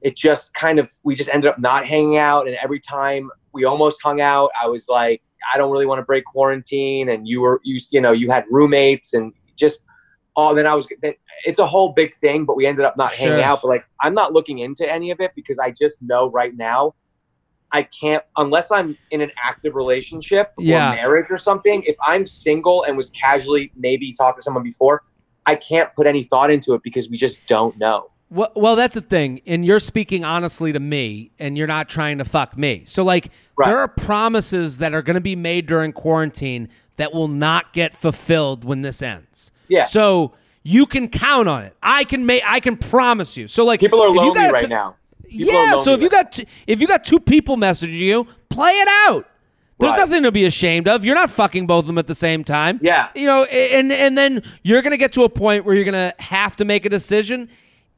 it 0.00 0.16
just 0.16 0.54
kind 0.54 0.78
of 0.78 0.90
we 1.04 1.14
just 1.14 1.30
ended 1.30 1.50
up 1.50 1.58
not 1.58 1.84
hanging 1.84 2.16
out. 2.16 2.46
And 2.46 2.56
every 2.62 2.80
time 2.80 3.30
we 3.52 3.64
almost 3.64 4.02
hung 4.02 4.20
out, 4.20 4.50
I 4.60 4.66
was 4.66 4.88
like, 4.88 5.22
I 5.52 5.58
don't 5.58 5.72
really 5.72 5.86
want 5.86 5.98
to 5.98 6.04
break 6.04 6.24
quarantine. 6.24 7.08
And 7.08 7.26
you 7.26 7.40
were 7.40 7.60
you 7.64 7.78
you 7.90 8.00
know 8.00 8.12
you 8.12 8.30
had 8.30 8.44
roommates 8.50 9.14
and 9.14 9.32
just 9.56 9.86
all, 10.34 10.54
then 10.54 10.66
I 10.66 10.74
was 10.74 10.88
then 11.02 11.14
it's 11.44 11.58
a 11.58 11.66
whole 11.66 11.92
big 11.92 12.14
thing. 12.14 12.44
But 12.44 12.56
we 12.56 12.66
ended 12.66 12.84
up 12.84 12.96
not 12.96 13.12
Sure. 13.12 13.28
hanging 13.28 13.44
out. 13.44 13.60
But 13.62 13.68
like 13.68 13.84
I'm 14.00 14.14
not 14.14 14.32
looking 14.32 14.60
into 14.60 14.90
any 14.90 15.10
of 15.10 15.20
it 15.20 15.32
because 15.34 15.58
I 15.58 15.70
just 15.70 16.02
know 16.02 16.30
right 16.30 16.54
now. 16.56 16.94
I 17.72 17.82
can't 17.84 18.22
unless 18.36 18.70
I'm 18.70 18.96
in 19.10 19.20
an 19.20 19.30
active 19.42 19.74
relationship 19.74 20.52
Yeah. 20.58 20.92
or 20.92 20.96
marriage 20.96 21.30
or 21.30 21.38
something. 21.38 21.82
If 21.86 21.96
I'm 22.06 22.26
single 22.26 22.84
and 22.84 22.96
was 22.96 23.10
casually 23.10 23.72
maybe 23.76 24.12
talking 24.12 24.38
to 24.38 24.42
someone 24.42 24.62
before, 24.62 25.02
I 25.46 25.54
can't 25.56 25.92
put 25.94 26.06
any 26.06 26.22
thought 26.22 26.50
into 26.50 26.74
it 26.74 26.82
because 26.82 27.08
we 27.10 27.16
just 27.16 27.46
don't 27.46 27.76
know. 27.78 28.10
Well, 28.30 28.50
well, 28.54 28.76
that's 28.76 28.94
the 28.94 29.02
thing, 29.02 29.42
and 29.46 29.66
you're 29.66 29.80
speaking 29.80 30.24
honestly 30.24 30.72
to 30.72 30.80
me, 30.80 31.32
and 31.38 31.58
you're 31.58 31.66
not 31.66 31.90
trying 31.90 32.16
to 32.16 32.24
fuck 32.24 32.56
me. 32.56 32.82
So, 32.86 33.04
like, 33.04 33.28
Right. 33.58 33.66
there 33.66 33.76
are 33.78 33.88
promises 33.88 34.78
that 34.78 34.94
are 34.94 35.02
going 35.02 35.16
to 35.16 35.20
be 35.20 35.36
made 35.36 35.66
during 35.66 35.92
quarantine 35.92 36.70
that 36.96 37.12
will 37.12 37.28
not 37.28 37.74
get 37.74 37.94
fulfilled 37.94 38.64
when 38.64 38.80
this 38.80 39.02
ends. 39.02 39.52
Yeah. 39.68 39.82
So 39.84 40.32
you 40.62 40.86
can 40.86 41.08
count 41.08 41.46
on 41.46 41.62
it. 41.64 41.76
I 41.82 42.04
can 42.04 42.24
make. 42.24 42.42
I 42.46 42.60
can 42.60 42.78
promise 42.78 43.36
you. 43.36 43.48
So, 43.48 43.66
like, 43.66 43.80
People 43.80 44.00
are 44.02 44.08
lonely 44.10 44.34
got 44.34 44.48
a 44.48 44.52
right 44.52 44.68
now. 44.68 44.96
People 45.38 45.54
yeah. 45.54 45.76
So 45.76 45.94
if 45.94 46.02
you 46.02 46.08
got 46.08 46.32
t- 46.32 46.46
if 46.66 46.80
you 46.80 46.86
got 46.86 47.04
two 47.04 47.20
people 47.20 47.56
messaging 47.56 47.92
you, 47.94 48.26
play 48.48 48.70
it 48.72 48.88
out. 49.08 49.26
There's 49.78 49.92
Right. 49.92 49.98
nothing 49.98 50.22
to 50.22 50.30
be 50.30 50.44
ashamed 50.44 50.86
of. 50.86 51.04
You're 51.04 51.16
not 51.16 51.30
fucking 51.30 51.66
both 51.66 51.80
of 51.84 51.86
them 51.88 51.98
at 51.98 52.06
the 52.06 52.14
same 52.14 52.44
time. 52.44 52.78
Yeah. 52.82 53.08
You 53.16 53.26
know, 53.26 53.44
and 53.44 53.90
and 53.92 54.16
then 54.16 54.42
you're 54.62 54.80
gonna 54.82 54.96
get 54.96 55.12
to 55.14 55.24
a 55.24 55.28
point 55.28 55.64
where 55.64 55.74
you're 55.74 55.84
gonna 55.84 56.12
have 56.20 56.56
to 56.56 56.64
make 56.64 56.84
a 56.86 56.88
decision, 56.88 57.48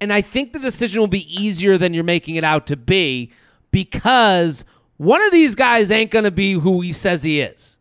and 0.00 0.12
I 0.12 0.20
think 0.22 0.52
the 0.54 0.58
decision 0.58 1.00
will 1.00 1.08
be 1.08 1.26
easier 1.42 1.76
than 1.76 1.92
you're 1.92 2.04
making 2.04 2.36
it 2.36 2.44
out 2.44 2.66
to 2.68 2.76
be 2.76 3.30
because 3.70 4.64
one 4.96 5.20
of 5.22 5.30
these 5.32 5.54
guys 5.54 5.90
ain't 5.90 6.10
gonna 6.10 6.30
be 6.30 6.52
who 6.54 6.80
he 6.80 6.92
says 6.92 7.22
he 7.22 7.40
is. 7.40 7.76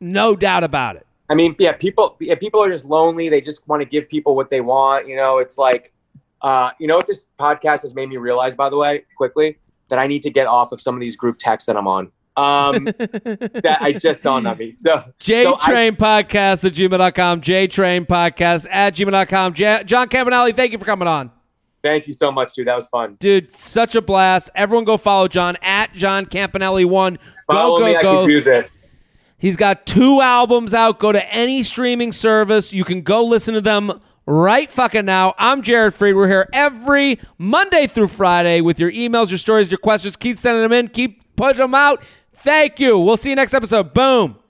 No 0.00 0.34
doubt 0.34 0.64
about 0.64 0.96
it. 0.96 1.06
I 1.30 1.34
mean, 1.34 1.54
yeah, 1.58 1.72
people 1.72 2.16
yeah, 2.20 2.34
people 2.34 2.62
are 2.62 2.68
just 2.68 2.84
lonely. 2.84 3.28
They 3.28 3.40
just 3.40 3.66
want 3.68 3.80
to 3.80 3.86
give 3.86 4.08
people 4.08 4.34
what 4.34 4.50
they 4.50 4.60
want. 4.60 5.08
You 5.08 5.16
know, 5.16 5.38
it's 5.38 5.56
like, 5.56 5.92
uh, 6.42 6.70
you 6.78 6.86
know 6.86 6.96
what 6.96 7.06
this 7.06 7.26
podcast 7.38 7.82
has 7.82 7.94
made 7.94 8.08
me 8.08 8.16
realize, 8.16 8.54
by 8.54 8.68
the 8.68 8.76
way, 8.76 9.04
quickly, 9.16 9.58
that 9.88 9.98
I 9.98 10.06
need 10.06 10.22
to 10.22 10.30
get 10.30 10.46
off 10.46 10.72
of 10.72 10.80
some 10.80 10.94
of 10.94 11.00
these 11.00 11.16
group 11.16 11.38
texts 11.38 11.66
that 11.66 11.76
I'm 11.76 11.86
on. 11.86 12.10
Um, 12.34 12.84
that 12.96 13.78
I 13.82 13.92
just 13.92 14.22
dawned 14.22 14.46
on 14.46 14.56
me. 14.56 14.72
So, 14.72 15.04
so 15.20 15.54
I- 15.54 15.54
JTrain 15.54 15.96
Podcast 15.96 16.64
at 16.64 16.72
gmail.com. 16.72 17.40
JTrain 17.42 18.06
Podcast 18.06 18.66
at 18.70 18.94
gmail.com. 18.94 19.54
Ja- 19.56 19.82
John 19.82 20.08
Campanelli, 20.08 20.56
thank 20.56 20.72
you 20.72 20.78
for 20.78 20.86
coming 20.86 21.08
on. 21.08 21.30
thank 21.82 22.06
you 22.06 22.12
so 22.14 22.32
much, 22.32 22.54
dude. 22.54 22.68
That 22.68 22.76
was 22.76 22.86
fun. 22.86 23.16
Dude, 23.20 23.52
such 23.52 23.94
a 23.94 24.00
blast. 24.00 24.50
Everyone 24.54 24.84
go 24.84 24.96
follow 24.96 25.28
John 25.28 25.56
at 25.60 25.92
John 25.92 26.24
Campanelli1. 26.24 27.18
Follow 27.46 27.78
go, 27.80 27.84
me. 27.84 27.96
I 27.96 28.02
go. 28.02 28.20
can 28.22 28.30
use 28.30 28.46
it. 28.46 28.70
He's 29.36 29.56
got 29.56 29.84
two 29.86 30.20
albums 30.20 30.72
out. 30.72 31.00
Go 31.00 31.10
to 31.12 31.34
any 31.34 31.62
streaming 31.64 32.12
service. 32.12 32.72
You 32.72 32.84
can 32.84 33.02
go 33.02 33.24
listen 33.24 33.54
to 33.54 33.60
them 33.60 34.00
right 34.26 34.70
fucking 34.70 35.04
now. 35.04 35.34
I'm 35.38 35.62
Jared 35.62 35.94
Freid. 35.94 36.14
We're 36.14 36.28
here 36.28 36.48
every 36.52 37.18
Monday 37.38 37.86
through 37.86 38.08
Friday 38.08 38.60
with 38.60 38.78
your 38.78 38.92
emails, 38.92 39.30
your 39.30 39.38
stories, 39.38 39.70
your 39.70 39.78
questions. 39.78 40.16
Keep 40.16 40.38
sending 40.38 40.62
them 40.62 40.72
in. 40.72 40.88
Keep 40.88 41.36
putting 41.36 41.58
them 41.58 41.74
out. 41.74 42.02
Thank 42.34 42.80
you. 42.80 42.98
We'll 42.98 43.16
see 43.16 43.30
you 43.30 43.36
next 43.36 43.54
episode. 43.54 43.94
Boom. 43.94 44.41